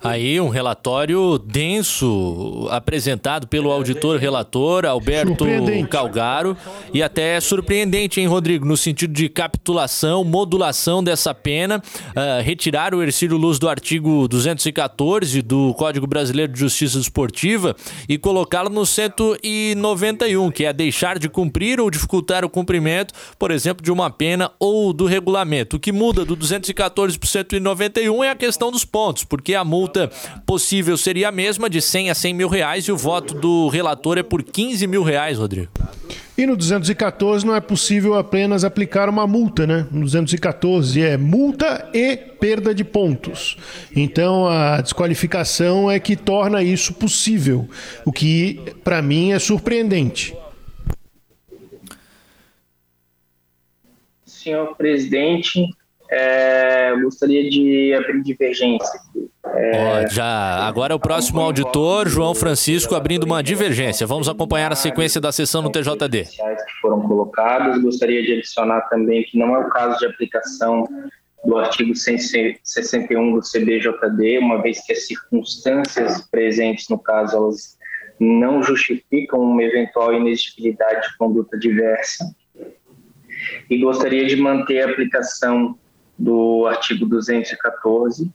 Aí 0.03 0.39
um 0.39 0.49
relatório 0.49 1.39
denso 1.39 2.67
apresentado 2.69 3.47
pelo 3.47 3.71
auditor 3.71 4.19
relator 4.19 4.85
Alberto 4.85 5.45
Calgaro 5.89 6.55
e 6.93 7.01
até 7.01 7.39
surpreendente, 7.39 8.21
hein, 8.21 8.27
Rodrigo, 8.27 8.65
no 8.65 8.77
sentido 8.77 9.13
de 9.13 9.27
capitulação, 9.29 10.23
modulação 10.23 11.03
dessa 11.03 11.33
pena, 11.33 11.77
uh, 11.79 12.43
retirar 12.43 12.93
o 12.93 13.01
Ercílio 13.01 13.37
Luz 13.37 13.57
do 13.57 13.67
artigo 13.67 14.27
214 14.27 15.41
do 15.41 15.73
Código 15.73 16.05
Brasileiro 16.05 16.53
de 16.53 16.59
Justiça 16.59 16.99
Esportiva 16.99 17.75
e 18.07 18.17
colocá-lo 18.17 18.69
no 18.69 18.85
191, 18.85 20.51
que 20.51 20.65
é 20.65 20.73
deixar 20.73 21.17
de 21.17 21.29
cumprir 21.29 21.79
ou 21.79 21.89
dificultar 21.89 22.45
o 22.45 22.49
cumprimento, 22.49 23.13
por 23.39 23.51
exemplo, 23.51 23.83
de 23.83 23.91
uma 23.91 24.09
pena 24.09 24.51
ou 24.59 24.93
do 24.93 25.05
regulamento. 25.05 25.77
O 25.77 25.79
que 25.79 25.91
muda 25.91 26.23
do 26.23 26.35
214 26.35 27.17
para 27.17 27.25
o 27.25 27.29
191 27.29 28.23
é 28.23 28.29
a 28.29 28.35
questão 28.35 28.71
dos 28.71 28.85
pontos, 28.85 29.23
porque 29.23 29.55
a 29.55 29.63
multa 29.63 29.84
multa 29.85 30.09
possível 30.45 30.97
seria 30.97 31.29
a 31.29 31.31
mesma, 31.31 31.69
de 31.69 31.79
100 31.79 32.09
a 32.09 32.15
100 32.15 32.33
mil 32.33 32.47
reais, 32.47 32.85
e 32.85 32.91
o 32.91 32.97
voto 32.97 33.35
do 33.35 33.67
relator 33.67 34.17
é 34.17 34.23
por 34.23 34.41
15 34.43 34.87
mil 34.87 35.03
reais, 35.03 35.37
Rodrigo. 35.37 35.71
E 36.37 36.45
no 36.45 36.57
214 36.57 37.45
não 37.45 37.55
é 37.55 37.61
possível 37.61 38.15
apenas 38.15 38.65
aplicar 38.65 39.07
uma 39.07 39.25
multa, 39.25 39.65
né? 39.65 39.87
No 39.89 40.01
214 40.01 41.01
é 41.01 41.15
multa 41.15 41.89
e 41.93 42.17
perda 42.17 42.75
de 42.75 42.83
pontos. 42.83 43.55
Então 43.95 44.45
a 44.47 44.81
desqualificação 44.81 45.89
é 45.89 45.97
que 45.97 46.15
torna 46.15 46.61
isso 46.61 46.93
possível, 46.93 47.69
o 48.03 48.11
que 48.11 48.59
para 48.83 49.01
mim 49.01 49.31
é 49.31 49.39
surpreendente. 49.39 50.35
Senhor 54.25 54.75
presidente, 54.75 55.65
é, 56.11 56.93
gostaria 57.01 57.49
de 57.49 57.93
abrir 57.93 58.21
divergência. 58.21 58.99
É... 59.53 60.07
já. 60.09 60.67
Agora 60.67 60.93
é 60.93 60.95
o 60.95 60.99
próximo 60.99 61.39
auditor, 61.39 62.07
João 62.07 62.33
Francisco, 62.33 62.95
abrindo 62.95 63.23
uma 63.23 63.43
divergência. 63.43 64.07
Vamos 64.07 64.27
acompanhar 64.27 64.71
a 64.71 64.75
sequência 64.75 65.21
da 65.21 65.31
sessão 65.31 65.61
no 65.61 65.71
TJD. 65.71 66.23
Que 66.25 66.81
foram 66.81 67.01
colocados. 67.01 67.81
Gostaria 67.81 68.23
de 68.23 68.33
adicionar 68.33 68.81
também 68.89 69.23
que 69.23 69.37
não 69.37 69.55
é 69.55 69.59
o 69.59 69.69
caso 69.69 69.99
de 69.99 70.05
aplicação 70.07 70.87
do 71.45 71.57
artigo 71.57 71.95
161 71.95 73.33
do 73.33 73.41
CBJD, 73.41 74.39
uma 74.39 74.61
vez 74.61 74.83
que 74.83 74.93
as 74.93 75.05
circunstâncias 75.05 76.27
presentes 76.29 76.89
no 76.89 76.97
caso 76.97 77.37
elas 77.37 77.77
não 78.19 78.63
justificam 78.63 79.41
uma 79.41 79.63
eventual 79.63 80.13
inexigibilidade 80.13 81.09
de 81.09 81.17
conduta 81.17 81.57
diversa. 81.57 82.25
E 83.69 83.77
gostaria 83.77 84.25
de 84.25 84.35
manter 84.35 84.81
a 84.81 84.91
aplicação 84.91 85.77
do 86.17 86.65
artigo 86.65 87.05
214, 87.05 88.31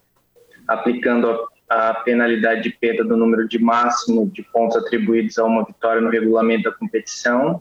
aplicando 0.70 1.48
a, 1.68 1.90
a 1.90 1.94
penalidade 1.94 2.62
de 2.62 2.70
perda 2.70 3.04
do 3.04 3.16
número 3.16 3.48
de 3.48 3.58
máximo 3.58 4.30
de 4.30 4.42
pontos 4.42 4.76
atribuídos 4.76 5.36
a 5.36 5.44
uma 5.44 5.64
vitória 5.64 6.00
no 6.00 6.10
regulamento 6.10 6.70
da 6.70 6.76
competição, 6.76 7.60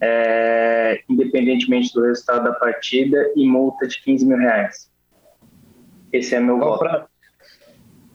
é, 0.00 1.02
independentemente 1.08 1.94
do 1.94 2.02
resultado 2.02 2.44
da 2.44 2.52
partida, 2.52 3.32
e 3.36 3.46
multa 3.46 3.86
de 3.86 4.02
15 4.02 4.26
mil 4.26 4.38
reais. 4.38 4.90
Esse 6.12 6.34
é 6.34 6.40
meu 6.40 6.58
voto. 6.58 6.80
Pra... 6.80 7.06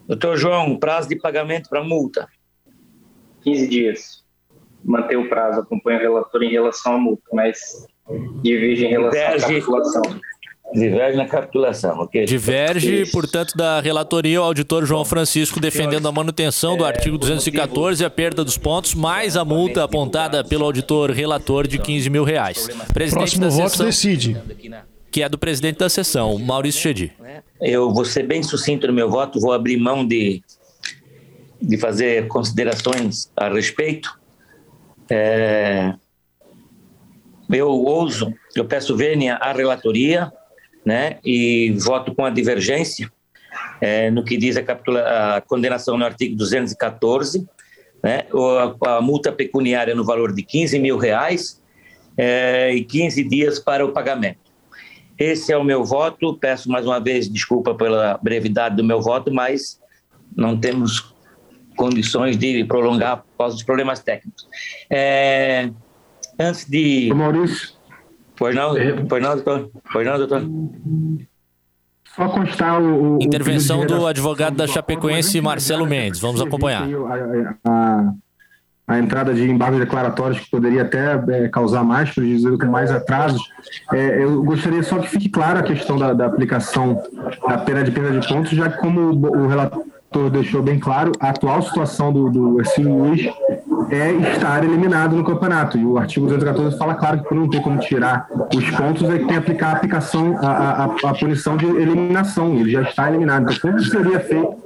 Doutor 0.06 0.36
João, 0.36 0.76
prazo 0.76 1.08
de 1.08 1.16
pagamento 1.16 1.70
para 1.70 1.82
multa? 1.82 2.28
15 3.40 3.66
dias. 3.68 4.22
Manter 4.84 5.16
o 5.16 5.28
prazo, 5.28 5.60
acompanha 5.60 5.98
o 5.98 6.02
relator 6.02 6.42
em 6.42 6.50
relação 6.50 6.96
à 6.96 6.98
multa, 6.98 7.22
mas 7.32 7.86
diverge 8.42 8.84
em 8.84 8.90
relação 8.90 9.20
diverge, 9.20 9.44
à 9.44 9.48
capitulação. 9.48 10.02
Diverge 10.74 11.16
na 11.16 11.26
capitulação, 11.26 11.98
ok? 11.98 12.24
Diverge, 12.24 13.02
Isso. 13.02 13.12
portanto, 13.12 13.54
da 13.54 13.80
relatoria 13.80 14.40
o 14.40 14.44
auditor 14.44 14.86
João 14.86 15.04
Francisco 15.04 15.60
defendendo 15.60 16.08
a 16.08 16.12
manutenção 16.12 16.76
do 16.76 16.84
é, 16.84 16.88
artigo 16.88 17.18
214 17.18 18.02
e 18.02 18.06
a 18.06 18.10
perda 18.10 18.42
dos 18.42 18.56
pontos, 18.56 18.94
mais 18.94 19.36
a 19.36 19.44
multa 19.44 19.84
apontada 19.84 20.42
pelo 20.42 20.64
auditor 20.64 21.10
relator 21.10 21.66
de 21.66 21.78
15 21.78 22.08
mil 22.08 22.24
reais. 22.24 22.68
Presidente 22.92 23.38
Próximo 23.38 23.50
voto 23.50 23.70
sessão, 23.70 23.86
decide. 23.86 24.36
Que 25.10 25.22
é 25.22 25.28
do 25.28 25.36
presidente 25.36 25.78
da 25.78 25.90
sessão, 25.90 26.38
Maurício 26.38 26.80
Chedi. 26.80 27.12
Eu 27.60 27.92
vou 27.92 28.04
ser 28.04 28.26
bem 28.26 28.42
sucinto 28.42 28.86
no 28.86 28.92
meu 28.94 29.10
voto, 29.10 29.38
vou 29.38 29.52
abrir 29.52 29.76
mão 29.76 30.06
de, 30.06 30.42
de 31.60 31.76
fazer 31.76 32.26
considerações 32.28 33.30
a 33.36 33.48
respeito. 33.50 34.18
É, 35.10 35.92
eu 37.50 37.68
ouso, 37.68 38.32
eu 38.56 38.64
peço 38.64 38.96
vênia 38.96 39.34
à 39.34 39.52
relatoria, 39.52 40.32
né, 40.84 41.18
e 41.24 41.76
voto 41.78 42.14
com 42.14 42.24
a 42.24 42.30
divergência 42.30 43.10
é, 43.80 44.10
no 44.10 44.24
que 44.24 44.36
diz 44.36 44.56
a, 44.56 44.62
capitula, 44.62 45.00
a, 45.00 45.40
condenação 45.40 45.98
no 45.98 46.04
artigo 46.04 46.36
214, 46.36 47.46
né, 48.02 48.24
a, 48.80 48.96
a, 48.96 49.00
multa 49.00 49.32
pecuniária 49.32 49.94
no 49.94 50.04
valor 50.04 50.32
de 50.32 50.42
15 50.42 50.78
mil 50.78 50.96
reais 50.98 51.60
é, 52.16 52.72
e 52.72 52.84
15 52.84 53.24
dias 53.24 53.58
para 53.58 53.84
o 53.84 53.92
pagamento. 53.92 54.38
Esse 55.18 55.52
é 55.52 55.56
o 55.56 55.64
meu 55.64 55.84
voto. 55.84 56.36
Peço 56.38 56.70
mais 56.70 56.86
uma 56.86 56.98
vez 56.98 57.28
desculpa 57.28 57.74
pela 57.74 58.18
brevidade 58.22 58.76
do 58.76 58.84
meu 58.84 59.00
voto, 59.00 59.32
mas 59.32 59.80
não 60.36 60.58
temos 60.58 61.14
condições 61.76 62.36
de 62.36 62.64
prolongar 62.64 63.18
por 63.18 63.38
causa 63.38 63.56
dos 63.56 63.64
problemas 63.64 64.00
técnicos. 64.00 64.46
É, 64.90 65.70
antes 66.38 66.64
de. 66.68 67.12
Maurício. 67.14 67.71
Pois 68.42 68.56
não, 68.56 68.74
pois 69.08 69.22
não, 69.22 69.36
doutor? 69.36 69.70
Pois 69.92 70.04
não, 70.04 70.18
doutor? 70.18 70.42
Só 72.16 72.28
constar 72.28 72.82
o. 72.82 73.18
o 73.18 73.22
Intervenção 73.22 73.86
do 73.86 74.04
advogado 74.04 74.56
da 74.56 74.66
Chapecoense, 74.66 75.40
Marcelo 75.40 75.86
Mendes. 75.86 76.20
Vamos 76.20 76.42
acompanhar. 76.42 76.82
A, 77.64 77.70
a, 77.70 78.12
a 78.88 78.98
entrada 78.98 79.32
de 79.32 79.48
embargos 79.48 79.78
declaratórios 79.78 80.40
que 80.40 80.50
poderia 80.50 80.82
até 80.82 81.22
é, 81.28 81.48
causar 81.50 81.84
mais 81.84 82.10
prejuízo 82.10 82.58
com 82.58 82.66
mais 82.66 82.90
atrasos. 82.90 83.40
É, 83.92 84.24
eu 84.24 84.42
gostaria 84.42 84.82
só 84.82 84.98
que 84.98 85.08
fique 85.08 85.28
clara 85.28 85.60
a 85.60 85.62
questão 85.62 85.96
da, 85.96 86.12
da, 86.12 86.26
aplicação 86.26 87.00
da 87.46 87.58
pena 87.58 87.84
de 87.84 87.92
perda 87.92 88.18
de 88.18 88.26
pontos, 88.26 88.50
já 88.50 88.68
que 88.68 88.78
como 88.78 89.12
o 89.12 89.46
relator 89.46 89.84
deixou 90.30 90.62
bem 90.62 90.78
claro, 90.78 91.12
a 91.20 91.30
atual 91.30 91.62
situação 91.62 92.12
do, 92.12 92.30
do 92.30 92.60
Ercílio 92.60 92.96
Luiz 92.96 93.26
é 93.90 94.12
estar 94.32 94.64
eliminado 94.64 95.16
no 95.16 95.24
campeonato. 95.24 95.78
E 95.78 95.84
o 95.84 95.98
artigo 95.98 96.26
214 96.26 96.78
fala 96.78 96.94
claro 96.94 97.18
que 97.22 97.28
por 97.28 97.34
não 97.34 97.48
ter 97.48 97.60
como 97.60 97.78
tirar 97.78 98.28
os 98.54 98.70
pontos, 98.70 99.02
é 99.08 99.12
que 99.12 99.18
tem 99.18 99.26
que 99.28 99.34
aplicar 99.34 99.68
a 99.68 99.72
aplicação, 99.72 100.36
a, 100.38 100.48
a, 100.48 100.84
a 100.84 101.14
punição 101.14 101.56
de 101.56 101.66
eliminação. 101.66 102.54
Ele 102.54 102.70
já 102.70 102.82
está 102.82 103.08
eliminado. 103.08 103.52
Então, 103.52 103.70
como 103.70 103.82
seria 103.82 104.20
feito 104.20 104.56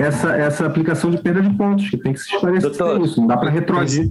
essa, 0.00 0.36
essa 0.36 0.66
aplicação 0.66 1.10
de 1.10 1.18
perda 1.18 1.42
de 1.42 1.50
pontos? 1.50 1.88
Que 1.88 1.96
tem 1.96 2.12
que 2.12 2.20
se 2.20 2.34
esclarecer 2.34 2.70
doutor, 2.70 3.00
isso. 3.00 3.20
Não 3.20 3.26
dá 3.26 3.36
para 3.36 3.50
retroagir. 3.50 4.10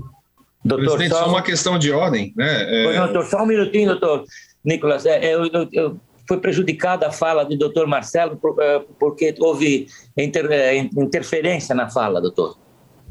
Doutor, 0.64 0.86
Presidente, 0.86 1.18
só 1.18 1.30
uma 1.30 1.42
questão 1.42 1.80
de 1.80 1.92
ordem, 1.92 2.34
né? 2.36 2.94
É... 2.94 2.98
doutor, 2.98 3.26
só 3.26 3.44
um 3.44 3.46
minutinho, 3.46 3.90
doutor. 3.92 4.26
Nicolas, 4.66 5.06
é, 5.06 5.34
eu, 5.34 5.46
eu, 5.46 5.70
eu 5.72 6.00
foi 6.28 6.38
prejudicada 6.40 7.08
a 7.08 7.12
fala 7.12 7.46
do 7.46 7.58
doutor 7.58 7.88
Marcelo 7.88 8.40
é, 8.60 8.82
porque 9.00 9.34
houve 9.40 9.88
inter, 10.18 10.46
é, 10.52 10.78
interferência 10.78 11.74
na 11.74 11.90
fala, 11.90 12.22
doutor. 12.22 12.58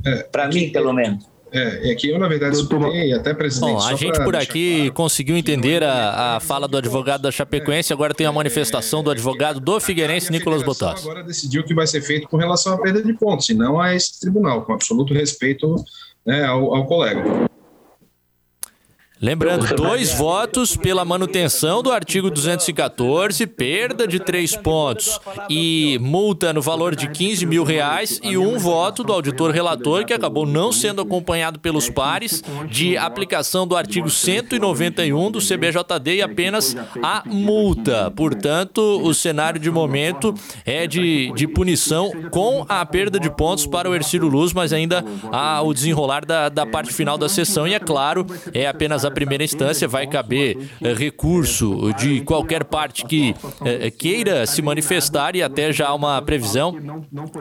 É, 0.05 0.22
Para 0.24 0.48
mim, 0.48 0.70
pelo 0.70 0.93
menos. 0.93 1.26
É, 1.52 1.93
é 1.93 1.94
que 1.94 2.10
eu, 2.10 2.18
na 2.18 2.28
verdade, 2.28 2.56
escutei 2.56 3.12
até 3.12 3.32
presidente. 3.32 3.72
Bom, 3.72 3.80
a 3.80 3.94
gente 3.94 4.22
por 4.22 4.34
aqui 4.34 4.76
claro, 4.76 4.93
conseguiu 4.93 5.36
entender 5.36 5.82
a, 5.82 6.36
a 6.36 6.40
fala 6.40 6.66
do 6.66 6.76
advogado 6.76 7.22
da 7.22 7.30
Chapecoense, 7.30 7.93
agora 7.93 8.12
tem 8.12 8.26
a 8.26 8.32
manifestação 8.32 9.02
do 9.02 9.10
advogado 9.10 9.60
do 9.60 9.80
Figueirense, 9.80 10.30
Nicolas 10.30 10.62
Botas. 10.62 11.02
Agora 11.02 11.22
decidiu 11.22 11.62
o 11.62 11.64
que 11.64 11.72
vai 11.72 11.86
ser 11.86 12.02
feito 12.02 12.28
com 12.28 12.36
relação 12.36 12.74
à 12.74 12.78
perda 12.78 13.02
de 13.02 13.12
pontos, 13.14 13.48
e 13.48 13.55
não 13.55 13.80
a 13.80 13.94
esse 13.94 14.20
tribunal, 14.20 14.62
com 14.62 14.72
absoluto 14.72 15.14
respeito 15.14 15.76
né, 16.26 16.44
ao, 16.44 16.74
ao 16.74 16.84
colega. 16.86 17.48
Lembrando, 19.18 19.74
dois 19.74 20.12
votos 20.12 20.76
pela 20.76 21.02
manutenção 21.02 21.82
do 21.82 21.90
artigo 21.90 22.30
214, 22.30 23.47
perda 23.47 24.06
de 24.06 24.20
três 24.20 24.55
pontos 24.55 25.18
e 25.48 25.98
multa 26.02 26.52
no 26.52 26.60
valor 26.60 26.94
de 26.94 27.09
15 27.09 27.47
mil 27.47 27.64
reais, 27.64 28.20
e 28.22 28.36
um 28.36 28.59
voto 28.59 29.02
do 29.02 29.14
auditor 29.14 29.52
relator, 29.52 30.05
que 30.05 30.12
acabou 30.12 30.44
não 30.44 30.70
sendo 30.70 31.01
acompanhado 31.01 31.59
pelos 31.59 31.88
pares, 31.88 32.44
de 32.68 32.98
aplicação 32.98 33.66
do 33.66 33.74
artigo 33.74 34.10
191 34.10 35.30
do 35.30 35.38
CBJD 35.38 36.16
e 36.16 36.22
apenas 36.22 36.76
a 37.02 37.22
multa. 37.24 38.10
Portanto, 38.10 39.01
o 39.02 39.14
cenário 39.14 39.59
de 39.59 39.70
momento 39.70 40.34
é 40.62 40.86
de, 40.86 41.32
de 41.32 41.48
punição 41.48 42.10
com 42.30 42.66
a 42.68 42.84
perda 42.84 43.18
de 43.18 43.30
pontos 43.30 43.66
para 43.66 43.88
o 43.88 43.94
Ercílio 43.94 44.28
Luz, 44.28 44.52
mas 44.52 44.74
ainda 44.74 45.02
há 45.32 45.62
o 45.62 45.72
desenrolar 45.72 46.26
da, 46.26 46.51
da 46.51 46.66
parte 46.66 46.93
final 46.93 47.16
da 47.16 47.30
sessão, 47.30 47.66
e 47.66 47.72
é 47.72 47.80
claro, 47.80 48.26
é 48.52 48.66
apenas 48.66 49.06
a 49.07 49.11
primeira 49.11 49.45
instância, 49.45 49.87
vai 49.89 50.07
caber 50.07 50.59
eh, 50.83 50.93
recurso 50.93 51.93
de 51.99 52.20
qualquer 52.23 52.65
parte 52.65 53.05
que 53.05 53.35
eh, 53.65 53.91
queira 53.91 54.47
se 54.47 54.62
manifestar 54.62 55.37
e 55.37 55.43
até 55.43 55.73
já 55.73 55.89
há 55.89 55.95
uma 55.95 56.20
previsão 56.23 56.77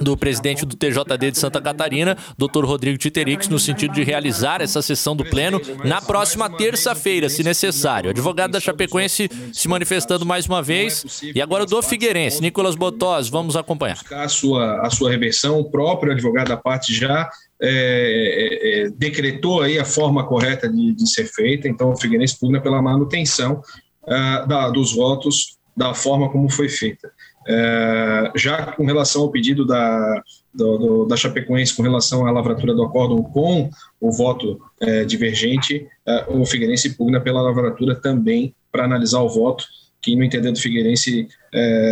do 0.01 0.15
presidente 0.17 0.65
do 0.65 0.75
TJD 0.75 1.31
de 1.31 1.39
Santa 1.39 1.61
Catarina, 1.61 2.17
Dr. 2.37 2.65
Rodrigo 2.65 2.97
Titerix, 2.97 3.47
no 3.47 3.59
sentido 3.59 3.93
de 3.93 4.03
realizar 4.03 4.61
essa 4.61 4.81
sessão 4.81 5.15
do 5.15 5.25
Pleno 5.25 5.61
na 5.83 6.01
próxima 6.01 6.49
terça-feira, 6.49 7.29
se 7.29 7.43
necessário. 7.43 8.09
advogado 8.09 8.51
da 8.51 8.59
Chapecoense 8.59 9.29
se 9.51 9.67
manifestando 9.67 10.25
mais 10.25 10.45
uma 10.45 10.61
vez. 10.61 11.21
E 11.33 11.41
agora 11.41 11.65
do 11.65 11.81
Figueirense, 11.81 12.41
Nicolas 12.41 12.75
Botós, 12.75 13.29
vamos 13.29 13.55
acompanhar. 13.55 13.99
A 14.11 14.27
sua, 14.27 14.81
a 14.81 14.89
sua 14.89 15.09
reversão, 15.09 15.59
o 15.59 15.69
próprio 15.69 16.11
advogado 16.11 16.49
da 16.49 16.57
parte 16.57 16.93
já 16.93 17.29
é, 17.61 17.69
é, 17.69 18.83
é, 18.83 18.89
decretou 18.89 19.61
aí 19.61 19.79
a 19.79 19.85
forma 19.85 20.25
correta 20.25 20.67
de, 20.67 20.93
de, 20.93 21.09
ser 21.09 21.25
feita, 21.25 21.69
então 21.69 21.91
o 21.91 21.95
Figueirense 21.95 22.37
pugna 22.37 22.59
pela 22.59 22.81
manutenção 22.81 23.61
uh, 24.03 24.47
da, 24.47 24.69
dos 24.69 24.93
votos 24.93 25.57
da 25.75 25.93
forma 25.93 26.29
como 26.29 26.49
foi 26.49 26.67
feita. 26.67 27.09
Uh, 27.47 28.37
já 28.37 28.73
com 28.73 28.85
relação 28.85 29.21
ao 29.21 29.31
pedido 29.31 29.65
da, 29.65 30.21
do, 30.53 30.77
do, 30.77 31.05
da 31.05 31.15
Chapecoense 31.15 31.75
com 31.75 31.83
relação 31.83 32.27
à 32.27 32.31
lavratura 32.31 32.73
do 32.73 32.83
acórdão 32.83 33.23
com 33.23 33.69
o 34.01 34.11
voto 34.11 34.59
uh, 34.81 35.05
divergente, 35.05 35.87
o 36.27 36.45
Figueirense 36.45 36.95
pugna 36.95 37.21
pela 37.21 37.41
lavratura 37.41 37.95
também 37.95 38.53
para 38.69 38.83
analisar 38.83 39.21
o 39.21 39.29
voto, 39.29 39.65
que 40.01 40.15
no 40.15 40.23
entender 40.23 40.51
do 40.51 40.59
Figueirense 40.59 41.27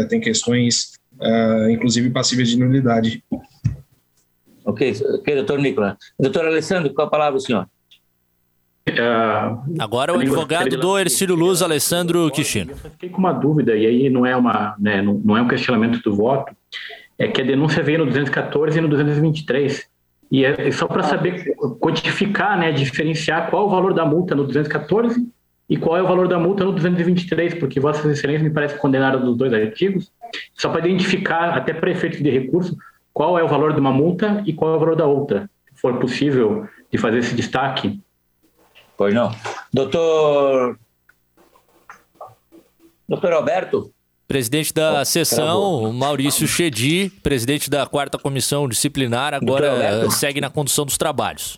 tem 0.07 0.19
questões, 0.19 0.91
inclusive 1.71 2.11
passíveis 2.11 2.49
de 2.49 2.59
nulidade 2.59 3.23
Ok, 4.65 4.93
ok, 5.19 5.35
doutor 5.35 5.59
Nicolas. 5.59 5.97
Doutor 6.19 6.45
Alessandro, 6.45 6.93
qual 6.93 7.07
a 7.07 7.11
palavra, 7.11 7.39
senhor? 7.39 7.67
Uh, 8.89 9.79
Agora 9.79 10.13
o 10.13 10.19
advogado 10.19 10.75
do 10.75 10.99
Ercílio 10.99 11.35
Luz, 11.35 11.61
Alessandro 11.61 12.29
Quixino. 12.31 12.71
Eu 12.71 12.91
fiquei 12.91 13.09
com 13.09 13.17
uma 13.17 13.31
dúvida, 13.31 13.75
e 13.75 13.85
aí 13.85 14.09
não 14.09 14.25
é, 14.25 14.35
uma, 14.35 14.75
né, 14.77 15.01
não, 15.01 15.37
é 15.37 15.41
um 15.41 15.47
questionamento 15.47 16.01
do 16.01 16.13
voto, 16.13 16.53
é 17.17 17.27
que 17.27 17.41
a 17.41 17.45
denúncia 17.45 17.81
veio 17.81 17.99
no 17.99 18.05
214 18.05 18.77
e 18.77 18.81
no 18.81 18.89
223. 18.89 19.87
E 20.29 20.43
é 20.43 20.71
só 20.71 20.87
para 20.87 21.03
saber 21.03 21.55
codificar, 21.79 22.57
né, 22.57 22.71
diferenciar 22.71 23.49
qual 23.49 23.67
o 23.67 23.69
valor 23.69 23.93
da 23.93 24.05
multa 24.05 24.35
no 24.35 24.43
214 24.43 25.27
e 25.69 25.77
qual 25.77 25.95
é 25.95 26.01
o 26.01 26.07
valor 26.07 26.27
da 26.27 26.37
multa 26.37 26.65
no 26.65 26.73
223, 26.73 27.53
porque 27.55 27.79
Vossas 27.79 28.05
Excelências 28.05 28.43
me 28.43 28.53
parece 28.53 28.77
condenaram 28.77 29.23
dos 29.23 29.37
dois 29.37 29.53
artigos, 29.53 30.11
só 30.55 30.69
para 30.69 30.87
identificar, 30.87 31.55
até 31.55 31.73
para 31.73 31.91
efeitos 31.91 32.21
de 32.21 32.29
recurso, 32.29 32.75
qual 33.13 33.37
é 33.37 33.43
o 33.43 33.47
valor 33.47 33.73
de 33.73 33.79
uma 33.79 33.91
multa 33.91 34.43
e 34.45 34.53
qual 34.53 34.73
é 34.73 34.75
o 34.75 34.79
valor 34.79 34.95
da 34.95 35.05
outra, 35.05 35.49
se 35.73 35.79
for 35.79 35.99
possível 35.99 36.67
de 36.91 36.97
fazer 36.97 37.19
esse 37.19 37.35
destaque. 37.35 38.01
Pois 38.97 39.13
não. 39.13 39.31
Doutor. 39.71 40.79
Doutor 43.07 43.33
Alberto? 43.33 43.93
Presidente 44.27 44.73
da 44.73 45.05
sessão, 45.05 45.93
Maurício 45.93 46.47
Chedi, 46.47 47.09
presidente 47.21 47.69
da 47.69 47.85
quarta 47.85 48.17
comissão 48.17 48.67
disciplinar, 48.67 49.33
agora 49.33 50.09
segue 50.09 50.41
na 50.41 50.49
condução 50.49 50.85
dos 50.85 50.97
trabalhos. 50.97 51.57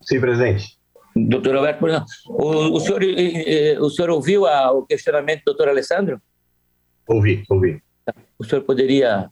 Sim, 0.00 0.20
presidente. 0.20 0.76
Doutor 1.14 1.56
Alberto, 1.56 1.84
o, 2.26 2.76
o, 2.76 2.80
senhor, 2.80 3.02
o 3.80 3.90
senhor 3.90 4.10
ouviu 4.10 4.46
a, 4.46 4.72
o 4.72 4.86
questionamento 4.86 5.40
do 5.40 5.44
doutor 5.46 5.68
Alessandro? 5.68 6.20
Ouvi, 7.06 7.44
ouvi. 7.48 7.80
O 8.38 8.44
senhor 8.44 8.62
poderia. 8.62 9.30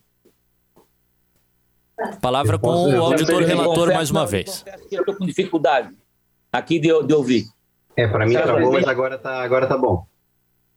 Palavra 2.21 2.59
com 2.59 2.91
o 2.91 3.03
auditor 3.03 3.43
relator 3.43 3.93
mais 3.93 4.11
uma 4.11 4.27
vez. 4.27 4.65
Eu 4.91 5.01
estou 5.01 5.15
com 5.15 5.25
dificuldade 5.25 5.95
aqui 6.53 6.79
de, 6.79 6.89
de 7.05 7.15
ouvir. 7.15 7.45
É, 7.97 8.07
para 8.07 8.27
mim 8.27 8.35
tá 8.35 8.59
bom, 8.59 8.73
mas 8.73 8.87
agora 8.87 9.17
tá, 9.17 9.43
agora 9.43 9.67
tá 9.67 9.79
bom. 9.79 10.07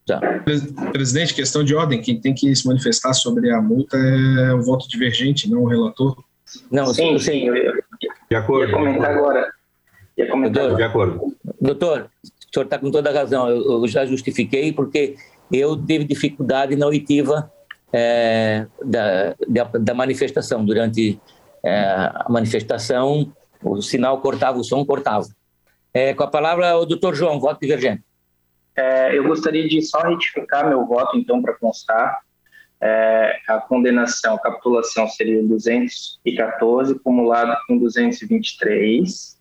Tá. 0.06 0.20
Presidente, 0.92 1.34
questão 1.34 1.64
de 1.64 1.76
ordem, 1.76 2.02
quem 2.02 2.20
tem 2.20 2.34
que 2.34 2.56
se 2.56 2.66
manifestar 2.66 3.14
sobre 3.14 3.52
a 3.52 3.62
multa 3.62 3.98
é 3.98 4.54
o 4.54 4.62
voto 4.62 4.88
divergente, 4.88 5.50
não 5.50 5.64
o 5.64 5.68
relator. 5.68 6.24
Não, 6.72 6.94
sim, 6.94 7.18
sim. 7.20 7.48
Eu 7.48 7.56
ia, 7.56 7.74
de 8.30 8.36
acordo. 8.36 8.72
Ia 8.72 8.78
comentar 8.78 9.12
agora. 9.12 9.54
Ia 10.18 10.28
comentar 10.30 10.64
doutor, 10.64 10.78
de 10.78 10.84
acordo. 10.84 11.36
Doutor, 11.62 12.10
o 12.24 12.54
senhor 12.54 12.66
está 12.66 12.80
com 12.80 12.90
toda 12.90 13.10
a 13.10 13.14
razão. 13.14 13.50
Eu, 13.50 13.82
eu, 13.82 13.88
já 13.88 14.06
justifiquei 14.06 14.74
porque 14.74 15.16
eu 15.52 15.76
tive 15.78 16.06
dificuldade 16.06 16.76
na 16.76 16.88
oitiva 16.88 17.52
é, 17.92 18.68
da, 18.84 19.36
da, 19.48 19.64
da, 19.64 19.94
manifestação. 19.94 20.66
Durante 20.66 21.20
é, 21.64 21.80
a 21.82 22.28
manifestação, 22.30 23.34
o 23.64 23.82
sinal 23.82 24.22
cortava, 24.22 24.58
o 24.58 24.64
som 24.64 24.86
cortava. 24.86 25.28
É, 25.94 26.14
com 26.14 26.24
a 26.24 26.28
palavra, 26.28 26.78
o 26.78 26.86
doutor 26.86 27.16
João, 27.16 27.40
voto 27.40 27.60
divergente. 27.60 28.04
É, 28.76 29.18
eu 29.18 29.24
gostaria 29.24 29.68
de 29.68 29.82
só 29.82 30.00
retificar 30.00 30.68
meu 30.68 30.86
voto, 30.86 31.18
então, 31.18 31.42
para 31.42 31.54
constar. 31.56 32.22
É, 32.82 33.38
a 33.48 33.60
condenação, 33.60 34.36
a 34.36 34.40
capitulação 34.40 35.06
seria 35.08 35.44
214, 35.44 36.94
acumulado 36.94 37.58
com 37.68 37.78
223. 37.78 39.39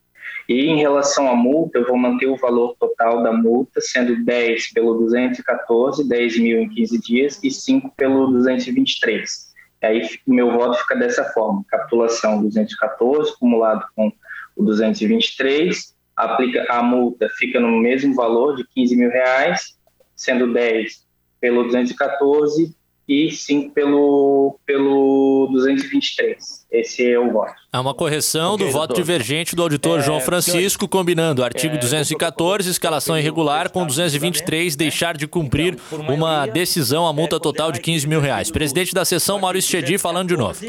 E 0.48 0.66
em 0.66 0.78
relação 0.78 1.30
à 1.30 1.36
multa, 1.36 1.78
eu 1.78 1.86
vou 1.86 1.98
manter 1.98 2.26
o 2.26 2.36
valor 2.36 2.74
total 2.80 3.22
da 3.22 3.30
multa, 3.30 3.82
sendo 3.82 4.24
10 4.24 4.72
pelo 4.72 4.94
214, 4.94 6.08
10 6.08 6.38
mil 6.38 6.58
em 6.62 6.68
15 6.70 6.98
dias, 7.02 7.40
e 7.44 7.50
5 7.50 7.92
pelo 7.94 8.28
223. 8.28 9.48
Aí 9.82 10.08
o 10.26 10.32
meu 10.32 10.50
voto 10.50 10.78
fica 10.78 10.96
dessa 10.96 11.24
forma: 11.32 11.62
capitulação 11.68 12.42
214, 12.42 13.32
acumulado 13.32 13.84
com 13.94 14.10
o 14.56 14.64
223, 14.64 15.94
aplica 16.16 16.66
a 16.70 16.82
multa 16.82 17.28
fica 17.36 17.60
no 17.60 17.70
mesmo 17.78 18.14
valor 18.14 18.56
de 18.56 18.66
15 18.74 18.96
mil 18.96 19.10
reais, 19.10 19.78
sendo 20.16 20.52
10 20.52 21.06
pelo 21.40 21.64
214 21.64 22.74
e 23.08 23.30
5 23.30 23.72
pelo, 23.72 24.58
pelo 24.66 25.48
223. 25.50 26.66
Esse 26.70 27.10
é 27.10 27.18
o 27.18 27.32
voto. 27.32 27.54
Há 27.72 27.80
uma 27.80 27.94
correção 27.94 28.54
okay, 28.54 28.66
do 28.66 28.72
voto 28.72 28.94
divergente 28.94 29.56
do 29.56 29.62
auditor 29.62 30.00
é, 30.00 30.02
João 30.02 30.20
Francisco, 30.20 30.80
senhor... 30.80 30.88
combinando 30.90 31.42
artigo 31.42 31.76
é, 31.76 31.78
214, 31.78 32.68
escalação 32.68 33.18
irregular, 33.18 33.70
com 33.70 33.86
223, 33.86 34.76
deixar 34.76 35.16
de 35.16 35.26
cumprir 35.26 35.78
uma 36.08 36.46
decisão, 36.46 37.06
a 37.06 37.12
multa 37.12 37.40
total 37.40 37.72
de 37.72 37.80
15 37.80 38.06
mil 38.06 38.20
reais. 38.20 38.50
Presidente 38.50 38.92
da 38.92 39.04
sessão, 39.04 39.38
Maurício 39.38 39.70
Chedi, 39.70 39.96
falando 39.96 40.28
de 40.28 40.36
novo. 40.36 40.60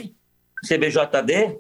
CBJD, 0.65 1.57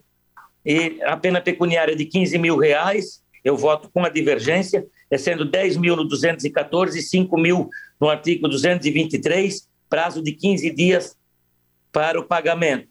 e 0.65 1.01
a 1.03 1.17
pena 1.17 1.41
pecuniária 1.41 1.95
de 1.95 2.05
15 2.05 2.37
mil 2.37 2.57
reais 2.57 3.21
eu 3.43 3.55
voto 3.55 3.89
com 3.93 4.03
a 4.03 4.09
divergência, 4.09 4.85
é 5.09 5.17
sendo 5.17 5.45
10 5.45 5.77
mil 5.77 5.95
no 5.95 6.03
214 6.03 6.99
e 6.99 7.01
5 7.01 7.37
mil 7.37 7.69
no 7.99 8.09
artigo 8.09 8.47
223, 8.47 9.67
prazo 9.89 10.21
de 10.21 10.31
15 10.31 10.69
dias 10.71 11.17
para 11.91 12.19
o 12.19 12.23
pagamento. 12.23 12.89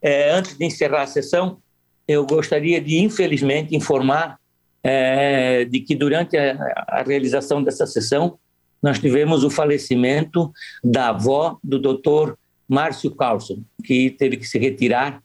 É, 0.00 0.30
antes 0.30 0.56
de 0.56 0.64
encerrar 0.64 1.02
a 1.02 1.06
sessão, 1.06 1.58
eu 2.06 2.24
gostaria 2.24 2.80
de, 2.80 2.98
infelizmente, 2.98 3.74
informar 3.74 4.38
é, 4.82 5.64
de 5.64 5.80
que 5.80 5.94
durante 5.94 6.36
a, 6.36 6.56
a, 6.88 7.02
realização 7.02 7.62
dessa 7.62 7.86
sessão, 7.86 8.38
nós 8.82 8.98
tivemos 8.98 9.42
o 9.42 9.50
falecimento 9.50 10.52
da 10.84 11.08
avó 11.08 11.58
do 11.62 11.78
doutor 11.78 12.38
Márcio 12.68 13.10
Carlson, 13.10 13.62
que 13.82 14.10
teve 14.10 14.36
que 14.36 14.46
se 14.46 14.58
retirar 14.58 15.20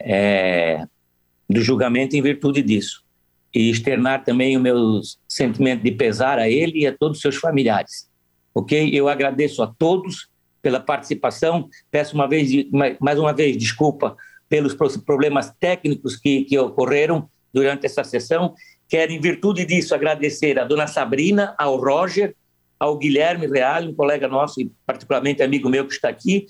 é, 0.00 0.84
do 1.48 1.60
julgamento 1.60 2.16
em 2.16 2.22
virtude 2.22 2.62
disso 2.62 3.04
e 3.54 3.70
externar 3.70 4.24
também 4.24 4.56
o 4.56 4.60
meu 4.60 5.00
sentimento 5.26 5.82
de 5.82 5.92
pesar 5.92 6.38
a 6.38 6.48
ele 6.48 6.80
e 6.80 6.86
a 6.86 6.96
todos 6.96 7.18
os 7.18 7.22
seus 7.22 7.36
familiares. 7.36 8.07
Ok? 8.58 8.90
Eu 8.92 9.08
agradeço 9.08 9.62
a 9.62 9.68
todos 9.68 10.28
pela 10.60 10.80
participação. 10.80 11.68
Peço 11.92 12.16
uma 12.16 12.28
vez, 12.28 12.50
mais 12.98 13.16
uma 13.16 13.32
vez 13.32 13.56
desculpa 13.56 14.16
pelos 14.48 14.74
problemas 15.06 15.52
técnicos 15.60 16.16
que, 16.16 16.42
que 16.42 16.58
ocorreram 16.58 17.30
durante 17.54 17.86
essa 17.86 18.02
sessão. 18.02 18.54
Quero, 18.88 19.12
em 19.12 19.20
virtude 19.20 19.64
disso, 19.64 19.94
agradecer 19.94 20.58
a 20.58 20.64
dona 20.64 20.88
Sabrina, 20.88 21.54
ao 21.56 21.76
Roger, 21.76 22.34
ao 22.80 22.98
Guilherme 22.98 23.46
Real, 23.46 23.84
um 23.84 23.94
colega 23.94 24.26
nosso 24.26 24.60
e 24.60 24.72
particularmente 24.84 25.40
amigo 25.40 25.68
meu 25.68 25.86
que 25.86 25.92
está 25.92 26.08
aqui, 26.08 26.44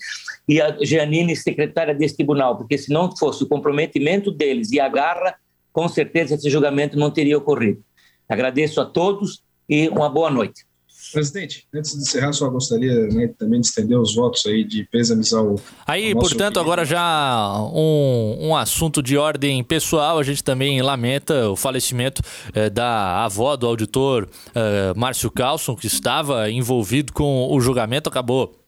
e 0.47 0.59
a 0.59 0.77
Janine, 0.81 1.35
secretária 1.35 1.93
desse 1.93 2.15
tribunal, 2.15 2.57
porque 2.57 2.77
se 2.77 2.91
não 2.91 3.15
fosse 3.15 3.43
o 3.43 3.47
comprometimento 3.47 4.31
deles 4.31 4.71
e 4.71 4.79
a 4.79 4.89
garra, 4.89 5.35
com 5.71 5.87
certeza 5.87 6.33
esse 6.33 6.49
julgamento 6.49 6.97
não 6.97 7.11
teria 7.11 7.37
ocorrido. 7.37 7.83
Agradeço 8.27 8.81
a 8.81 8.85
todos 8.85 9.43
e 9.67 9.89
uma 9.89 10.09
boa 10.09 10.31
noite. 10.31 10.68
Presidente, 11.11 11.65
antes 11.73 11.93
de 11.93 12.01
encerrar, 12.01 12.33
só 12.33 12.49
gostaria 12.49 13.07
né, 13.07 13.29
também 13.37 13.59
de 13.59 13.67
estender 13.67 13.97
os 13.97 14.15
votos 14.15 14.45
aí 14.45 14.63
de 14.63 14.83
pêsames 14.85 15.33
ao. 15.33 15.55
Aí, 15.85 16.11
ao 16.11 16.19
portanto, 16.19 16.59
agora 16.59 16.85
já 16.85 17.59
um, 17.73 18.49
um 18.49 18.55
assunto 18.55 19.01
de 19.01 19.17
ordem 19.17 19.63
pessoal, 19.63 20.19
a 20.19 20.23
gente 20.23 20.43
também 20.43 20.81
lamenta 20.81 21.49
o 21.49 21.55
falecimento 21.55 22.21
eh, 22.53 22.69
da 22.69 23.23
avó 23.23 23.55
do 23.55 23.65
auditor 23.65 24.27
eh, 24.53 24.93
Márcio 24.95 25.31
Carlson, 25.31 25.75
que 25.75 25.87
estava 25.87 26.49
envolvido 26.49 27.13
com 27.13 27.47
o 27.51 27.59
julgamento, 27.59 28.09
acabou 28.09 28.59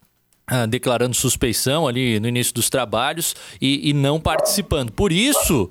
ah, 0.48 0.66
declarando 0.66 1.16
suspeição 1.16 1.88
ali 1.88 2.20
no 2.20 2.28
início 2.28 2.54
dos 2.54 2.70
trabalhos 2.70 3.36
e, 3.62 3.90
e 3.90 3.94
não 3.94 4.20
participando. 4.20 4.92
Por 4.92 5.12
isso 5.12 5.70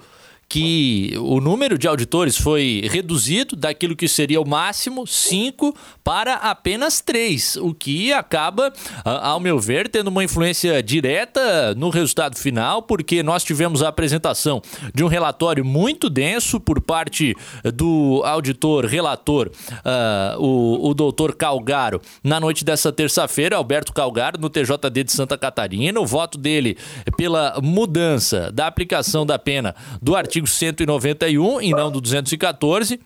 que 0.51 1.15
o 1.17 1.41
número 1.41 1.79
de 1.79 1.87
auditores 1.87 2.37
foi 2.37 2.83
reduzido 2.91 3.55
daquilo 3.55 3.95
que 3.95 4.09
seria 4.09 4.41
o 4.41 4.47
máximo, 4.47 5.07
cinco, 5.07 5.73
para 6.03 6.35
apenas 6.35 7.01
três, 7.01 7.55
o 7.55 7.73
que 7.73 8.13
acaba, 8.13 8.73
ao 9.05 9.39
meu 9.39 9.61
ver, 9.61 9.89
tendo 9.89 10.09
uma 10.09 10.25
influência 10.25 10.83
direta 10.83 11.73
no 11.77 11.89
resultado 11.89 12.37
final, 12.37 12.83
porque 12.83 13.23
nós 13.23 13.45
tivemos 13.45 13.81
a 13.81 13.89
apresentação 13.89 14.61
de 14.93 15.05
um 15.05 15.07
relatório 15.07 15.65
muito 15.65 16.11
denso 16.11 16.59
por 16.59 16.81
parte 16.81 17.37
do 17.73 18.21
auditor 18.25 18.87
relator, 18.87 19.53
uh, 19.53 20.43
o, 20.43 20.91
o 20.91 20.95
doutor 20.95 21.37
Calgaro, 21.37 22.03
na 22.25 22.41
noite 22.41 22.65
dessa 22.65 22.91
terça-feira, 22.91 23.55
Alberto 23.55 23.93
Calgaro, 23.93 24.41
no 24.41 24.51
TJD 24.51 25.05
de 25.05 25.13
Santa 25.13 25.39
Catarina. 25.39 26.01
O 26.01 26.07
voto 26.07 26.37
dele 26.37 26.77
pela 27.17 27.61
mudança 27.63 28.51
da 28.51 28.67
aplicação 28.67 29.25
da 29.25 29.39
pena 29.39 29.77
do 30.03 30.17
artigo 30.17 30.40
191 30.47 31.61
e 31.61 31.71
não 31.71 31.91
do 31.91 32.01
214 32.01 33.01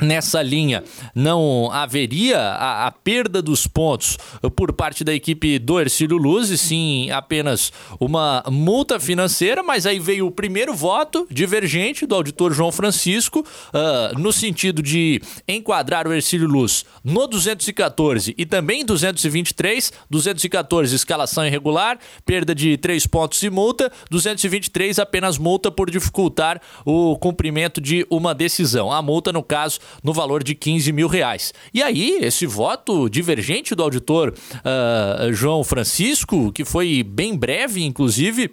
nessa 0.00 0.42
linha 0.42 0.82
não 1.14 1.70
haveria 1.72 2.38
a, 2.38 2.86
a, 2.86 2.90
perda 2.90 3.40
dos 3.40 3.66
pontos 3.66 4.18
por 4.56 4.72
parte 4.72 5.04
da 5.04 5.14
equipe 5.14 5.58
do 5.58 5.80
Ercílio 5.80 6.16
Luz, 6.16 6.50
e 6.50 6.58
sim 6.58 7.10
apenas 7.10 7.72
uma 8.00 8.42
multa 8.50 8.98
financeira, 8.98 9.62
mas 9.62 9.86
aí 9.86 9.98
veio 9.98 10.26
o 10.26 10.30
primeiro 10.30 10.74
voto 10.74 11.26
divergente 11.30 12.06
do 12.06 12.14
auditor 12.14 12.52
João 12.52 12.72
Francisco, 12.72 13.40
uh, 13.40 14.18
no 14.18 14.32
sentido 14.32 14.82
de 14.82 15.20
enquadrar 15.46 16.06
o 16.06 16.12
Ercílio 16.12 16.48
Luz 16.48 16.84
no 17.04 17.26
214 17.26 18.34
e 18.36 18.46
também 18.46 18.84
223, 18.84 19.92
214 20.10 20.94
escalação 20.94 21.46
irregular, 21.46 21.98
perda 22.24 22.54
de 22.54 22.76
3 22.76 23.06
pontos 23.06 23.42
e 23.42 23.50
multa, 23.50 23.90
223 24.10 24.98
apenas 24.98 25.38
multa 25.38 25.70
por 25.70 25.90
dificultar 25.90 26.60
o 26.84 27.16
cumprimento 27.16 27.80
de 27.80 28.06
uma 28.10 28.34
decisão. 28.34 28.92
A 28.92 29.02
multa, 29.02 29.32
no 29.32 29.42
caso, 29.42 29.80
no 30.02 30.12
valor 30.12 30.42
de 30.42 30.54
15 30.54 30.92
mil 30.92 31.08
reais. 31.08 31.52
E 31.72 31.82
aí, 31.82 32.18
esse 32.20 32.46
voto 32.46 33.08
divergente 33.08 33.74
do 33.74 33.82
auditor 33.82 34.32
uh, 34.32 35.32
João 35.32 35.64
Francisco, 35.64 36.52
que 36.52 36.64
foi 36.64 37.02
bem 37.02 37.36
breve, 37.36 37.84
inclusive 37.84 38.50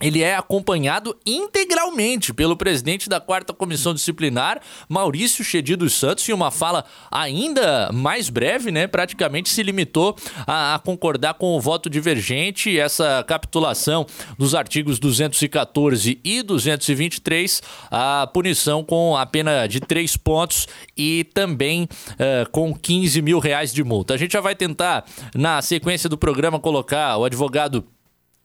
ele 0.00 0.22
é 0.22 0.36
acompanhado 0.36 1.16
integralmente 1.26 2.32
pelo 2.32 2.56
presidente 2.56 3.08
da 3.08 3.20
quarta 3.20 3.52
comissão 3.52 3.94
disciplinar, 3.94 4.60
Maurício 4.88 5.44
Chedi 5.44 5.76
dos 5.76 5.94
Santos, 5.94 6.28
em 6.28 6.32
uma 6.32 6.50
fala 6.50 6.84
ainda 7.10 7.90
mais 7.92 8.28
breve, 8.28 8.70
né? 8.70 8.86
Praticamente 8.86 9.48
se 9.48 9.62
limitou 9.62 10.16
a, 10.46 10.74
a, 10.74 10.78
concordar 10.78 11.34
com 11.34 11.56
o 11.56 11.60
voto 11.60 11.90
divergente, 11.90 12.78
essa 12.78 13.24
capitulação 13.26 14.06
dos 14.38 14.54
artigos 14.54 14.98
214 14.98 16.20
e 16.22 16.42
223, 16.42 17.62
a 17.90 18.28
punição 18.32 18.84
com 18.84 19.16
a 19.16 19.26
pena 19.26 19.66
de 19.66 19.80
três 19.80 20.16
pontos 20.16 20.66
e 20.96 21.24
também 21.34 21.84
uh, 21.84 22.48
com 22.50 22.74
15 22.74 23.20
mil 23.22 23.38
reais 23.38 23.72
de 23.72 23.82
multa. 23.82 24.14
A 24.14 24.16
gente 24.16 24.32
já 24.32 24.40
vai 24.40 24.54
tentar, 24.54 25.04
na 25.34 25.60
sequência 25.62 26.08
do 26.08 26.18
programa, 26.18 26.58
colocar 26.60 27.16
o 27.16 27.24
advogado 27.24 27.84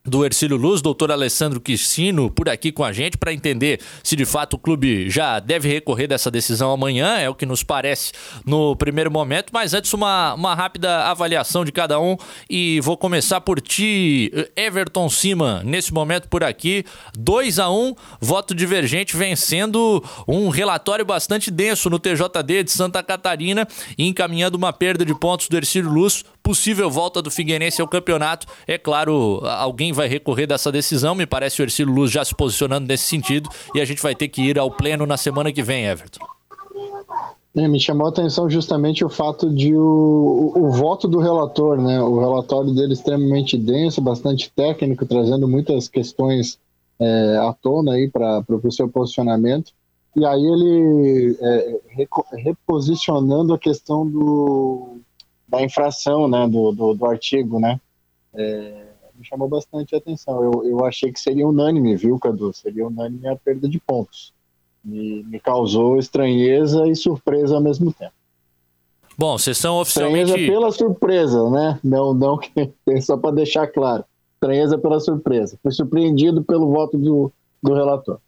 do 0.05 0.25
Ercílio 0.25 0.57
Luz, 0.57 0.81
doutor 0.81 1.13
Alessandro 1.13 1.61
Quissino, 1.61 2.29
por 2.29 2.49
aqui 2.49 2.73
com 2.73 2.83
a 2.83 2.91
gente 2.91 3.17
para 3.17 3.31
entender 3.31 3.79
se 4.03 4.17
de 4.17 4.25
fato 4.25 4.55
o 4.55 4.59
clube 4.59 5.09
já 5.09 5.39
deve 5.39 5.69
recorrer 5.69 6.07
dessa 6.07 6.29
decisão 6.29 6.73
amanhã, 6.73 7.15
é 7.19 7.29
o 7.29 7.33
que 7.33 7.45
nos 7.45 7.63
parece 7.63 8.11
no 8.45 8.75
primeiro 8.75 9.09
momento, 9.09 9.51
mas 9.53 9.73
antes 9.73 9.93
uma, 9.93 10.33
uma 10.33 10.53
rápida 10.53 11.05
avaliação 11.05 11.63
de 11.63 11.71
cada 11.71 12.01
um. 12.01 12.17
E 12.49 12.81
vou 12.81 12.97
começar 12.97 13.39
por 13.39 13.61
ti, 13.61 14.29
Everton 14.57 15.07
Cima, 15.07 15.61
nesse 15.63 15.93
momento 15.93 16.27
por 16.27 16.43
aqui, 16.43 16.83
2 17.17 17.57
a 17.59 17.71
1 17.71 17.95
voto 18.19 18.53
divergente 18.53 19.15
vencendo 19.15 20.03
um 20.27 20.49
relatório 20.49 21.05
bastante 21.05 21.49
denso 21.49 21.89
no 21.89 21.97
TJD 21.97 22.65
de 22.65 22.71
Santa 22.71 23.01
Catarina 23.01 23.65
e 23.97 24.05
encaminhando 24.05 24.57
uma 24.57 24.73
perda 24.73 25.05
de 25.05 25.17
pontos 25.17 25.47
do 25.47 25.55
Ercílio 25.55 25.89
Luz, 25.89 26.25
possível 26.43 26.91
volta 26.91 27.21
do 27.21 27.31
Figueirense 27.31 27.81
ao 27.81 27.87
campeonato, 27.87 28.45
é 28.67 28.77
claro, 28.77 29.39
alguém 29.45 29.92
vai 29.93 30.07
recorrer 30.07 30.47
dessa 30.47 30.71
decisão. 30.71 31.15
Me 31.15 31.25
parece 31.25 31.61
o 31.61 31.63
Ercílio 31.63 31.93
Luz 31.93 32.11
já 32.11 32.25
se 32.25 32.35
posicionando 32.35 32.87
nesse 32.87 33.05
sentido 33.05 33.49
e 33.73 33.81
a 33.81 33.85
gente 33.85 34.01
vai 34.01 34.15
ter 34.15 34.27
que 34.27 34.41
ir 34.41 34.59
ao 34.59 34.69
pleno 34.69 35.05
na 35.05 35.17
semana 35.17 35.51
que 35.51 35.63
vem, 35.63 35.85
Everton. 35.85 36.25
É, 37.55 37.67
me 37.67 37.79
chamou 37.79 38.07
a 38.07 38.09
atenção 38.09 38.49
justamente 38.49 39.05
o 39.05 39.09
fato 39.09 39.47
de 39.47 39.75
o, 39.75 39.79
o, 40.55 40.65
o, 40.65 40.71
voto 40.71 41.07
do 41.07 41.19
relator, 41.19 41.79
né? 41.79 42.01
O 42.01 42.19
relatório 42.19 42.73
dele 42.73 42.93
extremamente 42.93 43.55
denso, 43.55 44.01
bastante 44.01 44.51
técnico, 44.55 45.05
trazendo 45.05 45.47
muitas 45.47 45.87
questões 45.87 46.57
é, 46.99 47.37
à 47.37 47.53
tona 47.53 47.93
aí 47.93 48.09
para 48.09 48.43
o 48.49 48.71
seu 48.71 48.89
posicionamento. 48.89 49.71
E 50.15 50.25
aí 50.25 50.43
ele 50.43 51.37
é, 51.39 51.79
reposicionando 52.37 53.53
a 53.53 53.59
questão 53.59 54.07
do, 54.07 54.97
da 55.47 55.61
infração, 55.61 56.27
né? 56.27 56.47
Do, 56.47 56.71
do, 56.71 56.93
do 56.95 57.05
artigo, 57.05 57.59
né? 57.59 57.79
É, 58.33 58.92
me 59.23 59.27
chamou 59.27 59.47
bastante 59.47 59.95
a 59.95 59.97
atenção. 59.97 60.43
Eu, 60.43 60.65
eu 60.65 60.85
achei 60.85 61.11
que 61.11 61.19
seria 61.19 61.47
unânime, 61.47 61.95
viu, 61.95 62.19
Cadu? 62.19 62.53
Seria 62.53 62.85
unânime 62.85 63.27
a 63.27 63.35
perda 63.35 63.67
de 63.67 63.79
pontos. 63.79 64.33
Me, 64.83 65.23
me 65.23 65.39
causou 65.39 65.97
estranheza 65.97 66.85
e 66.87 66.95
surpresa 66.95 67.55
ao 67.55 67.61
mesmo 67.61 67.91
tempo. 67.93 68.13
Bom, 69.17 69.37
sessão 69.37 69.79
oficialmente. 69.79 70.29
Estranheza 70.29 70.51
pela 70.51 70.71
surpresa, 70.71 71.49
né? 71.49 71.79
Não, 71.83 72.13
não 72.13 72.37
só 73.01 73.15
para 73.15 73.35
deixar 73.35 73.67
claro. 73.67 74.03
Estranheza 74.35 74.77
pela 74.77 74.99
surpresa. 74.99 75.57
Fui 75.63 75.71
surpreendido 75.71 76.43
pelo 76.43 76.69
voto 76.69 76.97
do, 76.97 77.31
do 77.61 77.73
relator. 77.73 78.19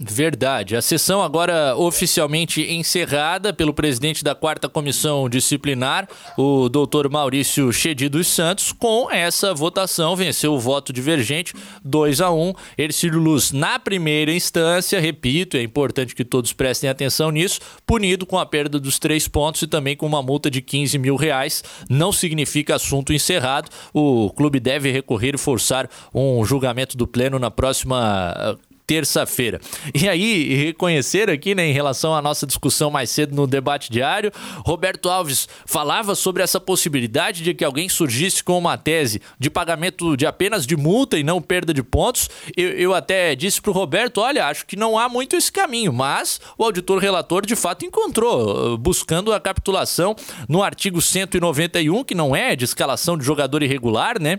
Verdade. 0.00 0.74
A 0.74 0.82
sessão 0.82 1.22
agora 1.22 1.76
oficialmente 1.76 2.60
encerrada 2.60 3.52
pelo 3.52 3.72
presidente 3.72 4.24
da 4.24 4.34
quarta 4.34 4.68
comissão 4.68 5.28
disciplinar, 5.28 6.08
o 6.36 6.68
doutor 6.68 7.08
Maurício 7.08 7.72
Chedi 7.72 8.08
dos 8.08 8.26
Santos, 8.26 8.72
com 8.72 9.08
essa 9.08 9.54
votação 9.54 10.16
venceu 10.16 10.52
o 10.52 10.58
voto 10.58 10.92
divergente 10.92 11.54
2 11.84 12.20
a 12.20 12.32
1 12.32 12.52
Ercílio 12.76 13.20
Luz 13.20 13.52
na 13.52 13.78
primeira 13.78 14.32
instância, 14.32 14.98
repito, 14.98 15.56
é 15.56 15.62
importante 15.62 16.12
que 16.12 16.24
todos 16.24 16.52
prestem 16.52 16.90
atenção 16.90 17.30
nisso, 17.30 17.60
punido 17.86 18.26
com 18.26 18.36
a 18.36 18.44
perda 18.44 18.80
dos 18.80 18.98
três 18.98 19.28
pontos 19.28 19.62
e 19.62 19.66
também 19.68 19.96
com 19.96 20.06
uma 20.06 20.22
multa 20.22 20.50
de 20.50 20.60
15 20.60 20.98
mil 20.98 21.14
reais. 21.14 21.62
Não 21.88 22.10
significa 22.10 22.74
assunto 22.74 23.12
encerrado. 23.12 23.70
O 23.92 24.28
clube 24.30 24.58
deve 24.58 24.90
recorrer 24.90 25.36
e 25.36 25.38
forçar 25.38 25.88
um 26.12 26.44
julgamento 26.44 26.96
do 26.96 27.06
pleno 27.06 27.38
na 27.38 27.50
próxima 27.50 28.58
terça-feira. 28.86 29.60
E 29.94 30.08
aí, 30.08 30.54
reconhecer 30.54 31.30
aqui, 31.30 31.54
né, 31.54 31.66
em 31.66 31.72
relação 31.72 32.14
à 32.14 32.20
nossa 32.20 32.46
discussão 32.46 32.90
mais 32.90 33.10
cedo 33.10 33.34
no 33.34 33.46
debate 33.46 33.90
diário, 33.90 34.30
Roberto 34.64 35.08
Alves 35.08 35.48
falava 35.66 36.14
sobre 36.14 36.42
essa 36.42 36.60
possibilidade 36.60 37.42
de 37.42 37.54
que 37.54 37.64
alguém 37.64 37.88
surgisse 37.88 38.42
com 38.42 38.58
uma 38.58 38.76
tese 38.76 39.20
de 39.38 39.50
pagamento 39.50 40.16
de 40.16 40.26
apenas 40.26 40.66
de 40.66 40.76
multa 40.76 41.18
e 41.18 41.24
não 41.24 41.40
perda 41.40 41.72
de 41.72 41.82
pontos. 41.82 42.28
Eu, 42.56 42.70
eu 42.70 42.94
até 42.94 43.34
disse 43.34 43.60
para 43.60 43.70
o 43.70 43.74
Roberto: 43.74 44.20
olha, 44.20 44.46
acho 44.46 44.66
que 44.66 44.76
não 44.76 44.98
há 44.98 45.08
muito 45.08 45.36
esse 45.36 45.50
caminho, 45.50 45.92
mas 45.92 46.40
o 46.58 46.64
auditor 46.64 46.98
relator 46.98 47.46
de 47.46 47.56
fato 47.56 47.84
encontrou, 47.84 48.76
buscando 48.76 49.32
a 49.32 49.40
capitulação 49.40 50.14
no 50.48 50.62
artigo 50.62 51.00
191, 51.00 52.04
que 52.04 52.14
não 52.14 52.34
é 52.34 52.54
de 52.54 52.64
escalação 52.64 53.16
de 53.16 53.24
jogador 53.24 53.62
irregular, 53.62 54.20
né? 54.20 54.38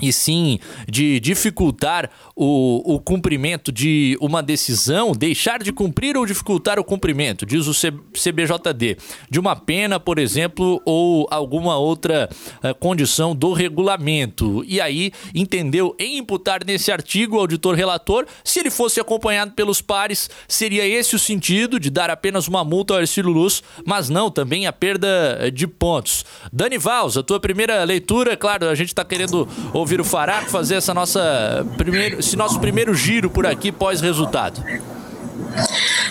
E 0.00 0.12
sim 0.12 0.58
de 0.88 1.20
dificultar 1.20 2.10
o, 2.34 2.94
o 2.94 2.98
cumprimento 2.98 3.70
de 3.70 4.18
uma 4.20 4.42
decisão, 4.42 5.12
deixar 5.12 5.62
de 5.62 5.72
cumprir 5.72 6.16
ou 6.16 6.26
dificultar 6.26 6.80
o 6.80 6.84
cumprimento, 6.84 7.46
diz 7.46 7.68
o 7.68 7.72
CBJD, 7.72 8.96
de 9.30 9.38
uma 9.38 9.54
pena, 9.54 10.00
por 10.00 10.18
exemplo, 10.18 10.82
ou 10.84 11.28
alguma 11.30 11.78
outra 11.78 12.28
uh, 12.62 12.74
condição 12.74 13.36
do 13.36 13.52
regulamento. 13.52 14.64
E 14.66 14.80
aí 14.80 15.12
entendeu 15.32 15.94
em 15.96 16.18
imputar 16.18 16.64
nesse 16.66 16.90
artigo 16.90 17.36
o 17.36 17.40
auditor 17.40 17.76
relator, 17.76 18.26
se 18.42 18.58
ele 18.58 18.70
fosse 18.70 18.98
acompanhado 18.98 19.52
pelos 19.52 19.80
pares, 19.80 20.28
seria 20.48 20.84
esse 20.84 21.14
o 21.14 21.20
sentido 21.20 21.78
de 21.78 21.88
dar 21.88 22.10
apenas 22.10 22.48
uma 22.48 22.64
multa 22.64 22.94
ao 22.94 23.00
Ercílio 23.00 23.30
Luz, 23.30 23.62
mas 23.86 24.08
não 24.08 24.28
também 24.28 24.66
a 24.66 24.72
perda 24.72 25.52
de 25.52 25.68
pontos. 25.68 26.24
Dani 26.52 26.78
Valls, 26.78 27.16
a 27.16 27.22
tua 27.22 27.38
primeira 27.38 27.84
leitura, 27.84 28.36
claro, 28.36 28.68
a 28.68 28.74
gente 28.74 28.88
está 28.88 29.04
querendo 29.04 29.46
ouvir 29.72 29.93
o 30.00 30.04
Faraco 30.04 30.50
fazer 30.50 30.76
essa 30.76 30.92
nossa 30.94 31.66
primeiro, 31.76 32.20
esse 32.20 32.36
nosso 32.36 32.58
primeiro 32.60 32.94
giro 32.94 33.30
por 33.30 33.46
aqui 33.46 33.70
pós-resultado. 33.70 34.62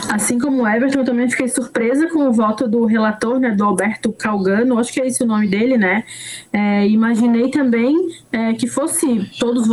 Assim 0.10 0.38
como 0.38 0.64
o 0.64 0.68
Everton, 0.68 1.00
eu 1.00 1.06
também 1.06 1.30
fiquei 1.30 1.48
surpresa 1.48 2.08
com 2.10 2.28
o 2.28 2.32
voto 2.32 2.68
do 2.68 2.86
relator, 2.86 3.40
né, 3.40 3.52
do 3.52 3.64
Alberto 3.64 4.12
Calgano, 4.12 4.78
acho 4.78 4.92
que 4.92 5.02
é 5.02 5.08
esse 5.08 5.24
o 5.24 5.26
nome 5.26 5.48
dele, 5.48 5.78
né? 5.78 6.04
É, 6.52 6.88
imaginei 6.88 7.50
também 7.50 7.96
é, 8.32 8.54
que 8.54 8.68
fosse 8.68 9.30
todos, 9.40 9.68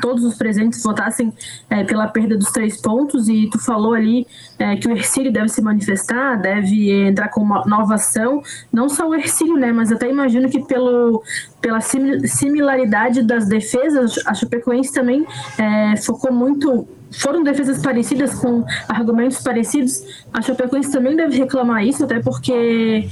todos 0.00 0.24
os 0.24 0.34
presentes 0.36 0.82
votassem 0.82 1.32
é, 1.70 1.84
pela 1.84 2.08
perda 2.08 2.36
dos 2.36 2.50
três 2.50 2.80
pontos, 2.80 3.28
e 3.28 3.48
tu 3.50 3.58
falou 3.58 3.94
ali 3.94 4.26
é, 4.58 4.76
que 4.76 4.88
o 4.88 4.90
Ercílio 4.90 5.32
deve 5.32 5.48
se 5.48 5.62
manifestar, 5.62 6.36
deve 6.36 6.90
entrar 7.08 7.28
com 7.28 7.40
uma 7.40 7.64
nova 7.66 7.94
ação, 7.94 8.42
não 8.72 8.88
só 8.88 9.08
o 9.08 9.14
Ercílio, 9.14 9.56
né, 9.56 9.72
mas 9.72 9.92
até 9.92 10.08
imagino 10.08 10.48
que 10.48 10.64
pelo, 10.66 11.22
pela 11.60 11.80
similaridade 11.80 13.22
das 13.22 13.46
defesas, 13.46 14.20
a 14.26 14.34
Chapecoense 14.34 14.92
também 14.92 15.26
é, 15.58 15.96
focou 15.96 16.32
muito 16.32 16.86
foram 17.12 17.42
defesas 17.42 17.82
parecidas 17.82 18.34
com 18.34 18.64
argumentos 18.88 19.42
parecidos, 19.42 20.02
a 20.32 20.42
Chapecoense 20.42 20.90
também 20.90 21.16
deve 21.16 21.36
reclamar 21.38 21.84
isso, 21.84 22.04
até 22.04 22.20
porque 22.20 23.08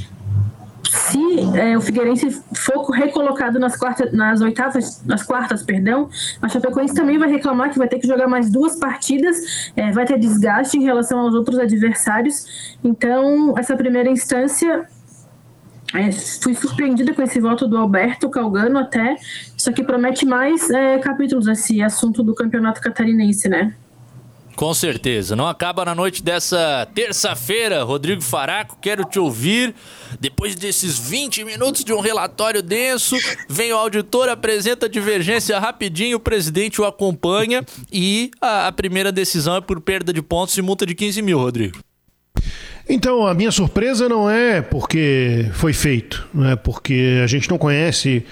se 0.95 1.59
é, 1.59 1.77
o 1.77 1.81
Figueirense 1.81 2.41
for 2.55 2.89
recolocado 2.91 3.59
nas 3.59 3.77
quartas, 3.77 4.13
nas 4.13 4.41
oitavas, 4.41 5.03
nas 5.05 5.23
quartas, 5.23 5.63
perdão, 5.63 6.09
a 6.41 6.49
Chapecoense 6.49 6.95
também 6.95 7.19
vai 7.19 7.29
reclamar 7.29 7.71
que 7.71 7.79
vai 7.79 7.89
ter 7.89 7.99
que 7.99 8.07
jogar 8.07 8.29
mais 8.29 8.51
duas 8.51 8.77
partidas, 8.77 9.73
é, 9.77 9.91
vai 9.91 10.05
ter 10.05 10.19
desgaste 10.19 10.77
em 10.77 10.85
relação 10.85 11.19
aos 11.19 11.35
outros 11.35 11.59
adversários. 11.59 12.77
Então, 12.83 13.55
essa 13.59 13.77
primeira 13.77 14.09
instância 14.09 14.87
é, 15.95 16.13
fui 16.13 16.55
surpreendida 16.55 17.13
com 17.13 17.23
esse 17.23 17.41
voto 17.41 17.67
do 17.67 17.77
Alberto 17.77 18.29
Calgano 18.29 18.79
até. 18.79 19.17
Isso 19.57 19.69
aqui 19.71 19.83
promete 19.83 20.25
mais 20.25 20.71
é, 20.71 20.99
capítulos, 20.99 21.49
esse 21.49 21.83
assunto 21.83 22.23
do 22.23 22.35
campeonato 22.35 22.81
catarinense, 22.81 23.49
né? 23.49 23.75
Com 24.57 24.73
certeza. 24.73 25.35
Não 25.35 25.49
acaba 25.49 25.85
na 25.85 25.95
noite 25.95 26.23
dessa 26.23 26.87
terça-feira. 26.95 27.83
Rodrigo 27.83 28.23
Faraco, 28.23 28.79
quero 28.81 29.05
te 29.05 29.19
ouvir. 29.19 29.75
Depois 30.21 30.55
desses 30.55 30.99
20 30.99 31.45
minutos 31.45 31.85
de 31.85 31.93
um 31.93 32.01
relatório 32.01 32.63
denso, 32.63 33.17
vem 33.49 33.73
o 33.73 33.77
auditor, 33.77 34.29
apresenta 34.29 34.87
a 34.87 34.89
divergência 34.89 35.59
rapidinho, 35.59 36.19
o 36.19 36.21
presidente 36.21 36.81
o 36.81 36.85
acompanha 36.85 37.65
e 37.93 38.31
a, 38.41 38.69
a 38.69 38.73
primeira 38.73 39.11
decisão 39.11 39.57
é 39.57 39.61
por 39.61 39.81
perda 39.81 40.13
de 40.13 40.23
pontos 40.23 40.57
e 40.57 40.63
multa 40.63 40.87
de 40.87 40.95
15 40.95 41.21
mil, 41.21 41.39
Rodrigo. 41.39 41.79
Então, 42.89 43.27
a 43.27 43.35
minha 43.35 43.51
surpresa 43.51 44.09
não 44.09 44.31
é 44.31 44.61
porque 44.61 45.49
foi 45.55 45.73
feito, 45.73 46.29
não 46.33 46.51
é 46.51 46.55
porque 46.55 47.21
a 47.25 47.27
gente 47.27 47.49
não 47.49 47.57
conhece 47.57 48.25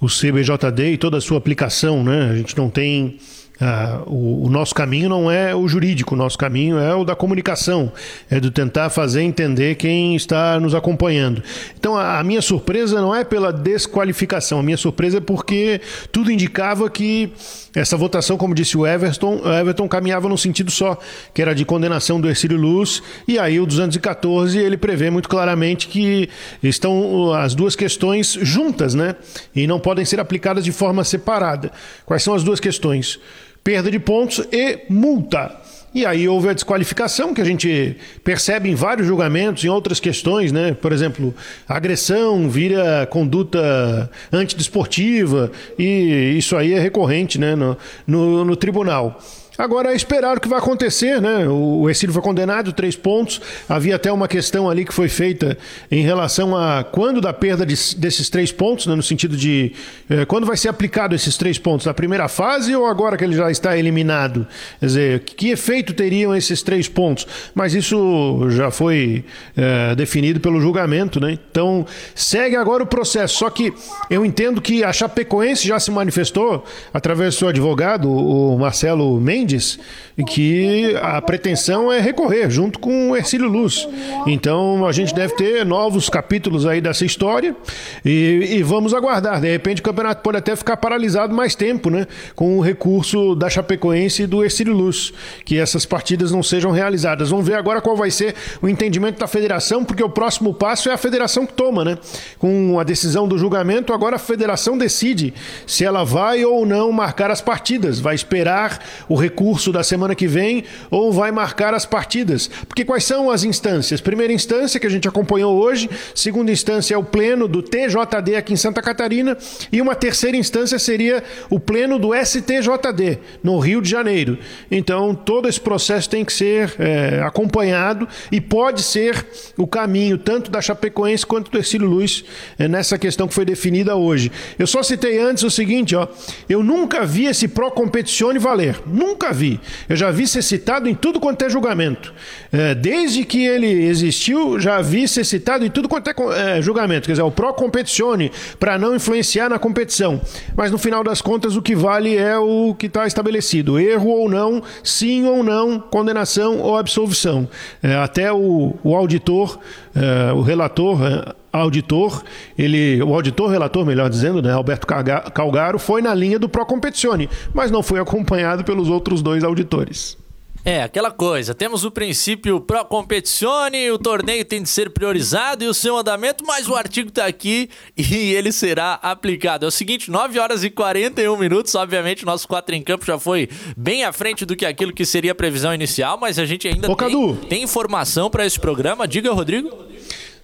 o 0.00 0.06
CBJD 0.06 0.92
e 0.92 0.98
toda 0.98 1.18
a 1.18 1.20
sua 1.20 1.38
aplicação, 1.38 2.02
né? 2.02 2.30
A 2.30 2.36
gente 2.36 2.56
não 2.56 2.68
tem 2.68 3.18
Ah, 3.60 4.00
o, 4.06 4.46
o, 4.46 4.48
nosso 4.48 4.74
caminho 4.74 5.06
não 5.10 5.30
é 5.30 5.54
o 5.54 5.68
jurídico, 5.68 6.14
o 6.14 6.18
nosso 6.18 6.38
caminho 6.38 6.78
é 6.78 6.94
o 6.94 7.04
da 7.04 7.14
comunicação, 7.14 7.92
é 8.30 8.40
do 8.40 8.50
tentar 8.50 8.88
fazer 8.88 9.20
entender 9.20 9.74
quem 9.74 10.16
está 10.16 10.58
nos 10.58 10.74
acompanhando. 10.74 11.42
Então 11.78 11.94
a, 11.94 12.18
a 12.18 12.24
minha 12.24 12.40
surpresa 12.40 12.98
não 13.02 13.14
é 13.14 13.22
pela 13.22 13.52
desqualificação, 13.52 14.60
a 14.60 14.62
minha 14.62 14.78
surpresa 14.78 15.18
é 15.18 15.20
porque 15.20 15.78
tudo 16.10 16.32
indicava 16.32 16.88
que 16.88 17.34
essa 17.74 17.98
votação, 17.98 18.38
como 18.38 18.54
disse 18.54 18.78
o 18.78 18.86
Everton, 18.86 19.42
o 19.44 19.52
Everton 19.52 19.86
caminhava 19.86 20.26
num 20.26 20.38
sentido 20.38 20.70
só, 20.70 20.98
que 21.34 21.42
era 21.42 21.54
de 21.54 21.66
condenação 21.66 22.18
do 22.18 22.28
Ercílio 22.28 22.56
Luz, 22.56 23.02
e 23.28 23.38
aí 23.38 23.60
o 23.60 23.66
214 23.66 24.58
ele 24.58 24.78
prevê 24.78 25.10
muito 25.10 25.28
claramente 25.28 25.86
que 25.86 26.30
estão 26.62 27.34
as 27.34 27.54
duas 27.54 27.76
questões 27.76 28.38
juntas, 28.40 28.94
né? 28.94 29.16
E 29.54 29.66
não 29.66 29.78
podem 29.78 30.04
ser 30.06 30.18
aplicadas 30.18 30.64
de 30.64 30.72
forma 30.72 31.04
separada. 31.04 31.70
Quais 32.06 32.22
são 32.22 32.32
as 32.32 32.42
duas 32.42 32.58
questões? 32.58 33.20
Perda 33.62 33.90
de 33.90 33.98
pontos 33.98 34.46
e 34.52 34.80
multa. 34.88 35.60
E 35.92 36.06
aí 36.06 36.28
houve 36.28 36.48
a 36.48 36.52
desqualificação, 36.52 37.34
que 37.34 37.40
a 37.40 37.44
gente 37.44 37.96
percebe 38.22 38.70
em 38.70 38.76
vários 38.76 39.08
julgamentos, 39.08 39.64
em 39.64 39.68
outras 39.68 39.98
questões, 39.98 40.52
né? 40.52 40.72
Por 40.72 40.92
exemplo, 40.92 41.34
agressão 41.68 42.48
vira 42.48 43.08
conduta 43.10 44.08
antidesportiva, 44.32 45.50
e 45.76 46.36
isso 46.38 46.56
aí 46.56 46.74
é 46.74 46.78
recorrente 46.78 47.38
né? 47.38 47.56
no, 47.56 47.76
no, 48.06 48.44
no 48.44 48.56
tribunal. 48.56 49.20
Agora 49.60 49.92
é 49.92 49.94
esperar 49.94 50.38
o 50.38 50.40
que 50.40 50.48
vai 50.48 50.58
acontecer, 50.58 51.20
né? 51.20 51.46
O 51.46 51.90
Exílio 51.90 52.14
foi 52.14 52.22
condenado, 52.22 52.72
três 52.72 52.96
pontos. 52.96 53.42
Havia 53.68 53.96
até 53.96 54.10
uma 54.10 54.26
questão 54.26 54.70
ali 54.70 54.86
que 54.86 54.94
foi 54.94 55.06
feita 55.06 55.58
em 55.90 56.02
relação 56.02 56.56
a 56.56 56.82
quando 56.82 57.20
da 57.20 57.30
perda 57.30 57.66
de, 57.66 57.74
desses 57.96 58.30
três 58.30 58.50
pontos, 58.50 58.86
né? 58.86 58.94
no 58.94 59.02
sentido 59.02 59.36
de 59.36 59.72
eh, 60.08 60.24
quando 60.24 60.46
vai 60.46 60.56
ser 60.56 60.70
aplicado 60.70 61.14
esses 61.14 61.36
três 61.36 61.58
pontos, 61.58 61.84
na 61.84 61.92
primeira 61.92 62.26
fase 62.26 62.74
ou 62.74 62.86
agora 62.86 63.18
que 63.18 63.24
ele 63.24 63.36
já 63.36 63.50
está 63.50 63.76
eliminado? 63.76 64.46
Quer 64.78 64.86
dizer, 64.86 65.20
que 65.20 65.50
efeito 65.50 65.92
teriam 65.92 66.34
esses 66.34 66.62
três 66.62 66.88
pontos? 66.88 67.26
Mas 67.54 67.74
isso 67.74 68.48
já 68.48 68.70
foi 68.70 69.26
eh, 69.54 69.94
definido 69.94 70.40
pelo 70.40 70.58
julgamento, 70.58 71.20
né? 71.20 71.38
Então 71.50 71.84
segue 72.14 72.56
agora 72.56 72.82
o 72.82 72.86
processo. 72.86 73.36
Só 73.36 73.50
que 73.50 73.74
eu 74.08 74.24
entendo 74.24 74.58
que 74.58 74.82
a 74.82 74.90
Chapecoense 74.90 75.68
já 75.68 75.78
se 75.78 75.90
manifestou 75.90 76.64
através 76.94 77.34
do 77.34 77.38
seu 77.40 77.48
advogado, 77.48 78.10
o 78.10 78.58
Marcelo 78.58 79.20
Mendes 79.20 79.49
Mendes, 79.50 79.78
que 80.26 80.94
a 81.02 81.20
pretensão 81.20 81.90
é 81.90 81.98
recorrer 81.98 82.50
junto 82.50 82.78
com 82.78 83.10
o 83.10 83.16
Ercílio 83.16 83.48
Luz. 83.48 83.88
Então 84.26 84.86
a 84.86 84.92
gente 84.92 85.14
deve 85.14 85.34
ter 85.34 85.64
novos 85.64 86.08
capítulos 86.08 86.66
aí 86.66 86.80
dessa 86.80 87.04
história 87.04 87.56
e, 88.04 88.56
e, 88.58 88.62
vamos 88.62 88.92
aguardar. 88.92 89.40
De 89.40 89.50
repente 89.50 89.80
o 89.80 89.84
campeonato 89.84 90.22
pode 90.22 90.38
até 90.38 90.54
ficar 90.54 90.76
paralisado 90.76 91.34
mais 91.34 91.54
tempo, 91.54 91.90
né? 91.90 92.06
Com 92.34 92.58
o 92.58 92.60
recurso 92.60 93.34
da 93.34 93.48
Chapecoense 93.48 94.22
e 94.22 94.26
do 94.26 94.44
Ercílio 94.44 94.74
Luz, 94.74 95.12
que 95.44 95.58
essas 95.58 95.86
partidas 95.86 96.30
não 96.30 96.42
sejam 96.42 96.70
realizadas. 96.70 97.30
Vamos 97.30 97.46
ver 97.46 97.54
agora 97.54 97.80
qual 97.80 97.96
vai 97.96 98.10
ser 98.10 98.34
o 98.60 98.68
entendimento 98.68 99.18
da 99.18 99.26
federação, 99.26 99.84
porque 99.84 100.02
o 100.02 100.10
próximo 100.10 100.52
passo 100.52 100.88
é 100.88 100.92
a 100.92 100.98
federação 100.98 101.46
que 101.46 101.52
toma, 101.52 101.84
né? 101.84 101.98
Com 102.38 102.78
a 102.78 102.84
decisão 102.84 103.26
do 103.26 103.38
julgamento, 103.38 103.92
agora 103.92 104.16
a 104.16 104.18
federação 104.18 104.76
decide 104.76 105.32
se 105.66 105.84
ela 105.84 106.04
vai 106.04 106.44
ou 106.44 106.66
não 106.66 106.92
marcar 106.92 107.30
as 107.30 107.40
partidas. 107.40 108.00
Vai 108.00 108.14
esperar 108.14 108.80
o 109.08 109.14
recurso 109.14 109.39
recurso 109.40 109.72
da 109.72 109.82
semana 109.82 110.14
que 110.14 110.26
vem 110.26 110.64
ou 110.90 111.10
vai 111.10 111.32
marcar 111.32 111.72
as 111.72 111.86
partidas. 111.86 112.48
Porque 112.68 112.84
quais 112.84 113.04
são 113.04 113.30
as 113.30 113.42
instâncias? 113.42 113.98
Primeira 113.98 114.32
instância, 114.32 114.78
que 114.78 114.86
a 114.86 114.90
gente 114.90 115.08
acompanhou 115.08 115.56
hoje, 115.56 115.88
segunda 116.14 116.52
instância 116.52 116.94
é 116.94 116.98
o 116.98 117.02
pleno 117.02 117.48
do 117.48 117.62
TJD 117.62 118.36
aqui 118.36 118.52
em 118.52 118.56
Santa 118.56 118.82
Catarina, 118.82 119.38
e 119.72 119.80
uma 119.80 119.94
terceira 119.94 120.36
instância 120.36 120.78
seria 120.78 121.24
o 121.48 121.58
pleno 121.58 121.98
do 121.98 122.10
STJD, 122.14 123.18
no 123.42 123.58
Rio 123.58 123.80
de 123.80 123.88
Janeiro. 123.88 124.38
Então, 124.70 125.14
todo 125.14 125.48
esse 125.48 125.60
processo 125.60 126.10
tem 126.10 126.22
que 126.22 126.32
ser 126.32 126.74
é, 126.78 127.22
acompanhado 127.22 128.06
e 128.30 128.40
pode 128.40 128.82
ser 128.82 129.26
o 129.56 129.66
caminho 129.66 130.18
tanto 130.18 130.50
da 130.50 130.60
Chapecoense 130.60 131.24
quanto 131.24 131.50
do 131.50 131.56
Ercílio 131.56 131.88
Luz 131.88 132.24
é, 132.58 132.68
nessa 132.68 132.98
questão 132.98 133.26
que 133.26 133.32
foi 133.32 133.46
definida 133.46 133.96
hoje. 133.96 134.30
Eu 134.58 134.66
só 134.66 134.82
citei 134.82 135.18
antes 135.18 135.42
o 135.44 135.50
seguinte, 135.50 135.96
ó, 135.96 136.06
eu 136.48 136.62
nunca 136.62 137.06
vi 137.06 137.24
esse 137.24 137.48
pró 137.48 137.70
competicione 137.70 138.38
valer. 138.38 138.76
Nunca 138.86 139.19
nunca 139.20 139.32
vi. 139.32 139.60
Eu 139.86 139.94
já 139.94 140.10
vi 140.10 140.26
ser 140.26 140.42
citado 140.42 140.88
em 140.88 140.94
tudo 140.94 141.20
quanto 141.20 141.44
é 141.44 141.50
julgamento. 141.50 142.12
É, 142.50 142.74
desde 142.74 143.24
que 143.24 143.44
ele 143.44 143.66
existiu, 143.66 144.58
já 144.58 144.80
vi 144.80 145.06
ser 145.06 145.24
citado 145.24 145.64
em 145.64 145.70
tudo 145.70 145.88
quanto 145.88 146.08
é, 146.08 146.58
é 146.58 146.62
julgamento. 146.62 147.06
Quer 147.06 147.12
dizer, 147.12 147.22
o 147.22 147.30
pro 147.30 147.52
competicione, 147.52 148.32
para 148.58 148.78
não 148.78 148.96
influenciar 148.96 149.50
na 149.50 149.58
competição. 149.58 150.20
Mas 150.56 150.70
no 150.70 150.78
final 150.78 151.04
das 151.04 151.20
contas, 151.20 151.54
o 151.54 151.62
que 151.62 151.76
vale 151.76 152.16
é 152.16 152.38
o 152.38 152.74
que 152.74 152.86
está 152.86 153.06
estabelecido: 153.06 153.78
erro 153.78 154.08
ou 154.08 154.28
não, 154.28 154.62
sim 154.82 155.26
ou 155.26 155.42
não, 155.42 155.78
condenação 155.78 156.58
ou 156.58 156.78
absolvição. 156.78 157.46
É, 157.82 157.94
até 157.96 158.32
o, 158.32 158.74
o 158.82 158.96
auditor, 158.96 159.58
é, 159.94 160.32
o 160.32 160.40
relator 160.40 160.98
é, 161.02 161.39
auditor, 161.52 162.22
ele, 162.56 163.02
o 163.02 163.14
auditor 163.14 163.50
relator, 163.50 163.84
melhor 163.84 164.08
dizendo, 164.08 164.40
né, 164.42 164.52
Alberto 164.52 164.86
Calgaro, 164.86 165.78
foi 165.78 166.02
na 166.02 166.14
linha 166.14 166.38
do 166.38 166.48
Pro 166.48 166.66
Competizione, 166.66 167.28
mas 167.52 167.70
não 167.70 167.82
foi 167.82 168.00
acompanhado 168.00 168.64
pelos 168.64 168.88
outros 168.88 169.22
dois 169.22 169.44
auditores. 169.44 170.16
É, 170.62 170.82
aquela 170.82 171.10
coisa, 171.10 171.54
temos 171.54 171.84
o 171.84 171.90
princípio 171.90 172.60
pro 172.60 172.84
competizione, 172.84 173.90
o 173.90 173.98
torneio 173.98 174.44
tem 174.44 174.62
de 174.62 174.68
ser 174.68 174.90
priorizado 174.90 175.64
e 175.64 175.66
o 175.66 175.72
seu 175.72 175.96
andamento, 175.96 176.44
mas 176.46 176.68
o 176.68 176.74
artigo 176.74 177.08
está 177.08 177.24
aqui 177.24 177.70
e 177.96 178.34
ele 178.34 178.52
será 178.52 178.94
aplicado. 178.94 179.64
É 179.64 179.68
o 179.68 179.70
seguinte, 179.70 180.10
9 180.10 180.38
horas 180.38 180.62
e 180.62 180.68
41 180.68 181.34
minutos, 181.38 181.74
obviamente 181.74 182.26
nosso 182.26 182.46
4 182.46 182.74
em 182.74 182.82
campo 182.82 183.06
já 183.06 183.18
foi 183.18 183.48
bem 183.74 184.04
à 184.04 184.12
frente 184.12 184.44
do 184.44 184.54
que 184.54 184.66
aquilo 184.66 184.92
que 184.92 185.06
seria 185.06 185.32
a 185.32 185.34
previsão 185.34 185.72
inicial, 185.72 186.18
mas 186.20 186.38
a 186.38 186.44
gente 186.44 186.68
ainda 186.68 186.90
Ô, 186.90 186.94
tem, 186.94 187.34
tem 187.48 187.62
informação 187.62 188.28
para 188.28 188.44
esse 188.44 188.60
programa. 188.60 189.08
Diga, 189.08 189.32
Rodrigo. 189.32 189.89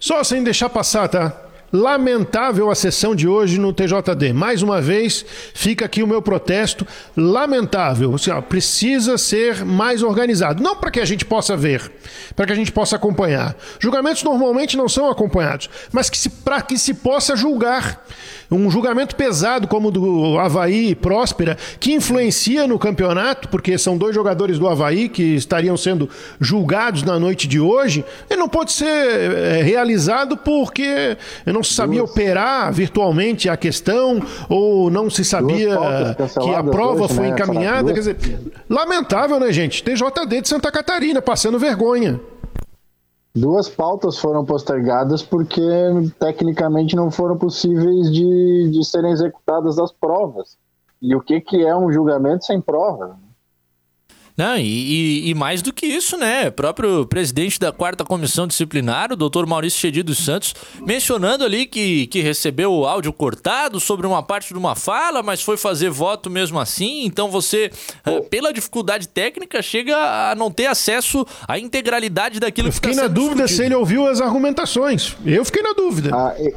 Só 0.06 0.22
sem 0.22 0.44
deixar 0.44 0.68
passar, 0.68 1.08
tá? 1.08 1.32
Lamentável 1.72 2.70
a 2.70 2.76
sessão 2.76 3.12
de 3.12 3.26
hoje 3.26 3.58
no 3.58 3.72
TJD. 3.72 4.32
Mais 4.32 4.62
uma 4.62 4.80
vez, 4.80 5.26
fica 5.52 5.84
aqui 5.84 6.00
o 6.00 6.06
meu 6.06 6.22
protesto. 6.22 6.86
Lamentável. 7.16 8.14
Assim, 8.14 8.30
ó, 8.30 8.40
precisa 8.40 9.18
ser 9.18 9.64
mais 9.64 10.04
organizado. 10.04 10.62
Não 10.62 10.76
para 10.76 10.92
que 10.92 11.00
a 11.00 11.04
gente 11.04 11.24
possa 11.24 11.56
ver, 11.56 11.90
para 12.36 12.46
que 12.46 12.52
a 12.52 12.54
gente 12.54 12.70
possa 12.70 12.94
acompanhar. 12.94 13.56
Julgamentos 13.80 14.22
normalmente 14.22 14.76
não 14.76 14.88
são 14.88 15.10
acompanhados, 15.10 15.68
mas 15.90 16.08
para 16.44 16.62
que 16.62 16.78
se 16.78 16.94
possa 16.94 17.34
julgar. 17.34 18.06
Um 18.50 18.70
julgamento 18.70 19.16
pesado 19.16 19.66
como 19.66 19.88
o 19.88 19.90
do 19.90 20.38
Havaí 20.38 20.90
e 20.90 20.94
Próspera, 20.94 21.56
que 21.80 21.92
influencia 21.92 22.66
no 22.66 22.78
campeonato, 22.78 23.48
porque 23.48 23.76
são 23.76 23.96
dois 23.98 24.14
jogadores 24.14 24.58
do 24.58 24.68
Havaí 24.68 25.08
que 25.08 25.34
estariam 25.34 25.76
sendo 25.76 26.08
julgados 26.40 27.02
na 27.02 27.18
noite 27.18 27.48
de 27.48 27.58
hoje, 27.58 28.04
ele 28.30 28.38
não 28.38 28.48
pode 28.48 28.72
ser 28.72 28.86
é, 28.86 29.62
realizado 29.62 30.36
porque 30.36 31.16
não 31.44 31.62
se 31.62 31.74
sabia 31.74 32.00
Duas. 32.00 32.10
operar 32.10 32.72
virtualmente 32.72 33.48
a 33.48 33.56
questão 33.56 34.22
ou 34.48 34.90
não 34.90 35.10
se 35.10 35.24
sabia 35.24 35.76
que 36.16 36.54
a 36.54 36.62
prova 36.62 37.04
hoje, 37.04 37.14
foi 37.14 37.26
né? 37.26 37.30
encaminhada. 37.30 37.92
Quer 37.92 37.98
dizer, 37.98 38.16
lamentável, 38.68 39.40
né, 39.40 39.52
gente? 39.52 39.82
TJD 39.82 40.40
de 40.42 40.48
Santa 40.48 40.70
Catarina 40.70 41.20
passando 41.20 41.58
vergonha. 41.58 42.20
Duas 43.36 43.68
pautas 43.68 44.18
foram 44.18 44.46
postergadas 44.46 45.22
porque 45.22 45.60
tecnicamente 46.18 46.96
não 46.96 47.10
foram 47.10 47.36
possíveis 47.36 48.10
de, 48.10 48.70
de 48.70 48.82
serem 48.82 49.12
executadas 49.12 49.78
as 49.78 49.92
provas. 49.92 50.56
E 51.02 51.14
o 51.14 51.20
que, 51.20 51.42
que 51.42 51.62
é 51.62 51.76
um 51.76 51.92
julgamento 51.92 52.46
sem 52.46 52.62
prova? 52.62 53.18
Não, 54.36 54.58
e, 54.58 54.62
e, 54.62 55.30
e, 55.30 55.34
mais 55.34 55.62
do 55.62 55.72
que 55.72 55.86
isso, 55.86 56.16
né? 56.18 56.48
O 56.48 56.52
próprio 56.52 57.06
presidente 57.06 57.58
da 57.58 57.72
quarta 57.72 58.04
comissão 58.04 58.46
disciplinar, 58.46 59.10
o 59.10 59.16
doutor 59.16 59.46
Maurício 59.46 59.80
Chedi 59.80 60.02
dos 60.02 60.18
Santos, 60.18 60.54
mencionando 60.86 61.42
ali 61.42 61.64
que, 61.64 62.06
que 62.08 62.20
recebeu 62.20 62.70
o 62.70 62.86
áudio 62.86 63.14
cortado 63.14 63.80
sobre 63.80 64.06
uma 64.06 64.22
parte 64.22 64.52
de 64.52 64.58
uma 64.58 64.74
fala, 64.74 65.22
mas 65.22 65.42
foi 65.42 65.56
fazer 65.56 65.88
voto 65.88 66.28
mesmo 66.28 66.60
assim. 66.60 67.06
Então 67.06 67.30
você, 67.30 67.70
oh. 68.06 68.20
pela 68.24 68.52
dificuldade 68.52 69.08
técnica, 69.08 69.62
chega 69.62 69.96
a 69.96 70.34
não 70.34 70.50
ter 70.50 70.66
acesso 70.66 71.26
à 71.48 71.58
integralidade 71.58 72.38
daquilo 72.38 72.68
eu 72.68 72.72
que 72.72 72.76
está 72.76 72.88
sendo 72.88 72.96
Fiquei 72.96 73.08
na 73.08 73.14
dúvida 73.14 73.44
discutido. 73.44 73.56
se 73.56 73.64
ele 73.64 73.74
ouviu 73.74 74.06
as 74.06 74.20
argumentações. 74.20 75.16
Eu 75.24 75.46
fiquei 75.46 75.62
na 75.62 75.72
dúvida. 75.72 76.10
Ah, 76.12 76.34
e 76.38 76.52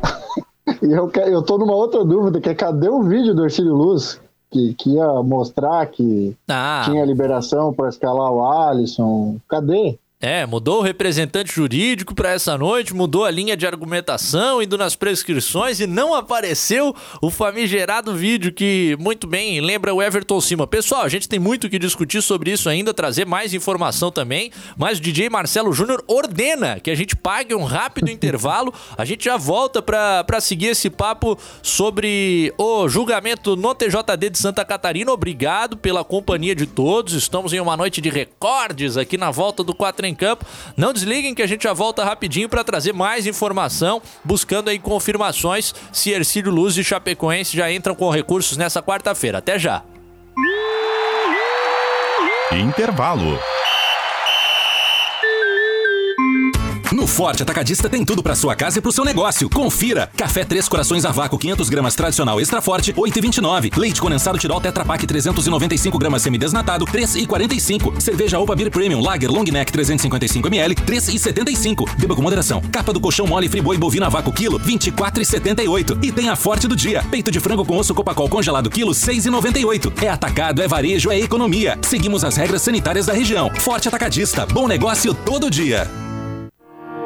eu, 0.94 1.10
eu 1.28 1.42
tô 1.44 1.58
numa 1.58 1.76
outra 1.76 2.04
dúvida, 2.04 2.42
que 2.42 2.50
é 2.50 2.54
cadê 2.54 2.90
o 2.90 3.04
vídeo 3.04 3.34
do 3.34 3.46
Ercílio 3.46 3.74
Luz? 3.74 4.20
Que, 4.52 4.74
que 4.74 4.90
ia 4.92 5.08
mostrar 5.24 5.86
que 5.88 6.36
ah. 6.48 6.82
tinha 6.86 7.06
liberação 7.06 7.74
para 7.74 7.90
escalar 7.90 8.32
o 8.32 8.44
Alisson. 8.44 9.38
Cadê? 9.48 9.98
É, 10.22 10.46
mudou 10.46 10.80
o 10.80 10.82
representante 10.82 11.54
jurídico 11.54 12.14
para 12.14 12.32
essa 12.32 12.58
noite, 12.58 12.94
mudou 12.94 13.24
a 13.24 13.32
linha 13.32 13.56
de 13.56 13.66
argumentação, 13.66 14.62
indo 14.62 14.78
nas 14.78 14.94
prescrições 14.94 15.80
e 15.80 15.88
não 15.88 16.14
apareceu 16.14 16.94
o 17.22 17.30
famigerado 17.30 18.14
vídeo 18.14 18.52
que 18.52 18.98
muito 19.00 19.26
bem 19.26 19.62
lembra 19.62 19.94
o 19.94 20.04
Everton 20.04 20.41
Cima. 20.41 20.68
Pessoal, 20.68 21.04
a 21.04 21.08
gente 21.08 21.30
tem 21.30 21.40
muito 21.40 21.70
que 21.70 21.80
discutir 21.80 22.22
sobre 22.22 22.52
isso 22.52 22.68
ainda, 22.68 22.94
trazer 22.94 23.26
mais 23.26 23.54
informação 23.54 24.12
também, 24.12 24.52
mas 24.76 24.98
o 24.98 25.02
DJ 25.02 25.30
Marcelo 25.30 25.72
Júnior 25.72 26.04
ordena 26.06 26.82
que 26.82 26.91
a 26.91 26.96
gente 26.96 27.16
pague 27.16 27.56
um 27.56 27.64
rápido 27.64 28.12
intervalo. 28.12 28.74
A 28.98 29.06
gente 29.06 29.24
já 29.24 29.38
volta 29.38 29.82
para 29.82 30.41
seguir 30.41 30.68
esse 30.68 30.90
papo 30.90 31.40
sobre 31.64 32.54
o 32.58 32.90
julgamento 32.90 33.56
no 33.56 33.74
TJD 33.74 34.32
de 34.32 34.38
Santa 34.38 34.66
Catarina. 34.66 35.14
Obrigado 35.14 35.78
pela 35.78 36.04
companhia 36.04 36.54
de 36.54 36.66
todos. 36.66 37.14
Estamos 37.14 37.54
em 37.54 37.62
uma 37.62 37.78
noite 37.78 38.02
de 38.02 38.10
recordes 38.10 38.98
aqui 38.98 39.18
na 39.18 39.32
volta 39.32 39.64
do 39.64 39.74
4 39.74 40.09
em 40.10 40.15
campo. 40.15 40.45
Não 40.76 40.91
desliguem 40.91 41.34
que 41.34 41.41
a 41.41 41.48
gente 41.48 41.64
já 41.64 41.73
volta 41.73 42.03
rapidinho 42.03 42.49
para 42.49 42.64
trazer 42.64 42.94
mais 42.94 43.26
informação, 43.27 44.02
buscando 44.23 44.69
aí 44.69 44.80
confirmações 44.80 45.73
se 45.94 46.11
Ercílio 46.11 46.52
Luz 46.52 46.77
e 46.77 46.84
Chapecoense 46.84 47.56
já 47.56 47.72
entram 47.72 47.95
com 47.95 48.10
recursos 48.10 48.57
nessa 48.57 48.81
quarta-feira. 48.81 49.38
Até 49.38 49.57
já. 49.57 49.84
Intervalo. 52.52 53.40
Forte 57.10 57.44
Atacadista 57.44 57.90
tem 57.90 58.06
tudo 58.06 58.23
para 58.23 58.36
sua 58.36 58.56
casa 58.56 58.80
e 58.80 58.81
pro 58.81 58.91
seu 58.91 59.03
negócio. 59.03 59.49
Confira: 59.49 60.10
café 60.15 60.45
Três 60.45 60.69
Corações 60.69 61.03
a 61.03 61.11
vácuo 61.11 61.38
500 61.38 61.68
gramas 61.68 61.95
tradicional 61.95 62.40
extra 62.40 62.61
forte 62.61 62.94
8,29. 62.94 63.77
Leite 63.77 63.99
condensado 63.99 64.38
Tirol 64.38 64.61
Tetra 64.61 64.86
Pak 64.86 65.06
395 65.06 65.98
gramas 65.98 66.22
semidesnatado 66.22 66.86
3,45. 66.86 67.99
Cerveja 67.99 68.40
Opa 68.40 68.56
Beer 68.56 68.72
Premium 68.72 69.02
Lager 69.02 69.30
Long 69.30 69.44
Neck 69.44 69.72
355 69.72 70.48
ml 70.48 70.76
3,75. 70.76 71.98
Beba 71.98 72.15
com 72.15 72.22
moderação. 72.22 72.61
Capa 72.72 72.94
do 72.94 73.02
colchão 73.02 73.27
mole 73.27 73.49
Friboi 73.49 73.77
bovina 73.77 74.10
vácuo 74.10 74.31
quilo 74.31 74.60
24,78. 74.60 76.03
E 76.03 76.11
tem 76.11 76.30
a 76.30 76.36
Forte 76.36 76.68
do 76.68 76.76
dia: 76.76 77.03
peito 77.11 77.31
de 77.31 77.40
frango 77.40 77.65
com 77.65 77.77
osso 77.77 77.94
Copacol 77.94 78.30
congelado 78.30 78.69
quilo 78.69 78.91
6,98. 78.91 80.03
É 80.03 80.10
atacado, 80.10 80.61
é 80.61 80.68
varejo, 80.68 81.11
é 81.11 81.19
economia. 81.19 81.77
Seguimos 81.81 82.23
as 82.23 82.38
regras 82.38 82.61
sanitárias 82.61 83.07
da 83.07 83.14
região. 83.14 83.52
Forte 83.56 83.88
Atacadista. 83.88 84.45
Bom 84.45 84.68
negócio 84.68 85.14
todo 85.14 85.49
dia. 85.49 86.09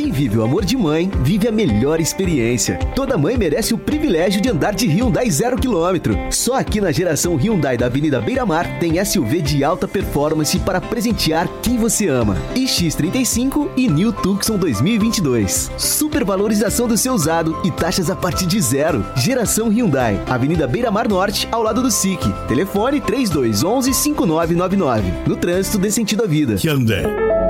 Quem 0.00 0.10
vive 0.10 0.38
o 0.38 0.42
amor 0.42 0.64
de 0.64 0.78
mãe, 0.78 1.10
vive 1.22 1.46
a 1.46 1.52
melhor 1.52 2.00
experiência. 2.00 2.78
Toda 2.96 3.18
mãe 3.18 3.36
merece 3.36 3.74
o 3.74 3.78
privilégio 3.78 4.40
de 4.40 4.48
andar 4.48 4.72
de 4.72 4.86
Hyundai 4.86 5.30
zero 5.30 5.58
quilômetro. 5.58 6.16
Só 6.30 6.54
aqui 6.54 6.80
na 6.80 6.90
geração 6.90 7.36
Hyundai 7.36 7.76
da 7.76 7.84
Avenida 7.84 8.18
Beira 8.18 8.46
Mar 8.46 8.78
tem 8.78 9.04
SUV 9.04 9.42
de 9.42 9.62
alta 9.62 9.86
performance 9.86 10.58
para 10.60 10.80
presentear 10.80 11.46
quem 11.60 11.76
você 11.76 12.08
ama. 12.08 12.34
X35 12.54 13.72
e 13.76 13.88
New 13.88 14.10
Tucson 14.10 14.56
2022. 14.56 15.70
Supervalorização 15.76 16.88
do 16.88 16.96
seu 16.96 17.12
usado 17.12 17.60
e 17.62 17.70
taxas 17.70 18.08
a 18.08 18.16
partir 18.16 18.46
de 18.46 18.58
zero. 18.58 19.04
Geração 19.16 19.68
Hyundai, 19.68 20.18
Avenida 20.26 20.66
Beira 20.66 20.90
Mar 20.90 21.08
Norte, 21.08 21.46
ao 21.52 21.62
lado 21.62 21.82
do 21.82 21.90
SIC. 21.90 22.22
Telefone 22.48 23.02
3211 23.02 23.92
5999. 23.92 25.12
No 25.26 25.36
trânsito 25.36 25.76
dê 25.76 25.90
sentido 25.90 26.24
à 26.24 26.26
vida. 26.26 26.56
Hyundai. 26.56 27.49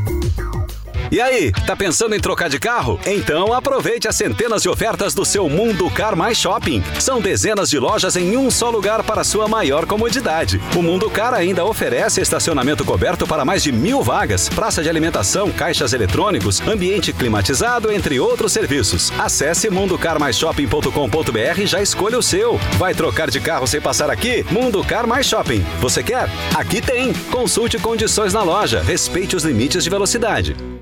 e 1.10 1.20
aí, 1.20 1.52
tá 1.66 1.74
pensando 1.74 2.14
em 2.14 2.20
trocar 2.20 2.48
de 2.48 2.59
carro? 2.59 3.01
Então 3.06 3.52
aproveite 3.52 4.06
as 4.09 4.16
centenas 4.16 4.62
de 4.62 4.68
ofertas 4.68 5.14
do 5.14 5.24
seu 5.24 5.48
Mundo 5.48 5.89
Car 5.90 6.16
Mais 6.16 6.36
Shopping. 6.36 6.82
São 7.01 7.20
dezenas 7.20 7.70
de 7.70 7.78
lojas 7.78 8.16
em 8.16 8.36
um 8.36 8.51
só 8.51 8.70
lugar 8.70 9.02
para 9.02 9.24
sua 9.24 9.48
maior 9.48 9.86
comodidade. 9.86 10.60
O 10.76 10.82
Mundo 10.82 11.09
Car 11.10 11.35
ainda 11.35 11.64
oferece 11.64 12.20
estacionamento 12.20 12.85
coberto 12.85 13.26
para 13.26 13.44
mais 13.44 13.62
de 13.62 13.72
mil 13.72 14.02
vagas, 14.02 14.48
praça 14.48 14.82
de 14.82 14.89
alimentação, 14.89 15.51
caixas 15.51 15.93
eletrônicos, 15.93 16.60
ambiente 16.60 17.12
climatizado, 17.12 17.90
entre 17.90 18.20
outros 18.20 18.52
serviços. 18.52 19.12
Acesse 19.18 19.70
mundocarmaisshopping.com.br 19.70 21.60
e 21.60 21.66
já 21.66 21.80
escolha 21.82 22.18
o 22.18 22.22
seu. 22.22 22.59
Vai 22.76 22.94
trocar 22.94 23.30
de 23.30 23.40
carro 23.40 23.66
sem 23.66 23.80
passar 23.80 24.10
aqui? 24.10 24.44
Mundo 24.51 24.85
Car 24.85 25.06
Mais 25.06 25.26
Shopping. 25.26 25.64
Você 25.80 26.02
quer? 26.02 26.28
Aqui 26.55 26.80
tem. 26.80 27.12
Consulte 27.30 27.78
condições 27.78 28.32
na 28.32 28.43
loja. 28.43 28.82
Respeite 28.82 29.36
os 29.36 29.44
limites 29.44 29.85
de 29.85 29.90
velocidade. 29.90 30.78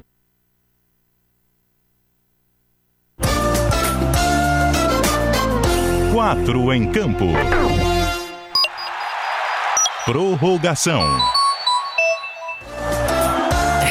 Quatro 6.27 6.75
em 6.75 6.91
campo. 6.91 7.27
Prorrogação. 10.05 11.05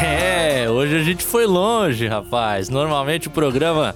É, 0.04 0.70
hoje 0.70 0.98
a 0.98 1.02
gente 1.02 1.24
foi 1.24 1.46
longe, 1.46 2.06
rapaz. 2.08 2.68
Normalmente 2.68 3.30
o 3.30 3.32
programa 3.32 3.96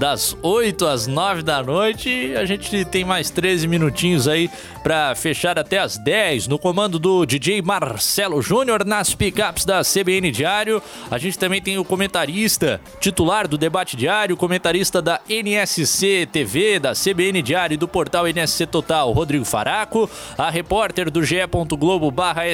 das 0.00 0.34
8 0.40 0.86
às 0.86 1.06
9 1.06 1.42
da 1.42 1.62
noite. 1.62 2.32
A 2.34 2.46
gente 2.46 2.86
tem 2.86 3.04
mais 3.04 3.28
13 3.28 3.68
minutinhos 3.68 4.26
aí 4.26 4.48
para 4.82 5.14
fechar 5.14 5.58
até 5.58 5.78
as 5.78 5.98
10 5.98 6.48
no 6.48 6.58
comando 6.58 6.98
do 6.98 7.26
DJ 7.26 7.60
Marcelo 7.60 8.40
Júnior 8.40 8.82
nas 8.82 9.14
picapes 9.14 9.66
da 9.66 9.82
CBN 9.82 10.30
Diário. 10.30 10.82
A 11.10 11.18
gente 11.18 11.38
também 11.38 11.60
tem 11.60 11.76
o 11.78 11.84
comentarista 11.84 12.80
titular 12.98 13.46
do 13.46 13.58
debate 13.58 13.94
diário, 13.94 14.38
comentarista 14.38 15.02
da 15.02 15.20
NSC 15.28 16.26
TV, 16.32 16.78
da 16.78 16.94
CBN 16.94 17.42
Diário 17.42 17.74
e 17.74 17.76
do 17.76 17.86
portal 17.86 18.26
NSC 18.26 18.66
Total, 18.68 19.12
Rodrigo 19.12 19.44
Faraco, 19.44 20.08
a 20.38 20.48
repórter 20.48 21.10
do 21.10 21.22
ge 21.22 21.36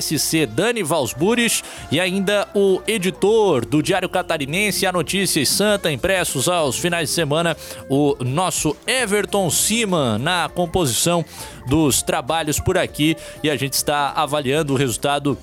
SC, 0.02 0.46
Dani 0.46 0.82
Valsburis 0.82 1.62
e 1.92 2.00
ainda 2.00 2.48
o 2.56 2.82
editor 2.88 3.64
do 3.64 3.80
Diário 3.80 4.08
Catarinense, 4.08 4.84
a 4.84 4.90
Notícias 4.90 5.48
Santa, 5.48 5.92
impressos 5.92 6.48
aos 6.48 6.76
finais 6.76 7.08
de 7.08 7.14
semana 7.14 7.35
semana 7.36 7.56
o 7.88 8.16
nosso 8.24 8.74
Everton 8.86 9.50
Siman 9.50 10.18
na 10.18 10.48
composição 10.48 11.24
dos 11.66 12.00
trabalhos 12.00 12.58
por 12.58 12.78
aqui. 12.78 13.16
E 13.42 13.50
a 13.50 13.56
gente 13.56 13.74
está 13.74 14.12
avaliando 14.12 14.72
o 14.72 14.76
resultado 14.76 15.36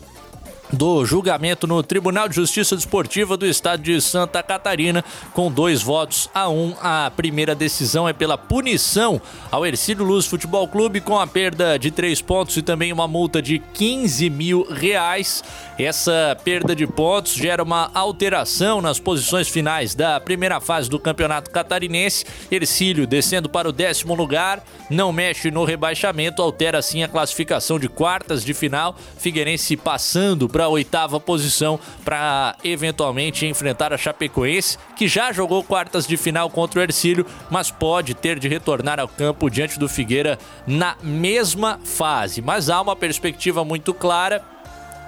do 0.71 1.05
julgamento 1.05 1.67
no 1.67 1.83
Tribunal 1.83 2.27
de 2.27 2.35
Justiça 2.35 2.75
Desportiva 2.75 3.37
do 3.37 3.45
Estado 3.45 3.83
de 3.83 3.99
Santa 4.01 4.41
Catarina, 4.41 5.03
com 5.33 5.51
dois 5.51 5.81
votos 5.81 6.29
a 6.33 6.49
um. 6.49 6.75
A 6.81 7.11
primeira 7.15 7.53
decisão 7.53 8.07
é 8.07 8.13
pela 8.13 8.37
punição 8.37 9.21
ao 9.51 9.65
Ercílio 9.65 10.05
Luz 10.05 10.25
Futebol 10.25 10.67
Clube 10.67 11.01
com 11.01 11.19
a 11.19 11.27
perda 11.27 11.77
de 11.77 11.91
três 11.91 12.21
pontos 12.21 12.57
e 12.57 12.61
também 12.61 12.91
uma 12.91 13.07
multa 13.07 13.41
de 13.41 13.59
15 13.59 14.29
mil 14.29 14.63
reais. 14.69 15.43
Essa 15.77 16.37
perda 16.43 16.75
de 16.75 16.85
pontos 16.87 17.33
gera 17.33 17.63
uma 17.63 17.91
alteração 17.93 18.81
nas 18.81 18.99
posições 18.99 19.47
finais 19.47 19.95
da 19.95 20.19
primeira 20.19 20.59
fase 20.59 20.89
do 20.89 20.99
Campeonato 20.99 21.49
Catarinense. 21.51 22.25
Ercílio 22.51 23.07
descendo 23.07 23.49
para 23.49 23.69
o 23.69 23.71
décimo 23.71 24.13
lugar, 24.13 24.63
não 24.89 25.11
mexe 25.11 25.51
no 25.51 25.63
rebaixamento, 25.63 26.41
altera 26.41 26.77
assim 26.77 27.03
a 27.03 27.07
classificação 27.07 27.79
de 27.79 27.89
quartas 27.89 28.43
de 28.43 28.53
final. 28.53 28.95
Figueirense 29.17 29.75
passando 29.75 30.47
para 30.53 30.65
a 30.65 30.69
oitava 30.69 31.19
posição 31.19 31.79
para 32.05 32.55
eventualmente 32.63 33.47
enfrentar 33.47 33.91
a 33.91 33.97
Chapecoense, 33.97 34.77
que 34.95 35.07
já 35.07 35.33
jogou 35.33 35.63
quartas 35.63 36.05
de 36.05 36.15
final 36.15 36.47
contra 36.47 36.79
o 36.79 36.83
Ercílio, 36.83 37.25
mas 37.49 37.71
pode 37.71 38.13
ter 38.13 38.37
de 38.37 38.47
retornar 38.47 38.99
ao 38.99 39.07
campo 39.07 39.49
diante 39.49 39.79
do 39.79 39.89
Figueira 39.89 40.37
na 40.67 40.95
mesma 41.01 41.79
fase. 41.83 42.39
Mas 42.39 42.69
há 42.69 42.79
uma 42.79 42.95
perspectiva 42.95 43.65
muito 43.65 43.95
clara 43.95 44.53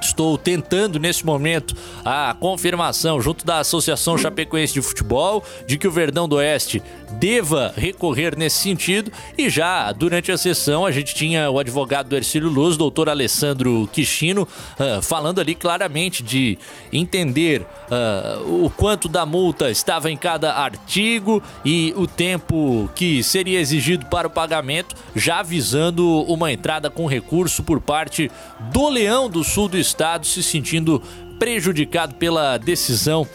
Estou 0.01 0.37
tentando 0.37 0.99
nesse 0.99 1.25
momento 1.25 1.75
a 2.03 2.35
confirmação 2.39 3.19
junto 3.19 3.45
da 3.45 3.59
Associação 3.59 4.17
Chapecoense 4.17 4.73
de 4.73 4.81
Futebol 4.81 5.43
de 5.65 5.77
que 5.77 5.87
o 5.87 5.91
Verdão 5.91 6.27
do 6.27 6.35
Oeste 6.35 6.81
deva 7.19 7.73
recorrer 7.75 8.37
nesse 8.37 8.57
sentido. 8.57 9.11
E 9.37 9.49
já 9.49 9.91
durante 9.91 10.31
a 10.31 10.37
sessão 10.37 10.85
a 10.85 10.91
gente 10.91 11.15
tinha 11.15 11.49
o 11.49 11.59
advogado 11.59 12.09
do 12.09 12.15
Ercílio 12.15 12.49
Luz, 12.49 12.77
doutor 12.77 13.09
Alessandro 13.09 13.89
Quixino, 13.91 14.43
uh, 14.43 15.01
falando 15.01 15.39
ali 15.39 15.55
claramente 15.55 16.23
de 16.23 16.57
entender 16.91 17.61
uh, 17.61 18.65
o 18.65 18.69
quanto 18.69 19.07
da 19.07 19.25
multa 19.25 19.69
estava 19.69 20.11
em 20.11 20.17
cada 20.17 20.53
artigo 20.53 21.41
e 21.63 21.93
o 21.95 22.07
tempo 22.07 22.89
que 22.95 23.23
seria 23.23 23.59
exigido 23.59 24.05
para 24.07 24.27
o 24.27 24.31
pagamento, 24.31 24.95
já 25.15 25.39
avisando 25.39 26.21
uma 26.23 26.51
entrada 26.51 26.89
com 26.89 27.05
recurso 27.05 27.63
por 27.63 27.79
parte 27.79 28.29
do 28.71 28.89
Leão 28.89 29.29
do 29.29 29.43
Sul 29.43 29.67
do 29.67 29.77
Estado, 29.77 30.25
se 30.25 30.43
sentindo 30.43 31.01
prejudicado 31.39 32.15
pela 32.15 32.57
decisão 32.57 33.27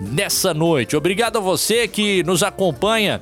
nessa 0.00 0.54
noite. 0.54 0.96
Obrigado 0.96 1.38
a 1.38 1.40
você 1.40 1.88
que 1.88 2.22
nos 2.22 2.42
acompanha 2.42 3.20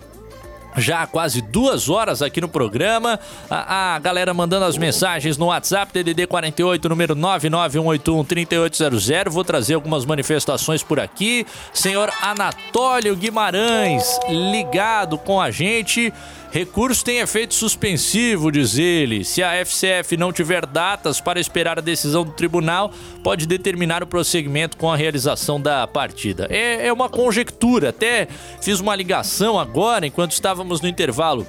já 0.76 1.02
há 1.02 1.06
quase 1.06 1.40
duas 1.40 1.88
horas 1.88 2.20
aqui 2.22 2.40
no 2.40 2.48
programa. 2.48 3.20
A, 3.48 3.94
a, 3.94 3.98
galera 3.98 4.34
mandando 4.34 4.66
as 4.66 4.76
mensagens 4.76 5.38
no 5.38 5.46
WhatsApp, 5.46 5.92
DDD 5.92 6.26
48, 6.26 6.88
número 6.88 7.14
991813800. 7.16 9.30
Vou 9.30 9.44
trazer 9.44 9.74
algumas 9.74 10.04
manifestações 10.04 10.82
por 10.82 10.98
aqui. 11.00 11.46
Senhor 11.72 12.10
Anatólio 12.20 13.16
Guimarães, 13.16 14.20
ligado 14.28 15.16
com 15.18 15.40
a 15.40 15.50
gente. 15.50 16.12
Recurso 16.56 17.04
tem 17.04 17.18
efeito 17.18 17.52
suspensivo, 17.52 18.50
diz 18.50 18.78
ele. 18.78 19.26
Se 19.26 19.42
a 19.42 19.52
FCF 19.62 20.16
não 20.16 20.32
tiver 20.32 20.64
datas 20.64 21.20
para 21.20 21.38
esperar 21.38 21.78
a 21.78 21.82
decisão 21.82 22.24
do 22.24 22.32
tribunal, 22.32 22.90
pode 23.22 23.46
determinar 23.46 24.02
o 24.02 24.06
prosseguimento 24.06 24.74
com 24.78 24.90
a 24.90 24.96
realização 24.96 25.60
da 25.60 25.86
partida. 25.86 26.46
É, 26.48 26.86
é 26.86 26.90
uma 26.90 27.10
conjectura. 27.10 27.90
Até 27.90 28.26
fiz 28.62 28.80
uma 28.80 28.96
ligação 28.96 29.60
agora, 29.60 30.06
enquanto 30.06 30.32
estávamos 30.32 30.80
no 30.80 30.88
intervalo 30.88 31.46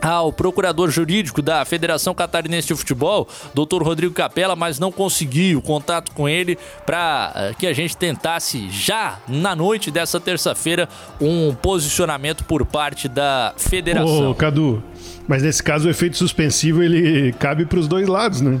ao 0.00 0.32
procurador 0.32 0.90
jurídico 0.90 1.42
da 1.42 1.64
Federação 1.64 2.14
Catarinense 2.14 2.68
de 2.68 2.74
Futebol, 2.74 3.28
Dr. 3.54 3.82
Rodrigo 3.82 4.14
Capella, 4.14 4.54
mas 4.54 4.78
não 4.78 4.92
consegui 4.92 5.56
o 5.56 5.62
contato 5.62 6.12
com 6.12 6.28
ele 6.28 6.58
para 6.84 7.32
eh, 7.34 7.54
que 7.58 7.66
a 7.66 7.72
gente 7.72 7.96
tentasse 7.96 8.68
já 8.70 9.18
na 9.28 9.54
noite 9.54 9.90
dessa 9.90 10.20
terça-feira 10.20 10.88
um 11.20 11.54
posicionamento 11.54 12.44
por 12.44 12.64
parte 12.64 13.08
da 13.08 13.54
federação. 13.56 14.30
Ô, 14.30 14.34
Cadu, 14.34 14.82
mas 15.26 15.42
nesse 15.42 15.62
caso 15.62 15.88
o 15.88 15.90
efeito 15.90 16.16
suspensivo 16.16 16.82
ele 16.82 17.32
cabe 17.34 17.66
para 17.66 17.78
os 17.78 17.88
dois 17.88 18.06
lados, 18.06 18.40
né? 18.40 18.60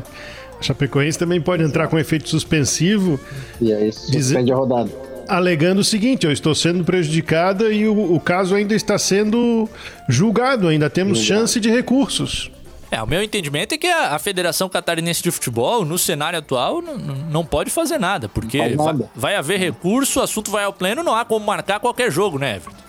A 0.58 0.62
Chapecoense 0.62 1.18
também 1.18 1.40
pode 1.40 1.62
entrar 1.62 1.86
com 1.88 1.98
efeito 1.98 2.28
suspensivo. 2.28 3.20
E 3.60 3.72
aí 3.72 3.92
suspende 3.92 4.16
dizer... 4.16 4.52
a 4.52 4.56
rodada 4.56 5.15
alegando 5.28 5.80
o 5.80 5.84
seguinte: 5.84 6.26
eu 6.26 6.32
estou 6.32 6.54
sendo 6.54 6.84
prejudicada 6.84 7.70
e 7.70 7.86
o, 7.86 8.14
o 8.14 8.20
caso 8.20 8.54
ainda 8.54 8.74
está 8.74 8.98
sendo 8.98 9.68
julgado, 10.08 10.68
ainda 10.68 10.90
temos 10.90 11.18
chance 11.18 11.58
de 11.60 11.70
recursos. 11.70 12.50
É, 12.90 13.02
o 13.02 13.06
meu 13.06 13.22
entendimento 13.22 13.74
é 13.74 13.78
que 13.78 13.86
a, 13.86 14.14
a, 14.14 14.18
Federação 14.18 14.68
Catarinense 14.68 15.22
de 15.22 15.30
Futebol, 15.30 15.84
no 15.84 15.98
cenário 15.98 16.38
atual, 16.38 16.80
não 16.80 17.44
pode 17.44 17.70
fazer 17.70 17.98
nada, 17.98 18.28
porque 18.28 18.58
nada. 18.76 19.10
Vai, 19.14 19.32
vai, 19.32 19.36
haver 19.36 19.58
recurso, 19.58 20.20
o 20.20 20.22
assunto 20.22 20.50
vai 20.50 20.64
ao 20.64 20.72
pleno, 20.72 21.02
não 21.02 21.14
há 21.14 21.24
como 21.24 21.44
marcar 21.44 21.80
qualquer 21.80 22.12
jogo, 22.12 22.38
né, 22.38 22.56
Everton? 22.56 22.86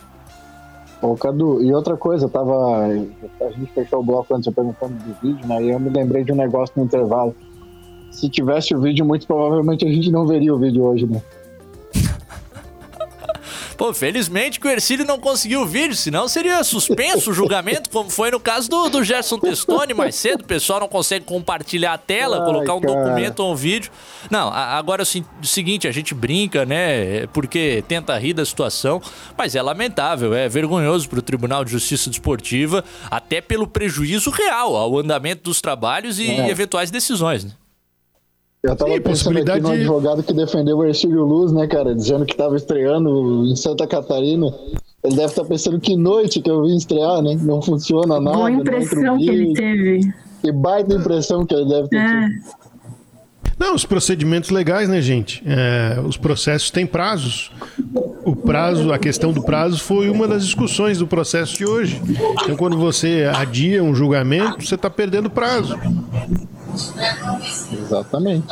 Ô, 1.02 1.16
Cadu, 1.16 1.62
e 1.62 1.74
outra 1.74 1.96
coisa, 1.96 2.28
tava. 2.28 2.88
A 2.88 3.52
gente 3.52 3.72
fechou 3.74 4.00
o 4.00 4.04
bloco 4.04 4.34
antes, 4.36 4.48
eu 4.48 4.54
perguntando 4.54 4.94
do 4.96 5.14
vídeo, 5.22 5.48
né? 5.48 5.64
E 5.64 5.70
eu 5.70 5.80
me 5.80 5.90
lembrei 5.90 6.24
de 6.24 6.32
um 6.32 6.36
negócio 6.36 6.74
no 6.76 6.86
intervalo. 6.86 7.36
Se 8.12 8.28
tivesse 8.30 8.74
o 8.74 8.82
vídeo, 8.82 9.06
muito 9.06 9.28
provavelmente 9.28 9.86
a 9.86 9.90
gente 9.90 10.12
não 10.12 10.26
veria 10.26 10.54
o 10.54 10.58
vídeo 10.58 10.84
hoje, 10.84 11.06
né? 11.06 11.22
Pô, 13.78 13.94
felizmente 13.94 14.60
que 14.60 14.66
o 14.66 14.70
Ercílio 14.72 15.06
não 15.06 15.20
conseguiu 15.20 15.62
o 15.62 15.66
vídeo, 15.66 15.95
senão 15.95 16.28
seria 16.28 16.64
suspenso 16.64 17.30
o 17.30 17.34
julgamento, 17.34 17.91
como 17.91 18.10
foi 18.10 18.32
no 18.32 18.40
caso 18.40 18.68
do, 18.68 18.90
do 18.90 19.04
Gerson 19.04 19.38
Testoni 19.38 19.94
mais 19.94 20.16
cedo. 20.16 20.41
O 20.41 20.45
pessoal 20.45 20.80
não 20.80 20.88
consegue 20.88 21.26
compartilhar 21.26 21.94
a 21.94 21.98
tela, 21.98 22.40
Ai, 22.40 22.45
colocar 22.45 22.74
um 22.74 22.82
cara. 22.82 22.95
documento 22.95 23.40
ou 23.41 23.54
um 23.54 23.56
vídeo. 23.56 23.91
Não, 24.32 24.49
agora 24.49 25.04
é 25.04 25.06
o 25.06 25.45
seguinte, 25.45 25.88
a 25.88 25.91
gente 25.91 26.16
brinca, 26.16 26.66
né? 26.66 27.28
Porque 27.28 27.84
tenta 27.88 28.18
rir 28.18 28.34
da 28.34 28.44
situação, 28.44 28.99
mas 29.38 29.56
é 29.56 29.62
lamentável, 29.62 30.34
é 30.34 30.49
vergonhoso 30.49 31.08
para 31.08 31.20
o 31.20 31.22
Tribunal 31.22 31.64
de 31.64 31.72
Justiça 31.72 32.10
Desportiva, 32.10 32.84
até 33.12 33.41
pelo 33.41 33.68
prejuízo 33.68 34.32
real 34.32 34.76
ao 34.76 34.98
andamento 34.98 35.44
dos 35.44 35.62
trabalhos 35.62 36.18
e 36.18 36.32
é. 36.32 36.49
eventuais 36.49 36.90
decisões, 36.90 37.45
né? 37.45 37.52
Eu 38.64 38.76
tava 38.76 38.92
Sim, 38.92 39.02
pensando 39.02 39.38
aqui 39.38 39.60
no 39.60 39.70
advogado 39.70 40.24
que 40.24 40.34
defendeu 40.34 40.78
o 40.78 40.86
Ercílio 40.86 41.24
Luz, 41.24 41.52
né, 41.52 41.68
cara, 41.68 41.94
dizendo 41.94 42.26
que 42.26 42.36
tava 42.36 42.56
estreando 42.56 43.46
em 43.46 43.56
Santa 43.56 43.86
Catarina. 43.86 44.48
Ele 45.04 45.16
deve 45.16 45.28
estar 45.28 45.44
tá 45.44 45.48
pensando 45.48 45.80
que 45.80 45.96
noite 45.96 46.42
que 46.42 46.50
eu 46.50 46.64
vim 46.64 46.76
estrear, 46.76 47.22
né? 47.22 47.38
Não 47.40 47.62
funciona 47.62 48.20
nada. 48.20 48.36
Boa 48.36 48.52
impressão 48.52 49.18
que 49.18 49.30
ele 49.30 49.54
teve. 49.54 50.14
Que 50.42 50.52
baita 50.52 50.96
impressão 50.96 51.46
que 51.46 51.54
ele 51.54 51.70
deve 51.70 51.88
ter 51.88 51.98
é. 51.98 52.28
tido. 52.28 52.68
Não, 53.60 53.74
os 53.74 53.86
procedimentos 53.86 54.52
legais, 54.52 54.88
né, 54.88 55.02
gente? 55.02 55.42
É, 55.46 56.00
os 56.06 56.16
processos 56.16 56.70
têm 56.70 56.86
prazos. 56.86 57.52
O 58.24 58.36
prazo, 58.36 58.94
a 58.94 59.00
questão 59.00 59.34
do 59.34 59.42
prazo 59.42 59.80
foi 59.80 60.10
uma 60.10 60.28
das 60.28 60.46
discussões 60.46 61.00
do 61.00 61.08
processo 61.08 61.58
de 61.58 61.66
hoje. 61.66 62.00
Então, 62.44 62.56
quando 62.56 62.78
você 62.78 63.28
adia 63.36 63.84
um 63.84 63.96
julgamento, 63.96 64.64
você 64.64 64.76
está 64.76 64.92
perdendo 64.92 65.28
prazo. 65.28 65.76
Exatamente. 67.72 68.48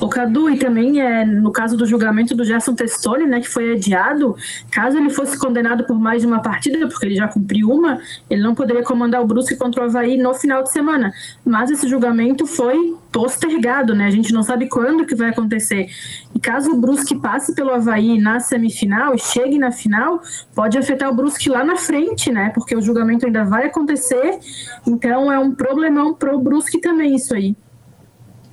O 0.00 0.08
Cadu, 0.08 0.48
e 0.50 0.56
também 0.58 1.00
é, 1.00 1.24
no 1.24 1.50
caso 1.50 1.76
do 1.76 1.86
julgamento 1.86 2.34
do 2.34 2.44
Gerson 2.44 2.74
Testoni, 2.74 3.26
né, 3.26 3.40
que 3.40 3.48
foi 3.48 3.72
adiado, 3.72 4.36
caso 4.70 4.96
ele 4.96 5.10
fosse 5.10 5.36
condenado 5.36 5.84
por 5.84 5.98
mais 5.98 6.22
de 6.22 6.26
uma 6.26 6.40
partida, 6.40 6.86
porque 6.88 7.06
ele 7.06 7.16
já 7.16 7.26
cumpriu 7.26 7.70
uma, 7.70 8.00
ele 8.28 8.42
não 8.42 8.54
poderia 8.54 8.82
comandar 8.82 9.22
o 9.22 9.26
Brusque 9.26 9.56
contra 9.56 9.82
o 9.82 9.84
Havaí 9.86 10.16
no 10.16 10.34
final 10.34 10.62
de 10.62 10.70
semana. 10.70 11.12
Mas 11.44 11.70
esse 11.70 11.88
julgamento 11.88 12.46
foi 12.46 12.96
postergado, 13.10 13.94
né? 13.94 14.06
A 14.06 14.10
gente 14.10 14.32
não 14.32 14.42
sabe 14.42 14.68
quando 14.68 15.06
que 15.06 15.14
vai 15.14 15.30
acontecer. 15.30 15.88
E 16.34 16.38
caso 16.38 16.72
o 16.72 16.76
Brusque 16.76 17.18
passe 17.18 17.54
pelo 17.54 17.70
Havaí 17.70 18.20
na 18.20 18.38
semifinal 18.38 19.14
e 19.14 19.18
chegue 19.18 19.58
na 19.58 19.72
final, 19.72 20.20
pode 20.54 20.78
afetar 20.78 21.10
o 21.10 21.14
Brusque 21.14 21.48
lá 21.48 21.64
na 21.64 21.76
frente, 21.76 22.30
né? 22.30 22.50
Porque 22.54 22.76
o 22.76 22.82
julgamento 22.82 23.26
ainda 23.26 23.44
vai 23.44 23.66
acontecer, 23.66 24.38
então 24.86 25.32
é 25.32 25.38
um 25.38 25.52
problemão 25.54 26.14
pro 26.14 26.38
Brusque 26.38 26.80
também 26.80 26.97
isso 27.06 27.34
aí 27.34 27.56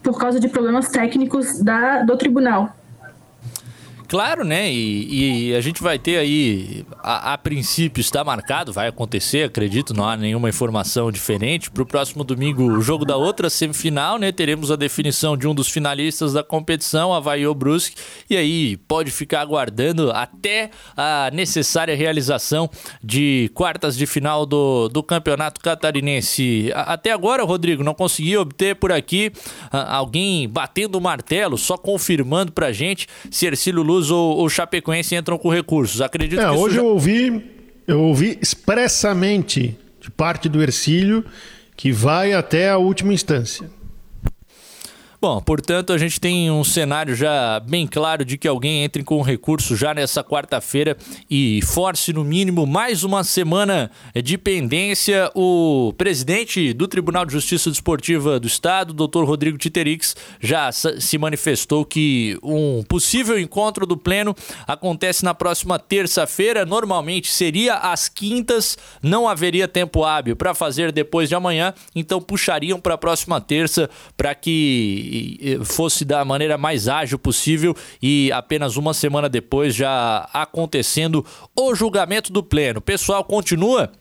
por 0.06 0.20
causa 0.20 0.40
de 0.40 0.48
problemas 0.48 0.90
técnicos 0.90 1.60
da, 1.64 2.04
do 2.04 2.16
tribunal. 2.16 2.76
Claro, 4.16 4.46
né? 4.46 4.72
E, 4.72 5.50
e, 5.50 5.56
a 5.58 5.60
gente 5.60 5.84
vai 5.84 6.00
ter 6.00 6.16
aí, 6.16 6.86
a, 7.04 7.34
a, 7.34 7.38
princípio 7.38 8.00
está 8.00 8.24
marcado, 8.24 8.72
vai 8.72 8.88
acontecer, 8.88 9.44
acredito, 9.44 9.94
não 9.94 10.08
há 10.08 10.16
nenhuma 10.16 10.48
informação 10.48 11.12
diferente. 11.12 11.70
Para 11.70 11.84
o 11.84 11.86
próximo 11.86 12.24
domingo, 12.24 12.64
o 12.64 12.82
jogo 12.82 13.04
da 13.04 13.18
outra 13.18 13.50
semifinal, 13.50 14.18
né? 14.18 14.32
Teremos 14.32 14.72
a 14.72 14.78
definição 14.78 15.36
de 15.36 15.46
um 15.50 15.54
dos 15.54 15.68
finalistas 15.68 16.32
da 16.32 16.42
competição, 16.42 17.14
Havaí 17.14 17.46
ou 17.46 17.54
Brusque, 17.54 17.98
e 18.30 18.38
aí 18.38 18.78
pode 18.78 19.12
ficar 19.12 19.42
aguardando 19.42 20.10
até 20.12 20.70
a 20.96 21.30
necessária 21.34 21.94
realização 21.94 22.70
de 23.04 23.52
quartas 23.54 23.98
de 23.98 24.06
final 24.06 24.46
do, 24.46 24.88
do 24.88 25.04
Campeonato 25.04 25.60
Catarinense. 25.60 26.72
Até 26.74 27.12
agora, 27.12 27.44
Rodrigo, 27.44 27.84
não 27.84 27.94
consegui 27.94 28.38
obter 28.38 28.78
por 28.78 28.94
aqui 28.94 29.34
alguém 29.70 30.48
batendo 30.48 30.98
o 30.98 31.02
martelo, 31.02 31.58
só 31.58 31.78
confirmando 31.78 32.54
pra 32.54 32.72
gente 32.72 33.10
se 33.30 33.46
Ercílio 33.46 33.84
Lula 33.84 34.05
Luz 34.06 34.12
ou 34.12 34.44
o 34.44 34.50
Chapecoense 34.50 35.16
entram 35.16 35.38
com 35.38 35.50
recursos. 35.50 36.02
Acredito 36.02 36.42
é, 36.42 36.46
que 36.46 36.52
hoje 36.52 36.76
já... 36.76 36.82
eu 36.82 36.88
ouvi, 36.88 37.44
eu 37.88 38.02
ouvi 38.02 38.38
expressamente 38.42 39.78
de 40.00 40.12
parte 40.12 40.48
do 40.48 40.62
Ercílio 40.62 41.26
que 41.76 41.92
vai 41.92 42.34
até 42.34 42.70
a 42.70 42.78
última 42.78 43.14
instância. 43.14 43.70
Bom, 45.26 45.42
portanto, 45.42 45.92
a 45.92 45.98
gente 45.98 46.22
tem 46.22 46.52
um 46.52 46.64
cenário 46.64 47.16
já 47.16 47.60
bem 47.60 47.88
claro 47.88 48.24
de 48.24 48.38
que 48.38 48.48
alguém 48.48 48.84
entre 48.84 49.04
com 49.04 49.24
recurso 49.24 49.76
já 49.76 49.92
nessa 49.92 50.24
quarta-feira 50.24 50.96
e 51.28 51.62
force, 51.64 52.14
no 52.14 52.24
mínimo, 52.24 52.68
mais 52.68 53.04
uma 53.04 53.24
semana 53.24 53.90
de 54.24 54.38
pendência. 54.38 55.32
O 55.34 55.96
presidente 55.98 56.74
do 56.74 56.88
Tribunal 56.88 57.26
de 57.26 57.32
Justiça 57.32 57.72
Desportiva 57.72 58.40
do 58.40 58.46
Estado, 58.46 58.94
doutor 58.94 59.26
Rodrigo 59.26 59.58
Titerix, 59.58 60.16
já 60.40 60.72
se 60.72 61.18
manifestou 61.18 61.84
que 61.84 62.38
um 62.44 62.84
possível 62.84 63.40
encontro 63.40 63.88
do 63.88 63.98
Pleno 63.98 64.36
acontece 64.68 65.26
na 65.26 65.34
próxima 65.34 65.80
terça-feira. 65.80 66.68
Normalmente 66.68 67.32
seria 67.32 67.78
às 67.78 68.08
quintas, 68.08 68.78
não 69.02 69.28
haveria 69.28 69.68
tempo 69.68 70.04
hábil 70.04 70.36
para 70.36 70.54
fazer 70.54 70.92
depois 70.92 71.28
de 71.28 71.34
amanhã, 71.34 71.74
então 71.96 72.22
puxariam 72.22 72.80
para 72.80 72.94
a 72.94 72.98
próxima 73.00 73.42
terça 73.42 73.90
para 74.16 74.36
que 74.36 75.15
fosse 75.64 76.06
da 76.06 76.24
maneira 76.26 76.58
mais 76.58 76.88
ágil 76.88 77.18
possível 77.20 77.76
e 78.02 78.32
apenas 78.32 78.78
uma 78.78 78.94
semana 78.94 79.30
depois 79.30 79.76
já 79.76 80.30
acontecendo 80.34 81.26
o 81.56 81.76
julgamento 81.76 82.32
do 82.32 82.44
pleno. 82.44 82.80
O 82.80 82.82
pessoal 82.82 83.24
continua 83.24 83.92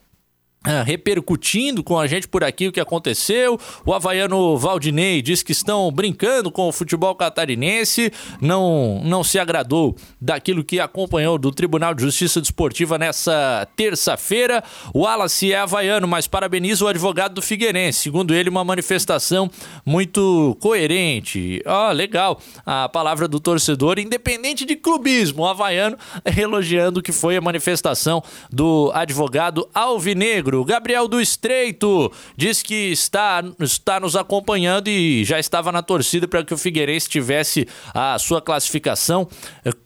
ah, 0.67 0.83
repercutindo 0.83 1.85
com 1.85 1.99
a 1.99 2.07
gente 2.07 2.27
por 2.27 2.43
aqui 2.43 2.67
o 2.67 2.73
que 2.73 2.81
aconteceu. 2.81 3.61
O 3.85 3.93
havaiano 3.93 4.57
Valdinei 4.57 5.21
diz 5.21 5.43
que 5.43 5.53
estão 5.53 5.93
brincando 5.93 6.51
com 6.51 6.67
o 6.69 6.73
futebol 6.73 7.15
catarinense, 7.15 8.11
não, 8.41 9.03
não 9.05 9.23
se 9.23 9.39
agradou 9.39 9.95
daquilo 10.19 10.65
que 10.65 10.81
acompanhou 10.81 11.37
do 11.37 11.53
Tribunal 11.53 11.93
de 11.93 12.03
Justiça 12.03 12.41
Desportiva 12.41 12.97
nessa 12.97 13.69
terça-feira. 13.77 14.65
O 14.95 15.01
Wallace 15.01 15.53
é 15.53 15.59
havaiano, 15.59 16.09
mas 16.09 16.27
parabeniza 16.27 16.85
o 16.87 16.89
advogado 16.89 17.35
do 17.35 17.43
Figueirense. 17.43 18.01
Segundo 18.01 18.35
ele, 18.35 18.49
uma 18.49 18.65
manifestação 18.65 19.51
muito 19.85 20.57
coerente. 20.61 21.63
Oh, 21.67 21.93
legal 21.93 22.41
a 22.65 22.89
palavra 22.89 23.29
do 23.29 23.39
torcedor, 23.39 23.99
independente 23.99 24.65
de 24.65 24.77
clubismo, 24.77 25.43
o 25.43 25.47
havaiano 25.47 25.99
elogiando 26.39 27.03
que 27.03 27.13
foi 27.13 27.37
a 27.37 27.41
manifestação 27.43 28.23
do 28.51 28.91
advogado 28.95 29.69
Alvinegro. 29.75 30.54
Gabriel 30.63 31.09
do 31.09 31.19
Estreito 31.19 32.13
diz 32.37 32.63
que 32.63 32.93
está, 32.93 33.43
está 33.59 33.99
nos 33.99 34.15
acompanhando 34.15 34.89
e 34.89 35.25
já 35.25 35.39
estava 35.39 35.73
na 35.73 35.83
torcida 35.83 36.29
para 36.29 36.45
que 36.45 36.53
o 36.53 36.59
Figueirense 36.59 37.09
tivesse 37.09 37.67
a 37.95 38.19
sua 38.19 38.43
classificação 38.43 39.27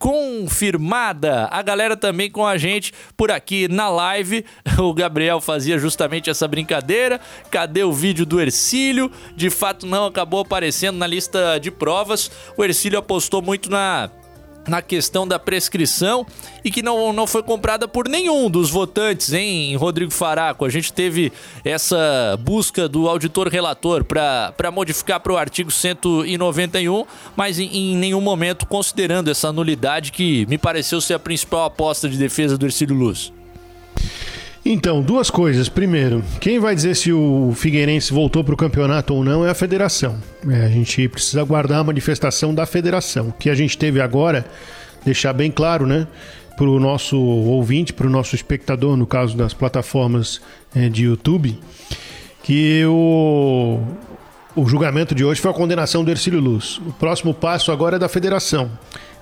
confirmada. 0.00 1.46
A 1.52 1.62
galera 1.62 1.96
também 1.96 2.28
com 2.28 2.44
a 2.44 2.58
gente 2.58 2.92
por 3.16 3.30
aqui 3.30 3.68
na 3.68 3.88
live. 3.88 4.44
O 4.78 4.94
Gabriel 4.94 5.40
fazia 5.40 5.76
justamente 5.76 6.30
essa 6.30 6.46
brincadeira. 6.46 7.20
Cadê 7.50 7.82
o 7.82 7.92
vídeo 7.92 8.24
do 8.24 8.40
Ercílio? 8.40 9.10
De 9.36 9.50
fato, 9.50 9.86
não 9.86 10.06
acabou 10.06 10.40
aparecendo 10.40 10.96
na 10.96 11.06
lista 11.06 11.58
de 11.58 11.70
provas. 11.70 12.30
O 12.56 12.64
Ercílio 12.64 12.98
apostou 12.98 13.42
muito 13.42 13.68
na 13.68 14.08
na 14.68 14.82
questão 14.82 15.26
da 15.26 15.38
prescrição 15.38 16.26
e 16.64 16.70
que 16.70 16.82
não, 16.82 17.12
não 17.12 17.26
foi 17.26 17.42
comprada 17.42 17.88
por 17.88 18.08
nenhum 18.08 18.50
dos 18.50 18.70
votantes, 18.70 19.32
hein, 19.32 19.74
Rodrigo 19.76 20.12
Faraco? 20.12 20.64
A 20.64 20.70
gente 20.70 20.92
teve 20.92 21.32
essa 21.64 22.38
busca 22.40 22.88
do 22.88 23.08
auditor 23.08 23.48
relator 23.48 24.04
para 24.04 24.70
modificar 24.72 25.20
para 25.20 25.32
o 25.32 25.36
artigo 25.36 25.70
191, 25.70 27.04
mas 27.36 27.58
em, 27.58 27.66
em, 27.66 27.96
nenhum 27.96 28.20
momento 28.20 28.66
considerando 28.66 29.30
essa 29.30 29.52
nulidade 29.52 30.12
que 30.12 30.46
me 30.46 30.58
pareceu 30.58 31.00
ser 31.00 31.14
a 31.14 31.18
principal 31.18 31.64
aposta 31.64 32.08
de 32.08 32.16
defesa 32.16 32.56
do 32.58 32.66
Ercílio 32.66 32.94
Luz. 32.94 33.32
Então, 34.70 35.00
duas 35.00 35.30
coisas. 35.30 35.66
Primeiro, 35.66 36.22
quem 36.42 36.58
vai 36.58 36.74
dizer 36.74 36.94
se 36.94 37.10
o 37.10 37.54
Figueirense 37.56 38.12
voltou 38.12 38.44
para 38.44 38.52
o 38.52 38.56
campeonato 38.56 39.14
ou 39.14 39.24
não 39.24 39.42
é 39.42 39.48
a 39.48 39.54
federação. 39.54 40.18
É, 40.46 40.66
a 40.66 40.68
gente 40.68 41.08
precisa 41.08 41.40
aguardar 41.40 41.78
a 41.78 41.84
manifestação 41.84 42.54
da 42.54 42.66
federação. 42.66 43.28
O 43.28 43.32
que 43.32 43.48
a 43.48 43.54
gente 43.54 43.78
teve 43.78 43.98
agora, 43.98 44.44
deixar 45.06 45.32
bem 45.32 45.50
claro, 45.50 45.86
né? 45.86 46.06
Para 46.54 46.68
o 46.68 46.78
nosso 46.78 47.18
ouvinte, 47.18 47.94
para 47.94 48.06
o 48.06 48.10
nosso 48.10 48.34
espectador, 48.34 48.94
no 48.94 49.06
caso 49.06 49.34
das 49.34 49.54
plataformas 49.54 50.38
é, 50.76 50.90
de 50.90 51.04
YouTube, 51.04 51.58
que 52.42 52.84
o, 52.84 53.80
o 54.54 54.66
julgamento 54.66 55.14
de 55.14 55.24
hoje 55.24 55.40
foi 55.40 55.50
a 55.50 55.54
condenação 55.54 56.04
do 56.04 56.10
Ercílio 56.10 56.40
Luz. 56.40 56.78
O 56.86 56.92
próximo 56.92 57.32
passo 57.32 57.72
agora 57.72 57.96
é 57.96 57.98
da 57.98 58.06
federação. 58.06 58.70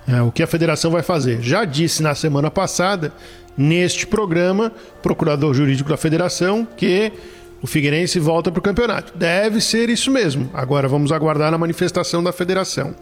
É, 0.09 0.23
o 0.23 0.31
que 0.31 0.43
a 0.43 0.47
federação 0.47 0.91
vai 0.91 1.03
fazer? 1.03 1.43
Já 1.43 1.65
disse 1.65 2.03
na 2.03 2.15
semana 2.15 2.51
passada 2.51 3.13
neste 3.57 4.07
programa, 4.07 4.73
procurador 5.03 5.53
jurídico 5.55 5.89
da 5.89 5.97
federação, 5.97 6.67
que 6.77 7.13
o 7.63 7.67
Figueirense 7.67 8.21
volta 8.21 8.53
para 8.53 8.61
o 8.61 8.63
campeonato. 8.63 9.17
Deve 9.17 9.61
ser 9.61 9.89
isso 9.89 10.11
mesmo. 10.11 10.49
Agora 10.53 10.87
vamos 10.87 11.11
aguardar 11.11 11.53
a 11.53 11.59
manifestação 11.59 12.23
da 12.23 12.33
federação. 12.33 12.95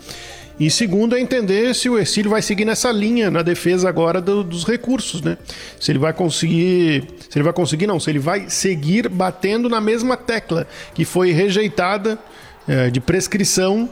E 0.58 0.70
segundo 0.70 1.16
é 1.16 1.20
entender 1.20 1.74
se 1.74 1.88
o 1.88 1.98
Ercílio 1.98 2.30
vai 2.30 2.40
seguir 2.40 2.64
nessa 2.64 2.92
linha 2.92 3.28
na 3.30 3.42
defesa 3.42 3.88
agora 3.88 4.20
do, 4.20 4.44
dos 4.44 4.64
recursos, 4.64 5.20
né? 5.20 5.36
Se 5.80 5.90
ele 5.90 5.98
vai 5.98 6.12
conseguir, 6.12 7.08
se 7.28 7.36
ele 7.36 7.42
vai 7.42 7.52
conseguir 7.52 7.88
não, 7.88 7.98
se 7.98 8.08
ele 8.08 8.20
vai 8.20 8.48
seguir 8.48 9.08
batendo 9.08 9.68
na 9.68 9.80
mesma 9.80 10.16
tecla 10.16 10.66
que 10.94 11.04
foi 11.04 11.32
rejeitada 11.32 12.16
é, 12.68 12.88
de 12.88 13.00
prescrição 13.00 13.90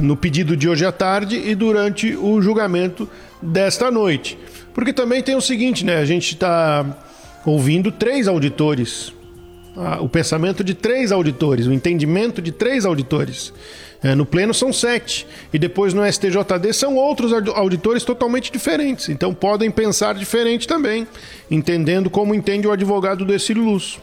no 0.00 0.16
pedido 0.16 0.56
de 0.56 0.68
hoje 0.68 0.84
à 0.84 0.92
tarde 0.92 1.36
e 1.36 1.54
durante 1.54 2.16
o 2.16 2.40
julgamento 2.40 3.08
desta 3.40 3.90
noite. 3.90 4.38
Porque 4.74 4.92
também 4.92 5.22
tem 5.22 5.34
o 5.34 5.40
seguinte, 5.40 5.84
né? 5.84 5.96
A 5.98 6.04
gente 6.04 6.34
está 6.34 6.84
ouvindo 7.44 7.90
três 7.90 8.28
auditores. 8.28 9.12
o 10.00 10.08
pensamento 10.08 10.64
de 10.64 10.74
três 10.74 11.12
auditores, 11.12 11.66
o 11.66 11.72
entendimento 11.72 12.42
de 12.42 12.52
três 12.52 12.84
auditores. 12.84 13.52
É, 14.02 14.14
no 14.14 14.24
pleno 14.24 14.52
são 14.54 14.72
sete. 14.72 15.26
E 15.52 15.58
depois 15.58 15.94
no 15.94 16.02
STJD 16.10 16.72
são 16.72 16.96
outros 16.96 17.32
auditores 17.32 18.02
totalmente 18.02 18.50
diferentes. 18.50 19.08
Então 19.08 19.34
podem 19.34 19.70
pensar 19.70 20.14
diferente 20.14 20.66
também, 20.66 21.06
entendendo 21.50 22.10
como 22.10 22.34
entende 22.34 22.66
o 22.66 22.72
advogado 22.72 23.24
do 23.24 23.34
Luz. 23.54 23.98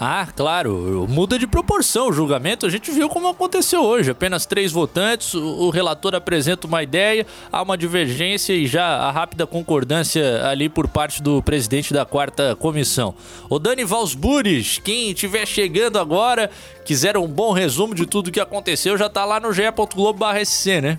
Ah, 0.00 0.28
claro, 0.36 1.06
muda 1.08 1.36
de 1.36 1.46
proporção 1.46 2.08
o 2.08 2.12
julgamento. 2.12 2.64
A 2.64 2.70
gente 2.70 2.88
viu 2.92 3.08
como 3.08 3.26
aconteceu 3.26 3.82
hoje. 3.82 4.12
Apenas 4.12 4.46
três 4.46 4.70
votantes, 4.70 5.34
o, 5.34 5.70
relator 5.70 6.14
apresenta 6.14 6.68
uma 6.68 6.84
ideia, 6.84 7.26
há 7.50 7.60
uma 7.60 7.76
divergência 7.76 8.52
e 8.52 8.68
já 8.68 8.84
a 8.84 9.10
rápida 9.10 9.44
concordância 9.44 10.46
ali 10.46 10.68
por 10.68 10.86
parte 10.86 11.20
do 11.20 11.42
presidente 11.42 11.92
da 11.92 12.04
quarta 12.04 12.54
comissão. 12.54 13.12
O 13.50 13.58
Dani 13.58 13.84
Valsburis, 13.84 14.78
quem 14.78 15.10
estiver 15.10 15.44
chegando 15.46 15.98
agora, 15.98 16.48
quiser 16.84 17.16
um 17.16 17.26
bom 17.26 17.52
resumo 17.52 17.92
de 17.92 18.06
tudo 18.06 18.30
que 18.30 18.38
aconteceu, 18.38 18.96
já 18.96 19.06
está 19.06 19.24
lá 19.24 19.40
no 19.40 19.52
ge.globo.sc, 19.52 20.80
né? 20.80 20.98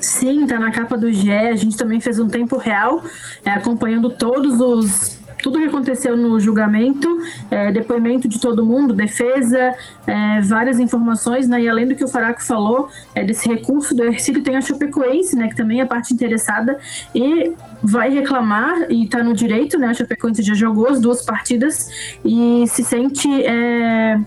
Sim, 0.00 0.46
tá 0.46 0.60
na 0.60 0.70
capa 0.70 0.96
do 0.96 1.12
GE. 1.12 1.32
A 1.32 1.56
gente 1.56 1.76
também 1.76 2.00
fez 2.00 2.20
um 2.20 2.28
tempo 2.28 2.56
real, 2.56 3.02
é, 3.44 3.50
acompanhando 3.50 4.10
todos 4.10 4.60
os 4.60 5.23
tudo 5.44 5.58
que 5.58 5.66
aconteceu 5.66 6.16
no 6.16 6.40
julgamento, 6.40 7.06
é, 7.50 7.70
depoimento 7.70 8.26
de 8.26 8.40
todo 8.40 8.64
mundo, 8.64 8.94
defesa, 8.94 9.74
é, 10.06 10.40
várias 10.40 10.80
informações, 10.80 11.46
né? 11.46 11.60
E 11.60 11.68
além 11.68 11.86
do 11.86 11.94
que 11.94 12.02
o 12.02 12.08
Faraco 12.08 12.42
falou, 12.42 12.88
é, 13.14 13.22
desse 13.22 13.46
recurso 13.46 13.94
do 13.94 14.02
Ercílio, 14.04 14.42
tem 14.42 14.56
a 14.56 14.62
Chapecoense, 14.62 15.36
né? 15.36 15.48
Que 15.48 15.54
também 15.54 15.82
é 15.82 15.84
parte 15.84 16.14
interessada 16.14 16.78
e 17.14 17.52
vai 17.82 18.08
reclamar 18.08 18.90
e 18.90 19.04
está 19.04 19.22
no 19.22 19.34
direito, 19.34 19.78
né? 19.78 19.88
A 19.88 19.94
Chapecoense 19.94 20.42
já 20.42 20.54
jogou 20.54 20.88
as 20.88 20.98
duas 20.98 21.22
partidas 21.22 21.90
e 22.24 22.64
se 22.66 22.82
sente. 22.82 23.28
É... 23.44 24.18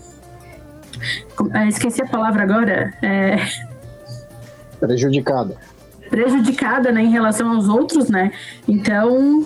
é 1.55 1.67
esqueci 1.67 1.99
a 1.99 2.05
palavra 2.05 2.43
agora. 2.43 2.93
É... 3.01 3.37
Prejudicada. 4.79 5.57
Prejudicada, 6.11 6.91
né, 6.91 7.01
em 7.01 7.09
relação 7.09 7.53
aos 7.53 7.67
outros, 7.67 8.07
né? 8.07 8.31
Então, 8.67 9.43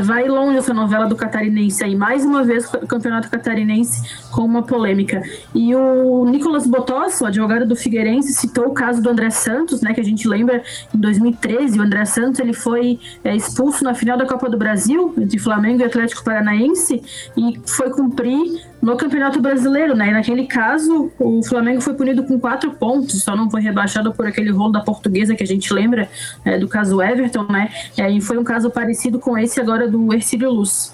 vai 0.00 0.26
longe 0.28 0.58
essa 0.58 0.72
novela 0.72 1.06
do 1.06 1.16
catarinense 1.16 1.84
aí. 1.84 1.94
Mais 1.94 2.24
uma 2.24 2.42
vez, 2.42 2.72
o 2.72 2.86
campeonato 2.86 3.28
catarinense 3.30 4.02
com 4.30 4.42
uma 4.42 4.62
polêmica. 4.62 5.22
E 5.54 5.74
o 5.74 6.24
Nicolas 6.24 6.66
Botosso, 6.66 7.26
advogado 7.26 7.66
do 7.66 7.76
Figueirense, 7.76 8.32
citou 8.32 8.68
o 8.68 8.74
caso 8.74 9.02
do 9.02 9.10
André 9.10 9.30
Santos, 9.30 9.82
né, 9.82 9.92
que 9.92 10.00
a 10.00 10.04
gente 10.04 10.26
lembra 10.26 10.62
em 10.94 10.98
2013. 10.98 11.78
O 11.78 11.82
André 11.82 12.04
Santos 12.04 12.40
ele 12.40 12.52
foi 12.52 12.98
é, 13.24 13.34
expulso 13.34 13.84
na 13.84 13.94
final 13.94 14.16
da 14.16 14.26
Copa 14.26 14.48
do 14.48 14.56
Brasil, 14.56 15.14
entre 15.18 15.38
Flamengo 15.38 15.82
e 15.82 15.84
Atlético 15.84 16.24
Paranaense, 16.24 17.02
e 17.36 17.60
foi 17.66 17.90
cumprir 17.90 18.71
no 18.82 18.96
Campeonato 18.96 19.40
Brasileiro, 19.40 19.94
né? 19.94 20.08
E 20.08 20.12
naquele 20.12 20.44
caso, 20.44 21.12
o 21.16 21.40
Flamengo 21.44 21.80
foi 21.80 21.94
punido 21.94 22.24
com 22.24 22.38
quatro 22.38 22.72
pontos, 22.72 23.22
só 23.22 23.36
não 23.36 23.48
foi 23.48 23.62
rebaixado 23.62 24.12
por 24.12 24.26
aquele 24.26 24.50
rolo 24.50 24.72
da 24.72 24.80
portuguesa 24.80 25.36
que 25.36 25.44
a 25.44 25.46
gente 25.46 25.72
lembra 25.72 26.08
é, 26.44 26.58
do 26.58 26.66
caso 26.66 27.00
Everton, 27.00 27.44
né? 27.44 27.70
É, 27.96 28.10
e 28.10 28.20
foi 28.20 28.36
um 28.36 28.42
caso 28.42 28.68
parecido 28.70 29.20
com 29.20 29.38
esse 29.38 29.60
agora 29.60 29.88
do 29.88 30.12
Ercílio 30.12 30.50
Luz. 30.50 30.92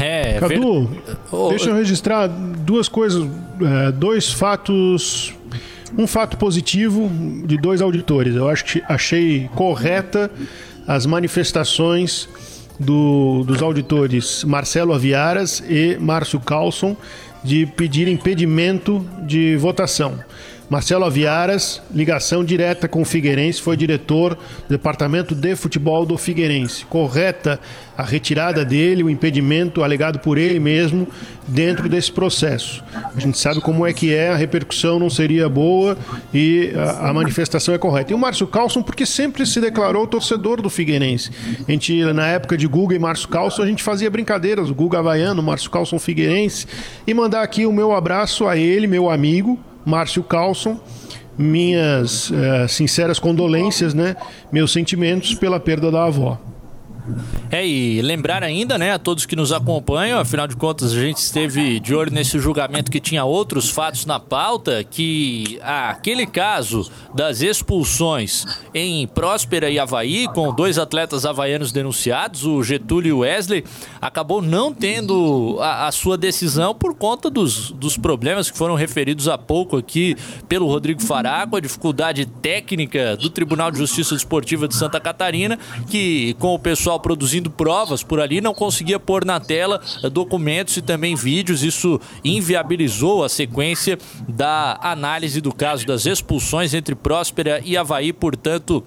É, 0.00 0.40
Cadu, 0.40 0.86
ver... 0.86 1.48
deixa 1.50 1.68
eu 1.68 1.76
registrar 1.76 2.26
duas 2.26 2.88
coisas, 2.88 3.28
é, 3.60 3.92
dois 3.92 4.32
fatos. 4.32 5.34
Um 5.96 6.08
fato 6.08 6.36
positivo 6.36 7.08
de 7.46 7.56
dois 7.56 7.80
auditores. 7.80 8.34
Eu 8.34 8.48
acho 8.48 8.64
que 8.64 8.82
achei 8.88 9.48
correta 9.54 10.28
as 10.88 11.06
manifestações 11.06 12.28
do, 12.78 13.44
dos 13.44 13.62
auditores 13.62 14.44
Marcelo 14.44 14.92
Aviaras 14.92 15.62
e 15.68 15.96
Márcio 16.00 16.40
Carlson 16.40 16.96
de 17.42 17.66
pedir 17.66 18.08
impedimento 18.08 19.06
de 19.26 19.56
votação. 19.56 20.18
Marcelo 20.68 21.04
Aviaras, 21.04 21.82
ligação 21.94 22.42
direta 22.42 22.88
com 22.88 23.02
o 23.02 23.04
Figueirense, 23.04 23.60
foi 23.60 23.76
diretor 23.76 24.34
do 24.34 24.70
departamento 24.70 25.34
de 25.34 25.54
futebol 25.54 26.06
do 26.06 26.16
Figueirense. 26.16 26.86
Correta 26.86 27.60
a 27.96 28.02
retirada 28.02 28.64
dele, 28.64 29.04
o 29.04 29.10
impedimento 29.10 29.84
alegado 29.84 30.18
por 30.18 30.38
ele 30.38 30.58
mesmo 30.58 31.06
dentro 31.46 31.88
desse 31.88 32.10
processo. 32.10 32.82
A 33.14 33.20
gente 33.20 33.38
sabe 33.38 33.60
como 33.60 33.86
é 33.86 33.92
que 33.92 34.12
é, 34.14 34.30
a 34.30 34.36
repercussão 34.36 34.98
não 34.98 35.10
seria 35.10 35.48
boa 35.48 35.96
e 36.32 36.72
a, 36.74 37.10
a 37.10 37.14
manifestação 37.14 37.74
é 37.74 37.78
correta. 37.78 38.12
E 38.12 38.14
o 38.14 38.18
Márcio 38.18 38.46
Carlson, 38.46 38.82
porque 38.82 39.04
sempre 39.04 39.44
se 39.46 39.60
declarou 39.60 40.06
torcedor 40.06 40.62
do 40.62 40.70
Figueirense. 40.70 41.30
A 41.68 41.70
gente, 41.70 42.02
na 42.12 42.26
época 42.26 42.56
de 42.56 42.66
Guga 42.66 42.96
e 42.96 42.98
Márcio 42.98 43.28
Carlson, 43.28 43.62
a 43.62 43.66
gente 43.66 43.82
fazia 43.82 44.10
brincadeiras, 44.10 44.70
o 44.70 44.74
Guga 44.74 44.98
Havaiano, 44.98 45.42
Márcio 45.42 45.70
Carlson 45.70 45.98
Figueirense, 45.98 46.66
e 47.06 47.12
mandar 47.12 47.42
aqui 47.42 47.66
o 47.66 47.72
meu 47.72 47.92
abraço 47.92 48.48
a 48.48 48.56
ele, 48.56 48.86
meu 48.86 49.10
amigo, 49.10 49.58
Márcio 49.84 50.22
Carlson, 50.22 50.80
minhas 51.36 52.30
uh, 52.30 52.68
sinceras 52.68 53.18
condolências, 53.18 53.92
né? 53.94 54.16
Meus 54.52 54.72
sentimentos 54.72 55.34
pela 55.34 55.58
perda 55.60 55.90
da 55.90 56.04
avó. 56.04 56.38
É, 57.50 57.66
e 57.66 58.00
lembrar 58.02 58.42
ainda, 58.42 58.78
né, 58.78 58.92
a 58.92 58.98
todos 58.98 59.26
que 59.26 59.36
nos 59.36 59.52
acompanham, 59.52 60.18
afinal 60.18 60.46
de 60.46 60.56
contas, 60.56 60.92
a 60.92 61.00
gente 61.00 61.18
esteve 61.18 61.78
de 61.78 61.94
olho 61.94 62.10
nesse 62.10 62.38
julgamento 62.38 62.90
que 62.90 62.98
tinha 62.98 63.24
outros 63.24 63.68
fatos 63.68 64.06
na 64.06 64.18
pauta, 64.18 64.82
que 64.82 65.58
aquele 65.62 66.26
caso 66.26 66.90
das 67.14 67.42
expulsões 67.42 68.46
em 68.72 69.06
Próspera 69.06 69.70
e 69.70 69.78
Havaí, 69.78 70.26
com 70.28 70.52
dois 70.52 70.78
atletas 70.78 71.26
havaianos 71.26 71.72
denunciados, 71.72 72.44
o 72.44 72.62
Getúlio 72.62 73.08
e 73.08 73.12
o 73.12 73.18
Wesley, 73.18 73.64
acabou 74.00 74.40
não 74.40 74.72
tendo 74.72 75.58
a, 75.60 75.86
a 75.86 75.92
sua 75.92 76.16
decisão 76.16 76.74
por 76.74 76.94
conta 76.94 77.28
dos, 77.28 77.70
dos 77.70 77.96
problemas 77.96 78.50
que 78.50 78.56
foram 78.56 78.74
referidos 78.74 79.28
há 79.28 79.36
pouco 79.36 79.76
aqui 79.76 80.16
pelo 80.48 80.66
Rodrigo 80.66 81.02
Faraco, 81.02 81.56
a 81.56 81.60
dificuldade 81.60 82.26
técnica 82.26 83.16
do 83.16 83.28
Tribunal 83.28 83.70
de 83.70 83.78
Justiça 83.78 84.14
Desportiva 84.14 84.66
de 84.66 84.74
Santa 84.74 84.98
Catarina, 84.98 85.58
que 85.88 86.34
com 86.38 86.54
o 86.54 86.58
pessoal 86.58 86.93
pessoal 86.94 87.00
produzindo 87.00 87.50
provas 87.50 88.02
por 88.02 88.20
ali, 88.20 88.40
não 88.40 88.54
conseguia 88.54 88.98
pôr 88.98 89.24
na 89.24 89.40
tela 89.40 89.80
eh, 90.02 90.10
documentos 90.10 90.76
e 90.76 90.82
também 90.82 91.14
vídeos. 91.14 91.62
Isso 91.62 92.00
inviabilizou 92.22 93.24
a 93.24 93.28
sequência 93.28 93.98
da 94.28 94.78
análise 94.82 95.40
do 95.40 95.52
caso 95.54 95.86
das 95.86 96.06
expulsões 96.06 96.74
entre 96.74 96.94
Próspera 96.94 97.60
e 97.64 97.76
Havaí, 97.76 98.12
portanto 98.12 98.84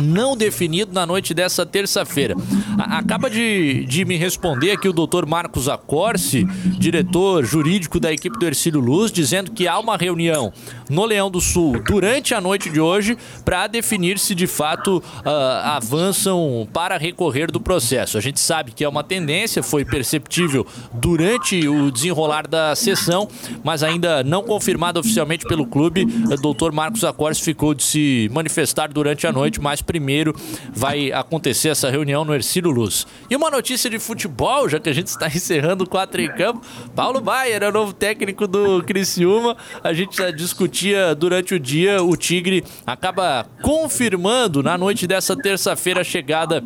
não 0.00 0.36
definido 0.36 0.92
na 0.92 1.06
noite 1.06 1.34
dessa 1.34 1.64
terça-feira. 1.64 2.34
Acaba 2.78 3.28
de, 3.28 3.84
de 3.86 4.04
me 4.04 4.16
responder 4.16 4.72
aqui 4.72 4.88
o 4.88 4.92
doutor 4.92 5.26
Marcos 5.26 5.68
Acorce, 5.68 6.44
diretor 6.78 7.44
jurídico 7.44 7.98
da 7.98 8.12
equipe 8.12 8.38
do 8.38 8.46
Ercílio 8.46 8.80
Luz, 8.80 9.10
dizendo 9.10 9.50
que 9.50 9.66
há 9.66 9.78
uma 9.78 9.96
reunião 9.96 10.52
no 10.88 11.04
Leão 11.04 11.30
do 11.30 11.40
Sul 11.40 11.82
durante 11.84 12.34
a 12.34 12.40
noite 12.40 12.70
de 12.70 12.80
hoje 12.80 13.16
para 13.44 13.66
definir 13.66 14.18
se 14.18 14.34
de 14.34 14.46
fato 14.46 14.98
uh, 14.98 15.28
avançam 15.64 16.68
para 16.72 16.96
recorrer 16.96 17.50
do 17.50 17.60
processo. 17.60 18.16
A 18.16 18.20
gente 18.20 18.40
sabe 18.40 18.72
que 18.72 18.84
é 18.84 18.88
uma 18.88 19.04
tendência, 19.04 19.62
foi 19.62 19.84
perceptível 19.84 20.66
durante 20.92 21.66
o 21.68 21.90
desenrolar 21.90 22.46
da 22.46 22.74
sessão, 22.74 23.28
mas 23.64 23.82
ainda 23.82 24.22
não 24.22 24.42
confirmado 24.42 25.00
oficialmente 25.00 25.44
pelo 25.46 25.66
clube. 25.66 26.06
O 26.30 26.36
doutor 26.36 26.72
Marcos 26.72 27.04
Acorce 27.04 27.42
ficou 27.42 27.74
de 27.74 27.82
se 27.82 28.30
manifestar 28.32 28.88
durante 28.88 29.26
a 29.26 29.32
noite, 29.32 29.60
mas 29.60 29.82
primeiro 29.88 30.36
vai 30.70 31.10
acontecer 31.10 31.70
essa 31.70 31.90
reunião 31.90 32.22
no 32.22 32.34
Ercílio 32.34 32.70
Luz. 32.70 33.06
E 33.30 33.34
uma 33.34 33.50
notícia 33.50 33.88
de 33.88 33.98
futebol, 33.98 34.68
já 34.68 34.78
que 34.78 34.90
a 34.90 34.92
gente 34.92 35.06
está 35.06 35.26
encerrando 35.26 35.84
o 35.84 35.88
4 35.88 36.20
em 36.20 36.28
campo, 36.34 36.60
Paulo 36.94 37.22
Baier 37.22 37.62
é 37.62 37.68
o 37.68 37.72
novo 37.72 37.94
técnico 37.94 38.46
do 38.46 38.84
Criciúma. 38.84 39.56
A 39.82 39.94
gente 39.94 40.18
já 40.18 40.30
discutia 40.30 41.14
durante 41.14 41.54
o 41.54 41.58
dia, 41.58 42.02
o 42.02 42.14
Tigre 42.16 42.62
acaba 42.86 43.46
confirmando 43.62 44.62
na 44.62 44.76
noite 44.76 45.06
dessa 45.06 45.34
terça-feira 45.34 46.02
a 46.02 46.04
chegada 46.04 46.62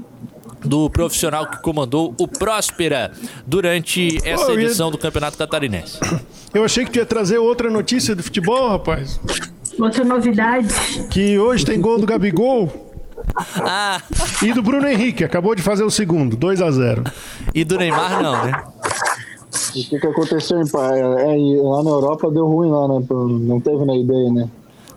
do 0.64 0.90
profissional 0.90 1.46
que 1.46 1.60
comandou 1.60 2.14
o 2.18 2.26
Próspera 2.26 3.12
durante 3.46 4.18
essa 4.24 4.52
edição 4.52 4.90
do 4.90 4.98
Campeonato 4.98 5.38
Catarinense. 5.38 5.98
Eu 6.52 6.64
achei 6.64 6.84
que 6.84 6.90
tu 6.90 6.98
ia 6.98 7.06
trazer 7.06 7.38
outra 7.38 7.70
notícia 7.70 8.14
de 8.14 8.22
futebol, 8.22 8.68
rapaz. 8.68 9.20
Outra 9.78 10.04
novidade. 10.04 10.68
Que 11.10 11.38
hoje 11.38 11.64
tem 11.64 11.80
gol 11.80 11.98
do 11.98 12.06
Gabigol. 12.06 12.91
Ah. 13.56 14.00
E 14.42 14.52
do 14.52 14.62
Bruno 14.62 14.86
Henrique, 14.86 15.24
acabou 15.24 15.54
de 15.54 15.62
fazer 15.62 15.84
o 15.84 15.90
segundo, 15.90 16.36
2 16.36 16.60
a 16.60 16.70
0 16.70 17.04
E 17.54 17.64
do 17.64 17.78
Neymar 17.78 18.22
não, 18.22 18.44
né? 18.44 18.62
O 19.70 19.72
que, 19.72 19.98
que 20.00 20.06
aconteceu 20.06 20.58
em 20.58 20.66
é, 20.66 21.62
lá 21.62 21.82
na 21.82 21.90
Europa 21.90 22.30
deu 22.30 22.46
ruim 22.46 22.70
lá, 22.70 22.88
né? 22.88 23.04
Não 23.10 23.60
teve 23.60 23.84
na 23.84 23.96
ideia, 23.96 24.30
né? 24.30 24.48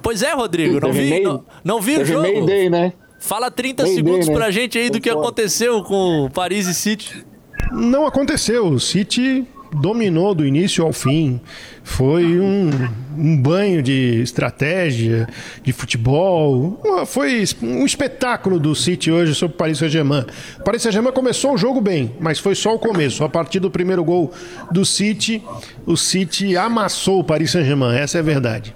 Pois 0.01 0.21
é, 0.21 0.33
Rodrigo, 0.33 0.79
não 0.79 0.93
vi, 0.93 1.19
não, 1.21 1.43
não 1.63 1.81
vi 1.81 1.97
o 1.97 2.05
jogo. 2.05 2.21
Mayday, 2.21 2.69
né? 2.69 2.93
Fala 3.19 3.49
30 3.49 3.83
Mayday, 3.83 3.95
segundos 3.95 4.27
né? 4.27 4.35
pra 4.35 4.51
gente 4.51 4.77
aí 4.77 4.89
do 4.89 5.01
que 5.01 5.09
aconteceu 5.09 5.83
com 5.83 6.29
Paris 6.33 6.67
e 6.67 6.73
City. 6.73 7.25
Não 7.71 8.05
aconteceu. 8.05 8.67
O 8.67 8.79
City 8.79 9.47
dominou 9.81 10.33
do 10.33 10.45
início 10.45 10.83
ao 10.83 10.93
fim. 10.93 11.39
Foi 11.83 12.39
um, 12.39 12.69
um 13.17 13.37
banho 13.37 13.83
de 13.83 14.21
estratégia, 14.21 15.27
de 15.63 15.71
futebol. 15.71 16.81
Foi 17.05 17.43
um 17.61 17.85
espetáculo 17.85 18.59
do 18.59 18.73
City 18.73 19.11
hoje 19.11 19.35
sobre 19.35 19.55
o 19.55 19.57
Paris 19.57 19.77
Saint-Germain. 19.77 20.25
O 20.59 20.63
Paris 20.63 20.81
Saint-Germain 20.81 21.11
começou 21.11 21.53
o 21.53 21.57
jogo 21.57 21.79
bem, 21.79 22.11
mas 22.19 22.39
foi 22.39 22.55
só 22.55 22.73
o 22.73 22.79
começo. 22.79 23.23
A 23.23 23.29
partir 23.29 23.59
do 23.59 23.69
primeiro 23.69 24.03
gol 24.03 24.31
do 24.71 24.85
City, 24.85 25.43
o 25.85 25.95
City 25.95 26.57
amassou 26.57 27.19
o 27.19 27.23
Paris 27.23 27.51
Saint-Germain. 27.51 27.95
Essa 27.95 28.17
é 28.17 28.21
a 28.21 28.23
verdade. 28.23 28.75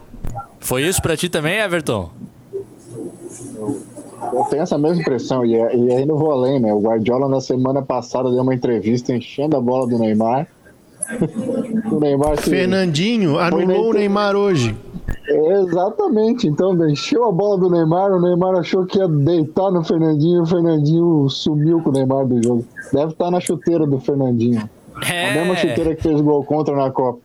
Foi 0.60 0.84
isso 0.84 1.02
para 1.02 1.16
ti 1.16 1.30
também, 1.30 1.60
Everton? 1.60 2.12
Eu 4.32 4.44
tenho 4.46 4.62
essa 4.62 4.78
mesma 4.78 5.02
impressão, 5.02 5.46
e, 5.46 5.54
e 5.54 5.92
aí 5.92 6.06
não 6.06 6.18
vou 6.18 6.32
além, 6.32 6.60
né? 6.60 6.74
O 6.74 6.80
Guardiola 6.80 7.28
na 7.28 7.42
semana 7.42 7.82
passada 7.82 8.30
deu 8.30 8.42
uma 8.42 8.54
entrevista 8.54 9.14
enchendo 9.14 9.58
a 9.58 9.62
bola 9.62 9.88
do 9.88 9.98
Neymar. 9.98 10.48
Fernandinho 12.38 13.40
anulou 13.40 13.90
o 13.90 13.94
Neymar 13.94 14.36
hoje. 14.36 14.76
Exatamente, 15.28 16.48
então 16.48 16.90
encheu 16.90 17.26
a 17.26 17.32
bola 17.32 17.58
do 17.60 17.70
Neymar, 17.70 18.12
o 18.12 18.22
Neymar 18.22 18.56
achou 18.56 18.86
que 18.86 18.98
ia 18.98 19.08
deitar 19.08 19.72
no 19.72 19.84
Fernandinho, 19.84 20.42
o 20.42 20.46
Fernandinho 20.46 21.30
sumiu 21.30 21.82
com 21.82 21.90
o 21.90 21.94
Neymar 21.94 22.26
do 22.26 22.42
jogo. 22.42 22.66
Deve 22.92 23.12
estar 23.12 23.30
na 23.30 23.40
chuteira 23.40 23.86
do 23.86 24.00
Fernandinho. 24.00 24.68
É. 25.08 25.30
A 25.30 25.34
mesma 25.34 25.56
chuteira 25.56 25.96
que 25.96 26.02
fez 26.02 26.20
gol 26.20 26.44
contra 26.44 26.76
na 26.76 26.90
Copa. 26.92 27.20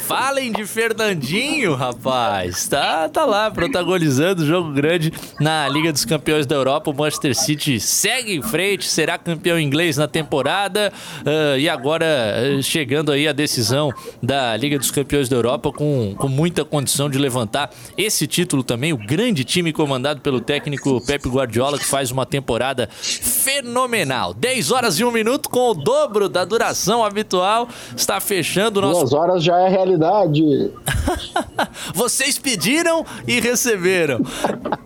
Falem 0.00 0.50
de 0.50 0.66
Fernandinho, 0.66 1.74
rapaz. 1.74 2.66
Tá, 2.66 3.08
tá 3.08 3.24
lá 3.24 3.50
protagonizando 3.50 4.42
o 4.42 4.46
jogo 4.46 4.72
grande 4.72 5.12
na 5.38 5.68
Liga 5.68 5.92
dos 5.92 6.04
Campeões 6.04 6.46
da 6.46 6.56
Europa. 6.56 6.90
O 6.90 6.94
Manchester 6.94 7.34
City 7.34 7.78
segue 7.78 8.34
em 8.34 8.42
frente, 8.42 8.88
será 8.88 9.16
campeão 9.18 9.58
inglês 9.58 9.96
na 9.96 10.08
temporada 10.08 10.92
uh, 11.20 11.58
e 11.58 11.68
agora 11.68 12.06
uh, 12.06 12.62
chegando 12.62 13.12
aí 13.12 13.28
a 13.28 13.32
decisão 13.32 13.92
da 14.20 14.56
Liga 14.56 14.78
dos 14.78 14.90
Campeões 14.90 15.28
da 15.28 15.36
Europa 15.36 15.70
com, 15.70 16.14
com 16.16 16.28
muita 16.28 16.64
condição 16.64 17.08
de 17.08 17.18
levantar 17.18 17.70
esse 17.96 18.26
título 18.26 18.64
também. 18.64 18.92
O 18.92 18.98
grande 18.98 19.44
time 19.44 19.72
comandado 19.72 20.20
pelo 20.20 20.40
técnico 20.40 21.00
Pep 21.06 21.28
Guardiola 21.28 21.78
que 21.78 21.86
faz 21.86 22.10
uma 22.10 22.26
temporada 22.26 22.88
fenomenal. 22.90 24.34
10 24.34 24.72
horas 24.72 24.98
e 24.98 25.04
1 25.04 25.10
minuto 25.12 25.48
com 25.48 25.70
o 25.70 25.74
dobro 25.74 26.28
da 26.28 26.44
duração 26.44 27.04
habitual. 27.04 27.68
Está 27.96 28.18
fechando 28.18 28.80
o 28.80 28.82
nosso. 28.82 29.00
Duas 29.00 29.12
horas 29.12 29.44
já 29.44 29.58
é 29.60 29.68
realidade 29.68 29.89
realidade. 29.90 30.70
Vocês 31.94 32.38
pediram 32.38 33.04
e 33.26 33.40
receberam. 33.40 34.20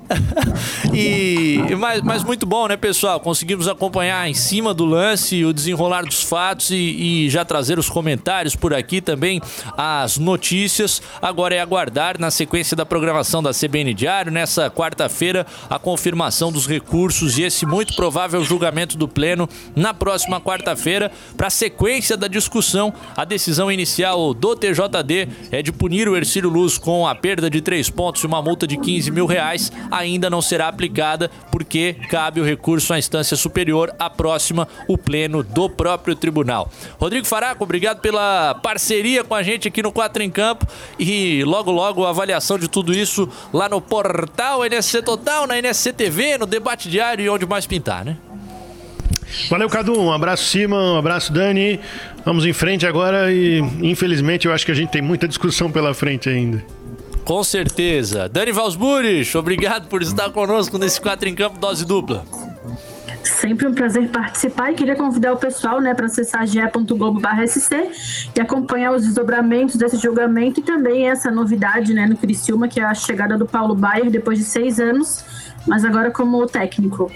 e 0.92 1.58
mas, 1.78 2.02
mas, 2.02 2.24
muito 2.24 2.46
bom, 2.46 2.68
né, 2.68 2.76
pessoal? 2.76 3.18
Conseguimos 3.20 3.68
acompanhar 3.68 4.28
em 4.28 4.34
cima 4.34 4.72
do 4.72 4.84
lance 4.84 5.44
o 5.44 5.52
desenrolar 5.52 6.04
dos 6.04 6.22
fatos 6.22 6.70
e, 6.70 6.76
e, 6.76 7.30
já 7.30 7.44
trazer 7.44 7.78
os 7.78 7.88
comentários 7.88 8.54
por 8.54 8.74
aqui 8.74 9.00
também, 9.00 9.40
as 9.76 10.18
notícias. 10.18 11.02
Agora 11.20 11.54
é 11.54 11.60
aguardar 11.60 12.18
na 12.18 12.30
sequência 12.30 12.76
da 12.76 12.86
programação 12.86 13.42
da 13.42 13.50
CBN 13.52 13.94
Diário 13.94 14.30
nessa 14.30 14.70
quarta-feira 14.70 15.46
a 15.68 15.78
confirmação 15.78 16.52
dos 16.52 16.66
recursos 16.66 17.38
e 17.38 17.42
esse 17.42 17.66
muito 17.66 17.94
provável 17.94 18.44
julgamento 18.44 18.96
do 18.96 19.08
pleno 19.08 19.48
na 19.74 19.94
próxima 19.94 20.40
quarta-feira 20.40 21.10
para 21.36 21.48
a 21.48 21.50
sequência 21.50 22.16
da 22.16 22.28
discussão, 22.28 22.92
a 23.16 23.24
decisão 23.24 23.70
inicial 23.70 24.34
do 24.34 24.54
TJ 24.54 24.93
JD 25.02 25.28
é 25.50 25.62
de 25.62 25.72
punir 25.72 26.08
o 26.08 26.16
Ercílio 26.16 26.48
Luz 26.48 26.78
com 26.78 27.06
a 27.06 27.14
perda 27.14 27.50
de 27.50 27.60
três 27.60 27.90
pontos 27.90 28.22
e 28.22 28.26
uma 28.26 28.40
multa 28.40 28.66
de 28.66 28.76
15 28.76 29.10
mil 29.10 29.26
reais, 29.26 29.72
ainda 29.90 30.30
não 30.30 30.40
será 30.40 30.68
aplicada 30.68 31.30
porque 31.50 31.96
cabe 32.08 32.40
o 32.40 32.44
recurso 32.44 32.92
à 32.92 32.98
instância 32.98 33.36
superior, 33.36 33.94
a 33.98 34.08
próxima, 34.08 34.68
o 34.88 34.96
pleno 34.96 35.42
do 35.42 35.68
próprio 35.68 36.14
tribunal. 36.14 36.70
Rodrigo 36.98 37.26
Faraco, 37.26 37.64
obrigado 37.64 38.00
pela 38.00 38.54
parceria 38.62 39.24
com 39.24 39.34
a 39.34 39.42
gente 39.42 39.68
aqui 39.68 39.82
no 39.82 39.92
Quatro 39.92 40.22
em 40.22 40.30
Campo 40.30 40.66
e 40.98 41.42
logo 41.44 41.70
logo 41.70 42.04
a 42.04 42.10
avaliação 42.10 42.58
de 42.58 42.68
tudo 42.68 42.92
isso 42.94 43.28
lá 43.52 43.68
no 43.68 43.80
portal 43.80 44.64
NSC 44.64 45.02
Total, 45.02 45.46
na 45.46 45.58
NSC 45.58 45.92
TV, 45.92 46.38
no 46.38 46.46
Debate 46.46 46.88
Diário 46.88 47.24
e 47.24 47.28
onde 47.28 47.46
mais 47.46 47.66
pintar, 47.66 48.04
né? 48.04 48.16
Valeu, 49.50 49.68
Cadu. 49.68 49.98
Um 50.00 50.12
abraço, 50.12 50.44
Cima. 50.44 50.76
Um 50.76 50.96
abraço, 50.96 51.32
Dani. 51.32 51.80
Vamos 52.24 52.46
em 52.46 52.52
frente 52.52 52.86
agora 52.86 53.30
e, 53.30 53.58
infelizmente, 53.82 54.46
eu 54.46 54.52
acho 54.52 54.64
que 54.64 54.72
a 54.72 54.74
gente 54.74 54.90
tem 54.90 55.02
muita 55.02 55.28
discussão 55.28 55.70
pela 55.70 55.92
frente 55.92 56.28
ainda. 56.28 56.64
Com 57.24 57.42
certeza. 57.44 58.28
Dani 58.28 58.52
Valsburich, 58.52 59.36
obrigado 59.36 59.88
por 59.88 60.02
estar 60.02 60.30
conosco 60.30 60.78
nesse 60.78 61.00
4 61.00 61.28
em 61.28 61.34
Campo 61.34 61.58
Dose 61.58 61.84
Dupla. 61.84 62.24
Sempre 63.22 63.66
um 63.66 63.72
prazer 63.72 64.08
participar 64.08 64.72
e 64.72 64.74
queria 64.74 64.94
convidar 64.94 65.32
o 65.32 65.36
pessoal 65.36 65.80
né, 65.80 65.94
para 65.94 66.06
acessar 66.06 66.46
ge.globo.sc 66.46 67.90
e 68.36 68.40
acompanhar 68.40 68.92
os 68.92 69.02
desdobramentos 69.02 69.76
desse 69.76 69.96
julgamento 69.96 70.60
e 70.60 70.62
também 70.62 71.08
essa 71.08 71.30
novidade 71.30 71.94
né, 71.94 72.06
no 72.06 72.16
Criciúma, 72.16 72.68
que 72.68 72.80
é 72.80 72.84
a 72.84 72.94
chegada 72.94 73.38
do 73.38 73.46
Paulo 73.46 73.74
Baier 73.74 74.10
depois 74.10 74.38
de 74.38 74.44
seis 74.44 74.78
anos, 74.78 75.24
mas 75.66 75.84
agora 75.84 76.10
como 76.10 76.46
técnico. 76.46 77.10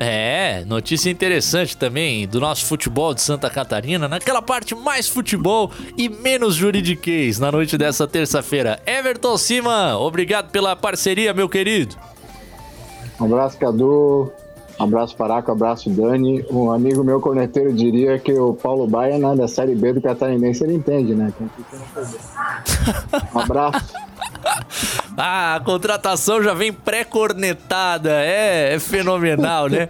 É, 0.00 0.64
notícia 0.64 1.10
interessante 1.10 1.76
também 1.76 2.26
do 2.28 2.38
nosso 2.38 2.64
futebol 2.66 3.12
de 3.12 3.20
Santa 3.20 3.50
Catarina, 3.50 4.06
naquela 4.06 4.40
parte 4.40 4.74
mais 4.74 5.08
futebol 5.08 5.72
e 5.96 6.08
menos 6.08 6.54
juridiquês 6.54 7.38
na 7.40 7.50
noite 7.50 7.76
dessa 7.76 8.06
terça-feira. 8.06 8.78
Everton 8.86 9.36
Siman, 9.36 9.96
obrigado 9.98 10.50
pela 10.50 10.76
parceria, 10.76 11.34
meu 11.34 11.48
querido. 11.48 11.96
Um 13.20 13.24
abraço, 13.24 13.58
Cadu. 13.58 14.32
Um 14.78 14.84
abraço, 14.84 15.16
Paraco. 15.16 15.50
Um 15.50 15.54
abraço, 15.54 15.90
Dani. 15.90 16.44
Um 16.48 16.70
amigo 16.70 17.02
meu 17.02 17.20
corneteiro 17.20 17.72
diria 17.72 18.16
que 18.20 18.32
o 18.32 18.54
Paulo 18.54 18.86
Baia, 18.86 19.18
né, 19.18 19.34
da 19.34 19.48
Série 19.48 19.74
B 19.74 19.94
do 19.94 20.00
Catarinense, 20.00 20.62
ele 20.62 20.74
entende, 20.74 21.14
né? 21.16 21.32
Um 23.34 23.40
abraço. 23.40 23.92
ah, 25.16 25.56
a 25.56 25.60
contratação 25.60 26.42
já 26.42 26.54
vem 26.54 26.72
pré-cornetada. 26.72 28.10
É, 28.10 28.74
é 28.74 28.78
fenomenal, 28.78 29.68
né? 29.68 29.88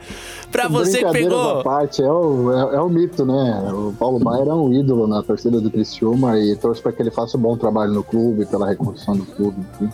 Pra 0.50 0.66
você 0.68 1.04
que 1.04 1.12
pegou. 1.12 1.62
parte, 1.62 2.02
é 2.02 2.10
o, 2.10 2.52
é, 2.52 2.76
é, 2.76 2.80
o 2.80 2.88
mito, 2.88 3.24
né? 3.24 3.70
O 3.72 3.92
Paulo 3.98 4.18
Baier 4.18 4.48
é 4.48 4.54
um 4.54 4.72
ídolo 4.72 5.06
na 5.06 5.22
torcida 5.22 5.60
do 5.60 5.70
Criciúma 5.70 6.38
e 6.38 6.56
torço 6.56 6.82
para 6.82 6.92
que 6.92 7.02
ele 7.02 7.10
faça 7.10 7.36
um 7.36 7.40
bom 7.40 7.56
trabalho 7.56 7.92
no 7.92 8.02
clube, 8.02 8.46
pela 8.46 8.68
reconstrução 8.68 9.16
do 9.16 9.26
clube, 9.26 9.60
enfim. 9.74 9.92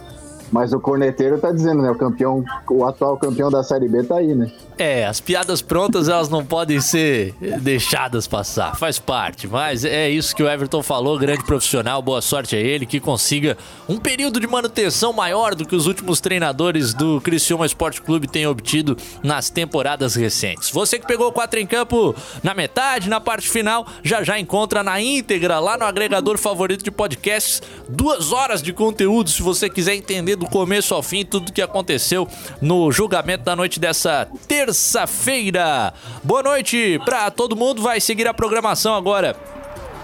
Mas 0.55 0.72
o 0.72 0.78
corneteiro 0.78 1.36
tá 1.36 1.51
dizendo, 1.51 1.82
né? 1.82 1.90
O 1.90 1.97
campeão, 1.97 2.44
o 2.70 2.85
atual 2.85 3.16
campeão 3.16 3.51
da 3.51 3.64
Série 3.64 3.89
B 3.89 4.05
tá 4.05 4.18
aí, 4.18 4.36
né? 4.36 4.52
É, 4.78 5.05
as 5.05 5.20
piadas 5.20 5.60
prontas 5.60 6.09
elas 6.09 6.28
não 6.28 6.44
podem 6.44 6.81
ser 6.81 7.35
deixadas 7.60 8.28
passar, 8.28 8.76
faz 8.76 9.01
parte. 9.01 9.48
Mas 9.48 9.85
é 9.85 10.09
isso 10.09 10.35
que 10.35 10.44
o 10.44 10.48
Everton 10.48 10.81
falou, 10.81 11.18
grande 11.18 11.43
profissional, 11.43 12.01
boa 12.01 12.22
sorte 12.22 12.55
a 12.55 12.60
ele, 12.60 12.86
que 12.86 13.01
consiga 13.01 13.59
um 13.89 13.98
período 13.98 14.39
de 14.39 14.47
manutenção 14.47 15.12
maior 15.12 15.56
do 15.56 15.66
que 15.66 15.74
os 15.74 15.89
últimos 15.89 16.20
treinadores 16.20 16.94
do 16.94 17.20
Criciúma 17.20 17.66
Esporte 17.66 18.01
Clube 18.01 18.28
têm 18.28 18.47
obtido 18.47 18.97
nas 19.24 19.51
temporadas 19.51 20.14
recentes. 20.14 20.70
Você 20.70 21.01
que 21.01 21.06
pegou 21.06 21.26
o 21.26 21.32
4 21.32 21.59
em 21.59 21.66
campo 21.66 22.14
na 22.44 22.55
metade, 22.55 23.10
na 23.10 23.20
parte 23.20 23.51
final, 23.51 23.89
já 24.05 24.22
já 24.22 24.39
encontra 24.39 24.85
na 24.85 25.01
íntegra 25.01 25.59
lá 25.59 25.76
no 25.76 25.85
agregador 25.85 26.39
favorito 26.39 26.85
de 26.85 26.93
podcasts, 26.93 27.60
duas 27.89 28.31
horas 28.31 28.62
de 28.62 28.72
conteúdo 28.72 29.31
se 29.31 29.43
você 29.43 29.68
quiser 29.68 29.97
entender 29.97 30.36
do 30.36 30.44
começo 30.47 30.95
ao 30.95 31.03
fim 31.03 31.25
tudo 31.25 31.53
que 31.53 31.62
aconteceu 31.62 32.29
no 32.61 32.91
julgamento 32.91 33.45
da 33.45 33.55
noite 33.55 33.79
dessa 33.79 34.29
terça 34.49 34.65
terça-feira. 34.75 35.93
Boa 36.23 36.43
noite 36.43 36.99
para 37.05 37.31
todo 37.31 37.57
mundo. 37.57 37.83
Vai 37.83 38.01
seguir 38.01 38.27
a 38.27 38.35
programação 38.35 38.95
agora 38.95 39.37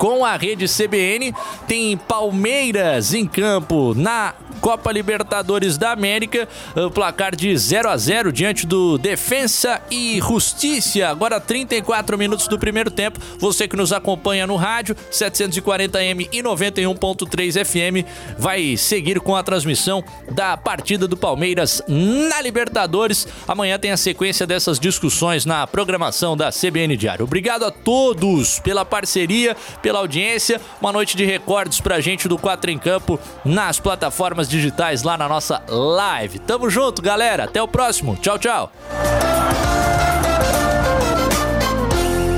com 0.00 0.24
a 0.24 0.34
rede 0.34 0.64
CBN. 0.66 1.34
Tem 1.68 1.94
Palmeiras 1.94 3.12
em 3.12 3.26
campo 3.26 3.92
na 3.94 4.34
Copa 4.60 4.90
Libertadores 4.90 5.76
da 5.76 5.92
América. 5.92 6.48
O 6.74 6.90
placar 6.90 7.36
de 7.36 7.56
0 7.56 7.88
a 7.88 7.96
0 7.96 8.32
diante 8.32 8.66
do 8.66 8.96
Defensa 8.96 9.80
e 9.90 10.18
Justiça. 10.20 11.06
Agora 11.08 11.38
34 11.38 12.16
minutos 12.16 12.48
do 12.48 12.58
primeiro 12.58 12.90
tempo. 12.90 13.20
Você 13.38 13.68
que 13.68 13.76
nos 13.76 13.92
acompanha 13.92 14.46
no 14.46 14.56
rádio 14.56 14.96
740M 15.10 16.28
e 16.32 16.42
91.3 16.42 17.64
FM 17.64 18.06
vai 18.38 18.76
seguir 18.78 19.20
com 19.20 19.36
a 19.36 19.42
transmissão 19.42 20.02
da 20.32 20.56
partida 20.56 21.06
do 21.06 21.16
Palmeiras 21.16 21.82
na 21.86 22.40
Libertadores. 22.40 23.28
Amanhã 23.46 23.78
tem 23.78 23.90
a 23.90 23.98
sequência 23.98 24.46
dessas 24.46 24.80
discussões 24.80 25.44
na 25.44 25.66
programação 25.66 26.34
da 26.34 26.50
CBN 26.50 26.96
Diário. 26.96 27.24
Obrigado 27.24 27.64
a 27.64 27.70
todos 27.70 28.58
pela 28.60 28.84
parceria, 28.84 29.54
pela 29.90 29.98
audiência. 29.98 30.60
Uma 30.80 30.92
noite 30.92 31.16
de 31.16 31.24
recordes 31.24 31.80
pra 31.80 32.00
gente 32.00 32.28
do 32.28 32.38
4 32.38 32.70
em 32.70 32.78
Campo 32.78 33.18
nas 33.44 33.80
plataformas 33.80 34.48
digitais 34.48 35.02
lá 35.02 35.18
na 35.18 35.28
nossa 35.28 35.60
live. 35.68 36.38
Tamo 36.38 36.70
junto, 36.70 37.02
galera. 37.02 37.44
Até 37.44 37.60
o 37.60 37.66
próximo. 37.66 38.16
Tchau, 38.16 38.38
tchau. 38.38 38.72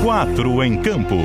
4 0.01 0.63
em 0.63 0.81
campo. 0.81 1.17